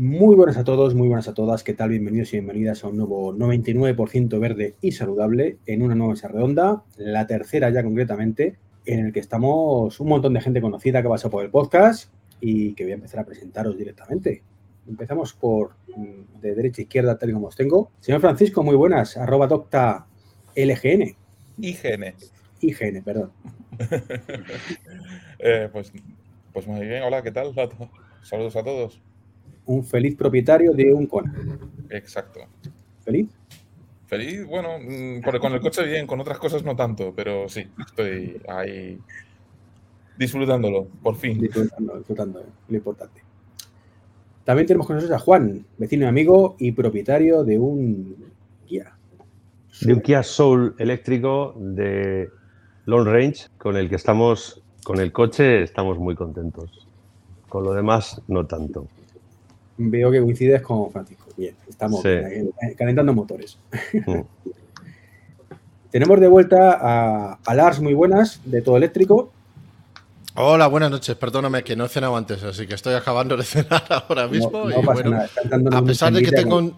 Muy 0.00 0.34
buenas 0.34 0.56
a 0.56 0.64
todos, 0.64 0.94
muy 0.94 1.08
buenas 1.08 1.28
a 1.28 1.34
todas. 1.34 1.62
¿Qué 1.62 1.74
tal? 1.74 1.90
Bienvenidos 1.90 2.32
y 2.32 2.38
bienvenidas 2.38 2.82
a 2.84 2.88
un 2.88 2.96
nuevo 2.96 3.34
99% 3.34 4.40
verde 4.40 4.74
y 4.80 4.92
saludable 4.92 5.58
en 5.66 5.82
una 5.82 5.94
nueva 5.94 6.14
mesa 6.14 6.28
redonda, 6.28 6.84
la 6.96 7.26
tercera 7.26 7.68
ya 7.68 7.82
concretamente, 7.82 8.56
en 8.86 9.04
el 9.04 9.12
que 9.12 9.20
estamos 9.20 10.00
un 10.00 10.08
montón 10.08 10.32
de 10.32 10.40
gente 10.40 10.62
conocida 10.62 11.02
que 11.02 11.06
ha 11.06 11.10
pasado 11.10 11.32
por 11.32 11.44
el 11.44 11.50
podcast 11.50 12.10
y 12.40 12.72
que 12.72 12.84
voy 12.84 12.92
a 12.92 12.94
empezar 12.94 13.20
a 13.20 13.26
presentaros 13.26 13.76
directamente. 13.76 14.42
Empezamos 14.88 15.34
por 15.34 15.72
mm, 15.94 16.40
de 16.40 16.54
derecha 16.54 16.80
a 16.80 16.84
izquierda, 16.84 17.18
tal 17.18 17.28
y 17.28 17.32
como 17.34 17.48
os 17.48 17.56
tengo. 17.56 17.90
Señor 18.00 18.22
Francisco, 18.22 18.62
muy 18.62 18.76
buenas. 18.76 19.18
Arroba 19.18 19.48
docta 19.48 20.06
LGN. 20.56 21.14
IGN. 21.58 22.14
IGN, 22.62 23.02
perdón. 23.04 23.32
eh, 25.40 25.68
pues, 25.70 25.92
pues 26.54 26.66
muy 26.66 26.86
bien, 26.86 27.02
hola, 27.02 27.20
¿qué 27.20 27.32
tal? 27.32 27.52
Saludos 28.22 28.56
a 28.56 28.64
todos 28.64 29.02
un 29.70 29.84
feliz 29.84 30.16
propietario 30.16 30.72
de 30.72 30.92
un 30.92 31.06
Kona. 31.06 31.32
Exacto. 31.90 32.40
¿Feliz? 33.04 33.28
Feliz, 34.06 34.44
bueno, 34.44 34.70
mm, 34.80 35.20
con 35.40 35.52
el 35.52 35.60
coche 35.60 35.86
bien, 35.86 36.08
con 36.08 36.20
otras 36.20 36.38
cosas 36.38 36.64
no 36.64 36.74
tanto, 36.74 37.12
pero 37.14 37.48
sí, 37.48 37.64
estoy 37.86 38.42
ahí 38.48 38.98
disfrutándolo, 40.18 40.88
por 41.02 41.14
fin. 41.14 41.40
Disfrutando, 41.40 41.98
disfrutando, 41.98 42.44
lo 42.68 42.76
importante. 42.76 43.22
También 44.42 44.66
tenemos 44.66 44.88
con 44.88 44.96
nosotros 44.96 45.16
a 45.16 45.24
Juan, 45.24 45.64
vecino 45.78 46.06
y 46.06 46.08
amigo 46.08 46.56
y 46.58 46.72
propietario 46.72 47.44
de 47.44 47.58
un 47.58 48.16
Kia. 48.66 48.92
De 49.82 49.92
un 49.92 50.00
Kia 50.00 50.24
Soul 50.24 50.74
eléctrico 50.78 51.54
de 51.56 52.28
long 52.86 53.06
range, 53.06 53.46
con 53.56 53.76
el 53.76 53.88
que 53.88 53.94
estamos, 53.94 54.64
con 54.82 54.98
el 54.98 55.12
coche 55.12 55.62
estamos 55.62 55.96
muy 56.00 56.16
contentos. 56.16 56.88
Con 57.48 57.62
lo 57.62 57.72
demás, 57.72 58.20
no 58.26 58.46
tanto 58.46 58.88
veo 59.88 60.10
que 60.10 60.20
coincides 60.20 60.60
con 60.62 60.90
Francisco. 60.90 61.26
Bien, 61.36 61.54
estamos 61.68 62.02
calentando 62.76 63.14
motores. 63.14 63.58
Mm. 64.06 64.20
Tenemos 65.90 66.20
de 66.20 66.28
vuelta 66.28 67.36
a, 67.44 67.54
Lars, 67.54 67.80
muy 67.80 67.94
buenas, 67.94 68.40
de 68.44 68.62
todo 68.62 68.76
eléctrico. 68.76 69.32
Hola, 70.36 70.68
buenas 70.68 70.90
noches. 70.90 71.16
Perdóname 71.16 71.64
que 71.64 71.74
no 71.74 71.84
he 71.84 71.88
cenado 71.88 72.16
antes, 72.16 72.42
así 72.44 72.66
que 72.66 72.74
estoy 72.74 72.94
acabando 72.94 73.36
de 73.36 73.42
cenar 73.44 73.84
ahora 73.88 74.28
mismo. 74.28 74.68
a 75.72 75.82
pesar 75.82 76.12
de 76.12 76.22
que 76.22 76.30
tengo 76.30 76.72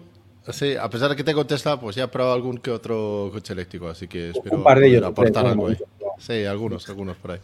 sí, 0.51 0.75
a 0.75 0.89
pesar 0.89 1.11
de 1.11 1.15
que 1.15 1.23
tengo 1.23 1.45
Tesla, 1.45 1.79
pues 1.79 1.95
ya 1.95 2.05
he 2.05 2.07
probado 2.07 2.33
algún 2.33 2.57
que 2.57 2.71
otro 2.71 3.29
coche 3.31 3.53
eléctrico, 3.53 3.87
así 3.87 4.07
que 4.07 4.31
espero 4.31 4.57
Un 4.57 4.63
par 4.63 4.79
de 4.79 4.87
ellos, 4.87 5.03
aportar 5.03 5.45
algo 5.45 5.67
ahí. 5.67 5.77
Sí, 6.17 6.45
algunos, 6.45 6.87
algunos 6.89 7.15
por 7.17 7.31
ahí. 7.31 7.39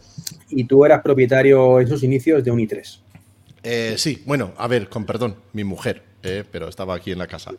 Y 0.48 0.64
tú 0.64 0.84
eras 0.84 1.02
propietario 1.02 1.80
en 1.80 1.88
sus 1.88 2.02
inicios 2.02 2.42
de 2.42 2.50
un 2.50 2.58
i3. 2.58 2.98
Eh, 3.62 3.94
sí, 3.98 4.22
bueno, 4.26 4.52
a 4.56 4.66
ver, 4.66 4.88
con 4.88 5.04
perdón, 5.04 5.36
mi 5.52 5.64
mujer, 5.64 6.02
eh, 6.22 6.44
pero 6.50 6.68
estaba 6.68 6.94
aquí 6.94 7.12
en 7.12 7.18
la 7.18 7.26
casa. 7.26 7.52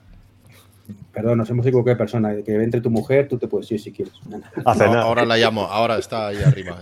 Perdón, 1.14 1.38
nos 1.38 1.50
hemos 1.50 1.66
equivocado 1.66 1.96
de 1.96 1.98
persona. 1.98 2.36
Que 2.44 2.56
entre 2.56 2.82
tu 2.82 2.90
mujer, 2.90 3.28
tú 3.28 3.38
te 3.38 3.48
puedes 3.48 3.72
ir 3.72 3.80
si 3.80 3.92
quieres. 3.92 4.14
ahora 4.66 5.26
la 5.26 5.38
llamo, 5.38 5.64
ahora 5.64 5.98
está 5.98 6.28
ahí 6.28 6.42
arriba. 6.44 6.80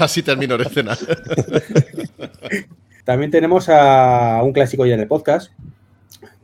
Así 0.00 0.22
termino 0.22 0.56
de 0.56 0.64
cenar. 0.66 0.98
También 3.04 3.30
tenemos 3.30 3.68
a 3.68 4.40
un 4.44 4.52
clásico 4.52 4.86
ya 4.86 4.94
en 4.94 5.00
el 5.00 5.08
podcast. 5.08 5.50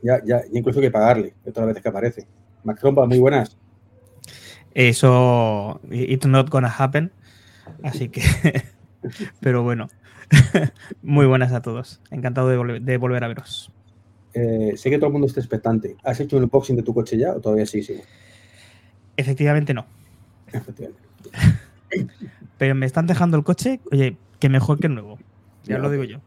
Ya, 0.01 0.21
ya, 0.25 0.41
incluso 0.51 0.79
hay 0.79 0.87
que 0.87 0.91
pagarle, 0.91 1.33
de 1.43 1.51
todas 1.51 1.67
las 1.67 1.67
veces 1.67 1.83
que 1.83 1.89
aparece. 1.89 2.27
Max 2.63 2.81
Trompa, 2.81 3.05
muy 3.05 3.19
buenas. 3.19 3.57
Eso, 4.73 5.79
it's 5.89 6.25
not 6.25 6.49
gonna 6.49 6.69
happen. 6.69 7.11
Así 7.83 8.09
que, 8.09 8.21
pero 9.39 9.63
bueno, 9.63 9.89
Muy 11.01 11.25
buenas 11.25 11.51
a 11.53 11.61
todos. 11.61 12.01
Encantado 12.11 12.49
de, 12.49 12.97
volver 12.97 13.23
a 13.23 13.27
veros. 13.27 13.71
Eh, 14.33 14.73
sé 14.75 14.89
que 14.89 14.97
todo 14.97 15.07
el 15.07 15.13
mundo 15.13 15.27
está 15.27 15.39
expectante. 15.39 15.95
¿Has 16.03 16.19
hecho 16.19 16.37
un 16.37 16.43
unboxing 16.43 16.75
de 16.75 16.83
tu 16.83 16.93
coche 16.93 17.17
ya 17.17 17.33
o 17.33 17.39
todavía 17.39 17.65
sí? 17.65 17.83
sí? 17.83 17.99
Efectivamente 19.17 19.73
no. 19.73 19.85
Efectivamente. 20.51 21.09
pero 22.57 22.75
me 22.75 22.85
están 22.85 23.07
dejando 23.07 23.37
el 23.37 23.43
coche, 23.43 23.79
oye, 23.91 24.17
que 24.39 24.49
mejor 24.49 24.79
que 24.79 24.87
el 24.87 24.93
nuevo. 24.93 25.17
Ya 25.65 25.77
lo 25.77 25.89
digo 25.89 26.03
yo. 26.03 26.19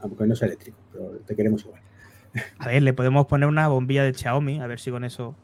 Aunque 0.00 0.26
no 0.26 0.34
es 0.34 0.42
eléctrico, 0.42 0.78
pero 0.92 1.10
te 1.26 1.34
queremos 1.34 1.64
igual. 1.64 1.80
A 2.58 2.68
ver, 2.68 2.82
le 2.82 2.92
podemos 2.92 3.26
poner 3.26 3.48
una 3.48 3.68
bombilla 3.68 4.04
de 4.04 4.14
Xiaomi, 4.14 4.60
a 4.60 4.66
ver 4.66 4.78
si 4.78 4.90
con 4.90 5.04
eso. 5.04 5.34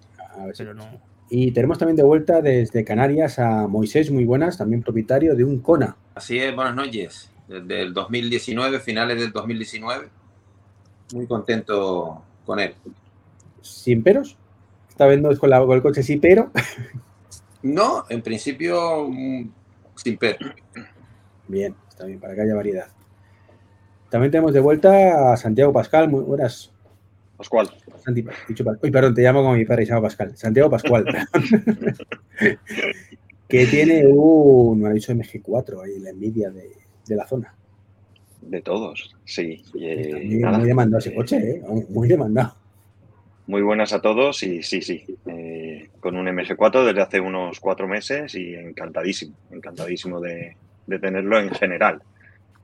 pero 0.57 0.75
no. 0.75 0.85
Y 1.29 1.53
tenemos 1.53 1.79
también 1.79 1.97
de 1.97 2.03
vuelta 2.03 2.43
desde 2.43 2.85
Canarias 2.85 3.39
a 3.39 3.67
Moisés, 3.67 4.11
muy 4.11 4.25
buenas, 4.25 4.59
también 4.59 4.83
propietario 4.83 5.35
de 5.35 5.45
un 5.45 5.61
Kona. 5.61 5.97
Así 6.15 6.39
es, 6.39 6.55
buenas 6.55 6.75
noches 6.75 7.32
desde 7.49 7.83
el 7.83 7.95
2019, 7.95 8.81
finales 8.81 9.21
del 9.21 9.33
2019. 9.33 10.09
Muy 11.15 11.27
contento 11.27 12.23
con 12.47 12.59
él. 12.59 12.75
¿Sin 13.61 14.03
peros? 14.03 14.37
¿Está 14.89 15.07
viendo 15.07 15.29
con, 15.39 15.51
con 15.51 15.73
el 15.73 15.83
coche 15.83 16.03
sí, 16.03 16.17
pero? 16.17 16.51
No, 17.63 18.05
en 18.09 18.23
principio 18.23 19.09
mm, 19.09 19.51
sin 19.95 20.17
peros. 20.17 20.53
Bien, 21.49 21.75
está 21.89 22.07
bien, 22.07 22.19
para 22.19 22.35
que 22.35 22.43
haya 22.43 22.55
variedad. 22.55 22.89
También 24.11 24.31
tenemos 24.31 24.53
de 24.53 24.61
vuelta 24.61 25.33
a 25.33 25.37
Santiago 25.37 25.73
Pascal, 25.73 26.09
muy 26.09 26.23
buenas. 26.23 26.73
Pascual. 27.37 27.71
Uy, 28.83 28.91
perdón, 28.91 29.15
te 29.15 29.23
llamo 29.23 29.43
como 29.43 29.55
mi 29.55 29.65
padre, 29.65 29.87
se 29.87 29.91
llama 29.93 30.03
Pascal. 30.03 30.37
Santiago 30.37 30.71
Pascual. 30.71 31.05
que 33.49 33.67
tiene 33.67 34.07
un, 34.07 34.81
me 34.81 34.89
ha 34.89 34.93
dicho 34.93 35.13
MG4 35.13 35.85
ahí, 35.85 35.99
la 35.99 36.11
envidia 36.11 36.51
de, 36.51 36.73
de 37.07 37.17
la 37.17 37.27
zona. 37.27 37.55
De 38.41 38.61
todos, 38.61 39.15
sí. 39.25 39.63
muy, 39.75 40.67
demandado 40.67 40.99
ese 40.99 41.15
coche, 41.15 41.37
¿eh? 41.39 41.63
muy 41.89 42.09
demandado. 42.09 42.57
Muy 43.47 43.63
buenas 43.63 43.93
a 43.93 44.01
todos 44.01 44.43
y 44.43 44.63
sí, 44.63 44.83
sí. 44.83 45.05
Eh, 45.27 45.91
con 46.01 46.17
un 46.17 46.27
MG4 46.27 46.85
desde 46.85 47.03
hace 47.03 47.21
unos 47.21 47.61
cuatro 47.61 47.87
meses 47.87 48.35
y 48.35 48.55
encantadísimo, 48.55 49.35
encantadísimo 49.51 50.21
de, 50.21 50.57
tenerlo 51.01 51.39
en 51.39 51.51
general. 51.51 52.03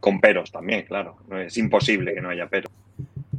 Con 0.01 0.21
peros 0.21 0.53
también, 0.53 0.85
claro. 0.87 1.17
No 1.29 1.41
es 1.41 1.57
imposible 1.59 2.15
que 2.15 2.21
no 2.21 2.31
haya 2.31 2.49
peros. 2.49 2.73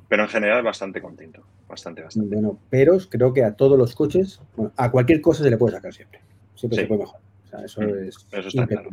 Pero 0.08 0.24
en 0.24 0.30
general 0.30 0.64
bastante 0.64 1.02
contento. 1.02 1.44
Bastante, 1.68 2.02
bastante. 2.02 2.36
Bueno, 2.36 2.58
peros 2.70 3.08
creo 3.09 3.34
que 3.34 3.44
a 3.44 3.54
todos 3.54 3.78
los 3.78 3.96
coches, 3.96 4.42
bueno, 4.56 4.74
a 4.76 4.92
cualquier 4.92 5.22
cosa 5.22 5.44
se 5.44 5.50
le 5.50 5.58
puede 5.58 5.76
sacar 5.76 5.94
siempre. 5.94 6.20
Siempre 6.56 6.82
se 6.82 6.88
puede 6.88 7.02
mejorar. 7.02 7.22
O 7.46 7.50
sea, 7.50 7.66
eso 7.66 7.82
mm, 7.82 8.08
es. 8.08 8.28
Eso 8.32 8.48
está 8.48 8.68
claro. 8.68 8.90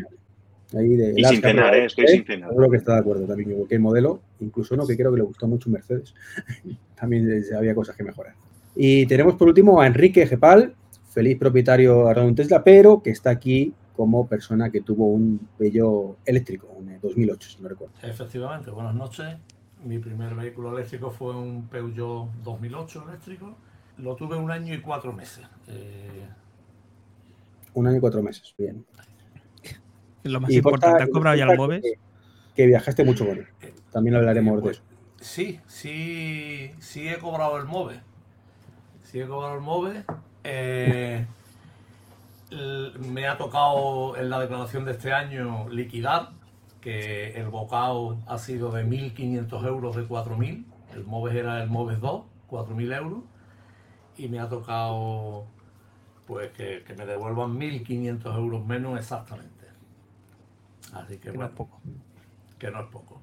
Ahí 0.75 0.97
de 0.97 1.15
y 1.17 1.25
sin 1.25 1.41
cenar, 1.41 1.75
¿eh? 1.77 1.85
estoy 1.85 2.09
sin 2.09 2.25
cenar. 2.25 2.51
Seguro 2.51 2.71
que 2.71 2.77
está 2.79 2.95
de 2.95 3.01
acuerdo 3.01 3.25
también, 3.27 3.51
que 3.51 3.55
cualquier 3.55 3.81
modelo, 3.81 4.21
incluso 4.41 4.75
uno 4.75 4.87
que 4.87 4.97
creo 4.97 5.13
que 5.13 5.19
le 5.19 5.23
gustó 5.23 5.47
mucho 5.47 5.71
Mercedes, 5.71 6.15
también 7.01 7.45
había 7.57 7.75
cosas 7.75 7.95
que 7.97 8.03
mejorar. 8.03 8.35
Y 8.75 9.07
tenemos 9.07 9.37
por 9.37 9.49
último 9.49 9.81
a 9.81 9.87
Enrique 9.87 10.27
Gepal, 10.27 10.75
feliz 11.11 11.39
propietario 11.39 12.07
de 12.13 12.21
un 12.21 12.35
Tesla, 12.35 12.65
pero 12.65 13.01
que 13.03 13.11
está 13.11 13.31
aquí 13.31 13.73
como 13.95 14.27
persona 14.27 14.71
que 14.71 14.83
tuvo 14.83 15.07
un 15.07 15.41
bello 15.59 16.17
eléctrico 16.27 16.69
en 16.81 17.01
2008, 17.01 17.49
si 17.49 17.63
no 17.63 17.69
recuerdo. 17.69 17.95
Efectivamente, 18.03 18.71
buenas 18.71 18.95
noches. 18.95 19.37
Mi 19.85 19.99
primer 19.99 20.35
vehículo 20.35 20.77
eléctrico 20.77 21.11
fue 21.11 21.35
un 21.35 21.69
Peugeot 21.69 22.29
2008 22.43 23.05
eléctrico. 23.09 23.57
Lo 23.99 24.17
tuve 24.17 24.37
un 24.37 24.51
año 24.51 24.75
y 24.75 24.81
cuatro 24.81 25.13
meses. 25.13 25.45
Eh, 25.69 26.27
un 27.73 27.87
año 27.87 27.99
y 27.99 28.01
cuatro 28.01 28.23
meses, 28.23 28.55
bien 28.59 28.85
lo 30.33 30.41
más 30.41 30.51
importante. 30.51 31.03
¿Has 31.03 31.11
cobrado 31.11 31.37
ya 31.37 31.47
los 31.47 31.57
MOVES? 31.57 31.83
Que, 32.55 32.67
viajaste 32.67 33.05
mucho 33.05 33.27
con 33.27 33.39
él. 33.39 33.47
También 33.93 34.17
hablaremos 34.17 34.63
de 34.63 34.71
eso. 34.71 34.83
Sí, 35.21 35.61
sí, 35.67 36.73
sí 36.79 37.09
he 37.09 37.19
cobrado 37.19 37.57
el 37.57 37.65
MOVE. 37.65 38.01
Sí 39.03 39.21
he 39.21 39.27
cobrado 39.27 39.55
el 39.55 39.61
MOVE. 39.61 40.05
Eh, 40.45 41.27
me 43.01 43.27
ha 43.27 43.37
tocado 43.37 44.17
en 44.17 44.31
la 44.31 44.41
declaración 44.41 44.85
de 44.85 44.93
este 44.93 45.13
año 45.13 45.69
liquidar, 45.69 46.31
que 46.81 47.33
el 47.33 47.49
bocado 47.49 48.19
ha 48.27 48.39
sido 48.39 48.71
de 48.71 48.85
1.500 48.85 49.67
euros 49.67 49.97
de 49.97 50.07
4.000. 50.07 50.65
El 50.95 51.05
MOVES 51.05 51.35
era 51.35 51.63
el 51.63 51.69
MOVES 51.69 52.01
2, 52.01 52.23
4.000 52.49 52.97
euros. 52.97 53.21
Y 54.17 54.29
me 54.29 54.39
ha 54.39 54.49
tocado 54.49 55.47
pues 56.27 56.51
que, 56.53 56.83
que 56.87 56.95
me 56.95 57.07
devuelvan 57.07 57.59
1.500 57.59 58.37
euros 58.37 58.67
menos 58.67 58.99
exactamente. 58.99 59.56
Así 61.03 61.19
que, 61.19 61.33
no 61.33 61.45
es 61.45 61.51
poco. 61.51 61.81
Que 62.59 62.71
no 62.71 62.81
es 62.81 62.87
poco. 62.87 63.21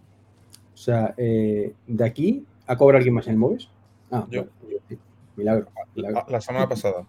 O 0.74 0.78
sea, 0.78 1.14
eh, 1.18 1.74
de 1.88 2.06
aquí 2.06 2.46
a 2.68 2.78
cobrar 2.78 2.98
alguien 2.98 3.16
más 3.16 3.28
en 3.28 3.34
el 3.34 3.40
MOVES. 3.40 3.70
Ah, 4.12 4.28
yo. 4.30 4.46
milagro, 5.36 5.68
La, 5.96 6.42
semana 6.42 6.70
pasada. 6.70 7.06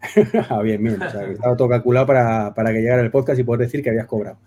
ah, 0.48 0.62
bien, 0.62 0.82
bien. 0.82 1.02
O 1.02 1.10
sea, 1.10 1.24
estaba 1.24 1.56
todo 1.56 1.68
calculado 1.68 2.06
para, 2.06 2.52
que 2.54 2.80
llegara 2.80 3.02
el 3.02 3.10
podcast 3.10 3.38
y 3.40 3.44
poder 3.44 3.62
decir 3.62 3.82
que 3.82 3.90
habías 3.90 4.06
cobrado. 4.06 4.38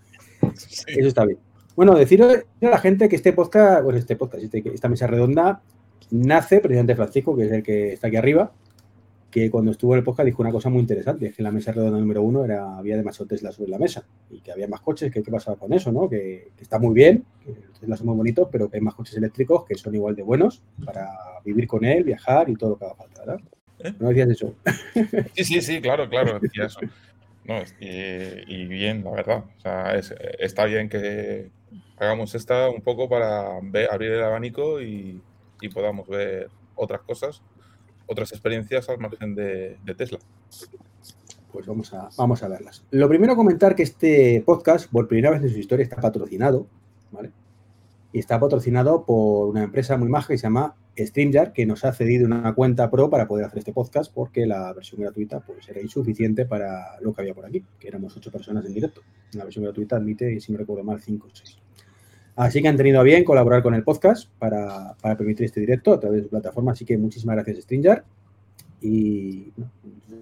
Eso 0.42 1.08
está 1.08 1.24
bien. 1.24 1.38
Bueno, 1.76 1.94
decir 1.94 2.22
a 2.22 2.42
la 2.60 2.78
gente 2.78 3.08
que 3.08 3.16
este 3.16 3.32
podcast, 3.32 3.82
bueno, 3.82 3.98
este 3.98 4.16
podcast, 4.16 4.44
este, 4.44 4.62
esta 4.74 4.88
mesa 4.88 5.06
redonda 5.06 5.62
nace 6.10 6.60
precisamente 6.60 6.96
Francisco, 6.96 7.36
que 7.36 7.46
es 7.46 7.52
el 7.52 7.62
que 7.62 7.92
está 7.92 8.08
aquí 8.08 8.16
arriba, 8.16 8.52
que 9.30 9.50
cuando 9.50 9.70
estuvo 9.70 9.94
en 9.94 9.98
el 9.98 10.04
podcast 10.04 10.26
dijo 10.26 10.42
una 10.42 10.50
cosa 10.50 10.68
muy 10.68 10.80
interesante, 10.80 11.26
es 11.26 11.36
que 11.36 11.42
en 11.42 11.44
la 11.44 11.52
mesa 11.52 11.72
redonda 11.72 11.98
número 11.98 12.22
uno 12.22 12.44
era, 12.44 12.76
había 12.76 12.96
demasiado 12.96 13.26
Tesla 13.26 13.52
sobre 13.52 13.70
la 13.70 13.78
mesa 13.78 14.04
y 14.28 14.40
que 14.40 14.50
había 14.50 14.66
más 14.66 14.80
coches, 14.80 15.12
que 15.12 15.22
qué 15.22 15.30
pasaba 15.30 15.56
con 15.56 15.72
eso, 15.72 15.92
¿no? 15.92 16.08
Que, 16.08 16.48
está 16.60 16.78
muy 16.78 16.94
bien, 16.94 17.24
que 17.44 17.54
Tesla 17.78 17.96
son 17.96 18.08
muy 18.08 18.16
bonitos, 18.16 18.48
pero 18.50 18.68
que 18.68 18.78
hay 18.78 18.82
más 18.82 18.94
coches 18.94 19.16
eléctricos 19.16 19.64
que 19.64 19.76
son 19.76 19.94
igual 19.94 20.16
de 20.16 20.22
buenos 20.22 20.62
para 20.84 21.08
vivir 21.44 21.68
con 21.68 21.84
él, 21.84 22.02
viajar 22.02 22.50
y 22.50 22.56
todo 22.56 22.70
lo 22.70 22.78
que 22.78 22.84
haga 22.86 22.94
falta, 22.94 23.20
¿verdad? 23.20 23.40
¿Eh? 23.78 23.94
¿No 23.98 24.08
decías 24.08 24.30
eso? 24.30 24.54
Sí, 25.34 25.44
sí, 25.44 25.60
sí, 25.60 25.80
claro, 25.80 26.08
claro, 26.08 26.38
decía 26.40 26.66
eso. 26.66 26.80
y, 27.80 28.64
bien, 28.66 29.04
la 29.04 29.12
verdad. 29.12 29.44
O 29.58 29.60
sea, 29.60 29.94
está 30.38 30.64
bien 30.64 30.88
que 30.88 31.50
hagamos 31.98 32.34
esta 32.34 32.68
un 32.68 32.80
poco 32.80 33.08
para 33.08 33.56
abrir 33.56 34.12
el 34.12 34.22
abanico 34.22 34.80
y 34.80 35.22
podamos 35.72 36.08
ver 36.08 36.50
otras 36.74 37.02
cosas 37.02 37.42
otras 38.10 38.32
experiencias 38.32 38.88
al 38.88 38.98
margen 38.98 39.34
de, 39.34 39.78
Tesla. 39.96 40.18
Pues 41.52 41.66
vamos 41.66 41.94
a, 41.94 42.08
vamos 42.16 42.42
a 42.42 42.48
verlas. 42.48 42.84
Lo 42.90 43.08
primero 43.08 43.36
comentar 43.36 43.74
que 43.74 43.84
este 43.84 44.42
podcast, 44.44 44.90
por 44.90 45.08
primera 45.08 45.30
vez 45.30 45.42
en 45.42 45.50
su 45.50 45.58
historia, 45.58 45.84
está 45.84 45.96
patrocinado, 45.96 46.66
¿vale? 47.12 47.30
Y 48.12 48.18
está 48.18 48.40
patrocinado 48.40 49.04
por 49.04 49.48
una 49.48 49.62
empresa 49.62 49.96
muy 49.96 50.08
maja 50.08 50.28
que 50.28 50.38
se 50.38 50.42
llama 50.42 50.74
StreamYard, 50.98 51.52
que 51.52 51.66
nos 51.66 51.84
ha 51.84 51.92
cedido 51.92 52.26
una 52.26 52.52
cuenta 52.54 52.90
pro 52.90 53.08
para 53.08 53.28
poder 53.28 53.46
hacer 53.46 53.60
este 53.60 53.72
podcast, 53.72 54.12
porque 54.12 54.46
la 54.46 54.72
versión 54.72 55.00
gratuita 55.00 55.40
pues, 55.40 55.68
era 55.68 55.80
insuficiente 55.80 56.46
para 56.46 57.00
lo 57.00 57.12
que 57.12 57.22
había 57.22 57.34
por 57.34 57.46
aquí, 57.46 57.64
que 57.78 57.88
éramos 57.88 58.16
ocho 58.16 58.32
personas 58.32 58.64
en 58.66 58.74
directo. 58.74 59.02
La 59.32 59.44
versión 59.44 59.64
gratuita 59.64 59.96
admite, 59.96 60.40
si 60.40 60.50
me 60.50 60.58
recuerdo 60.58 60.82
mal, 60.82 61.00
cinco 61.00 61.28
o 61.28 61.36
seis. 61.36 61.58
Así 62.36 62.62
que 62.62 62.68
han 62.68 62.76
tenido 62.76 63.00
a 63.00 63.02
bien 63.02 63.24
colaborar 63.24 63.62
con 63.62 63.74
el 63.74 63.82
podcast 63.82 64.30
para, 64.38 64.94
permitir 65.16 65.46
este 65.46 65.60
directo 65.60 65.92
a 65.92 66.00
través 66.00 66.18
de 66.18 66.24
su 66.24 66.30
plataforma. 66.30 66.72
Así 66.72 66.84
que 66.84 66.96
muchísimas 66.96 67.36
gracias, 67.36 67.58
Stringer. 67.58 68.04
Y 68.80 69.52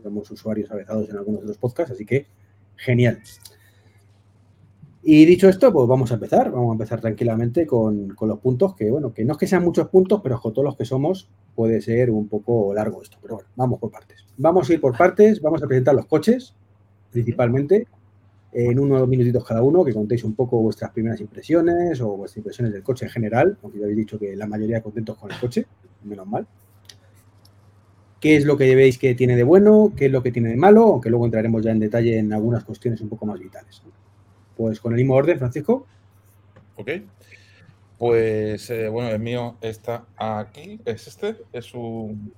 somos 0.03 0.31
usuarios 0.31 0.71
avezados 0.71 1.09
en 1.11 1.17
algunos 1.17 1.43
de 1.43 1.49
los 1.49 1.59
podcasts, 1.59 1.93
así 1.93 2.05
que 2.05 2.27
genial. 2.77 3.21
Y 5.03 5.25
dicho 5.25 5.49
esto, 5.49 5.73
pues 5.73 5.87
vamos 5.87 6.11
a 6.11 6.15
empezar. 6.15 6.51
Vamos 6.51 6.71
a 6.71 6.73
empezar 6.73 7.01
tranquilamente 7.01 7.67
con, 7.67 8.17
los 8.21 8.39
puntos, 8.41 8.75
que 8.75 8.91
bueno, 8.91 9.13
que 9.13 9.25
no 9.25 9.33
es 9.33 9.39
que 9.39 9.47
sean 9.47 9.65
muchos 9.65 9.89
puntos, 9.89 10.21
pero 10.23 10.41
con 10.41 10.53
todos 10.53 10.65
los 10.65 10.77
que 10.77 10.85
somos 10.85 11.29
puede 11.55 11.81
ser 11.81 12.11
un 12.11 12.29
poco 12.29 12.75
largo 12.75 13.03
esto. 13.03 13.19
Pero 13.23 13.37
bueno, 13.37 13.51
vamos 13.55 13.79
por 13.79 13.91
partes. 13.91 14.27
Vamos 14.37 14.69
a 14.69 14.73
ir 14.73 14.81
por 14.81 14.97
partes, 14.97 15.41
vamos 15.41 15.63
a 15.63 15.67
presentar 15.67 15.95
los 15.95 16.07
coches, 16.07 16.55
principalmente 17.11 17.87
en 18.53 18.79
unos 18.79 19.07
minutitos 19.07 19.45
cada 19.45 19.63
uno, 19.63 19.85
que 19.85 19.93
contéis 19.93 20.25
un 20.25 20.35
poco 20.35 20.61
vuestras 20.61 20.91
primeras 20.91 21.21
impresiones 21.21 22.01
o 22.01 22.17
vuestras 22.17 22.39
impresiones 22.39 22.73
del 22.73 22.83
coche 22.83 23.05
en 23.07 23.11
general, 23.11 23.59
aunque 23.63 23.79
ya 23.79 23.85
habéis 23.85 23.99
dicho 23.99 24.19
que 24.19 24.35
la 24.37 24.47
mayoría 24.47 24.83
contentos 24.83 25.17
con 25.19 25.31
el 25.31 25.39
coche, 25.39 25.67
menos 26.05 26.27
mal. 26.27 26.47
¿Qué 28.21 28.37
es 28.37 28.45
lo 28.45 28.57
que 28.57 28.75
veis 28.75 28.99
que 28.99 29.15
tiene 29.15 29.37
de 29.37 29.45
bueno? 29.45 29.93
¿Qué 29.97 30.07
es 30.07 30.13
lo 30.13 30.23
que 30.23 30.33
tiene 30.33 30.49
de 30.49 30.57
malo? 30.57 30.85
Aunque 30.85 31.11
luego 31.11 31.25
entraremos 31.27 31.63
ya 31.63 31.71
en 31.71 31.79
detalle 31.79 32.19
en 32.19 32.33
algunas 32.33 32.65
cuestiones 32.65 33.01
un 33.01 33.09
poco 33.09 33.27
más 33.27 33.39
vitales. 33.39 33.83
Pues 34.57 34.81
con 34.81 34.93
el 34.93 34.99
mismo 34.99 35.15
orden, 35.15 35.39
Francisco. 35.39 35.87
Ok. 36.77 36.91
Pues 37.99 38.71
eh, 38.71 38.89
bueno, 38.89 39.11
el 39.11 39.21
mío 39.21 39.57
está 39.61 40.07
aquí, 40.17 40.81
es 40.85 41.07
este, 41.07 41.37
es 41.53 41.75
un, 41.75 42.33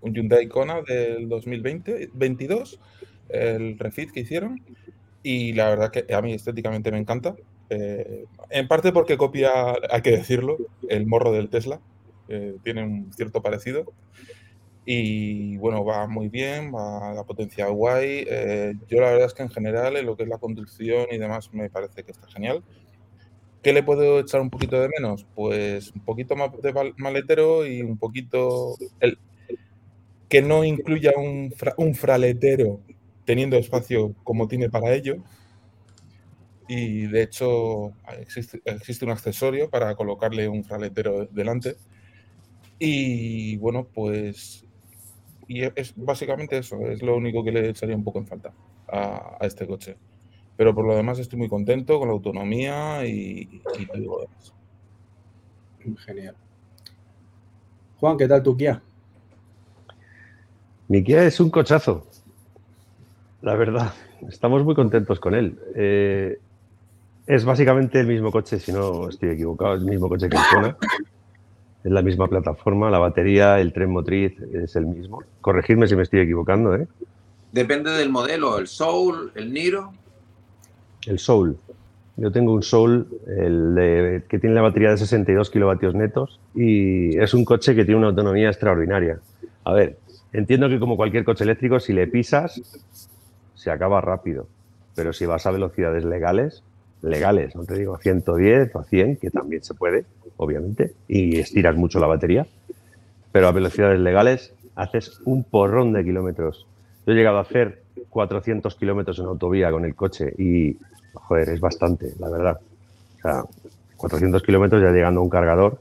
un 0.00 0.12
Hyundai 0.12 0.48
Kona 0.48 0.82
del 0.82 1.28
2020, 1.28 2.10
22, 2.12 2.80
el 3.28 3.78
refit 3.78 4.10
que 4.10 4.20
hicieron 4.20 4.60
y 5.24 5.54
la 5.54 5.70
verdad 5.70 5.90
que 5.90 6.14
a 6.14 6.22
mí 6.22 6.34
estéticamente 6.34 6.92
me 6.92 6.98
encanta. 6.98 7.34
Eh, 7.70 8.26
en 8.50 8.68
parte 8.68 8.92
porque 8.92 9.16
copia, 9.16 9.50
hay 9.90 10.02
que 10.02 10.12
decirlo, 10.12 10.58
el 10.88 11.06
morro 11.06 11.32
del 11.32 11.48
Tesla. 11.48 11.80
tiene 12.62 12.84
un 12.84 13.12
cierto 13.12 13.42
parecido. 13.42 13.86
Y 14.86 15.56
bueno, 15.56 15.82
va 15.84 16.06
muy 16.06 16.28
bien, 16.28 16.72
va 16.74 17.14
la 17.14 17.24
potencia 17.24 17.66
guay. 17.68 18.26
Eh, 18.28 18.74
yo 18.86 19.00
la 19.00 19.10
verdad 19.10 19.26
es 19.26 19.34
que 19.34 19.42
en 19.42 19.48
general, 19.48 19.96
en 19.96 20.04
lo 20.06 20.16
que 20.16 20.24
es 20.24 20.28
la 20.28 20.38
conducción 20.38 21.06
y 21.10 21.16
demás, 21.16 21.52
me 21.54 21.70
parece 21.70 22.02
que 22.04 22.12
está 22.12 22.28
genial. 22.28 22.62
¿Qué 23.62 23.72
le 23.72 23.82
puedo 23.82 24.20
echar 24.20 24.42
un 24.42 24.50
poquito 24.50 24.78
de 24.78 24.90
menos? 24.90 25.26
Pues 25.34 25.90
un 25.92 26.02
poquito 26.02 26.36
más 26.36 26.50
de 26.60 26.92
maletero 26.98 27.66
y 27.66 27.80
un 27.80 27.96
poquito... 27.96 28.76
El, 29.00 29.18
que 30.28 30.42
no 30.42 30.64
incluya 30.64 31.12
un, 31.16 31.54
un 31.76 31.94
fraletero 31.94 32.80
teniendo 33.24 33.56
espacio 33.56 34.14
como 34.24 34.48
tiene 34.48 34.70
para 34.70 34.92
ello. 34.92 35.16
Y 36.66 37.06
de 37.06 37.22
hecho 37.22 37.92
existe, 38.18 38.62
existe 38.64 39.04
un 39.04 39.10
accesorio 39.10 39.68
para 39.68 39.94
colocarle 39.94 40.48
un 40.48 40.64
fraletero 40.64 41.26
delante. 41.26 41.76
Y 42.78 43.56
bueno, 43.58 43.86
pues 43.92 44.64
y 45.46 45.62
es 45.62 45.92
básicamente 45.96 46.58
eso, 46.58 46.78
es 46.86 47.02
lo 47.02 47.16
único 47.16 47.44
que 47.44 47.52
le 47.52 47.68
echaría 47.68 47.96
un 47.96 48.04
poco 48.04 48.18
en 48.18 48.26
falta 48.26 48.52
a, 48.88 49.38
este 49.42 49.66
coche. 49.66 49.96
Pero 50.56 50.74
por 50.74 50.86
lo 50.86 50.94
demás 50.94 51.18
estoy 51.18 51.38
muy 51.38 51.48
contento 51.48 51.98
con 51.98 52.08
la 52.08 52.14
autonomía 52.14 53.04
y, 53.06 53.60
y 53.78 53.86
todo 53.86 53.98
lo 53.98 54.20
demás. 54.20 54.54
Genial. 56.06 56.36
Juan, 57.98 58.16
¿qué 58.16 58.28
tal 58.28 58.42
tu 58.42 58.56
Kia? 58.56 58.82
Mi 60.88 61.02
Kia 61.02 61.24
es 61.24 61.40
un 61.40 61.50
cochazo. 61.50 62.06
La 63.44 63.56
verdad, 63.56 63.92
estamos 64.26 64.64
muy 64.64 64.74
contentos 64.74 65.20
con 65.20 65.34
él. 65.34 65.58
Eh, 65.74 66.38
es 67.26 67.44
básicamente 67.44 68.00
el 68.00 68.06
mismo 68.06 68.32
coche, 68.32 68.58
si 68.58 68.72
no 68.72 69.10
estoy 69.10 69.32
equivocado, 69.32 69.74
es 69.74 69.82
el 69.82 69.90
mismo 69.90 70.08
coche 70.08 70.30
que 70.30 70.36
el 70.38 70.42
Kona. 70.50 70.76
Es 71.84 71.92
la 71.92 72.00
misma 72.00 72.26
plataforma, 72.26 72.90
la 72.90 72.98
batería, 72.98 73.60
el 73.60 73.74
tren 73.74 73.90
motriz 73.90 74.32
es 74.54 74.74
el 74.76 74.86
mismo. 74.86 75.22
Corregidme 75.42 75.86
si 75.86 75.94
me 75.94 76.04
estoy 76.04 76.20
equivocando, 76.20 76.74
¿eh? 76.74 76.88
Depende 77.52 77.90
del 77.90 78.08
modelo, 78.08 78.56
el 78.56 78.66
Soul, 78.66 79.30
el 79.34 79.52
Niro. 79.52 79.92
El 81.06 81.18
Soul. 81.18 81.58
Yo 82.16 82.32
tengo 82.32 82.54
un 82.54 82.62
Soul 82.62 83.06
el 83.26 84.22
que 84.26 84.38
tiene 84.38 84.54
la 84.54 84.62
batería 84.62 84.92
de 84.92 84.96
62 84.96 85.50
kilovatios 85.50 85.94
netos 85.94 86.40
y 86.54 87.18
es 87.18 87.34
un 87.34 87.44
coche 87.44 87.74
que 87.74 87.84
tiene 87.84 87.98
una 87.98 88.08
autonomía 88.08 88.48
extraordinaria. 88.48 89.18
A 89.64 89.74
ver, 89.74 89.98
entiendo 90.32 90.70
que 90.70 90.78
como 90.78 90.96
cualquier 90.96 91.24
coche 91.24 91.44
eléctrico, 91.44 91.78
si 91.78 91.92
le 91.92 92.06
pisas, 92.06 92.62
se 93.64 93.70
acaba 93.70 94.02
rápido. 94.02 94.46
Pero 94.94 95.14
si 95.14 95.24
vas 95.24 95.46
a 95.46 95.50
velocidades 95.50 96.04
legales, 96.04 96.62
legales, 97.00 97.56
no 97.56 97.64
te 97.64 97.74
digo 97.74 97.96
110 97.96 98.76
o 98.76 98.84
100, 98.84 99.16
que 99.16 99.30
también 99.30 99.64
se 99.64 99.72
puede, 99.72 100.04
obviamente, 100.36 100.92
y 101.08 101.38
estiras 101.38 101.74
mucho 101.74 101.98
la 101.98 102.06
batería, 102.06 102.46
pero 103.32 103.48
a 103.48 103.52
velocidades 103.52 103.98
legales 103.98 104.52
haces 104.74 105.18
un 105.24 105.44
porrón 105.44 105.94
de 105.94 106.04
kilómetros. 106.04 106.66
Yo 107.06 107.14
he 107.14 107.16
llegado 107.16 107.38
a 107.38 107.40
hacer 107.40 107.82
400 108.10 108.74
kilómetros 108.76 109.18
en 109.18 109.26
autovía 109.26 109.70
con 109.70 109.86
el 109.86 109.94
coche 109.94 110.32
y, 110.36 110.76
joder, 111.14 111.48
es 111.48 111.60
bastante, 111.60 112.12
la 112.18 112.28
verdad. 112.28 112.60
O 113.18 113.22
sea, 113.22 113.44
400 113.96 114.42
kilómetros 114.42 114.82
ya 114.82 114.90
llegando 114.90 115.20
a 115.20 115.24
un 115.24 115.30
cargador 115.30 115.80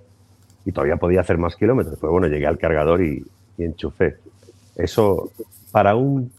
y 0.65 0.71
todavía 0.71 0.95
podía 0.95 1.19
hacer 1.19 1.38
más 1.38 1.57
kilómetros, 1.57 1.97
pero 2.00 2.13
bueno, 2.13 2.27
llegué 2.27 2.47
al 2.47 2.57
cargador 2.57 3.03
y, 3.03 3.25
y 3.57 3.63
enchufé. 3.65 4.18
Eso, 4.77 5.31
para 5.71 5.95
un 5.95 6.31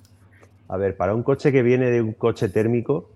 a 0.68 0.76
ver, 0.76 0.96
para 0.96 1.14
un 1.14 1.22
coche 1.22 1.52
que 1.52 1.62
viene 1.62 1.90
de 1.90 2.00
un 2.00 2.12
coche 2.12 2.48
térmico, 2.48 3.10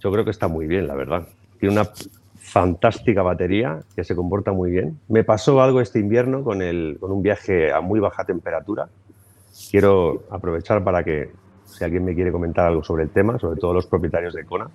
yo 0.00 0.12
creo 0.12 0.24
que 0.24 0.30
está 0.30 0.48
muy 0.48 0.66
bien, 0.66 0.86
la 0.86 0.94
verdad. 0.94 1.26
Tiene 1.58 1.74
una 1.74 1.90
fantástica 2.38 3.22
batería 3.22 3.80
que 3.94 4.04
se 4.04 4.14
comporta 4.14 4.52
muy 4.52 4.70
bien. 4.70 4.98
Me 5.08 5.24
pasó 5.24 5.60
algo 5.60 5.80
este 5.80 5.98
invierno 5.98 6.42
con, 6.44 6.62
el, 6.62 6.96
con 7.00 7.12
un 7.12 7.22
viaje 7.22 7.72
a 7.72 7.80
muy 7.80 8.00
baja 8.00 8.24
temperatura. 8.24 8.88
Quiero 9.70 10.24
aprovechar 10.30 10.82
para 10.84 11.02
que, 11.02 11.30
si 11.66 11.84
alguien 11.84 12.04
me 12.04 12.14
quiere 12.14 12.32
comentar 12.32 12.66
algo 12.66 12.84
sobre 12.84 13.04
el 13.04 13.10
tema, 13.10 13.38
sobre 13.38 13.58
todo 13.60 13.72
los 13.72 13.86
propietarios 13.86 14.34
de 14.34 14.44
Kona, 14.44 14.68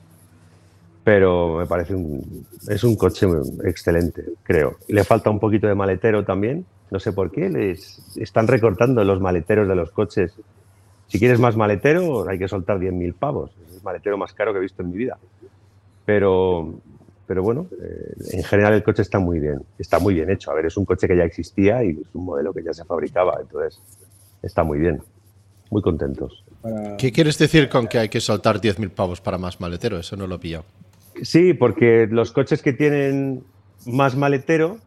pero 1.03 1.57
me 1.57 1.65
parece 1.65 1.95
un, 1.95 2.45
es 2.67 2.83
un 2.83 2.95
coche 2.95 3.27
excelente, 3.63 4.24
creo. 4.43 4.75
Le 4.88 5.03
falta 5.03 5.29
un 5.29 5.39
poquito 5.39 5.67
de 5.67 5.75
maletero 5.75 6.24
también, 6.24 6.65
no 6.91 7.00
sé 7.00 7.13
por 7.13 7.31
qué, 7.31 7.50
les 7.50 8.01
están 8.17 8.48
recortando 8.48 9.03
los 9.03 9.19
maleteros 9.19 9.67
de 9.67 9.75
los 9.75 9.91
coches 9.91 10.33
si 11.11 11.19
quieres 11.19 11.41
más 11.41 11.57
maletero, 11.57 12.25
hay 12.29 12.39
que 12.39 12.47
soltar 12.47 12.79
10.000 12.79 13.13
pavos. 13.13 13.51
Es 13.67 13.75
el 13.75 13.83
maletero 13.83 14.17
más 14.17 14.31
caro 14.31 14.53
que 14.53 14.59
he 14.59 14.61
visto 14.61 14.81
en 14.81 14.91
mi 14.91 14.97
vida. 14.97 15.17
Pero, 16.05 16.73
pero 17.27 17.43
bueno, 17.43 17.67
eh, 17.83 18.13
en 18.31 18.43
general 18.45 18.75
el 18.75 18.81
coche 18.81 19.01
está 19.01 19.19
muy 19.19 19.39
bien. 19.39 19.61
Está 19.77 19.99
muy 19.99 20.13
bien 20.13 20.29
hecho. 20.29 20.51
A 20.51 20.53
ver, 20.53 20.67
es 20.67 20.77
un 20.77 20.85
coche 20.85 21.09
que 21.09 21.17
ya 21.17 21.25
existía 21.25 21.83
y 21.83 21.89
es 21.89 22.15
un 22.15 22.23
modelo 22.23 22.53
que 22.53 22.63
ya 22.63 22.73
se 22.73 22.85
fabricaba. 22.85 23.39
Entonces, 23.41 23.81
está 24.41 24.63
muy 24.63 24.79
bien. 24.79 25.01
Muy 25.69 25.81
contentos. 25.81 26.45
¿Qué 26.97 27.11
quieres 27.11 27.37
decir 27.37 27.67
con 27.67 27.87
que 27.87 27.97
hay 27.97 28.07
que 28.07 28.21
soltar 28.21 28.61
10.000 28.61 28.89
pavos 28.91 29.19
para 29.19 29.37
más 29.37 29.59
maletero? 29.59 29.97
Eso 29.99 30.15
no 30.15 30.27
lo 30.27 30.35
he 30.35 30.39
pillado. 30.39 30.63
Sí, 31.23 31.53
porque 31.53 32.07
los 32.09 32.31
coches 32.31 32.61
que 32.61 32.71
tienen 32.71 33.43
más 33.85 34.15
maletero, 34.15 34.77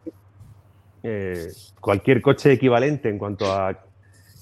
eh, 1.03 1.49
cualquier 1.79 2.23
coche 2.23 2.51
equivalente 2.51 3.09
en 3.09 3.19
cuanto 3.19 3.53
a 3.53 3.79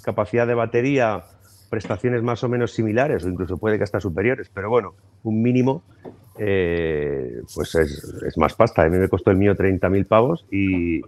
capacidad 0.02 0.48
de 0.48 0.54
batería 0.54 1.26
prestaciones 1.74 2.22
más 2.22 2.44
o 2.44 2.50
menos 2.50 2.72
similares 2.72 3.26
o 3.26 3.30
incluso 3.30 3.58
puede 3.58 3.80
que 3.80 3.84
hasta 3.84 4.00
superiores, 4.00 4.48
pero 4.54 4.70
bueno, 4.70 4.94
un 5.24 5.42
mínimo, 5.42 5.82
eh, 6.38 7.42
pues 7.56 7.74
es, 7.74 8.38
más 8.38 8.54
pasta. 8.54 8.84
A 8.84 8.90
mí 8.90 8.96
me 9.00 9.10
costó 9.10 9.32
el 9.32 9.38
mío 9.38 9.56
30.000 9.56 10.06
pavos 10.06 10.46
y, 10.52 11.02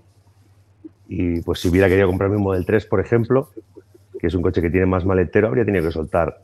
pues 1.41 1.59
si 1.59 1.69
hubiera 1.69 1.87
querido 1.87 2.07
comprarme 2.07 2.37
un 2.37 2.41
Model 2.41 2.65
3, 2.65 2.87
por 2.87 2.99
ejemplo, 2.99 3.51
que 4.19 4.25
es 4.25 4.33
un 4.33 4.41
coche 4.41 4.59
que 4.59 4.71
tiene 4.71 4.87
más 4.87 5.05
maletero, 5.05 5.49
habría 5.49 5.65
tenido 5.65 5.85
que 5.85 5.91
soltar 5.91 6.41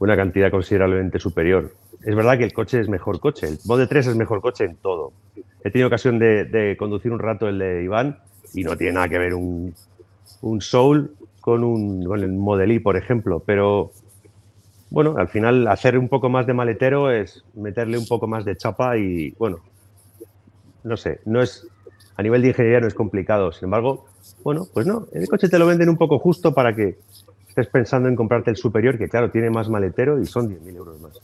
una 0.00 0.16
cantidad 0.16 0.50
considerablemente 0.50 1.20
superior. 1.20 1.70
Es 2.04 2.16
verdad 2.16 2.38
que 2.38 2.44
el 2.44 2.52
coche 2.52 2.80
es 2.80 2.88
mejor 2.88 3.20
coche, 3.20 3.46
el 3.46 3.58
Model 3.64 3.86
3 3.86 4.08
es 4.08 4.16
mejor 4.16 4.40
coche 4.40 4.64
en 4.64 4.74
todo. 4.74 5.12
He 5.62 5.70
tenido 5.70 5.86
ocasión 5.86 6.18
de, 6.18 6.74
conducir 6.80 7.12
un 7.12 7.20
rato 7.20 7.46
el 7.46 7.60
de 7.60 7.84
Iván 7.84 8.18
y 8.54 8.64
no 8.64 8.76
tiene 8.76 8.94
nada 8.94 9.08
que 9.08 9.18
ver 9.18 9.34
un, 9.34 9.72
Soul 10.58 11.14
con, 11.42 11.64
un, 11.64 12.04
con 12.04 12.20
el 12.20 12.32
Model 12.32 12.72
I, 12.72 12.78
por 12.78 12.96
ejemplo, 12.96 13.42
pero 13.44 13.92
bueno, 14.90 15.16
al 15.18 15.28
final 15.28 15.66
hacer 15.66 15.98
un 15.98 16.08
poco 16.08 16.30
más 16.30 16.46
de 16.46 16.54
maletero 16.54 17.10
es 17.10 17.44
meterle 17.54 17.98
un 17.98 18.06
poco 18.06 18.26
más 18.26 18.44
de 18.44 18.56
chapa 18.56 18.96
y 18.96 19.32
bueno, 19.32 19.58
no 20.84 20.96
sé, 20.96 21.20
no 21.26 21.42
es 21.42 21.66
a 22.16 22.22
nivel 22.22 22.42
de 22.42 22.48
ingeniería 22.48 22.80
no 22.80 22.86
es 22.86 22.94
complicado. 22.94 23.52
Sin 23.52 23.64
embargo, 23.64 24.06
bueno, 24.44 24.66
pues 24.72 24.86
no, 24.86 25.08
el 25.12 25.26
coche 25.28 25.48
te 25.48 25.58
lo 25.58 25.66
venden 25.66 25.88
un 25.88 25.96
poco 25.96 26.18
justo 26.18 26.54
para 26.54 26.74
que 26.74 26.98
estés 27.48 27.66
pensando 27.66 28.08
en 28.08 28.14
comprarte 28.14 28.50
el 28.50 28.56
superior, 28.56 28.96
que 28.96 29.08
claro, 29.08 29.30
tiene 29.30 29.50
más 29.50 29.68
maletero 29.68 30.20
y 30.20 30.26
son 30.26 30.48
10.000 30.48 30.76
euros 30.76 31.00
más. 31.00 31.18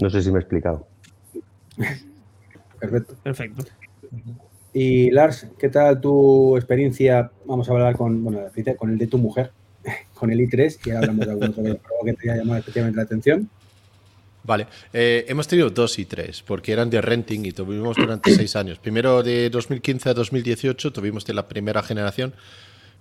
No 0.00 0.08
sé 0.08 0.22
si 0.22 0.30
me 0.30 0.38
he 0.38 0.40
explicado. 0.40 0.86
Perfecto. 2.80 3.14
Perfecto. 3.22 3.64
Y 4.72 5.10
Lars, 5.10 5.46
¿qué 5.58 5.68
tal 5.68 6.00
tu 6.00 6.56
experiencia? 6.56 7.30
Vamos 7.44 7.68
a 7.68 7.72
hablar 7.72 7.96
con, 7.96 8.24
bueno, 8.24 8.40
con 8.76 8.90
el 8.90 8.98
de 8.98 9.06
tu 9.06 9.18
mujer, 9.18 9.52
con 10.14 10.30
el 10.30 10.40
i3, 10.40 10.78
y 10.86 10.90
hablamos 10.90 11.26
de 11.26 11.32
algunos 11.32 11.78
que 12.04 12.12
te 12.14 12.30
haya 12.30 12.40
llamado 12.40 12.60
especialmente 12.60 12.96
la 12.96 13.02
atención. 13.02 13.50
Vale, 14.44 14.66
eh, 14.92 15.24
hemos 15.28 15.46
tenido 15.46 15.70
dos 15.70 15.98
y 15.98 16.04
tres, 16.04 16.42
porque 16.42 16.72
eran 16.72 16.90
de 16.90 17.00
renting 17.00 17.44
y 17.44 17.52
tuvimos 17.52 17.96
durante 17.96 18.34
seis 18.34 18.56
años. 18.56 18.78
Primero 18.78 19.22
de 19.22 19.50
2015 19.50 20.08
a 20.08 20.14
2018 20.14 20.92
tuvimos 20.92 21.24
de 21.24 21.34
la 21.34 21.46
primera 21.46 21.82
generación, 21.82 22.34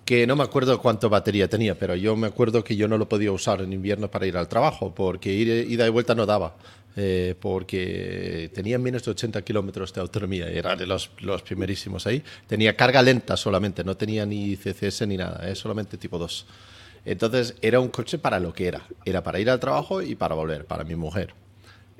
que 0.06 0.28
no 0.28 0.36
me 0.36 0.44
acuerdo 0.44 0.80
cuánto 0.80 1.10
batería 1.10 1.48
tenía, 1.48 1.76
pero 1.76 1.96
yo 1.96 2.16
me 2.16 2.28
acuerdo 2.28 2.64
que 2.64 2.76
yo 2.76 2.88
no 2.88 2.98
lo 2.98 3.08
podía 3.08 3.32
usar 3.32 3.62
en 3.62 3.74
invierno 3.74 4.12
para 4.12 4.28
ir 4.28 4.38
al 4.38 4.48
trabajo, 4.48 4.94
porque 4.94 5.32
ir, 5.32 5.48
ida 5.72 5.88
y 5.88 5.90
vuelta 5.90 6.14
no 6.16 6.26
daba, 6.26 6.56
eh, 6.96 7.36
porque 7.40 8.52
tenía 8.54 8.78
menos 8.78 9.04
de 9.04 9.12
80 9.12 9.42
kilómetros 9.44 9.94
de 9.94 10.02
autonomía, 10.02 10.50
era 10.50 10.76
de 10.76 10.86
los, 10.86 11.12
los, 11.20 11.42
primerísimos 11.42 12.06
ahí. 12.06 12.22
Tenía 12.48 12.76
carga 12.76 13.02
lenta 13.02 13.38
solamente, 13.38 13.84
no 13.84 13.96
tenía 13.96 14.26
ni 14.26 14.58
CCS 14.58 15.08
ni 15.08 15.18
nada, 15.18 15.48
eh, 15.50 15.56
solamente 15.56 15.98
tipo 15.98 16.18
2. 16.18 16.46
Entonces 17.06 17.56
era 17.62 17.80
un 17.80 17.90
coche 17.90 18.18
para 18.18 18.40
lo 18.40 18.54
que 18.54 18.68
era. 18.68 18.86
Era 19.06 19.24
para 19.24 19.40
ir 19.40 19.50
al 19.50 19.60
trabajo 19.60 20.02
y 20.02 20.16
para 20.16 20.36
volver, 20.36 20.66
para 20.66 20.84
mi 20.84 20.96
mujer. 20.96 21.34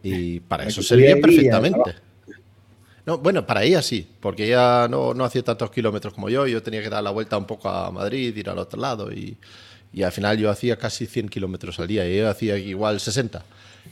Y 0.04 0.40
para 0.42 0.66
eso 0.66 0.84
servía 0.84 1.16
perfectamente. 1.22 1.96
No, 3.06 3.18
bueno, 3.18 3.46
para 3.48 3.64
ella 3.64 3.82
sí, 3.82 4.08
porque 4.20 4.46
ella 4.46 4.88
no, 4.88 5.14
no 5.14 5.24
hacía 5.24 5.42
tantos 5.44 5.72
kilómetros 5.72 6.14
como 6.14 6.30
yo. 6.30 6.46
Yo 6.48 6.62
tenía 6.62 6.84
que 6.84 6.90
dar 6.90 7.04
la 7.04 7.10
vuelta 7.12 7.38
un 7.38 7.46
poco 7.46 7.70
a 7.70 7.90
Madrid, 7.92 8.36
ir 8.36 8.50
al 8.50 8.60
otro 8.60 8.80
lado. 8.80 9.12
Y, 9.12 9.38
y 9.94 10.04
al 10.04 10.12
final 10.12 10.38
yo 10.38 10.50
hacía 10.50 10.78
casi 10.78 11.06
100 11.06 11.30
kilómetros 11.30 11.80
al 11.80 11.88
día 11.88 12.08
y 12.08 12.18
ella 12.18 12.30
hacía 12.30 12.58
igual 12.58 13.00
60. 13.00 13.44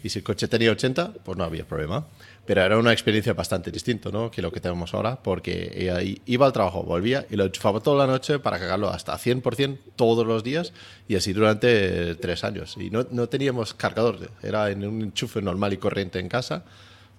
Y 0.04 0.10
si 0.10 0.20
el 0.20 0.24
coche 0.24 0.48
tenía 0.48 0.72
80, 0.72 1.14
pues 1.24 1.38
no 1.38 1.44
había 1.44 1.66
problema. 1.66 2.06
Pero 2.46 2.62
era 2.62 2.78
una 2.78 2.92
experiencia 2.92 3.34
bastante 3.34 3.72
distinta 3.72 4.10
¿no? 4.10 4.32
que 4.32 4.42
lo 4.42 4.52
que 4.52 4.60
tenemos 4.60 4.94
ahora, 4.94 5.22
porque 5.22 6.20
iba 6.26 6.46
al 6.46 6.54
trabajo, 6.54 6.84
volvía 6.84 7.26
y 7.30 7.36
lo 7.36 7.46
enchufaba 7.46 7.80
toda 7.80 8.06
la 8.06 8.12
noche 8.12 8.40
para 8.40 8.58
cargarlo 8.58 8.90
hasta 8.90 9.18
100% 9.18 9.78
todos 9.96 10.26
los 10.26 10.44
días 10.44 10.74
y 11.08 11.16
así 11.16 11.34
durante 11.34 12.16
tres 12.16 12.44
años. 12.44 12.76
Y 12.80 12.90
no, 12.90 13.06
no 13.12 13.30
teníamos 13.30 13.74
cargador, 13.74 14.32
era 14.42 14.72
en 14.72 14.86
un 14.86 15.02
enchufe 15.02 15.42
normal 15.42 15.74
y 15.74 15.78
corriente 15.78 16.20
en 16.20 16.30
casa 16.30 16.64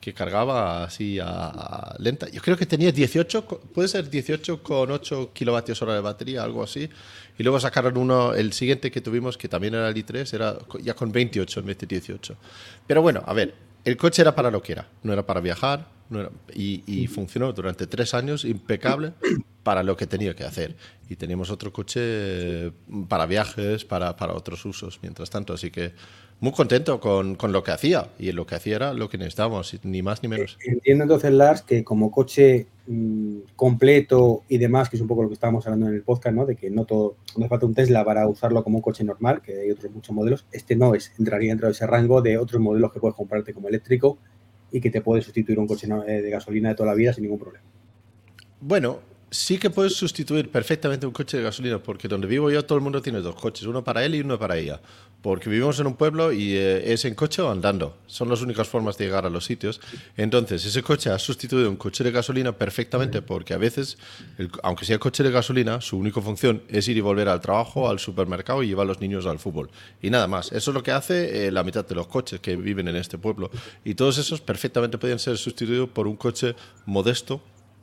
que 0.01 0.15
cargaba 0.15 0.85
así 0.85 1.19
a, 1.23 1.95
lenta. 1.99 2.29
Yo 2.31 2.41
creo 2.41 2.57
que 2.57 2.67
tenía 2.67 2.91
18, 2.91 3.47
puede 3.47 3.89
ser 3.89 4.09
18 4.09 4.63
con 4.63 4.91
8 4.91 5.31
kilovatios 5.33 5.81
hora 5.83 5.95
de 5.95 6.01
batería, 6.01 6.43
algo 6.43 6.63
así. 6.63 6.89
Y 7.39 7.43
luego 7.43 7.61
sacaron 7.61 7.97
uno, 7.97 8.35
el 8.35 8.53
siguiente 8.53 8.91
que 8.91 9.01
tuvimos, 9.01 9.37
que 9.37 9.49
también 9.49 9.75
era 9.75 9.89
el 9.89 9.95
i3, 9.95 10.33
era 10.35 10.59
ya 10.83 10.95
con 10.95 11.13
28 11.13 11.61
en 11.61 11.67
vez 11.67 11.79
de 11.79 11.87
18. 11.87 12.37
Pero 12.87 13.03
bueno, 13.03 13.23
a 13.27 13.33
ver, 13.35 13.55
el 13.85 13.97
coche 13.97 14.23
era 14.23 14.35
para 14.35 14.51
lo 14.51 14.63
que 14.63 14.73
era, 14.73 14.89
no 15.03 15.13
era 15.13 15.27
para 15.27 15.41
viajar, 15.41 15.87
y, 16.55 17.07
funcionó 17.07 17.53
durante 17.53 17.87
tres 17.87 18.15
años 18.15 18.45
impecable 18.45 19.13
para 19.63 19.83
lo 19.83 19.97
que 19.97 20.07
tenía 20.07 20.35
que 20.35 20.45
hacer. 20.45 20.77
Y 21.09 21.17
teníamos 21.17 21.51
otro 21.51 21.73
coche 21.73 22.73
para 23.09 23.27
viajes, 23.27 23.85
para, 23.85 24.17
para 24.17 24.35
otros 24.35 24.65
usos, 24.65 24.99
mientras 25.03 25.31
tanto. 25.31 25.53
Así 25.53 25.71
que 25.71 25.93
muy 26.41 26.53
contento 26.53 27.01
con, 27.01 27.35
con, 27.35 27.53
lo 27.53 27.63
que 27.63 27.71
hacía. 27.71 28.09
Y 28.19 28.33
lo 28.33 28.47
que 28.47 28.55
hacía 28.55 28.77
era 28.77 28.95
lo 28.95 29.09
que 29.09 29.19
necesitábamos, 29.19 29.79
ni 29.85 30.03
más 30.03 30.23
ni 30.23 30.29
menos. 30.29 30.59
Entiendo 30.65 31.05
entonces, 31.05 31.33
Lars, 31.33 31.63
que 31.63 31.85
como 31.85 32.11
coche 32.11 32.67
mm, 32.87 33.41
completo 33.57 34.43
y 34.49 34.57
demás, 34.59 34.89
que 34.89 34.97
es 34.97 35.03
un 35.03 35.09
poco 35.09 35.23
lo 35.23 35.29
que 35.29 35.35
estábamos 35.35 35.67
hablando 35.67 35.89
en 35.89 35.95
el 35.95 36.03
podcast, 36.03 36.35
¿no? 36.35 36.47
De 36.47 36.57
que 36.57 36.71
no 36.71 36.87
todo, 36.87 37.17
no 37.37 37.45
hace 37.45 37.49
falta 37.51 37.67
un 37.67 37.75
Tesla 37.75 38.05
para 38.05 38.27
usarlo 38.27 38.65
como 38.65 38.79
un 38.79 38.83
coche 38.83 39.05
normal, 39.05 39.43
que 39.43 39.61
hay 39.61 39.71
otros 39.71 39.93
muchos 39.93 40.15
modelos. 40.15 40.47
Este 40.51 40.77
no 40.77 40.95
es, 40.95 41.13
entraría 41.19 41.51
dentro 41.51 41.69
de 41.69 41.73
ese 41.73 41.87
rango 41.87 42.23
de 42.23 42.39
otros 42.39 42.61
modelos 42.61 42.93
que 42.93 43.01
puedes 43.01 43.17
comprarte 43.17 43.53
como 43.53 43.69
eléctrico 43.69 44.19
y 44.73 44.81
que 44.81 44.91
te 44.91 45.03
puede 45.03 45.21
sustituir 45.21 45.59
un 45.59 45.67
coche 45.67 45.89
eh, 46.07 46.23
de 46.23 46.31
gasolina 46.31 46.71
de 46.71 46.75
toda 46.75 46.89
la 46.89 46.95
vida 46.95 47.13
sin 47.13 47.25
ningún 47.25 47.39
problema. 47.39 47.65
Bueno, 48.61 49.01
sí 49.31 49.59
que 49.59 49.71
puedes 49.71 49.95
sustituir 49.95 50.51
perfectamente 50.51 51.07
un 51.07 51.13
coche 51.13 51.37
de 51.37 51.45
gasolina, 51.45 51.79
porque 51.79 52.09
donde 52.09 52.27
vivo 52.27 52.51
yo 52.51 52.65
todo 52.65 52.79
el 52.79 52.85
mundo 52.85 53.01
tiene 53.01 53.21
dos 53.21 53.37
coches, 53.37 53.67
uno 53.67 53.85
para 53.85 54.05
él 54.05 54.17
y 54.17 54.21
uno 54.21 54.39
para 54.39 54.57
ella, 54.59 54.81
porque 55.23 55.49
vivimos 55.49 55.79
en 55.79 55.87
un 55.87 55.95
pueblo 55.95 56.33
y 56.33 56.57
eh, 56.57 56.93
es 56.93 57.05
en 57.05 57.15
coche 57.15 57.41
o 57.41 57.51
andando, 57.51 57.97
son 58.07 58.29
las 58.29 58.43
únicas 58.43 58.69
formas 58.69 58.99
de 58.99 59.05
llegar 59.05 59.27
a 59.27 59.31
los 59.31 59.45
sitios. 59.45 59.81
Entonces, 60.17 60.65
ese 60.65 60.83
coche 60.83 61.11
ha 61.11 61.19
sustituido 61.19 61.71
un 61.71 61.77
coche 61.77 62.03
de 62.03 62.11
gasolina 62.11 62.53
perfectamente, 62.53 63.23
porque 63.23 63.55
a 63.55 63.59
veces, 63.59 63.99
aunque 64.63 64.85
sea 64.85 64.99
coche 64.99 65.23
de 65.23 65.31
gasolina, 65.31 65.81
su 65.81 65.97
única 65.97 66.21
función 66.21 66.63
es 66.69 66.89
ir 66.89 66.97
y 66.97 67.01
volver 67.01 67.29
al 67.29 67.41
trabajo, 67.41 67.89
al 67.89 68.01
supermercado 68.01 68.63
y 68.63 68.69
llevar 68.69 68.85
a 68.85 68.89
los 68.89 69.01
niños 69.01 69.27
al 69.27 69.39
fútbol. 69.39 69.71
Y 70.03 70.11
nada 70.11 70.27
más, 70.27 70.51
eso 70.53 70.71
es 70.71 70.75
lo 70.75 70.83
que 70.83 70.91
hace 70.91 71.47
eh, 71.47 71.53
la 71.53 71.63
mitad 71.63 71.87
de 71.87 71.95
los 71.95 72.09
coches 72.09 72.41
que 72.41 72.57
viven 72.57 72.89
en 72.89 72.97
este 72.97 73.19
pueblo. 73.19 73.51
Y 73.85 73.95
todos 73.95 74.19
esos 74.19 74.41
perfectamente 74.41 74.99
pueden 74.99 75.19
ser 75.19 75.39
sustituidos 75.39 75.89
por 75.91 76.09
un 76.09 76.17
coche 76.17 76.57
modesto 76.87 77.41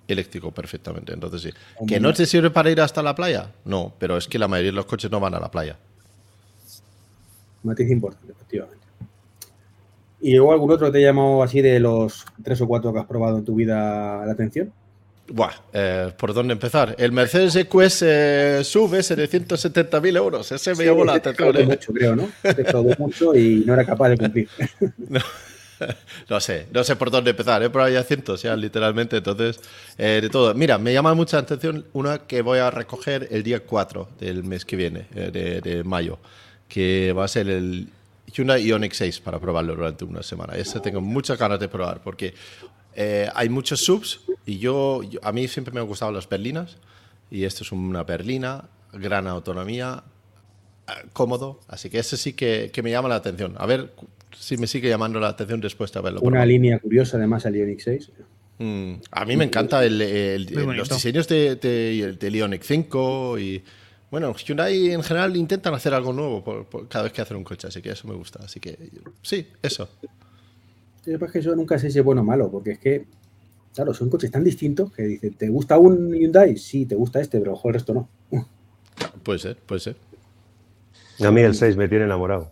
eléctrico 0.07 0.51
perfectamente. 0.51 1.13
Entonces 1.13 1.41
sí. 1.41 1.49
¿Que 1.87 1.99
no 1.99 2.13
te 2.13 2.25
sirve 2.25 2.49
para 2.49 2.71
ir 2.71 2.81
hasta 2.81 3.03
la 3.03 3.15
playa? 3.15 3.51
No, 3.65 3.93
pero 3.99 4.17
es 4.17 4.27
que 4.27 4.39
la 4.39 4.47
mayoría 4.47 4.71
de 4.71 4.75
los 4.75 4.85
coches 4.85 5.11
no 5.11 5.19
van 5.19 5.33
a 5.35 5.39
la 5.39 5.51
playa. 5.51 5.77
Matiz 7.63 7.89
importante, 7.89 8.31
efectivamente. 8.31 8.85
¿Y 10.21 10.35
luego 10.35 10.51
algún 10.51 10.71
otro 10.71 10.91
te 10.91 11.01
llamó 11.01 11.43
así 11.43 11.61
de 11.61 11.79
los 11.79 12.25
tres 12.43 12.59
o 12.61 12.67
cuatro 12.67 12.91
que 12.91 12.99
has 12.99 13.05
probado 13.05 13.37
en 13.37 13.45
tu 13.45 13.55
vida 13.55 14.25
la 14.25 14.31
atención? 14.31 14.71
Buah, 15.29 15.51
eh, 15.73 16.11
¿por 16.17 16.33
dónde 16.33 16.53
empezar? 16.53 16.95
El 16.97 17.11
Mercedes 17.11 17.55
EQS 17.55 18.01
eh, 18.03 18.61
sube 18.63 18.99
ese 18.99 19.15
de 19.15 19.29
170.000 19.29 20.15
euros. 20.15 20.51
Ese 20.51 20.73
me 20.73 20.85
llamó 20.85 21.03
la 21.03 21.13
atención. 21.15 21.57
¿eh? 21.57 21.65
mucho, 21.65 21.93
creo, 21.93 22.15
¿no? 22.15 22.29
mucho 22.97 23.35
y 23.35 23.63
no 23.65 23.73
era 23.73 23.85
capaz 23.85 24.09
de 24.09 24.17
cumplir. 24.17 24.49
no. 25.09 25.19
no 26.29 26.39
sé, 26.39 26.67
no 26.71 26.83
sé 26.83 26.95
por 26.95 27.11
dónde 27.11 27.31
empezar, 27.31 27.61
¿eh? 27.63 27.69
pero 27.69 27.83
hay 27.83 28.01
cientos 28.03 28.41
ya, 28.41 28.55
literalmente. 28.55 29.17
Entonces, 29.17 29.59
eh, 29.97 30.19
de 30.21 30.29
todo. 30.29 30.53
Mira, 30.53 30.77
me 30.77 30.93
llama 30.93 31.13
mucha 31.13 31.37
atención 31.37 31.85
una 31.93 32.19
que 32.19 32.41
voy 32.41 32.59
a 32.59 32.71
recoger 32.71 33.27
el 33.31 33.43
día 33.43 33.63
4 33.63 34.09
del 34.19 34.43
mes 34.43 34.65
que 34.65 34.75
viene, 34.75 35.07
eh, 35.15 35.61
de, 35.63 35.83
mayo, 35.83 36.19
que 36.67 37.13
va 37.13 37.25
a 37.25 37.27
ser 37.27 37.49
el 37.49 37.89
Hyundai 38.33 38.63
Ioniq 38.63 38.93
6 38.93 39.19
para 39.21 39.39
probarlo 39.39 39.75
durante 39.75 40.05
una 40.05 40.23
semana. 40.23 40.55
Ese 40.55 40.79
tengo 40.79 41.01
muchas 41.01 41.37
ganas 41.37 41.59
de 41.59 41.67
probar 41.67 42.01
porque 42.01 42.33
eh, 42.95 43.29
hay 43.33 43.49
muchos 43.49 43.81
subs 43.81 44.21
y 44.45 44.59
yo, 44.59 45.01
a 45.21 45.31
mí 45.31 45.47
siempre 45.47 45.73
me 45.73 45.79
han 45.79 45.87
gustado 45.87 46.11
las 46.11 46.27
berlinas 46.27 46.77
y 47.29 47.43
esto 47.43 47.63
es 47.63 47.71
una 47.71 48.03
berlina, 48.03 48.65
gran 48.93 49.27
autonomía, 49.27 50.03
cómodo, 51.11 51.59
así 51.67 51.89
que 51.89 51.99
ese 51.99 52.15
sí 52.15 52.31
que, 52.33 52.71
que 52.73 52.81
me 52.81 52.89
llama 52.89 53.09
la 53.09 53.15
atención. 53.15 53.55
A 53.57 53.65
ver 53.65 53.93
sí 54.39 54.57
me 54.57 54.67
sigue 54.67 54.89
llamando 54.89 55.19
la 55.19 55.29
atención 55.29 55.61
después 55.61 55.91
de 55.91 56.01
verlo. 56.01 56.21
Una 56.21 56.45
línea 56.45 56.79
curiosa 56.79 57.17
además 57.17 57.45
al 57.45 57.55
Ioniq 57.55 57.79
6. 57.79 58.11
Mm, 58.59 58.93
a 59.11 59.25
mí 59.25 59.37
me 59.37 59.45
encanta 59.45 59.83
los 59.85 60.89
diseños 60.89 61.27
de, 61.27 61.55
de, 61.55 62.31
Ioniq 62.31 62.63
5 62.63 63.39
y 63.39 63.63
bueno, 64.09 64.33
Hyundai 64.33 64.91
en 64.91 65.03
general 65.03 65.35
intentan 65.35 65.73
hacer 65.73 65.93
algo 65.93 66.13
nuevo 66.13 66.65
cada 66.89 67.03
vez 67.03 67.13
que 67.13 67.21
hacen 67.21 67.37
un 67.37 67.43
coche, 67.43 67.67
así 67.67 67.81
que 67.81 67.91
eso 67.91 68.07
me 68.07 68.15
gusta. 68.15 68.39
Así 68.43 68.59
que 68.59 68.77
sí, 69.21 69.47
eso. 69.61 69.89
Es 71.05 71.31
que 71.31 71.39
eso 71.39 71.55
nunca 71.55 71.77
sé 71.77 71.91
si 71.91 71.99
es 71.99 72.05
bueno 72.05 72.21
o 72.21 72.23
malo, 72.23 72.49
porque 72.49 72.71
es 72.71 72.79
que, 72.79 73.05
claro, 73.73 73.93
son 73.93 74.09
coches 74.09 74.31
tan 74.31 74.43
distintos 74.43 74.91
que 74.91 75.03
dicen, 75.03 75.33
¿te 75.33 75.49
gusta 75.49 75.77
un 75.77 76.13
Hyundai? 76.13 76.57
Sí, 76.57 76.85
te 76.85 76.95
gusta 76.95 77.21
este, 77.21 77.39
pero 77.39 77.53
ojo, 77.53 77.67
el 77.67 77.73
resto 77.75 77.93
no. 77.93 78.09
Puede 79.23 79.39
ser, 79.39 79.57
puede 79.57 79.81
ser. 79.81 79.97
A 81.19 81.31
mí 81.31 81.41
el 81.41 81.53
6 81.53 81.75
me 81.77 81.87
tiene 81.87 82.05
enamorado. 82.05 82.51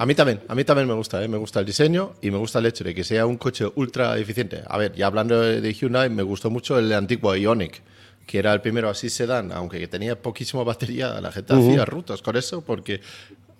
A 0.00 0.06
mí 0.06 0.14
también, 0.14 0.40
a 0.46 0.54
mí 0.54 0.62
también 0.62 0.86
me 0.86 0.94
gusta, 0.94 1.22
¿eh? 1.24 1.26
me 1.26 1.38
gusta 1.38 1.58
el 1.58 1.66
diseño 1.66 2.14
y 2.22 2.30
me 2.30 2.38
gusta 2.38 2.60
el 2.60 2.66
hecho 2.66 2.84
de 2.84 2.94
que 2.94 3.02
sea 3.02 3.26
un 3.26 3.36
coche 3.36 3.66
ultra 3.74 4.16
eficiente. 4.16 4.62
A 4.68 4.78
ver, 4.78 4.94
ya 4.94 5.08
hablando 5.08 5.40
de 5.40 5.72
Hyundai, 5.74 6.08
me 6.08 6.22
gustó 6.22 6.50
mucho 6.50 6.78
el 6.78 6.92
antiguo 6.92 7.34
Ioniq, 7.34 7.82
que 8.24 8.38
era 8.38 8.52
el 8.52 8.60
primero 8.60 8.88
así 8.88 9.10
sedán, 9.10 9.50
aunque 9.50 9.88
tenía 9.88 10.16
poquísima 10.22 10.62
batería, 10.62 11.20
la 11.20 11.32
gente 11.32 11.52
hacía 11.52 11.84
rutas 11.84 12.22
con 12.22 12.36
eso 12.36 12.60
porque 12.62 13.00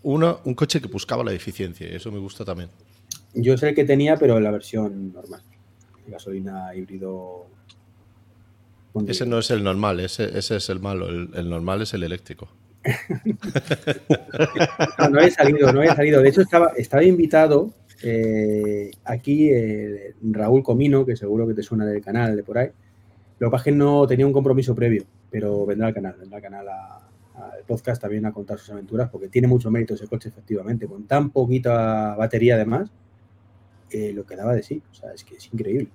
uno, 0.05 0.41
un 0.45 0.55
coche 0.55 0.81
que 0.81 0.87
buscaba 0.87 1.25
la 1.25 1.33
eficiencia, 1.33 1.91
y 1.91 1.97
eso 1.97 2.13
me 2.13 2.21
gusta 2.21 2.45
también. 2.45 2.71
Yo 3.35 3.59
sé 3.59 3.71
el 3.71 3.75
que 3.75 3.85
tenía, 3.85 4.17
pero 4.17 4.39
en 4.39 4.45
la 4.45 4.53
versión 4.53 5.13
normal, 5.13 5.43
gasolina 6.07 6.73
híbrido. 6.73 7.47
Ese 9.09 9.27
no 9.27 9.41
es 9.41 9.51
el 9.51 9.65
normal, 9.65 9.99
ese, 9.99 10.39
ese 10.39 10.55
es 10.55 10.69
el 10.69 10.79
malo, 10.79 11.09
el 11.09 11.51
normal 11.51 11.83
es 11.83 11.95
el 11.95 12.05
eléctrico. 12.05 12.49
no, 15.11 15.19
había 15.19 15.31
salido, 15.31 15.73
no 15.73 15.81
había 15.81 15.95
salido. 15.95 16.23
De 16.23 16.29
hecho, 16.29 16.43
estaba, 16.43 16.73
estaba 16.77 17.05
invitado 17.05 17.71
eh, 18.03 18.91
aquí 19.05 19.51
eh, 19.51 20.15
Raúl 20.23 20.63
Comino, 20.63 21.05
que 21.05 21.17
seguro 21.17 21.47
que 21.47 21.55
te 21.55 21.63
suena 21.63 21.85
del 21.85 22.03
canal 22.03 22.37
de 22.37 22.43
por 22.43 22.59
ahí. 22.59 22.69
Lo 23.39 23.49
que 23.49 23.51
pasa 23.51 23.63
es 23.63 23.65
que 23.65 23.73
no 23.73 24.07
tenía 24.07 24.27
un 24.27 24.33
compromiso 24.33 24.75
previo, 24.75 25.05
pero 25.31 25.65
vendrá 25.67 25.89
al 25.89 25.95
canal, 25.95 26.17
vendrá 26.19 26.37
al 26.37 26.43
canal 26.43 26.69
al 26.69 27.65
podcast 27.67 28.03
también 28.03 28.27
a 28.27 28.33
contar 28.33 28.59
sus 28.59 28.71
aventuras, 28.71 29.09
porque 29.11 29.29
tiene 29.29 29.47
mucho 29.47 29.71
mérito 29.71 29.95
ese 29.95 30.09
coche, 30.09 30.29
efectivamente. 30.29 30.87
Con 30.87 31.07
tan 31.07 31.31
poquita 31.31 32.17
batería, 32.17 32.57
además, 32.57 32.91
eh, 33.91 34.13
lo 34.13 34.25
que 34.25 34.37
daba 34.37 34.55
de 34.55 34.63
sí. 34.63 34.83
O 34.91 34.95
sea, 34.95 35.13
es 35.13 35.25
que 35.25 35.37
es 35.37 35.53
increíble. 35.53 35.89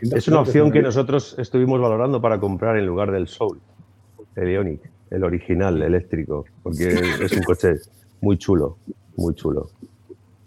es 0.00 0.28
una 0.28 0.40
opción 0.40 0.70
que 0.70 0.82
nosotros 0.82 1.34
estuvimos 1.38 1.80
valorando 1.80 2.20
para 2.20 2.38
comprar 2.38 2.76
en 2.76 2.86
lugar 2.86 3.10
del 3.10 3.26
Soul, 3.26 3.60
el 4.36 4.50
Ionic, 4.50 4.91
el 5.12 5.24
original, 5.24 5.82
eléctrico, 5.82 6.46
porque 6.62 6.88
es 7.22 7.32
un 7.32 7.42
coche 7.42 7.74
muy 8.20 8.38
chulo, 8.38 8.78
muy 9.16 9.34
chulo. 9.34 9.70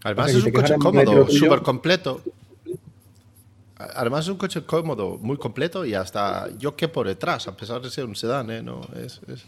Además 0.03 0.33
es 0.33 0.43
un 0.43 0.51
coche 0.51 0.75
cómodo, 0.75 1.27
súper 1.29 1.61
completo. 1.61 2.21
Además 3.77 4.25
es 4.25 4.31
un 4.31 4.37
coche 4.37 4.63
cómodo, 4.65 5.17
muy 5.21 5.37
completo 5.37 5.85
y 5.85 5.93
hasta 5.93 6.49
yo 6.57 6.75
que 6.75 6.87
por 6.87 7.07
detrás, 7.07 7.47
a 7.47 7.55
pesar 7.55 7.81
de 7.81 7.89
ser 7.89 8.05
un 8.05 8.15
sedán, 8.15 8.49
¿eh? 8.49 8.63
no, 8.63 8.81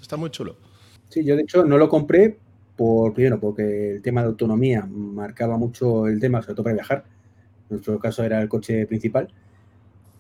está 0.02 0.18
muy 0.18 0.30
chulo. 0.30 0.56
Sí, 1.10 1.24
yo 1.24 1.36
de 1.36 1.44
hecho 1.44 1.64
no 1.64 1.78
lo 1.78 1.90
compré 1.90 2.38
por 2.76 3.14
primero 3.14 3.40
porque 3.40 3.96
el 3.96 4.02
tema 4.02 4.22
de 4.22 4.28
autonomía 4.28 4.86
marcaba 4.86 5.58
mucho 5.58 6.08
el 6.08 6.20
tema, 6.20 6.42
sobre 6.42 6.56
todo 6.56 6.64
para 6.66 6.76
viajar. 6.76 7.06
En 7.70 7.78
nuestro 7.78 7.98
caso 8.00 8.24
era 8.24 8.42
el 8.42 8.50
coche 8.50 8.86
principal. 8.86 9.30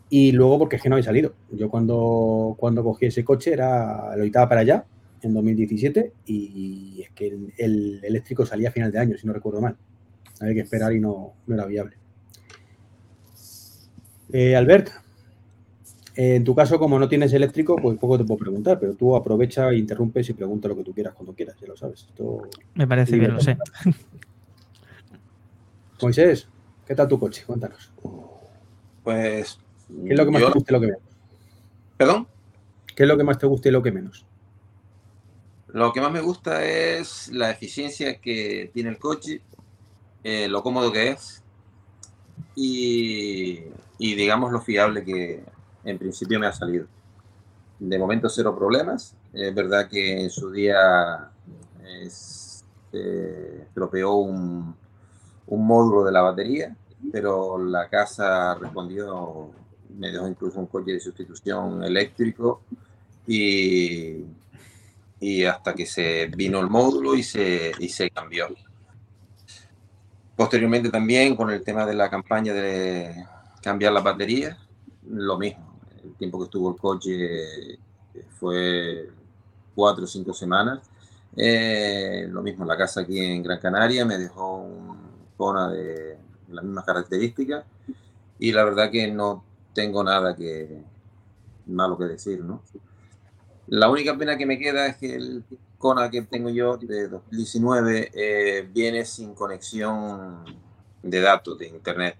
Y 0.09 0.31
luego 0.31 0.59
porque 0.59 0.77
es 0.77 0.81
que 0.81 0.89
no 0.89 0.95
había 0.95 1.05
salido. 1.05 1.33
Yo 1.51 1.69
cuando, 1.69 2.55
cuando 2.57 2.83
cogí 2.83 3.07
ese 3.07 3.25
coche 3.25 3.53
era 3.53 4.15
lo 4.15 4.23
editaba 4.23 4.49
para 4.49 4.61
allá 4.61 4.85
en 5.21 5.33
2017 5.33 6.13
y 6.27 7.01
es 7.01 7.09
que 7.11 7.37
el 7.57 7.99
eléctrico 8.03 8.45
salía 8.45 8.69
a 8.69 8.71
final 8.71 8.91
de 8.91 8.99
año, 8.99 9.17
si 9.17 9.27
no 9.27 9.33
recuerdo 9.33 9.61
mal 9.61 9.75
había 10.39 10.53
que 10.53 10.61
esperar 10.61 10.93
y 10.93 10.99
no, 10.99 11.33
era 11.47 11.65
viable. 11.65 11.97
Eh, 14.31 14.55
Albert, 14.55 14.89
en 16.15 16.43
tu 16.43 16.53
caso, 16.55 16.77
como 16.79 16.99
no 16.99 17.07
tienes 17.07 17.33
eléctrico, 17.33 17.75
pues 17.75 17.97
poco 17.97 18.17
te 18.17 18.25
puedo 18.25 18.39
preguntar, 18.39 18.79
pero 18.79 18.93
tú 18.95 19.15
aprovecha, 19.15 19.73
interrumpes 19.73 20.29
y 20.29 20.33
pregunta 20.33 20.67
lo 20.67 20.75
que 20.75 20.83
tú 20.83 20.93
quieras 20.93 21.13
cuando 21.13 21.33
quieras, 21.33 21.55
ya 21.59 21.67
lo 21.67 21.77
sabes. 21.77 22.07
Me 22.75 22.87
parece 22.87 23.17
bien, 23.17 23.33
lo 23.33 23.39
sé. 23.39 23.57
Moisés, 26.01 26.47
¿qué 26.85 26.95
tal 26.95 27.07
tu 27.07 27.19
coche? 27.19 27.43
Cuéntanos. 27.45 27.91
Pues. 29.03 29.59
¿Qué 29.87 30.13
es 30.13 30.17
lo 30.17 30.25
que 30.25 30.31
más 30.31 30.41
te 30.41 30.51
gusta 30.51 30.71
y 30.71 30.73
lo 30.73 30.79
que 30.81 30.87
menos? 30.87 31.01
¿Perdón? 31.97 32.27
¿Qué 32.95 33.03
es 33.03 33.09
lo 33.09 33.17
que 33.17 33.23
más 33.23 33.37
te 33.37 33.47
gusta 33.47 33.69
y 33.69 33.71
lo 33.71 33.83
que 33.83 33.91
menos? 33.91 34.25
Lo 35.67 35.93
que 35.93 36.01
más 36.01 36.11
me 36.11 36.21
gusta 36.21 36.65
es 36.65 37.29
la 37.29 37.51
eficiencia 37.51 38.19
que 38.19 38.71
tiene 38.73 38.89
el 38.89 38.97
coche, 38.97 39.41
eh, 40.23 40.47
lo 40.47 40.63
cómodo 40.63 40.91
que 40.91 41.09
es 41.09 41.43
y, 42.55 43.63
digamos 43.99 44.51
lo 44.51 44.61
fiable 44.61 45.03
que 45.03 45.43
en 45.83 45.97
principio 45.97 46.39
me 46.39 46.47
ha 46.47 46.53
salido. 46.53 46.87
De 47.79 47.99
momento 47.99 48.29
cero 48.29 48.55
problemas. 48.57 49.15
Es 49.33 49.53
verdad 49.53 49.87
que 49.87 50.21
en 50.21 50.29
su 50.29 50.51
día 50.51 51.29
se 52.09 52.63
estropeó 53.61 54.15
un, 54.15 54.75
un 55.47 55.67
módulo 55.67 56.03
de 56.03 56.11
la 56.11 56.21
batería, 56.21 56.75
pero 57.11 57.57
la 57.57 57.87
casa 57.87 58.55
respondió, 58.55 59.51
me 59.97 60.11
dejó 60.11 60.27
incluso 60.27 60.59
un 60.59 60.67
coche 60.67 60.93
de 60.93 60.99
sustitución 60.99 61.83
eléctrico 61.83 62.61
y, 63.25 64.23
y 65.19 65.43
hasta 65.43 65.73
que 65.73 65.85
se 65.85 66.27
vino 66.27 66.59
el 66.59 66.69
módulo 66.69 67.15
y 67.15 67.23
se, 67.23 67.71
y 67.79 67.89
se 67.89 68.09
cambió. 68.09 68.47
Posteriormente 70.35 70.89
también 70.89 71.35
con 71.35 71.49
el 71.49 71.63
tema 71.63 71.85
de 71.85 71.95
la 71.95 72.09
campaña 72.09 72.53
de 72.53 73.25
cambiar 73.61 73.91
la 73.93 74.01
batería, 74.01 74.57
lo 75.09 75.37
mismo. 75.37 75.79
El 76.03 76.13
tiempo 76.13 76.37
que 76.37 76.45
estuvo 76.45 76.71
el 76.71 76.77
coche 76.77 77.79
fue 78.39 79.09
cuatro 79.73 80.03
o 80.03 80.07
cinco 80.07 80.33
semanas. 80.33 80.79
Eh, 81.35 82.27
lo 82.29 82.41
mismo, 82.41 82.65
la 82.65 82.77
casa 82.77 83.01
aquí 83.01 83.19
en 83.19 83.43
Gran 83.43 83.59
Canaria 83.59 84.05
me 84.05 84.17
dejó 84.17 84.57
un 84.57 84.97
Kona 85.35 85.69
de 85.69 86.17
las 86.49 86.63
mismas 86.63 86.83
características 86.83 87.63
y 88.39 88.51
la 88.51 88.63
verdad 88.63 88.89
que 88.89 89.07
no 89.11 89.43
tengo 89.77 90.03
nada 90.03 90.35
que 90.35 90.81
malo 91.67 91.99
que 91.99 92.05
decir, 92.05 92.43
¿no? 92.43 92.63
La 93.67 93.91
única 93.91 94.17
pena 94.17 94.35
que 94.35 94.47
me 94.47 94.57
queda 94.57 94.87
es 94.87 94.97
que 94.97 95.13
el 95.13 95.43
Kona 95.77 96.09
que 96.09 96.23
tengo 96.23 96.49
yo 96.49 96.77
de 96.77 97.07
2019 97.07 98.09
eh, 98.11 98.67
viene 98.73 99.05
sin 99.05 99.35
conexión 99.35 100.43
de 101.03 101.21
datos 101.21 101.59
de 101.59 101.67
internet. 101.67 102.17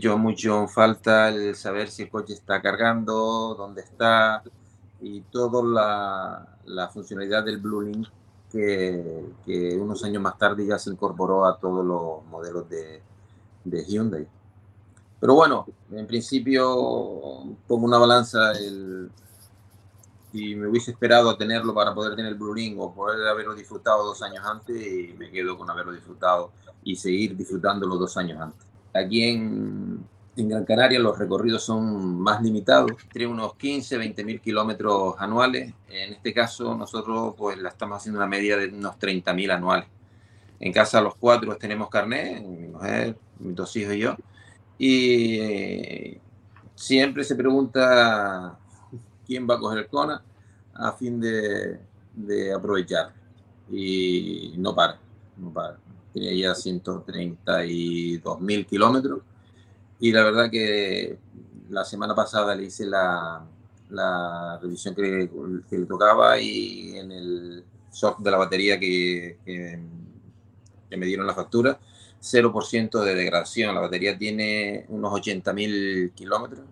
yo 0.00 0.18
mucho 0.18 0.66
falta 0.66 1.28
el 1.28 1.54
saber 1.54 1.90
si 1.90 2.02
el 2.02 2.10
coche 2.10 2.34
está 2.34 2.60
cargando, 2.60 3.54
dónde 3.56 3.82
está 3.82 4.42
y 5.00 5.20
toda 5.20 5.62
la, 5.62 6.58
la 6.64 6.88
funcionalidad 6.88 7.44
del 7.44 7.58
Blue 7.58 7.82
Link 7.82 8.08
que, 8.50 9.26
que, 9.44 9.76
unos 9.76 10.02
años 10.02 10.20
más 10.20 10.36
tarde 10.38 10.66
ya 10.66 10.76
se 10.76 10.90
incorporó 10.90 11.46
a 11.46 11.56
todos 11.56 11.84
los 11.84 12.24
modelos 12.26 12.68
de, 12.68 13.00
de 13.62 13.84
Hyundai. 13.84 14.26
Pero 15.18 15.34
bueno, 15.34 15.66
en 15.90 16.06
principio 16.06 16.66
pongo 17.66 17.86
una 17.86 17.98
balanza 17.98 18.52
el 18.52 19.10
y 20.36 20.54
me 20.54 20.68
hubiese 20.68 20.90
esperado 20.90 21.30
a 21.30 21.38
tenerlo 21.38 21.74
para 21.74 21.94
poder 21.94 22.14
tener 22.14 22.32
el 22.32 22.38
Blue 22.38 22.54
o 22.78 22.94
poder 22.94 23.26
haberlo 23.26 23.54
disfrutado 23.54 24.04
dos 24.04 24.22
años 24.22 24.44
antes 24.44 24.76
y 24.76 25.14
me 25.14 25.30
quedo 25.30 25.56
con 25.56 25.68
haberlo 25.70 25.92
disfrutado 25.92 26.52
y 26.84 26.96
seguir 26.96 27.36
disfrutándolo 27.36 27.96
dos 27.96 28.16
años 28.16 28.40
antes. 28.40 28.66
Aquí 28.94 29.24
en, 29.24 30.04
en 30.36 30.48
Gran 30.48 30.64
Canaria 30.64 30.98
los 30.98 31.18
recorridos 31.18 31.62
son 31.64 32.20
más 32.20 32.42
limitados, 32.42 32.92
tiene 33.10 33.28
unos 33.28 33.54
15, 33.54 33.96
20 33.96 34.24
mil 34.24 34.40
kilómetros 34.40 35.14
anuales. 35.18 35.72
En 35.88 36.12
este 36.14 36.34
caso 36.34 36.74
nosotros 36.74 37.34
pues 37.36 37.58
la 37.58 37.70
estamos 37.70 37.98
haciendo 37.98 38.18
una 38.18 38.28
media 38.28 38.56
de 38.56 38.68
unos 38.68 38.98
30 38.98 39.32
mil 39.32 39.50
anuales. 39.50 39.88
En 40.60 40.72
casa 40.72 41.00
los 41.00 41.14
cuatro 41.16 41.56
tenemos 41.56 41.88
carnet, 41.88 42.42
mi 42.42 42.68
mujer, 42.68 43.16
mis 43.38 43.54
dos 43.54 43.74
hijos 43.76 43.94
y 43.94 44.00
yo. 44.00 44.16
Y 44.78 45.38
eh, 45.38 46.20
siempre 46.74 47.24
se 47.24 47.34
pregunta 47.34 48.58
quién 49.26 49.48
va 49.48 49.54
a 49.54 49.58
coger 49.58 49.78
el 49.78 49.88
Kona 49.88 50.22
a 50.74 50.92
fin 50.92 51.20
de, 51.20 51.80
aprovechar. 52.54 53.12
Y 53.70 54.54
no 54.58 54.74
para, 54.74 54.98
no 55.36 55.52
para. 55.52 55.78
Tenía 56.12 56.32
ya 56.34 56.54
132 56.54 58.40
mil 58.40 58.66
kilómetros. 58.66 59.20
Y 59.98 60.12
la 60.12 60.24
verdad 60.24 60.50
que 60.50 61.18
la 61.70 61.84
semana 61.84 62.14
pasada 62.14 62.54
le 62.54 62.64
hice 62.64 62.86
la, 62.86 63.44
la 63.90 64.58
revisión 64.60 64.94
que, 64.94 65.28
le 65.70 65.86
tocaba 65.86 66.38
y 66.38 66.96
en 66.96 67.12
el 67.12 67.64
shock 67.92 68.20
de 68.20 68.30
la 68.30 68.36
batería 68.36 68.78
que, 68.78 69.38
que, 69.44 69.80
que 70.88 70.96
me 70.96 71.06
dieron 71.06 71.26
la 71.26 71.34
factura, 71.34 71.78
0% 72.26 73.04
de 73.04 73.14
degradación. 73.14 73.74
La 73.74 73.80
batería 73.80 74.18
tiene 74.18 74.84
unos 74.88 75.12
80.000 75.12 76.12
kilómetros 76.12 76.64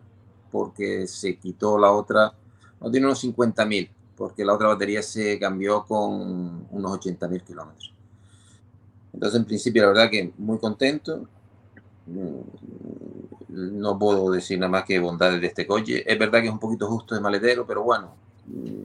porque 0.51 1.07
se 1.07 1.37
quitó 1.37 1.79
la 1.79 1.91
otra 1.91 2.35
no 2.85 2.91
tiene 2.91 3.07
unos 3.07 3.25
50.000, 3.25 3.89
porque 4.15 4.45
la 4.45 4.53
otra 4.53 4.69
batería 4.69 5.03
se 5.03 5.39
cambió 5.39 5.85
con 5.87 6.67
unos 6.71 6.93
80.000 7.01 7.43
kilómetros. 7.43 7.95
Entonces, 9.13 9.41
en 9.41 9.47
principio, 9.47 9.83
la 9.83 9.89
verdad 9.89 10.11
que 10.11 10.33
muy 10.37 10.59
contento. 10.59 11.27
Mm, 12.07 13.79
no 13.81 13.99
puedo 13.99 14.31
decir 14.33 14.59
nada 14.59 14.71
más 14.71 14.85
que 14.85 14.99
bondades 14.99 15.41
de 15.41 15.47
este 15.47 15.67
coche. 15.67 16.03
Es 16.07 16.19
verdad 16.19 16.41
que 16.41 16.49
es 16.49 16.53
un 16.53 16.59
poquito 16.59 16.87
justo 16.89 17.15
de 17.15 17.23
maletero, 17.23 17.65
pero 17.67 17.85
bueno, 17.85 18.15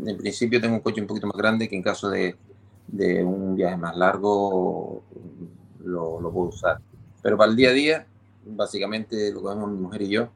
en 0.06 0.16
principio 0.18 0.62
tengo 0.62 0.76
un 0.76 0.82
coche 0.82 1.02
un 1.02 1.08
poquito 1.08 1.28
más 1.28 1.36
grande 1.36 1.68
que 1.68 1.76
en 1.76 1.82
caso 1.82 2.10
de, 2.10 2.38
de 2.88 3.24
un 3.24 3.56
viaje 3.56 3.76
más 3.76 3.98
largo 3.98 5.04
lo, 5.90 6.22
lo, 6.22 6.32
puedo 6.32 6.50
usar. 6.50 6.80
Pero 7.22 7.38
para 7.38 7.52
el 7.52 7.58
día 7.58 7.70
a 7.70 7.74
día, 7.74 8.08
básicamente 8.46 9.32
lo 9.32 9.42
que 9.42 9.48
vemos 9.50 9.72
mi 9.72 9.78
mujer 9.78 10.02
y 10.04 10.10
yo, 10.10 10.30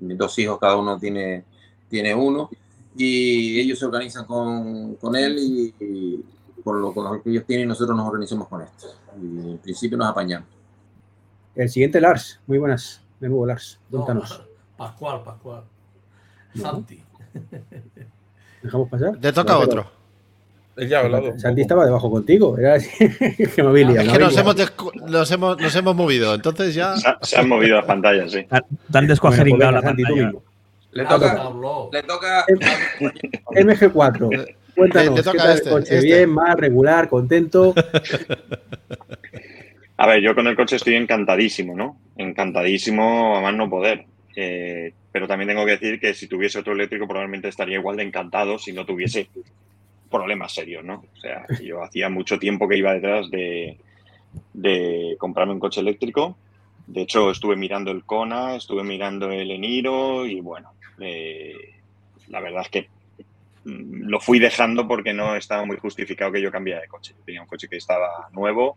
mis 0.00 0.18
dos 0.18 0.38
hijos, 0.38 0.58
cada 0.58 0.76
uno 0.76 0.98
tiene 0.98 1.44
tiene 1.94 2.12
uno, 2.12 2.50
y 2.96 3.60
ellos 3.60 3.78
se 3.78 3.84
organizan 3.86 4.24
con, 4.24 4.96
con 4.96 5.14
él 5.14 5.36
y, 5.38 6.24
con, 6.64 6.80
lo, 6.80 6.92
con, 6.92 7.22
que 7.22 7.30
ellos 7.30 7.44
tienen, 7.46 7.68
nosotros 7.68 7.96
nos 7.96 8.08
organizamos 8.08 8.48
con 8.48 8.62
esto. 8.62 8.88
Y 9.20 9.50
en 9.52 9.58
principio 9.58 9.96
nos 9.96 10.08
apañamos. 10.08 10.48
El 11.54 11.68
siguiente, 11.68 12.00
Lars. 12.00 12.40
Muy 12.48 12.58
buenas. 12.58 13.00
De 13.20 13.28
nuevo, 13.28 13.46
Lars. 13.46 13.78
Cuéntanos. 13.90 14.42
Pascual, 14.76 15.22
Pascual. 15.22 15.62
Santi. 16.56 17.00
¿Dejamos 18.62 18.88
pasar? 18.88 19.16
Te 19.20 19.32
toca 19.32 19.58
otro. 19.58 19.86
Ya 20.76 21.00
hablado. 21.00 21.38
Santi 21.38 21.62
estaba 21.62 21.84
debajo 21.84 22.10
contigo. 22.10 22.58
Era 22.58 22.74
así, 22.74 22.90
que 23.54 23.62
me 23.62 23.82
Es 23.82 24.12
que 24.12 24.18
nos 24.18 24.36
hemos, 24.36 24.56
nos 25.08 25.30
hemos, 25.30 25.60
nos, 25.60 25.76
hemos, 25.76 25.96
movido, 25.96 26.34
entonces 26.34 26.74
ya. 26.74 26.94
Se, 27.22 27.38
han 27.38 27.48
movido 27.48 27.76
las 27.76 27.84
pantallas, 27.84 28.32
sí. 28.32 28.46
Dan 28.88 29.06
descuajeringado 29.06 29.72
la 29.72 29.82
pantalla. 29.82 30.32
Le 30.92 31.04
toca, 31.04 31.50
le 31.92 32.02
toca 32.04 32.46
MG4. 33.50 34.54
Cuéntanos, 34.76 35.14
¿qué 35.14 35.22
tal 35.22 35.50
este, 35.50 35.68
el 35.68 35.74
coche? 35.74 35.94
Este. 35.96 36.06
¿Bien, 36.06 36.30
más, 36.30 36.56
regular, 36.56 37.08
contento? 37.08 37.74
A 39.96 40.06
ver, 40.08 40.20
yo 40.20 40.34
con 40.34 40.46
el 40.48 40.56
coche 40.56 40.76
estoy 40.76 40.94
encantadísimo, 40.96 41.76
¿no? 41.76 41.96
Encantadísimo 42.16 43.36
a 43.36 43.40
más 43.40 43.54
no 43.54 43.70
poder. 43.70 44.06
Eh, 44.34 44.92
pero 45.12 45.28
también 45.28 45.48
tengo 45.48 45.64
que 45.64 45.72
decir 45.72 46.00
que 46.00 46.12
si 46.14 46.26
tuviese 46.26 46.58
otro 46.58 46.72
eléctrico 46.72 47.06
probablemente 47.06 47.46
estaría 47.46 47.78
igual 47.78 47.96
de 47.96 48.02
encantado 48.02 48.58
si 48.58 48.72
no 48.72 48.84
tuviese 48.84 49.28
problemas 50.14 50.54
serios, 50.54 50.84
¿no? 50.84 51.04
O 51.12 51.20
sea, 51.20 51.44
yo 51.60 51.82
hacía 51.82 52.08
mucho 52.08 52.38
tiempo 52.38 52.68
que 52.68 52.76
iba 52.76 52.94
detrás 52.94 53.28
de, 53.30 53.78
comprarme 55.18 55.54
un 55.54 55.58
coche 55.58 55.80
eléctrico. 55.80 56.36
De 56.86 57.02
hecho, 57.02 57.32
estuve 57.32 57.56
mirando 57.56 57.90
el 57.90 58.04
Kona, 58.04 58.54
estuve 58.54 58.84
mirando 58.84 59.32
el 59.32 59.50
Eniro 59.50 60.24
y 60.24 60.40
bueno, 60.40 60.70
eh, 61.00 61.80
la 62.28 62.38
verdad 62.38 62.62
es 62.62 62.68
que 62.68 62.88
mm, 63.64 64.08
lo 64.08 64.20
fui 64.20 64.38
dejando 64.38 64.86
porque 64.86 65.12
no 65.12 65.34
estaba 65.34 65.64
muy 65.64 65.78
justificado 65.78 66.30
que 66.30 66.42
yo 66.42 66.52
cambiara 66.52 66.82
de 66.82 66.88
coche. 66.88 67.14
Tenía 67.24 67.42
un 67.42 67.48
coche 67.48 67.66
que 67.66 67.78
estaba 67.78 68.28
nuevo 68.32 68.76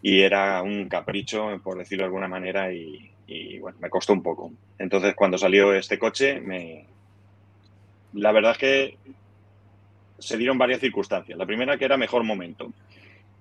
y 0.00 0.20
era 0.20 0.62
un 0.62 0.88
capricho, 0.88 1.60
por 1.64 1.76
decirlo 1.76 2.02
de 2.02 2.06
alguna 2.06 2.28
manera, 2.28 2.72
y, 2.72 3.10
bueno, 3.58 3.78
me 3.80 3.90
costó 3.90 4.12
un 4.12 4.22
poco. 4.22 4.52
Entonces, 4.78 5.16
cuando 5.16 5.38
salió 5.38 5.72
este 5.72 5.98
coche, 5.98 6.40
me... 6.40 6.86
la 8.12 8.30
verdad 8.30 8.52
es 8.52 8.58
que 8.58 8.98
se 10.18 10.36
dieron 10.36 10.58
varias 10.58 10.80
circunstancias. 10.80 11.38
La 11.38 11.46
primera 11.46 11.76
que 11.76 11.84
era 11.84 11.96
mejor 11.96 12.22
momento. 12.24 12.72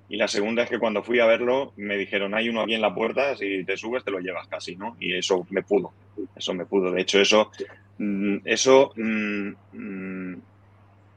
Y 0.08 0.18
la 0.18 0.28
segunda 0.28 0.64
es 0.64 0.70
que 0.70 0.78
cuando 0.78 1.02
fui 1.02 1.20
a 1.20 1.26
verlo 1.26 1.74
me 1.78 1.98
dijeron, 1.98 2.36
hay 2.36 2.50
uno 2.50 2.62
aquí 2.62 2.76
en 2.76 2.82
la 2.82 2.94
puerta, 2.94 3.36
si 3.36 3.64
te 3.64 3.76
subes 3.76 4.04
te 4.04 4.12
lo 4.12 4.20
llevas 4.20 4.48
casi, 4.48 4.76
¿no? 4.76 4.96
Y 5.00 5.16
eso 5.16 5.48
me 5.50 5.64
pudo, 5.64 5.94
eso 6.36 6.54
me 6.54 6.66
pudo. 6.66 6.92
De 6.92 7.02
hecho, 7.02 7.20
eso, 7.20 7.52
mm, 7.98 8.38
eso 8.46 8.94
mm, 8.96 9.50
mm, 9.74 10.42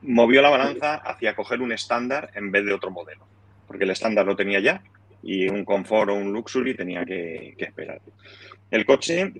movió 0.02 0.40
la 0.40 0.50
balanza 0.50 0.94
hacia 0.94 1.36
coger 1.36 1.60
un 1.60 1.72
estándar 1.72 2.30
en 2.34 2.50
vez 2.50 2.64
de 2.64 2.72
otro 2.72 2.90
modelo. 2.90 3.26
Porque 3.66 3.84
el 3.84 3.90
estándar 3.90 4.24
lo 4.24 4.36
tenía 4.36 4.60
ya 4.60 4.82
y 5.22 5.48
un 5.48 5.64
confort 5.64 6.10
o 6.10 6.14
un 6.14 6.32
luxury 6.32 6.74
tenía 6.74 7.04
que, 7.04 7.54
que 7.58 7.64
esperar. 7.64 8.00
El 8.70 8.86
coche 8.86 9.32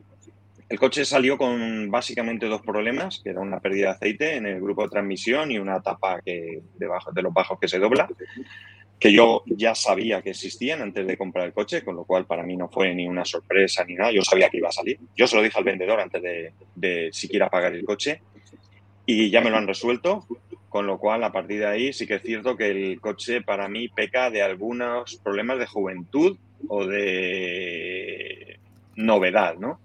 el 0.69 0.79
coche 0.79 1.05
salió 1.05 1.39
con 1.39 1.91
básicamente 1.91 2.47
dos 2.47 2.61
problemas, 2.61 3.21
que 3.23 3.31
era 3.31 3.41
una 3.41 3.61
pérdida 3.61 3.87
de 3.87 3.93
aceite 3.93 4.37
en 4.37 4.47
el 4.47 4.61
grupo 4.61 4.83
de 4.83 4.91
transmisión 4.91 5.51
y 5.51 5.59
una 5.59 5.81
tapa 5.81 6.21
que 6.21 6.61
debajo 6.77 7.11
de 7.11 7.23
los 7.23 7.33
bajos 7.33 7.59
que 7.59 7.69
se 7.69 7.79
dobla, 7.79 8.07
que 8.99 9.13
yo 9.13 9.43
ya 9.47 9.75
sabía 9.75 10.21
que 10.21 10.31
existían 10.31 10.83
antes 10.83 11.07
de 11.07 11.17
comprar 11.17 11.47
el 11.47 11.53
coche, 11.53 11.83
con 11.83 11.97
lo 11.97 12.05
cual 12.05 12.27
para 12.27 12.43
mí 12.43 12.57
no 12.57 12.69
fue 12.69 12.95
ni 12.95 13.07
una 13.07 13.25
sorpresa 13.25 13.85
ni 13.85 13.95
nada, 13.95 14.13
yo 14.13 14.23
sabía 14.23 14.51
que 14.51 14.59
iba 14.59 14.69
a 14.69 14.73
salir. 14.73 14.99
Yo 15.17 15.27
se 15.27 15.37
lo 15.37 15.43
dije 15.43 15.57
al 15.57 15.65
vendedor 15.65 16.01
antes 16.01 16.21
de, 16.21 16.53
de 16.75 17.09
siquiera 17.13 17.49
pagar 17.49 17.75
el 17.75 17.85
coche 17.85 18.21
y 19.07 19.31
ya 19.31 19.41
me 19.41 19.49
lo 19.49 19.57
han 19.57 19.67
resuelto, 19.67 20.27
con 20.69 20.87
lo 20.87 20.99
cual 20.99 21.25
a 21.25 21.33
partir 21.33 21.61
de 21.61 21.67
ahí 21.67 21.93
sí 21.95 22.07
que 22.07 22.17
es 22.17 22.23
cierto 22.23 22.59
que 22.59 22.67
el 22.67 23.01
coche 23.01 23.41
para 23.41 23.69
mí 23.69 23.89
peca 23.89 24.31
de 24.31 24.43
algunos 24.43 25.17
problemas 25.17 25.59
de 25.59 25.67
juventud 25.67 26.37
o 26.69 26.85
de 26.85 28.59
novedad, 28.97 29.57
¿no? 29.57 29.81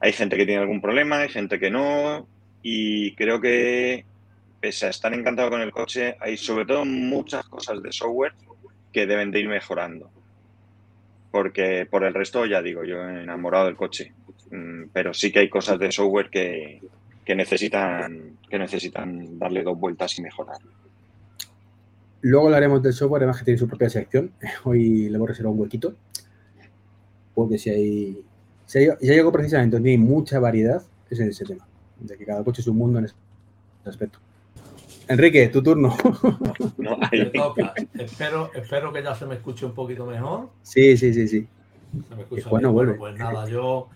Hay 0.00 0.12
gente 0.12 0.36
que 0.36 0.46
tiene 0.46 0.62
algún 0.62 0.80
problema, 0.80 1.18
hay 1.18 1.28
gente 1.28 1.58
que 1.58 1.70
no, 1.70 2.26
y 2.62 3.14
creo 3.14 3.40
que 3.40 4.04
pese 4.60 4.86
a 4.86 4.90
estar 4.90 5.12
encantado 5.14 5.50
con 5.50 5.60
el 5.60 5.72
coche, 5.72 6.16
hay 6.20 6.36
sobre 6.36 6.66
todo 6.66 6.84
muchas 6.84 7.46
cosas 7.46 7.82
de 7.82 7.92
software 7.92 8.32
que 8.92 9.06
deben 9.06 9.30
de 9.30 9.40
ir 9.40 9.48
mejorando. 9.48 10.10
Porque 11.30 11.86
por 11.90 12.04
el 12.04 12.12
resto, 12.12 12.44
ya 12.44 12.60
digo, 12.60 12.84
yo 12.84 12.96
he 13.08 13.22
enamorado 13.22 13.66
del 13.66 13.76
coche, 13.76 14.12
mm, 14.50 14.84
pero 14.92 15.14
sí 15.14 15.32
que 15.32 15.40
hay 15.40 15.48
cosas 15.48 15.78
de 15.78 15.92
software 15.92 16.28
que, 16.28 16.80
necesitan, 17.28 18.38
que 18.48 18.58
necesitan 18.58 19.38
darle 19.38 19.62
dos 19.62 19.78
vueltas 19.78 20.18
y 20.18 20.22
mejorar. 20.22 20.58
Luego 22.22 22.46
hablaremos 22.46 22.82
del 22.82 22.92
software, 22.92 23.22
además 23.22 23.38
que 23.38 23.44
tiene 23.44 23.58
su 23.58 23.68
propia 23.68 23.88
sección. 23.88 24.32
Hoy 24.64 25.08
le 25.08 25.16
voy 25.16 25.26
a 25.26 25.28
reservar 25.28 25.52
un 25.52 25.60
huequito. 25.60 25.94
Porque 27.34 27.56
si 27.56 27.70
hay 27.70 28.18
si 28.70 28.78
hay, 28.78 29.18
algo 29.18 29.32
precisamente 29.32 29.74
donde 29.74 29.90
hay 29.90 29.98
mucha 29.98 30.38
variedad, 30.38 30.80
es 31.10 31.18
en 31.18 31.28
ese 31.28 31.44
tema, 31.44 31.66
de 31.98 32.16
que 32.16 32.24
cada 32.24 32.44
coche 32.44 32.60
es 32.60 32.68
un 32.68 32.76
mundo 32.76 33.00
en 33.00 33.06
ese 33.06 33.14
aspecto. 33.84 34.20
Enrique, 35.08 35.48
tu 35.48 35.60
turno. 35.60 35.96
No, 36.78 36.96
Espero, 37.98 38.52
espero 38.54 38.92
que 38.92 39.02
ya 39.02 39.16
se 39.16 39.26
me 39.26 39.34
escuche 39.34 39.66
un 39.66 39.74
poquito 39.74 40.06
mejor. 40.06 40.50
Sí, 40.62 40.96
sí, 40.96 41.12
sí, 41.12 41.26
sí. 41.26 41.48
Se 42.08 42.14
me 42.14 42.22
escucha 42.22 42.48
bueno, 42.48 42.72
vuelve. 42.72 42.94
Pues 42.94 43.18
nada, 43.18 43.48
yo, 43.48 43.88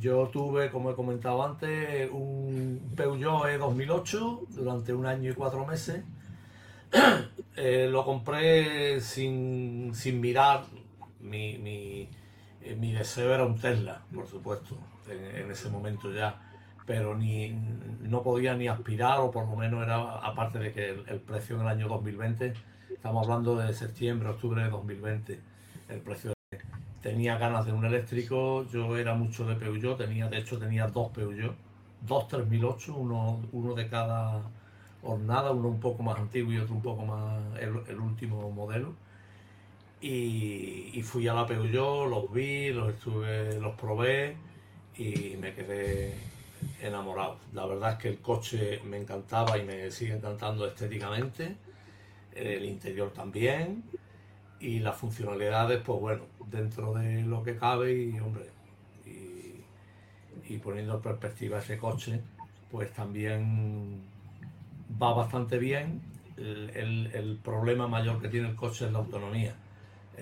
yo 0.00 0.28
tuve, 0.32 0.72
como 0.72 0.90
he 0.90 0.94
comentado 0.96 1.44
antes, 1.46 2.10
un 2.10 2.80
Peugeot 2.96 3.46
E 3.46 3.58
2008 3.58 4.40
durante 4.48 4.92
un 4.92 5.06
año 5.06 5.30
y 5.30 5.34
cuatro 5.34 5.64
meses. 5.66 6.02
Eh, 7.56 7.88
lo 7.90 8.04
compré 8.06 9.00
sin, 9.00 9.90
sin 9.92 10.20
mirar 10.20 10.64
mi, 11.20 11.58
mi 11.58 12.08
eh, 12.62 12.74
mi 12.74 12.92
deseo 12.92 13.34
era 13.34 13.44
un 13.44 13.58
Tesla, 13.58 14.02
por 14.14 14.26
supuesto, 14.26 14.76
en, 15.08 15.50
ese 15.50 15.70
momento 15.70 16.12
ya, 16.12 16.40
pero 16.86 17.16
ni 17.16 17.50
no 18.02 18.22
podía 18.22 18.54
ni 18.54 18.68
aspirar, 18.68 19.20
o 19.20 19.30
por 19.30 19.48
lo 19.48 19.56
menos 19.56 19.82
era, 19.82 19.96
aparte 20.18 20.58
de 20.58 20.72
que 20.72 20.90
el, 20.90 21.20
precio 21.20 21.56
en 21.56 21.62
el 21.62 21.68
año 21.68 21.88
2020, 21.88 22.52
estamos 22.90 23.24
hablando 23.26 23.56
de 23.56 23.72
septiembre, 23.72 24.28
octubre 24.28 24.62
de 24.62 24.70
2020, 24.70 25.40
el 25.88 26.00
precio 26.00 26.32
tenía 27.00 27.38
ganas 27.38 27.64
de 27.64 27.72
un 27.72 27.84
eléctrico, 27.84 28.66
yo 28.70 28.96
era 28.96 29.14
mucho 29.14 29.46
de 29.46 29.56
Peugeot, 29.56 29.96
tenía, 29.96 30.28
de 30.28 30.38
hecho 30.38 30.58
tenía 30.58 30.86
dos 30.86 31.10
Peugeot, 31.12 31.56
dos 32.02 32.28
3008, 32.28 32.94
uno, 32.94 33.40
uno 33.52 33.74
de 33.74 33.88
cada 33.88 34.42
hornada, 35.02 35.50
uno 35.50 35.68
un 35.68 35.80
poco 35.80 36.02
más 36.02 36.18
antiguo 36.18 36.52
y 36.52 36.58
otro 36.58 36.74
un 36.74 36.82
poco 36.82 37.06
más 37.06 37.40
el 37.58 37.98
último 37.98 38.50
modelo 38.50 38.94
y, 40.00 41.02
fui 41.02 41.28
a 41.28 41.34
la 41.34 41.46
Peugeot, 41.46 42.08
los 42.08 42.32
vi, 42.32 42.70
los 42.72 42.90
estuve, 42.90 43.60
los 43.60 43.74
probé 43.74 44.36
y 44.96 45.36
me 45.38 45.52
quedé 45.54 46.14
enamorado. 46.80 47.38
La 47.52 47.66
verdad 47.66 47.92
es 47.92 47.98
que 47.98 48.08
el 48.08 48.18
coche 48.18 48.80
me 48.84 48.98
encantaba 48.98 49.58
y 49.58 49.64
me 49.64 49.90
sigue 49.90 50.14
encantando 50.14 50.66
estéticamente, 50.66 51.56
el 52.34 52.64
interior 52.64 53.12
también 53.12 53.82
y 54.60 54.78
las 54.80 54.96
funcionalidades, 54.96 55.80
pues 55.82 56.00
bueno, 56.00 56.22
dentro 56.46 56.94
de 56.94 57.22
lo 57.22 57.42
que 57.42 57.56
cabe 57.56 57.94
y 57.94 58.18
hombre, 58.20 58.46
y, 60.48 60.58
poniendo 60.58 60.96
en 60.96 61.00
perspectiva 61.02 61.58
ese 61.60 61.78
coche, 61.78 62.20
pues 62.70 62.92
también 62.92 64.02
va 65.00 65.12
bastante 65.14 65.58
bien. 65.58 66.00
el 66.36 67.38
problema 67.44 67.86
mayor 67.86 68.20
que 68.20 68.28
tiene 68.28 68.48
el 68.48 68.56
coche 68.56 68.86
es 68.86 68.92
la 68.92 68.98
autonomía 68.98 69.54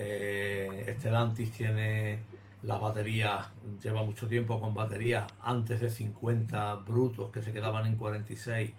eh, 0.01 0.85
este 0.87 1.11
Lantis 1.11 1.51
tiene 1.51 2.21
las 2.63 2.81
baterías, 2.81 3.49
lleva 3.83 4.05
mucho 4.05 4.29
tiempo 4.29 4.61
con 4.61 4.73
baterías 4.73 5.27
antes 5.43 5.81
de 5.81 5.91
50 5.91 6.77
brutos 6.77 7.31
que 7.33 7.43
se 7.43 7.53
quedaban 7.53 7.85
en 7.87 7.97
46 7.97 8.73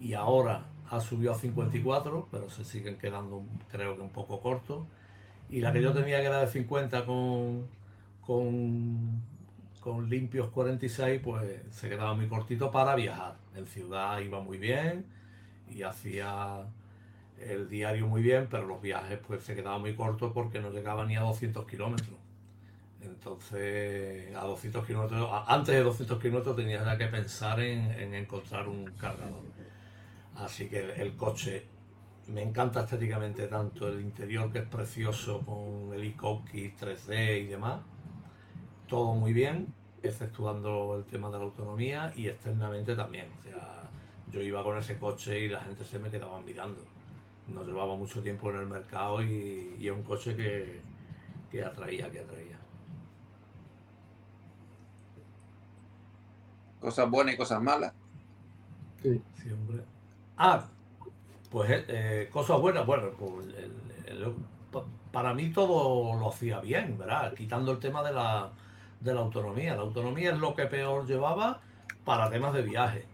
y 0.00 0.14
ahora 0.14 0.64
ha 0.90 1.00
subido 1.00 1.32
a 1.32 1.34
54, 1.34 2.28
pero 2.30 2.48
se 2.48 2.64
siguen 2.64 2.96
quedando 2.96 3.44
creo 3.70 3.96
que 3.96 4.02
un 4.02 4.10
poco 4.10 4.40
cortos. 4.40 4.86
Y 5.50 5.60
la 5.60 5.72
que 5.72 5.82
yo 5.82 5.92
tenía 5.92 6.20
que 6.20 6.26
era 6.26 6.40
de 6.40 6.46
50 6.46 7.04
con, 7.04 7.66
con, 8.22 9.22
con 9.80 10.08
limpios 10.08 10.48
46, 10.48 11.20
pues 11.22 11.60
se 11.70 11.90
quedaba 11.90 12.14
muy 12.14 12.26
cortito 12.26 12.70
para 12.70 12.94
viajar. 12.94 13.36
En 13.54 13.66
ciudad 13.66 14.18
iba 14.20 14.40
muy 14.40 14.56
bien 14.56 15.04
y 15.68 15.82
hacía 15.82 16.66
el 17.46 17.68
diario 17.68 18.06
muy 18.06 18.22
bien, 18.22 18.48
pero 18.50 18.66
los 18.66 18.80
viajes 18.80 19.18
pues 19.26 19.42
se 19.42 19.54
quedaban 19.54 19.80
muy 19.80 19.94
cortos 19.94 20.32
porque 20.32 20.60
no 20.60 20.70
llegaban 20.70 21.08
ni 21.08 21.16
a 21.16 21.20
200 21.20 21.66
kilómetros. 21.66 22.18
Entonces, 23.00 24.34
a 24.34 24.44
200 24.44 24.86
kilómetros, 24.86 25.28
antes 25.46 25.74
de 25.74 25.82
200 25.82 26.20
kilómetros 26.20 26.56
tenías 26.56 26.84
ya 26.84 26.96
que 26.96 27.06
pensar 27.06 27.60
en, 27.60 28.14
encontrar 28.14 28.68
un 28.68 28.86
cargador. 28.92 29.42
Así 30.36 30.68
que 30.68 30.94
el, 30.94 31.14
coche 31.16 31.66
me 32.28 32.42
encanta 32.42 32.80
estéticamente 32.80 33.46
tanto 33.46 33.88
el 33.88 34.00
interior 34.00 34.50
que 34.50 34.60
es 34.60 34.66
precioso 34.66 35.40
con 35.40 35.92
el 35.94 36.02
e 36.02 36.16
3D 36.16 37.42
y 37.42 37.46
demás. 37.46 37.80
Todo 38.88 39.14
muy 39.14 39.32
bien, 39.32 39.72
exceptuando 40.02 40.96
el 40.96 41.04
tema 41.04 41.30
de 41.30 41.38
la 41.38 41.44
autonomía 41.44 42.12
y 42.16 42.28
externamente 42.28 42.96
también. 42.96 43.26
O 43.40 43.42
sea, 43.42 43.82
yo 44.32 44.40
iba 44.40 44.62
con 44.64 44.78
ese 44.78 44.98
coche 44.98 45.40
y 45.40 45.48
la 45.48 45.60
gente 45.60 45.84
se 45.84 45.98
me 45.98 46.10
quedaba 46.10 46.40
mirando 46.40 46.93
no 47.48 47.64
llevaba 47.64 47.96
mucho 47.96 48.22
tiempo 48.22 48.50
en 48.50 48.56
el 48.56 48.66
mercado 48.66 49.22
y, 49.22 49.76
y 49.78 49.88
es 49.88 49.92
un 49.92 50.02
coche 50.02 50.34
que, 50.36 50.80
que 51.50 51.64
atraía, 51.64 52.10
que 52.10 52.20
atraía. 52.20 52.58
Cosas 56.80 57.10
buenas 57.10 57.34
y 57.34 57.36
cosas 57.36 57.62
malas. 57.62 57.92
Sí. 59.02 59.20
hombre. 59.50 59.84
Ah, 60.36 60.64
pues 61.50 61.70
eh, 61.70 61.84
eh, 61.88 62.30
cosas 62.32 62.60
buenas, 62.60 62.86
bueno, 62.86 63.10
pues 64.70 64.84
para 65.12 65.32
mí 65.34 65.50
todo 65.50 66.18
lo 66.18 66.28
hacía 66.28 66.60
bien, 66.60 66.98
¿verdad? 66.98 67.34
Quitando 67.34 67.72
el 67.72 67.78
tema 67.78 68.02
de 68.02 68.12
la, 68.12 68.50
de 69.00 69.14
la 69.14 69.20
autonomía. 69.20 69.76
La 69.76 69.82
autonomía 69.82 70.32
es 70.32 70.38
lo 70.38 70.54
que 70.54 70.66
peor 70.66 71.06
llevaba 71.06 71.60
para 72.04 72.28
temas 72.30 72.52
de 72.52 72.62
viaje 72.62 73.13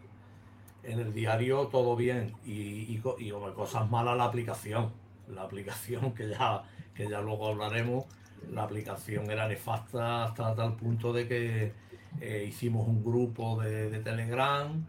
en 0.82 0.98
el 0.98 1.12
diario 1.12 1.66
todo 1.68 1.96
bien 1.96 2.34
y, 2.44 2.52
y, 2.52 3.02
y 3.18 3.30
cosas 3.54 3.90
malas 3.90 4.16
la 4.16 4.24
aplicación. 4.24 4.90
La 5.28 5.42
aplicación 5.42 6.12
que 6.12 6.28
ya, 6.28 6.62
que 6.94 7.08
ya 7.08 7.20
luego 7.20 7.48
hablaremos, 7.48 8.04
la 8.52 8.64
aplicación 8.64 9.30
era 9.30 9.46
nefasta 9.46 10.24
hasta 10.24 10.54
tal 10.54 10.74
punto 10.76 11.12
de 11.12 11.28
que 11.28 11.72
eh, 12.20 12.46
hicimos 12.48 12.88
un 12.88 13.04
grupo 13.04 13.60
de, 13.62 13.98
Telegram 14.00 14.86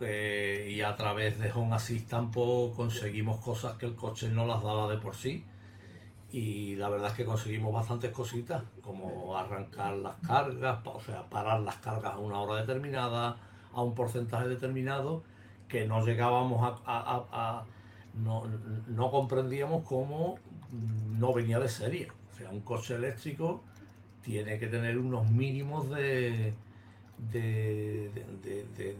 eh, 0.00 0.70
y 0.70 0.80
a 0.82 0.94
través 0.94 1.38
de 1.38 1.50
Home 1.52 1.74
Assistant 1.74 2.32
pues, 2.32 2.74
conseguimos 2.76 3.40
cosas 3.40 3.76
que 3.76 3.86
el 3.86 3.96
coche 3.96 4.28
no 4.28 4.46
las 4.46 4.62
daba 4.62 4.88
de 4.90 4.98
por 4.98 5.16
sí 5.16 5.44
y 6.32 6.76
la 6.76 6.88
verdad 6.88 7.08
es 7.08 7.14
que 7.14 7.24
conseguimos 7.24 7.72
bastantes 7.72 8.12
cositas 8.12 8.62
como 8.82 9.36
arrancar 9.36 9.94
las 9.96 10.14
cargas, 10.26 10.78
o 10.84 11.00
sea, 11.00 11.28
parar 11.28 11.60
las 11.60 11.76
cargas 11.76 12.14
a 12.14 12.18
una 12.18 12.40
hora 12.40 12.60
determinada, 12.60 13.36
a 13.72 13.82
un 13.82 13.94
porcentaje 13.94 14.48
determinado 14.48 15.22
que 15.68 15.86
no 15.86 16.04
llegábamos 16.04 16.80
a, 16.84 17.64
no, 18.14 19.10
comprendíamos 19.10 19.84
cómo 19.84 20.38
no 21.18 21.32
venía 21.32 21.58
de 21.60 21.68
serie. 21.68 22.08
O 22.32 22.36
sea, 22.36 22.50
un 22.50 22.60
coche 22.60 22.94
eléctrico 22.94 23.62
tiene 24.22 24.58
que 24.58 24.66
tener 24.66 24.98
unos 24.98 25.30
mínimos 25.30 25.88
de, 25.90 26.54
de, 27.18 28.10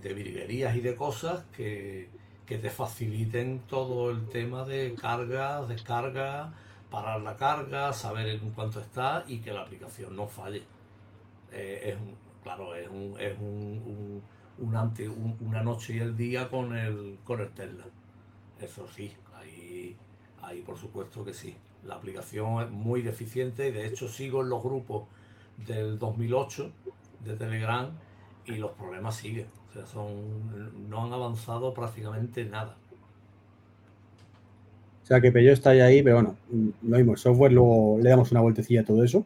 de, 0.01 0.15
virguerías 0.15 0.77
y 0.77 0.81
de 0.81 0.95
cosas 0.95 1.45
que, 1.57 2.09
que, 2.47 2.59
te 2.59 2.71
faciliten 2.71 3.61
todo 3.69 4.11
el 4.11 4.29
tema 4.29 4.65
de 4.65 4.95
carga, 4.95 5.65
descarga, 5.67 6.53
parar 6.91 7.21
la 7.21 7.37
carga, 7.37 7.93
saber 7.93 8.29
en 8.29 8.51
cuánto 8.51 8.81
está 8.81 9.25
y 9.27 9.39
que 9.39 9.53
la 9.53 9.63
aplicación 9.63 10.15
no 10.17 10.27
falle. 10.27 10.63
Eh, 11.53 11.91
es 11.91 11.97
claro, 12.43 12.75
es, 12.75 12.89
un, 12.89 13.17
es 13.19 13.39
un, 13.39 13.83
un, 13.87 14.23
una 14.61 15.63
noche 15.63 15.95
y 15.95 15.99
el 15.99 16.17
día 16.17 16.49
con 16.49 16.77
el, 16.77 17.19
con 17.25 17.41
el 17.41 17.51
Tesla. 17.51 17.85
Eso 18.61 18.87
sí, 18.95 19.13
ahí, 19.35 19.97
ahí 20.43 20.61
por 20.63 20.77
supuesto 20.77 21.25
que 21.25 21.33
sí. 21.33 21.57
La 21.87 21.95
aplicación 21.95 22.63
es 22.63 22.71
muy 22.71 23.03
deficiente 23.03 23.69
y 23.69 23.73
de 23.73 23.87
hecho 23.87 24.09
sigo 24.09 24.43
en 24.43 24.51
los 24.51 24.63
grupos 24.63 25.05
del 25.67 25.99
2008 25.99 26.71
de 27.25 27.37
Telegram 27.37 27.91
y 28.47 28.57
los 28.57 28.73
problemas 28.73 29.17
siguen. 29.17 29.47
O 29.71 29.73
sea, 29.73 29.87
son, 29.87 30.91
no 30.91 31.05
han 31.05 31.13
avanzado 31.13 31.73
prácticamente 31.73 32.45
nada. 32.45 32.77
O 35.03 35.07
sea 35.07 35.21
que 35.21 35.33
Peyo 35.33 35.53
está 35.53 35.71
ahí, 35.71 36.03
pero 36.03 36.17
bueno, 36.17 36.37
lo 36.83 36.97
mismo, 36.97 37.13
el 37.13 37.19
software 37.19 37.53
luego 37.53 37.99
le 38.01 38.11
damos 38.11 38.31
una 38.31 38.41
vueltecilla 38.41 38.83
a 38.83 38.85
todo 38.85 39.03
eso. 39.03 39.25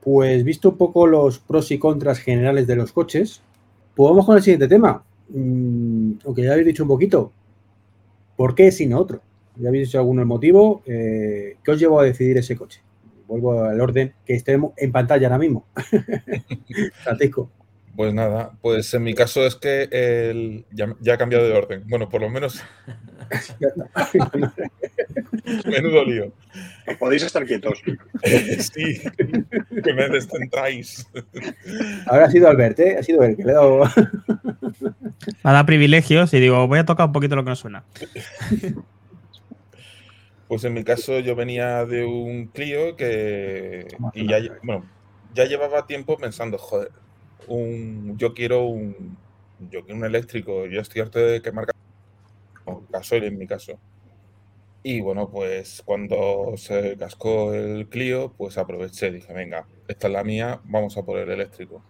Pues 0.00 0.44
visto 0.44 0.70
un 0.70 0.76
poco 0.76 1.06
los 1.06 1.38
pros 1.38 1.70
y 1.70 1.78
contras 1.78 2.18
generales 2.18 2.66
de 2.66 2.76
los 2.76 2.92
coches, 2.92 3.42
pues 3.94 4.10
vamos 4.10 4.26
con 4.26 4.36
el 4.36 4.42
siguiente 4.42 4.68
tema. 4.68 5.04
Mm, 5.28 6.12
aunque 6.24 6.42
ya 6.42 6.52
habéis 6.52 6.66
dicho 6.66 6.82
un 6.82 6.88
poquito, 6.88 7.32
¿por 8.36 8.54
qué 8.54 8.70
sin 8.70 8.92
otro? 8.92 9.20
Ya 9.56 9.68
habéis 9.68 9.88
dicho 9.88 9.98
algún 9.98 10.24
motivo. 10.24 10.82
Eh, 10.86 11.56
¿Qué 11.62 11.70
os 11.70 11.78
llevó 11.78 12.00
a 12.00 12.04
decidir 12.04 12.38
ese 12.38 12.56
coche? 12.56 12.80
Vuelvo 13.26 13.64
al 13.64 13.80
orden 13.80 14.14
que 14.26 14.34
estemos 14.34 14.72
en 14.76 14.92
pantalla 14.92 15.26
ahora 15.26 15.38
mismo. 15.38 15.66
Francisco. 17.02 17.50
Pues 17.94 18.14
nada, 18.14 18.52
pues 18.62 18.94
en 18.94 19.02
mi 19.02 19.12
caso 19.12 19.44
es 19.44 19.54
que 19.54 19.82
el, 19.90 20.64
ya, 20.70 20.96
ha 21.12 21.18
cambiado 21.18 21.46
de 21.46 21.52
orden. 21.52 21.84
Bueno, 21.86 22.08
por 22.08 22.22
lo 22.22 22.30
menos. 22.30 22.62
Menudo 25.66 26.04
lío. 26.04 26.32
Podéis 26.98 27.22
estar 27.22 27.44
quietos. 27.44 27.82
sí, 28.72 29.00
que 29.82 29.94
me 29.94 30.08
descentráis. 30.08 31.06
Ahora 32.06 32.26
ha 32.26 32.30
sido 32.30 32.48
Albert, 32.48 32.78
¿eh? 32.80 32.96
Ha 32.98 33.02
sido 33.02 33.22
él 33.22 33.36
que 33.36 33.44
le 33.44 33.52
ha 33.52 33.56
dado. 33.56 33.84
Me 35.42 35.52
da 35.52 35.66
privilegios 35.66 36.32
y 36.34 36.40
digo, 36.40 36.66
voy 36.66 36.78
a 36.78 36.84
tocar 36.84 37.06
un 37.06 37.12
poquito 37.12 37.36
lo 37.36 37.44
que 37.44 37.50
nos 37.50 37.58
suena. 37.58 37.84
Pues 40.48 40.64
en 40.64 40.74
mi 40.74 40.84
caso 40.84 41.18
yo 41.20 41.34
venía 41.34 41.86
de 41.86 42.04
un 42.04 42.48
Clio 42.48 42.94
que. 42.94 43.86
Y 44.12 44.28
ya, 44.28 44.38
bueno, 44.62 44.84
ya 45.34 45.46
llevaba 45.46 45.86
tiempo 45.86 46.18
pensando, 46.18 46.58
joder, 46.58 46.90
un, 47.46 48.18
yo 48.18 48.34
quiero 48.34 48.66
un, 48.66 49.16
yo 49.70 49.82
quiero 49.82 49.96
un 49.96 50.04
eléctrico, 50.04 50.66
yo 50.66 50.80
estoy 50.80 51.00
harto 51.00 51.18
de 51.18 51.40
que 51.40 51.52
marca 51.52 51.72
gasoil 52.90 53.24
en 53.24 53.38
mi 53.38 53.46
caso. 53.46 53.78
Y 54.84 55.00
bueno, 55.00 55.28
pues 55.30 55.82
cuando 55.84 56.54
se 56.56 56.96
cascó 56.96 57.54
el 57.54 57.88
Clio, 57.88 58.32
pues 58.36 58.58
aproveché, 58.58 59.12
dije, 59.12 59.32
venga, 59.32 59.68
esta 59.86 60.08
es 60.08 60.12
la 60.12 60.24
mía, 60.24 60.60
vamos 60.64 60.96
a 60.96 61.04
por 61.04 61.18
el 61.18 61.30
eléctrico. 61.30 61.84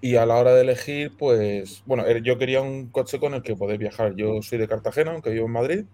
Y 0.00 0.16
a 0.16 0.26
la 0.26 0.36
hora 0.36 0.54
de 0.54 0.62
elegir, 0.62 1.12
pues, 1.18 1.82
bueno, 1.86 2.06
er, 2.06 2.22
yo 2.22 2.38
quería 2.38 2.60
un 2.60 2.88
coche 2.88 3.18
con 3.18 3.34
el 3.34 3.42
que 3.42 3.56
poder 3.56 3.78
viajar. 3.78 4.14
Yo 4.16 4.42
soy 4.42 4.58
de 4.58 4.68
Cartagena, 4.68 5.12
aunque 5.12 5.30
vivo 5.30 5.46
en 5.46 5.52
Madrid. 5.52 5.84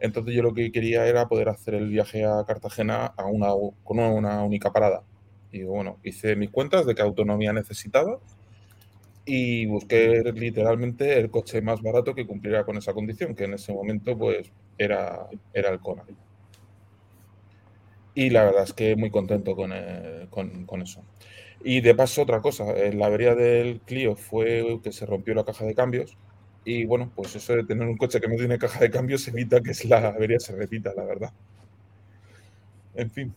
Entonces 0.00 0.34
yo 0.34 0.42
lo 0.42 0.54
que 0.54 0.70
quería 0.70 1.06
era 1.06 1.28
poder 1.28 1.48
hacer 1.48 1.74
el 1.74 1.88
viaje 1.88 2.24
a 2.24 2.44
Cartagena 2.46 3.06
a 3.06 3.26
una, 3.26 3.48
con 3.84 3.98
una 3.98 4.44
única 4.44 4.72
parada. 4.72 5.02
Y 5.50 5.64
bueno, 5.64 5.98
hice 6.04 6.36
mis 6.36 6.50
cuentas 6.50 6.86
de 6.86 6.94
qué 6.94 7.02
autonomía 7.02 7.52
necesitaba 7.52 8.20
y 9.24 9.66
busqué 9.66 10.22
literalmente 10.34 11.18
el 11.18 11.30
coche 11.30 11.60
más 11.62 11.82
barato 11.82 12.14
que 12.14 12.26
cumpliera 12.26 12.64
con 12.64 12.76
esa 12.78 12.94
condición, 12.94 13.34
que 13.34 13.44
en 13.44 13.54
ese 13.54 13.72
momento 13.72 14.16
pues 14.16 14.52
era, 14.78 15.28
era 15.52 15.70
el 15.70 15.80
Kona. 15.80 16.04
Y 18.14 18.30
la 18.30 18.44
verdad 18.44 18.64
es 18.64 18.72
que 18.72 18.96
muy 18.96 19.10
contento 19.10 19.54
con, 19.54 19.70
con, 20.66 20.82
eso. 20.82 21.04
Y 21.62 21.80
de 21.80 21.94
paso, 21.94 22.22
otra 22.22 22.40
cosa, 22.40 22.64
la 22.92 23.06
avería 23.06 23.34
del 23.34 23.80
Clio 23.80 24.16
fue 24.16 24.80
que 24.82 24.92
se 24.92 25.06
rompió 25.06 25.34
la 25.34 25.44
caja 25.44 25.64
de 25.64 25.74
cambios. 25.74 26.16
Y 26.64 26.84
bueno, 26.84 27.10
pues 27.14 27.36
eso 27.36 27.54
de 27.54 27.64
tener 27.64 27.86
un 27.86 27.96
coche 27.96 28.20
que 28.20 28.28
no 28.28 28.34
tiene 28.34 28.58
caja 28.58 28.80
de 28.80 28.90
cambios 28.90 29.26
evita 29.28 29.60
que 29.60 29.72
la 29.88 30.08
avería 30.08 30.40
se 30.40 30.54
repita, 30.56 30.92
la 30.96 31.04
verdad. 31.04 31.32
En 32.94 33.10
fin. 33.10 33.32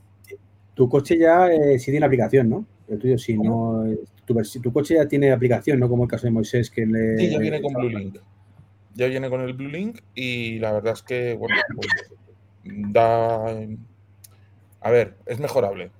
Tu 0.73 0.89
coche 0.89 1.17
ya 1.17 1.51
eh, 1.51 1.77
sí 1.77 1.91
tiene 1.91 2.05
aplicación, 2.05 2.49
¿no? 2.49 2.65
El 2.87 2.97
tuyo 2.97 3.17
sí, 3.17 3.37
no. 3.37 3.85
Tu, 4.25 4.35
tu, 4.61 4.73
coche 4.73 4.95
ya 4.95 5.07
tiene 5.07 5.31
aplicación, 5.31 5.79
¿no? 5.79 5.87
Como 5.87 6.03
el 6.03 6.09
caso 6.09 6.25
de 6.25 6.31
Moisés 6.31 6.71
que 6.71 6.85
le. 6.85 7.17
Sí, 7.17 7.29
ya 7.29 7.37
viene 7.37 7.61
con 7.61 7.73
Blue 7.73 7.89
Link. 7.89 8.17
Ya 8.93 9.07
viene 9.07 9.29
con 9.29 9.41
el 9.41 9.53
Blue 9.53 9.69
Link 9.69 10.01
y 10.15 10.59
la 10.59 10.73
verdad 10.73 10.93
es 10.93 11.03
que, 11.03 11.35
bueno, 11.35 11.55
pues, 11.75 11.87
da. 12.63 13.45
A 14.81 14.91
ver, 14.91 15.17
es 15.25 15.39
mejorable. 15.39 15.91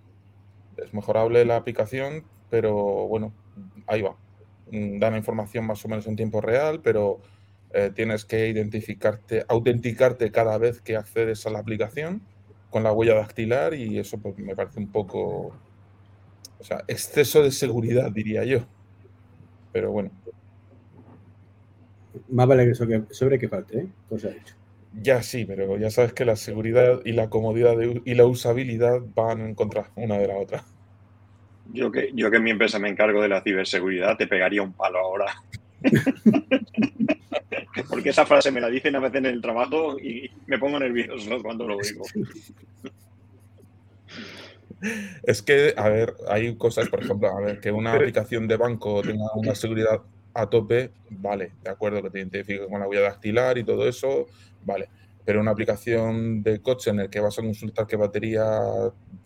Es 0.78 0.94
mejorable 0.94 1.46
la 1.46 1.58
aplicación, 1.58 2.26
pero 2.50 2.76
bueno, 3.08 3.34
ahí 3.88 4.02
va. 4.02 4.16
Da 4.72 5.12
la 5.12 5.18
información 5.18 5.66
más 5.66 5.84
o 5.86 5.88
menos 5.88 6.08
en 6.08 6.16
tiempo 6.16 6.42
real, 6.42 6.82
pero 6.82 7.20
eh, 7.74 7.92
tienes 7.94 8.26
que 8.26 8.50
identificarte, 8.50 9.46
autenticarte 9.48 10.32
cada 10.32 10.58
vez 10.58 10.82
que 10.82 10.98
accedes 10.98 11.46
a 11.46 11.50
la 11.50 11.60
aplicación 11.60 12.22
con 12.70 12.84
la 12.84 12.94
huella 12.94 13.16
dactilar 13.16 13.74
y 13.74 14.00
eso 14.00 14.18
pues, 14.18 14.38
me 14.38 14.56
parece 14.56 14.80
un 14.80 14.92
poco, 14.92 15.54
o 16.60 16.64
sea, 16.64 16.84
exceso 16.88 17.44
de 17.44 17.52
seguridad, 17.52 18.12
diría 18.12 18.44
yo. 18.46 18.66
Pero 19.72 19.92
bueno. 19.92 20.12
Más 22.30 22.48
vale 22.48 22.66
que, 22.66 22.72
eso 22.72 22.88
que 22.88 23.04
sobre 23.12 23.40
que 23.40 23.48
falte, 23.48 23.80
¿eh? 23.80 23.88
Pues 24.10 24.24
dicho. 24.24 24.56
Ya 25.02 25.24
sí, 25.24 25.46
pero 25.46 25.78
ya 25.78 25.90
sabes 25.90 26.14
que 26.14 26.26
la 26.26 26.36
seguridad 26.36 27.00
y 27.06 27.14
la 27.14 27.30
comodidad 27.30 27.78
y 27.80 28.14
la 28.14 28.26
usabilidad 28.26 29.00
van 29.16 29.42
en 29.42 29.56
contra 29.56 29.90
una 29.96 30.18
de 30.18 30.28
la 30.28 30.38
otra. 30.38 30.66
Yo 31.74 31.92
que, 31.92 32.12
yo 32.14 32.30
que 32.30 32.38
en 32.38 32.44
mi 32.44 32.52
empresa 32.52 32.80
me 32.80 32.90
encargo 32.90 33.22
de 33.22 33.30
la 33.30 33.42
ciberseguridad, 33.42 34.18
te 34.18 34.28
pegaría 34.28 34.62
un 34.62 34.74
palo 34.74 35.00
ahora. 35.00 35.34
Porque 37.90 38.10
esa 38.10 38.26
frase 38.26 38.52
me 38.52 38.60
la 38.60 38.68
dicen 38.68 38.96
a 38.96 39.00
veces 39.00 39.20
en 39.20 39.28
el 39.28 39.42
trabajo 39.42 39.98
y 39.98 40.30
me 40.48 40.60
pongo 40.60 40.80
nervioso 40.80 41.42
cuando 41.42 41.66
lo 41.66 41.78
digo. 41.78 42.04
Es 45.24 45.42
que, 45.42 45.74
a 45.78 45.90
ver, 45.90 46.14
hay 46.28 46.56
cosas, 46.56 46.90
por 46.90 47.04
ejemplo, 47.04 47.30
a 47.30 47.40
ver, 47.40 47.60
que 47.60 47.72
una 47.72 47.94
aplicación 47.94 48.48
de 48.48 48.58
banco 48.58 49.02
tenga 49.02 49.32
una 49.36 49.56
seguridad 49.56 50.02
a 50.34 50.50
tope, 50.50 50.92
vale, 51.10 51.54
de 51.64 51.70
acuerdo, 51.70 52.02
que 52.02 52.10
te 52.10 52.20
identifique 52.20 52.68
con 52.68 52.80
la 52.80 52.88
huella 52.88 53.02
dactilar 53.02 53.58
y 53.58 53.64
todo 53.64 53.88
eso, 53.88 54.28
vale. 54.66 54.90
Pero 55.26 55.40
una 55.40 55.52
aplicación 55.52 56.42
de 56.42 56.62
coche 56.62 56.90
en 56.90 57.02
el 57.02 57.10
que 57.10 57.20
vas 57.20 57.38
a 57.38 57.42
consultar 57.42 57.86
qué 57.86 57.96
batería 57.96 58.60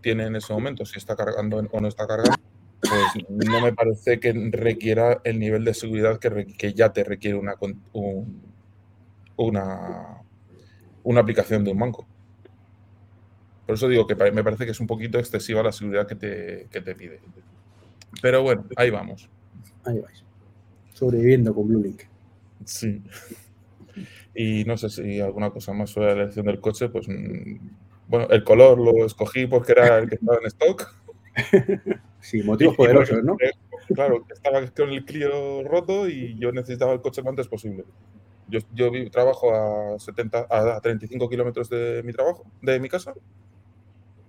tiene 0.01 0.25
en 0.25 0.35
ese 0.35 0.53
momento, 0.53 0.85
si 0.85 0.97
está 0.97 1.15
cargando 1.15 1.57
o 1.71 1.79
no 1.79 1.87
está 1.87 2.05
cargando, 2.05 2.35
pues 2.81 3.25
no 3.29 3.61
me 3.61 3.73
parece 3.73 4.19
que 4.19 4.33
requiera 4.51 5.21
el 5.23 5.39
nivel 5.39 5.63
de 5.63 5.73
seguridad 5.73 6.19
que, 6.19 6.73
ya 6.73 6.91
te 6.91 7.03
requiere 7.03 7.37
una, 7.37 7.55
una, 9.37 10.21
una 11.03 11.21
aplicación 11.21 11.63
de 11.63 11.71
un 11.71 11.79
banco. 11.79 12.05
Por 13.65 13.75
eso 13.75 13.87
digo 13.87 14.05
que 14.05 14.15
me 14.15 14.43
parece 14.43 14.65
que 14.65 14.71
es 14.71 14.79
un 14.79 14.87
poquito 14.87 15.17
excesiva 15.17 15.63
la 15.63 15.71
seguridad 15.71 16.05
que 16.05 16.15
te, 16.15 16.67
que 16.69 16.81
te 16.81 16.93
pide. 16.93 17.19
Pero 18.21 18.43
bueno, 18.43 18.65
ahí 18.75 18.89
vamos. 18.89 19.29
Ahí 19.85 19.99
vais. 19.99 20.24
Sobreviviendo 20.95 21.53
con 21.53 21.67
Blue 21.67 21.83
Link. 21.83 22.03
Sí. 22.63 23.03
Y 24.33 24.63
no 24.63 24.77
sé 24.77 24.89
si 24.89 25.19
alguna 25.19 25.49
cosa 25.49 25.73
más 25.73 25.89
sobre 25.89 26.07
la 26.07 26.23
elección 26.23 26.45
del 26.45 26.61
coche, 26.61 26.87
pues 26.87 27.07
mm, 27.09 27.57
bueno, 28.07 28.27
el 28.29 28.45
color 28.45 28.79
lo 28.79 29.05
escogí 29.05 29.45
porque 29.45 29.73
era 29.73 29.97
el 29.97 30.07
que 30.09 30.15
estaba 30.15 30.37
en 30.39 30.47
stock. 30.47 30.95
Sí, 32.21 32.41
motivos 32.41 32.75
poderosos, 32.75 33.23
¿no? 33.23 33.37
claro, 33.93 34.25
estaba 34.33 34.65
con 34.71 34.89
el 34.89 35.05
Clio 35.05 35.61
roto 35.63 36.09
y 36.09 36.35
yo 36.39 36.51
necesitaba 36.51 36.93
el 36.93 37.01
coche 37.01 37.21
lo 37.21 37.29
antes 37.29 37.47
posible. 37.47 37.83
Yo, 38.47 38.61
yo 38.73 38.89
trabajo 39.11 39.53
a, 39.53 39.99
70, 39.99 40.47
a 40.49 40.81
35 40.81 41.29
kilómetros 41.29 41.69
de 41.69 42.01
mi 42.03 42.13
trabajo, 42.13 42.43
de 42.63 42.79
mi 42.79 42.89
casa. 42.89 43.13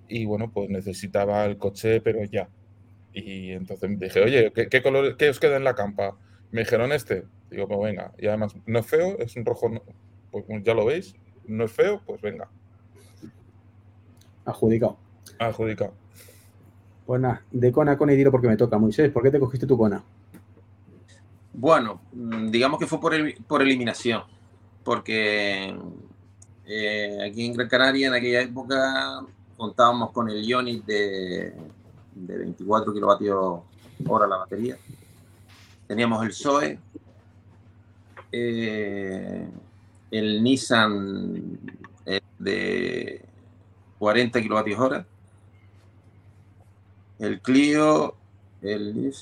Y 0.08 0.26
bueno, 0.26 0.50
pues 0.52 0.68
necesitaba 0.68 1.46
el 1.46 1.56
coche, 1.56 2.02
pero 2.02 2.22
ya. 2.24 2.50
Y 3.14 3.52
entonces 3.52 3.98
dije, 3.98 4.20
oye, 4.20 4.52
¿qué, 4.52 4.82
color, 4.82 5.16
qué 5.16 5.30
os 5.30 5.40
queda 5.40 5.56
en 5.56 5.64
la 5.64 5.74
campa? 5.74 6.18
Me 6.50 6.60
dijeron 6.60 6.92
este. 6.92 7.24
Digo, 7.50 7.68
pues 7.68 7.80
venga. 7.80 8.12
Y 8.18 8.26
además, 8.26 8.54
no 8.66 8.78
es 8.78 8.86
feo, 8.86 9.18
es 9.18 9.36
un 9.36 9.44
rojo, 9.44 9.70
pues 10.30 10.44
ya 10.62 10.74
lo 10.74 10.84
veis. 10.84 11.14
No 11.46 11.64
es 11.64 11.72
feo, 11.72 12.00
pues 12.04 12.20
venga. 12.20 12.48
Adjudicado. 14.44 14.96
Adjudicado. 15.38 15.92
Pues 17.06 17.20
nada, 17.20 17.44
de 17.52 17.70
cona 17.70 17.92
a 17.92 17.98
cona 17.98 18.14
y 18.14 18.16
tiro 18.16 18.32
porque 18.32 18.48
me 18.48 18.56
toca. 18.56 18.78
Moisés, 18.78 19.12
¿por 19.12 19.22
qué 19.22 19.30
te 19.30 19.38
cogiste 19.38 19.66
tu 19.66 19.78
cona? 19.78 20.02
Bueno, 21.52 22.00
mm, 22.12 22.50
digamos 22.50 22.78
que 22.78 22.86
fue 22.86 23.00
por, 23.00 23.14
por 23.46 23.62
eliminación, 23.62 24.22
porque 24.84 25.74
eh, 26.66 27.18
aquí 27.24 27.46
en 27.46 27.54
Gran 27.54 27.68
Canaria 27.68 28.08
en 28.08 28.14
aquella 28.14 28.42
época 28.42 29.24
contábamos 29.56 30.10
con 30.10 30.28
el 30.28 30.44
Ionic 30.44 30.84
de, 30.84 31.54
24 32.14 32.92
kilovatios 32.92 33.60
hora 34.06 34.26
la 34.26 34.36
batería. 34.38 34.76
Teníamos 35.86 36.24
el 36.24 36.32
Zoe, 36.32 36.78
eh, 38.32 39.48
el 40.10 40.42
Nissan 40.42 41.58
eh, 42.04 42.20
de 42.38 43.24
40 43.98 44.42
kilovatios 44.42 44.80
hora, 44.80 45.06
el 47.18 47.40
Clio, 47.40 48.14
el 48.62 49.12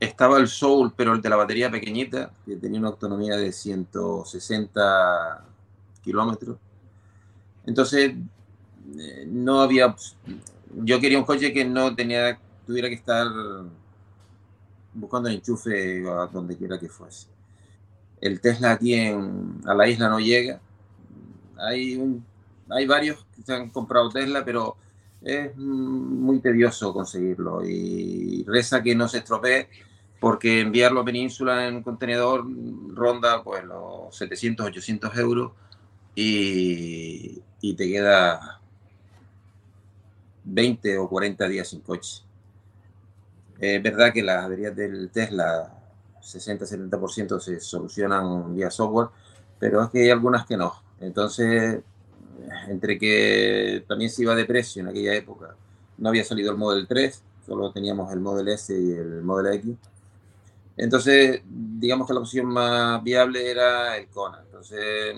estaba 0.00 0.38
el 0.38 0.48
Soul, 0.48 0.92
pero 0.96 1.14
el 1.14 1.22
de 1.22 1.28
la 1.28 1.36
batería 1.36 1.70
pequeñita, 1.70 2.32
que 2.44 2.56
tenía 2.56 2.78
una 2.78 2.88
autonomía 2.88 3.36
de 3.36 3.52
160 3.52 5.44
kilómetros. 6.02 6.56
Entonces, 7.66 8.14
eh, 8.98 9.26
no 9.28 9.60
había. 9.60 9.94
Yo 10.74 11.00
quería 11.00 11.18
un 11.18 11.24
coche 11.24 11.52
que 11.52 11.64
no 11.64 11.94
tenía, 11.94 12.38
tuviera 12.66 12.88
que 12.88 12.94
estar 12.94 13.26
buscando 14.98 15.28
enchufe 15.28 16.04
a 16.08 16.26
donde 16.26 16.56
quiera 16.56 16.78
que 16.78 16.88
fuese. 16.88 17.28
El 18.20 18.40
Tesla 18.40 18.72
aquí 18.72 18.94
en, 18.94 19.60
a 19.64 19.74
la 19.74 19.88
isla 19.88 20.08
no 20.08 20.18
llega. 20.18 20.60
Hay, 21.56 21.96
un, 21.96 22.24
hay 22.68 22.86
varios 22.86 23.24
que 23.34 23.42
se 23.42 23.54
han 23.54 23.70
comprado 23.70 24.10
Tesla, 24.10 24.44
pero 24.44 24.76
es 25.22 25.56
muy 25.56 26.40
tedioso 26.40 26.92
conseguirlo 26.92 27.64
y 27.64 28.44
reza 28.44 28.82
que 28.82 28.94
no 28.94 29.08
se 29.08 29.18
estropee 29.18 29.68
porque 30.20 30.60
enviarlo 30.60 31.00
a 31.00 31.04
Península 31.04 31.66
en 31.66 31.76
un 31.76 31.82
contenedor 31.82 32.44
ronda 32.94 33.42
pues 33.42 33.64
los 33.64 34.16
700, 34.16 34.66
800 34.66 35.16
euros 35.18 35.52
y, 36.14 37.42
te 37.60 37.88
queda 37.88 38.60
20 40.44 40.98
o 40.98 41.08
40 41.08 41.48
días 41.48 41.68
sin 41.68 41.80
coche. 41.80 42.22
Es 43.58 43.82
verdad 43.82 44.12
que 44.12 44.22
las 44.22 44.44
averías 44.44 44.74
del 44.74 45.10
Tesla 45.10 45.72
60-70% 46.20 47.40
se 47.40 47.60
solucionan 47.60 48.54
vía 48.54 48.70
software, 48.70 49.08
pero 49.58 49.82
es 49.82 49.90
que 49.90 50.02
hay 50.02 50.10
algunas 50.10 50.46
que 50.46 50.56
no. 50.56 50.72
Entonces, 51.00 51.80
entre 52.68 52.98
que 52.98 53.84
también 53.88 54.10
se 54.10 54.22
iba 54.22 54.34
de 54.34 54.44
precio 54.44 54.82
en 54.82 54.88
aquella 54.88 55.14
época, 55.14 55.56
no 55.98 56.08
había 56.08 56.24
salido 56.24 56.50
el 56.52 56.56
Model 56.56 56.86
3, 56.86 57.22
solo 57.46 57.72
teníamos 57.72 58.12
el 58.12 58.20
Model 58.20 58.48
S 58.48 58.72
y 58.72 58.92
el 58.92 59.22
Model 59.22 59.54
X 59.54 59.76
entonces, 60.78 61.42
digamos 61.44 62.06
que 62.06 62.14
la 62.14 62.20
opción 62.20 62.46
más 62.46 63.02
viable 63.02 63.50
era 63.50 63.96
el 63.96 64.06
Kona. 64.06 64.40
Entonces, 64.44 65.12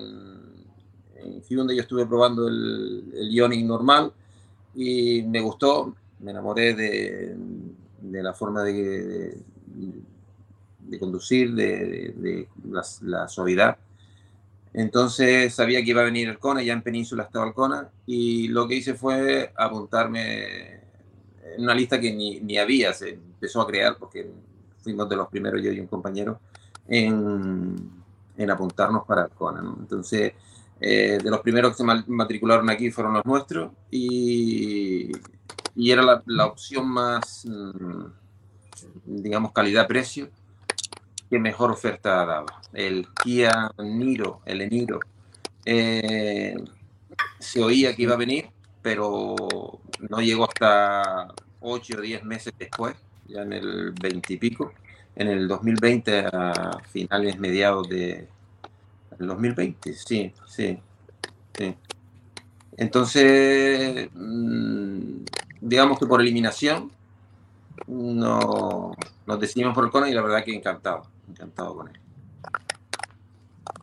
en 1.16 1.42
Hyundai 1.42 1.76
yo 1.76 1.82
estuve 1.82 2.06
probando 2.06 2.48
el, 2.48 3.12
el 3.14 3.30
Ioniq 3.30 3.66
normal 3.66 4.10
y 4.74 5.22
me 5.22 5.40
gustó, 5.40 5.94
me 6.20 6.30
enamoré 6.30 6.74
de, 6.74 7.36
la 8.10 8.32
forma 8.34 8.62
de, 8.64 9.36
de, 10.78 10.98
conducir, 10.98 11.54
de, 11.54 12.48
la, 13.02 13.28
suavidad. 13.28 13.78
Entonces 14.72 15.52
sabía 15.54 15.82
que 15.82 15.90
iba 15.90 16.02
a 16.02 16.04
venir 16.04 16.28
el 16.28 16.38
Kona, 16.38 16.62
ya 16.62 16.72
en 16.72 16.82
Península 16.82 17.24
estaba 17.24 17.46
el 17.46 17.54
Kona, 17.54 17.88
y 18.06 18.48
lo 18.48 18.68
que 18.68 18.76
hice 18.76 18.94
fue 18.94 19.52
apuntarme 19.56 20.80
en 21.56 21.62
una 21.62 21.74
lista 21.74 22.00
que 22.00 22.12
ni, 22.12 22.40
ni 22.40 22.58
había, 22.58 22.92
se 22.92 23.10
empezó 23.10 23.60
a 23.62 23.66
crear 23.66 23.96
porque 23.98 24.30
fuimos 24.82 25.08
de 25.08 25.16
los 25.16 25.28
primeros, 25.28 25.62
yo 25.62 25.72
y 25.72 25.80
un 25.80 25.86
compañero, 25.86 26.40
en, 26.86 27.76
en 28.36 28.50
apuntarnos 28.50 29.04
para 29.04 29.22
Arcona. 29.22 29.60
Entonces, 29.78 30.32
eh, 30.80 31.18
de 31.22 31.30
los 31.30 31.40
primeros 31.40 31.72
que 31.72 31.76
se 31.76 31.84
matricularon 31.84 32.70
aquí 32.70 32.90
fueron 32.90 33.12
los 33.14 33.24
nuestros 33.26 33.72
y, 33.90 35.12
y 35.80 35.92
era 35.92 36.22
la, 36.26 36.44
opción 36.44 36.86
más, 36.90 37.46
mm, 37.46 38.04
digamos, 39.06 39.52
calidad-precio 39.52 40.28
que 41.30 41.38
mejor 41.38 41.70
oferta 41.70 42.26
daba. 42.26 42.60
El 42.74 43.08
Kia 43.22 43.72
Niro, 43.78 44.42
el 44.44 44.60
Eniro, 44.60 45.00
eh, 45.64 46.54
se 47.38 47.62
oía 47.62 47.96
que 47.96 48.02
iba 48.02 48.12
a 48.12 48.18
venir, 48.18 48.50
pero 48.82 49.34
no 50.10 50.20
llegó 50.20 50.44
hasta 50.44 51.28
8 51.60 51.94
o 51.96 52.00
10 52.02 52.24
meses 52.24 52.52
después 52.58 52.94
ya 53.26 53.40
en 53.40 53.54
el 53.54 53.92
20 53.92 54.34
y 54.34 54.36
pico, 54.36 54.74
en 55.16 55.28
el 55.28 55.48
2020 55.48 56.26
a 56.30 56.78
finales, 56.90 57.38
mediados 57.38 57.88
de... 57.88 58.28
El 59.18 59.26
2020, 59.26 59.94
sí, 59.94 60.30
sí, 60.46 60.78
sí. 61.56 61.74
Entonces, 62.76 64.10
mm, 64.14 65.24
digamos 65.60 65.98
que 65.98 66.06
por 66.06 66.20
eliminación, 66.20 66.90
no, 67.86 68.92
nos 69.26 69.40
decidimos 69.40 69.74
por 69.74 69.84
el 69.84 69.90
Kona 69.90 70.08
y 70.08 70.14
la 70.14 70.22
verdad 70.22 70.44
que 70.44 70.54
encantado, 70.54 71.02
encantado 71.28 71.74
con 71.76 71.88
él. 71.88 72.00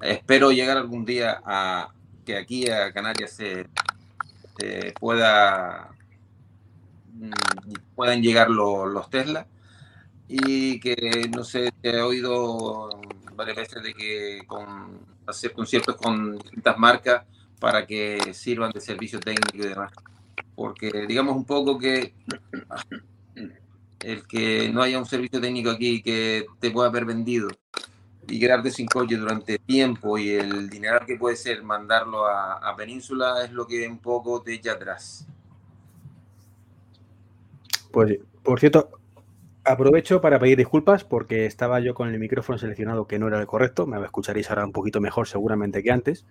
Espero 0.01 0.51
llegar 0.51 0.77
algún 0.77 1.05
día 1.05 1.41
a 1.45 1.89
que 2.25 2.37
aquí 2.37 2.69
a 2.69 2.91
Canarias 2.91 3.31
se, 3.31 3.67
pueda 4.99 5.91
Mm, 7.19 7.31
puedan 7.95 8.21
llegar 8.21 8.49
los 8.49 9.09
Tesla 9.09 9.47
y 10.27 10.79
que 10.79 11.29
no 11.35 11.43
sé, 11.43 11.71
he 11.81 11.99
oído 12.01 12.89
varias 13.35 13.57
veces 13.57 13.83
de 13.83 13.93
que 13.93 14.43
con, 14.45 14.99
hacer 15.25 15.53
conciertos 15.53 15.95
con 15.95 16.37
distintas 16.37 16.77
marcas 16.77 17.23
para 17.59 17.87
que 17.87 18.33
sirvan 18.33 18.71
de 18.71 18.81
servicio 18.81 19.19
técnico 19.19 19.57
y 19.57 19.69
demás. 19.69 19.91
Porque 20.55 21.05
digamos 21.07 21.35
un 21.35 21.45
poco 21.45 21.77
que 21.77 22.13
el 23.99 24.27
que 24.27 24.69
no 24.69 24.81
haya 24.81 24.99
un 24.99 25.05
servicio 25.05 25.41
técnico 25.41 25.69
aquí 25.69 26.01
que 26.01 26.45
te 26.59 26.71
pueda 26.71 26.89
haber 26.89 27.05
vendido 27.05 27.49
y 28.27 28.39
quedarte 28.39 28.71
sin 28.71 28.87
coche 28.87 29.15
durante 29.15 29.57
tiempo 29.59 30.17
y 30.17 30.31
el 30.31 30.69
dinero 30.69 30.99
que 31.05 31.15
puede 31.15 31.35
ser 31.35 31.63
mandarlo 31.63 32.27
a, 32.27 32.75
Península 32.75 33.43
es 33.43 33.51
lo 33.51 33.65
que 33.65 33.87
un 33.87 33.99
poco 33.99 34.41
te 34.41 34.53
echa 34.53 34.73
atrás. 34.73 35.25
Pues, 37.91 38.19
por 38.43 38.59
cierto, 38.59 38.89
aprovecho 39.63 40.21
para 40.21 40.39
pedir 40.39 40.57
disculpas 40.57 41.03
porque 41.03 41.45
estaba 41.45 41.79
yo 41.79 41.95
con 41.95 42.09
el 42.09 42.19
micrófono 42.19 42.57
seleccionado 42.57 43.07
que 43.07 43.17
no 43.17 43.29
era 43.29 43.39
el 43.39 43.47
correcto. 43.47 43.87
Me 43.87 44.03
escucharéis 44.03 44.49
ahora 44.49 44.65
un 44.65 44.73
poquito 44.73 45.01
mejor 45.01 45.27
seguramente 45.27 45.81
que 45.81 45.91
antes. 45.91 46.25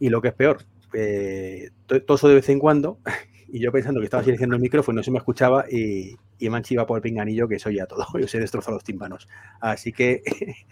Y 0.00 0.08
lo 0.08 0.20
que 0.20 0.28
es 0.28 0.34
peor, 0.34 0.64
eh, 0.92 1.70
toso 2.06 2.28
de 2.28 2.34
vez 2.34 2.48
en 2.48 2.58
cuando 2.58 2.98
y 3.48 3.60
yo 3.60 3.72
pensando 3.72 4.00
que 4.00 4.04
estaba 4.04 4.22
seleccionando 4.22 4.56
el 4.56 4.62
micrófono 4.62 4.96
no 4.96 5.02
se 5.02 5.10
me 5.10 5.18
escuchaba 5.18 5.64
y, 5.70 6.16
y 6.38 6.50
me 6.50 6.56
han 6.56 6.86
por 6.86 6.98
el 6.98 7.02
pinganillo 7.02 7.48
que 7.48 7.58
soy 7.58 7.76
ya 7.76 7.86
todo. 7.86 8.04
Yo 8.18 8.28
se 8.28 8.38
destrozado 8.40 8.74
los 8.74 8.84
tímpanos. 8.84 9.28
Así 9.60 9.92
que, 9.92 10.22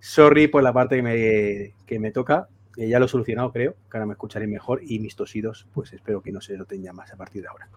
sorry 0.00 0.48
por 0.48 0.62
la 0.62 0.72
parte 0.72 0.96
que 0.96 1.02
me, 1.02 1.74
que 1.86 1.98
me 1.98 2.12
toca. 2.12 2.48
Eh, 2.76 2.88
ya 2.88 2.98
lo 2.98 3.06
he 3.06 3.08
solucionado, 3.08 3.50
creo, 3.52 3.74
que 3.90 3.96
ahora 3.96 4.06
me 4.06 4.12
escucharé 4.12 4.46
mejor 4.46 4.80
y 4.84 5.00
mis 5.00 5.16
tosidos, 5.16 5.66
pues 5.72 5.92
espero 5.92 6.22
que 6.22 6.30
no 6.30 6.40
se 6.40 6.56
lo 6.56 6.64
tenga 6.64 6.92
más 6.92 7.12
a 7.12 7.16
partir 7.16 7.42
de 7.42 7.48
ahora. 7.48 7.68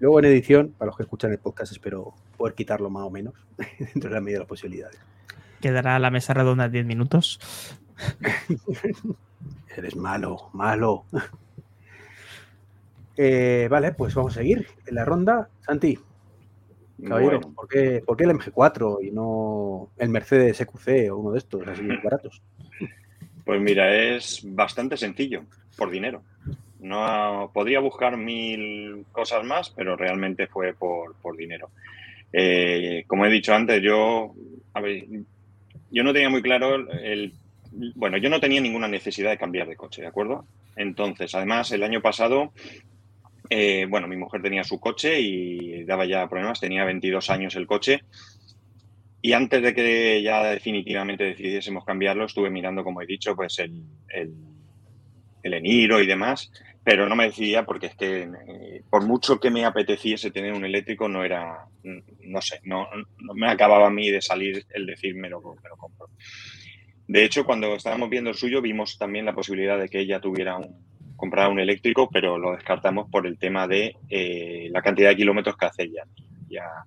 Luego 0.00 0.18
en 0.18 0.24
edición, 0.26 0.74
para 0.76 0.88
los 0.88 0.96
que 0.96 1.04
escuchan 1.04 1.30
el 1.30 1.38
podcast, 1.38 1.72
espero 1.72 2.12
poder 2.36 2.54
quitarlo 2.54 2.90
más 2.90 3.04
o 3.04 3.10
menos, 3.10 3.34
dentro 3.78 4.10
de 4.10 4.14
la 4.14 4.20
medida 4.20 4.36
de 4.36 4.40
las 4.40 4.48
posibilidades. 4.48 4.98
Quedará 5.60 5.98
la 5.98 6.10
mesa 6.10 6.34
redonda 6.34 6.68
10 6.68 6.86
minutos. 6.86 7.40
Eres 9.76 9.96
malo, 9.96 10.50
malo. 10.52 11.04
Eh, 13.16 13.68
vale, 13.70 13.92
pues 13.92 14.14
vamos 14.14 14.36
a 14.36 14.40
seguir 14.40 14.66
en 14.86 14.94
la 14.94 15.04
ronda. 15.04 15.48
Santi, 15.60 15.98
caballero, 17.02 17.40
¿por, 17.40 17.68
qué, 17.68 18.02
¿por, 18.04 18.16
qué, 18.16 18.24
el 18.24 18.30
MG4 18.30 18.98
y 19.02 19.10
no 19.10 19.90
el 19.96 20.08
Mercedes 20.08 20.60
EQC 20.60 21.10
o 21.10 21.16
uno 21.16 21.32
de 21.32 21.38
estos 21.38 21.66
así 21.66 21.86
baratos? 22.02 22.42
Pues 23.44 23.60
mira, 23.60 23.94
es 23.94 24.42
bastante 24.44 24.96
sencillo, 24.96 25.44
por 25.76 25.90
dinero. 25.90 26.22
No 26.80 27.50
podría 27.54 27.80
buscar 27.80 28.16
mil 28.16 29.06
cosas 29.12 29.44
más, 29.44 29.70
pero 29.70 29.96
realmente 29.96 30.46
fue 30.46 30.74
por, 30.74 31.36
dinero. 31.36 31.70
Eh, 32.32 33.04
como 33.06 33.24
he 33.24 33.30
dicho 33.30 33.54
antes, 33.54 33.80
yo, 33.82 34.34
a 34.74 34.80
ver, 34.80 35.06
yo 35.90 36.02
no 36.02 36.12
tenía 36.12 36.28
muy 36.28 36.42
claro 36.42 36.74
el, 36.90 37.32
bueno, 37.94 38.16
yo 38.18 38.30
no 38.30 38.40
tenía 38.40 38.60
ninguna 38.60 38.88
necesidad 38.88 39.30
de 39.30 39.38
cambiar 39.38 39.68
de 39.68 39.76
coche, 39.76 40.02
¿de 40.02 40.08
acuerdo? 40.08 40.44
Entonces, 40.76 41.34
además, 41.34 41.70
el 41.72 41.82
año 41.82 42.00
pasado, 42.00 42.52
eh, 43.50 43.86
bueno, 43.88 44.08
mi 44.08 44.16
mujer 44.16 44.42
tenía 44.42 44.64
su 44.64 44.78
coche 44.78 45.20
y 45.20 45.84
daba 45.84 46.04
ya 46.06 46.28
problemas, 46.28 46.60
tenía 46.60 46.84
22 46.84 47.30
años 47.30 47.56
el 47.56 47.66
coche. 47.66 48.02
Y 49.22 49.32
antes 49.32 49.62
de 49.62 49.74
que 49.74 50.22
ya 50.22 50.44
definitivamente 50.44 51.24
decidiésemos 51.24 51.84
cambiarlo, 51.84 52.26
estuve 52.26 52.50
mirando, 52.50 52.84
como 52.84 53.02
he 53.02 53.06
dicho, 53.06 53.34
pues 53.34 53.58
el, 53.58 53.82
el, 54.08 54.34
el 55.42 55.54
Eniro 55.54 56.00
y 56.00 56.06
demás 56.06 56.50
pero 56.86 57.08
no 57.08 57.16
me 57.16 57.24
decidía 57.24 57.64
porque 57.64 57.86
es 57.86 57.96
que 57.96 58.30
eh, 58.46 58.82
por 58.88 59.04
mucho 59.04 59.40
que 59.40 59.50
me 59.50 59.64
apeteciese 59.64 60.30
tener 60.30 60.52
un 60.52 60.64
eléctrico 60.64 61.08
no 61.08 61.24
era, 61.24 61.66
no 61.82 62.40
sé, 62.40 62.60
no, 62.62 62.86
me 63.34 63.50
acababa 63.50 63.88
a 63.88 63.90
mí 63.90 64.08
de 64.08 64.22
salir 64.22 64.64
el 64.70 64.86
decir 64.86 65.16
me 65.16 65.28
lo, 65.28 65.42
compro. 65.42 66.10
De 67.08 67.24
hecho, 67.24 67.44
cuando 67.44 67.74
estábamos 67.74 68.08
viendo 68.08 68.30
el 68.30 68.36
suyo 68.36 68.62
vimos 68.62 68.98
también 68.98 69.24
la 69.24 69.34
posibilidad 69.34 69.76
de 69.80 69.88
que 69.88 69.98
ella 69.98 70.20
tuviera 70.20 70.58
un, 70.58 70.76
comprara 71.16 71.48
un 71.48 71.58
eléctrico, 71.58 72.08
pero 72.10 72.38
lo 72.38 72.52
descartamos 72.52 73.10
por 73.10 73.26
el 73.26 73.38
tema 73.38 73.66
de 73.66 73.96
eh, 74.08 74.68
la 74.70 74.82
cantidad 74.82 75.10
de 75.10 75.16
kilómetros 75.16 75.56
que 75.56 75.66
hace 75.66 75.82
ella. 75.84 76.04
Ya 76.48 76.84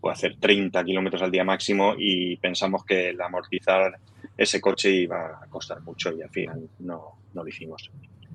puede 0.00 0.14
hacer 0.14 0.36
30 0.38 0.82
kilómetros 0.84 1.22
al 1.22 1.30
día 1.30 1.44
máximo 1.44 1.94
y 1.96 2.36
pensamos 2.36 2.84
que 2.84 3.10
el 3.10 3.20
amortizar 3.20 3.98
ese 4.36 4.60
coche 4.60 4.90
iba 4.90 5.40
a 5.42 5.46
costar 5.48 5.80
mucho 5.82 6.12
y 6.12 6.22
al 6.22 6.30
final 6.30 6.68
no, 6.80 7.18
no 7.34 7.42
lo 7.42 7.48
hicimos. 7.48 7.90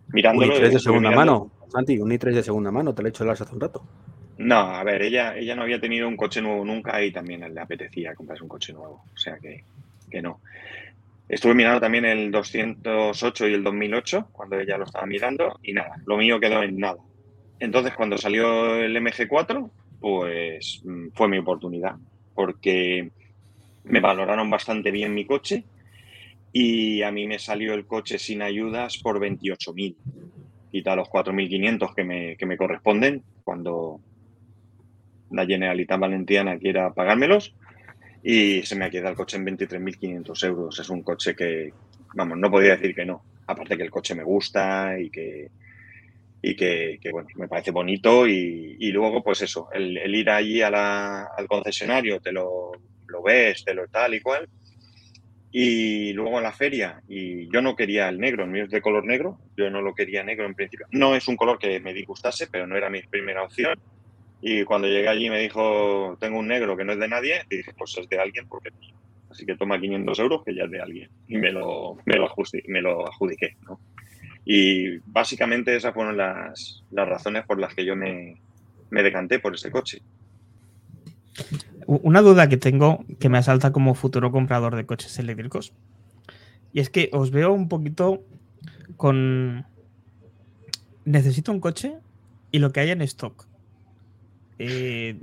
Mirándolo. 0.09 0.55
Un 0.55 0.61
i3 0.61 0.69
de 0.69 0.79
segunda 0.79 1.11
mano, 1.11 1.51
Santi, 1.69 1.97
un 1.99 2.09
i3 2.11 2.33
de 2.33 2.43
segunda 2.43 2.71
mano, 2.71 2.93
te 2.93 3.01
lo 3.01 3.07
he 3.07 3.09
hecho 3.09 3.29
hace 3.29 3.43
un 3.53 3.59
rato. 3.59 3.83
No, 4.37 4.57
a 4.57 4.83
ver, 4.83 5.03
ella, 5.03 5.37
ella 5.37 5.55
no 5.55 5.61
había 5.61 5.79
tenido 5.79 6.07
un 6.07 6.17
coche 6.17 6.41
nuevo 6.41 6.65
nunca 6.65 7.01
y 7.03 7.11
también 7.11 7.53
le 7.53 7.61
apetecía 7.61 8.15
comprarse 8.15 8.43
un 8.43 8.49
coche 8.49 8.73
nuevo. 8.73 9.03
O 9.13 9.17
sea 9.17 9.37
que, 9.37 9.63
que 10.09 10.21
no. 10.21 10.41
Estuve 11.31 11.53
mirando 11.53 11.79
también 11.79 12.03
el 12.03 12.29
208 12.29 13.47
y 13.47 13.53
el 13.53 13.63
2008 13.63 14.27
cuando 14.33 14.59
ella 14.59 14.77
lo 14.77 14.83
estaba 14.83 15.05
mirando 15.05 15.57
y 15.63 15.71
nada, 15.71 15.95
lo 16.05 16.17
mío 16.17 16.41
quedó 16.41 16.61
en 16.61 16.77
nada. 16.77 16.97
Entonces, 17.57 17.93
cuando 17.93 18.17
salió 18.17 18.75
el 18.75 18.93
MG4, 18.97 19.71
pues 20.01 20.81
mm, 20.83 21.07
fue 21.13 21.29
mi 21.29 21.37
oportunidad 21.37 21.95
porque 22.35 23.11
me 23.85 24.01
valoraron 24.01 24.49
bastante 24.49 24.91
bien 24.91 25.13
mi 25.13 25.23
coche 25.23 25.63
y 26.51 27.01
a 27.01 27.11
mí 27.13 27.25
me 27.27 27.39
salió 27.39 27.75
el 27.75 27.85
coche 27.85 28.19
sin 28.19 28.41
ayudas 28.41 28.97
por 28.97 29.21
28.000. 29.21 29.95
Quita 30.69 30.97
los 30.97 31.07
4.500 31.07 31.95
que 31.95 32.03
me, 32.03 32.35
que 32.35 32.45
me 32.45 32.57
corresponden 32.57 33.23
cuando 33.45 34.01
la 35.29 35.45
Generalitat 35.45 35.97
Valentiana 35.97 36.59
quiera 36.59 36.93
pagármelos 36.93 37.55
y 38.23 38.61
se 38.63 38.75
me 38.75 38.85
ha 38.85 38.89
quedado 38.89 39.09
el 39.09 39.15
coche 39.15 39.37
en 39.37 39.45
23.500 39.45 40.45
euros. 40.47 40.79
Es 40.79 40.89
un 40.89 41.03
coche 41.03 41.35
que, 41.35 41.73
vamos, 42.13 42.37
no 42.37 42.51
podía 42.51 42.75
decir 42.75 42.93
que 42.95 43.05
no. 43.05 43.23
Aparte 43.47 43.77
que 43.77 43.83
el 43.83 43.91
coche 43.91 44.15
me 44.15 44.23
gusta 44.23 44.99
y 44.99 45.09
que, 45.09 45.49
y 46.41 46.55
que, 46.55 46.99
bueno, 47.11 47.27
me 47.35 47.47
parece 47.47 47.71
bonito 47.71 48.27
y, 48.27 48.77
y 48.79 48.91
luego 48.91 49.23
pues 49.23 49.41
eso, 49.41 49.69
el, 49.73 49.97
ir 50.15 50.29
allí 50.29 50.61
a 50.61 50.69
la, 50.69 51.29
al 51.37 51.47
concesionario, 51.47 52.19
te 52.19 52.31
lo, 52.31 52.71
lo 53.07 53.23
ves, 53.23 53.63
te 53.63 53.73
lo 53.73 53.87
tal 53.87 54.13
y 54.13 54.21
cual, 54.21 54.47
y 55.51 56.13
luego 56.13 56.37
en 56.37 56.43
la 56.43 56.53
feria, 56.53 57.01
y 57.09 57.51
yo 57.51 57.61
no 57.61 57.75
quería 57.75 58.07
el 58.07 58.19
negro, 58.19 58.45
el 58.45 58.49
mío 58.49 58.63
es 58.63 58.69
de 58.69 58.81
color 58.81 59.05
negro, 59.05 59.37
yo 59.57 59.69
no 59.69 59.81
lo 59.81 59.93
quería 59.93 60.23
negro 60.23 60.45
en 60.45 60.55
principio. 60.55 60.87
No 60.91 61.13
es 61.13 61.27
un 61.27 61.35
color 61.35 61.59
que 61.59 61.79
me 61.81 61.93
disgustase, 61.93 62.47
pero 62.47 62.65
no 62.65 62.77
era 62.77 62.89
mi 62.89 63.01
primera 63.01 63.43
opción. 63.43 63.77
Y 64.41 64.63
cuando 64.63 64.87
llegué 64.87 65.07
allí 65.07 65.29
me 65.29 65.39
dijo, 65.39 66.17
tengo 66.19 66.39
un 66.39 66.47
negro 66.47 66.75
que 66.75 66.83
no 66.83 66.93
es 66.93 66.99
de 66.99 67.07
nadie, 67.07 67.43
y 67.49 67.57
dije, 67.57 67.73
pues 67.77 67.95
es 67.97 68.09
de 68.09 68.19
alguien 68.19 68.47
porque 68.47 68.69
Así 69.31 69.45
que 69.45 69.55
toma 69.55 69.79
500 69.79 70.19
euros 70.19 70.43
que 70.43 70.53
ya 70.53 70.65
es 70.65 70.71
de 70.71 70.81
alguien. 70.81 71.09
Y 71.27 71.37
me 71.37 71.51
lo, 71.51 71.97
me 72.05 72.17
lo, 72.17 72.27
me 72.67 72.81
lo 72.81 73.07
adjudiqué. 73.07 73.55
Y 74.43 74.97
básicamente 75.05 75.75
esas 75.75 75.93
fueron 75.93 76.17
las, 76.17 76.83
las 76.91 77.07
razones 77.07 77.45
por 77.45 77.57
las 77.57 77.73
que 77.73 77.85
yo 77.85 77.95
me, 77.95 78.41
me 78.89 79.03
decanté 79.03 79.39
por 79.39 79.55
ese 79.55 79.71
coche. 79.71 80.01
Una 81.87 82.21
duda 82.21 82.49
que 82.49 82.57
tengo 82.57 83.05
que 83.19 83.29
me 83.29 83.37
asalta 83.37 83.71
como 83.71 83.95
futuro 83.95 84.31
comprador 84.31 84.75
de 84.75 84.85
coches 84.85 85.17
eléctricos. 85.17 85.71
Y 86.73 86.81
es 86.81 86.89
que 86.89 87.09
os 87.13 87.31
veo 87.31 87.53
un 87.53 87.69
poquito 87.69 88.23
con. 88.97 89.65
Necesito 91.05 91.51
un 91.51 91.61
coche 91.61 91.95
y 92.51 92.59
lo 92.59 92.71
que 92.71 92.81
hay 92.81 92.91
en 92.91 93.01
stock. 93.01 93.47
Eh, 94.63 95.19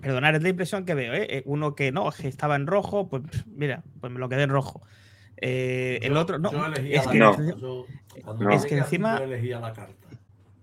perdonar, 0.00 0.34
es 0.34 0.42
la 0.42 0.48
impresión 0.48 0.84
que 0.84 0.94
veo. 0.94 1.14
¿eh? 1.14 1.26
eh 1.28 1.42
uno 1.46 1.74
que 1.74 1.92
no, 1.92 2.10
que 2.10 2.28
estaba 2.28 2.56
en 2.56 2.66
rojo, 2.66 3.08
pues 3.08 3.22
mira, 3.46 3.82
pues 4.00 4.12
me 4.12 4.18
lo 4.18 4.28
quedé 4.28 4.42
en 4.42 4.50
rojo. 4.50 4.82
Eh, 5.36 5.98
el 6.02 6.16
otro, 6.16 6.38
no. 6.38 6.50
Es 6.74 7.06
que, 7.06 7.18
es 8.50 8.66
que 8.66 8.78
encima. 8.78 9.20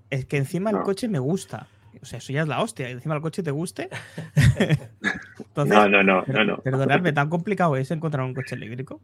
Es 0.10 0.26
que 0.26 0.38
encima 0.38 0.70
el 0.70 0.82
coche 0.82 1.08
me 1.08 1.20
gusta. 1.20 1.68
O 2.02 2.06
sea, 2.06 2.20
eso 2.20 2.34
ya 2.34 2.42
es 2.42 2.48
la 2.48 2.62
hostia. 2.62 2.90
Encima 2.90 3.16
el 3.16 3.22
coche 3.22 3.42
te 3.42 3.52
guste. 3.52 3.90
no, 5.56 5.66
no, 5.66 6.04
no, 6.04 6.24
no, 6.28 6.44
no. 6.44 6.58
Perdonadme, 6.58 7.14
¿tan 7.14 7.30
complicado 7.30 7.76
es 7.78 7.90
encontrar 7.92 8.26
un 8.26 8.34
coche 8.34 8.56
eléctrico? 8.56 9.02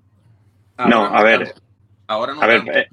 no, 0.87 1.05
a 1.05 1.23
ver. 1.23 1.53
Ahora 2.07 2.33
no. 2.33 2.41
A 2.41 2.47
ver, 2.47 2.89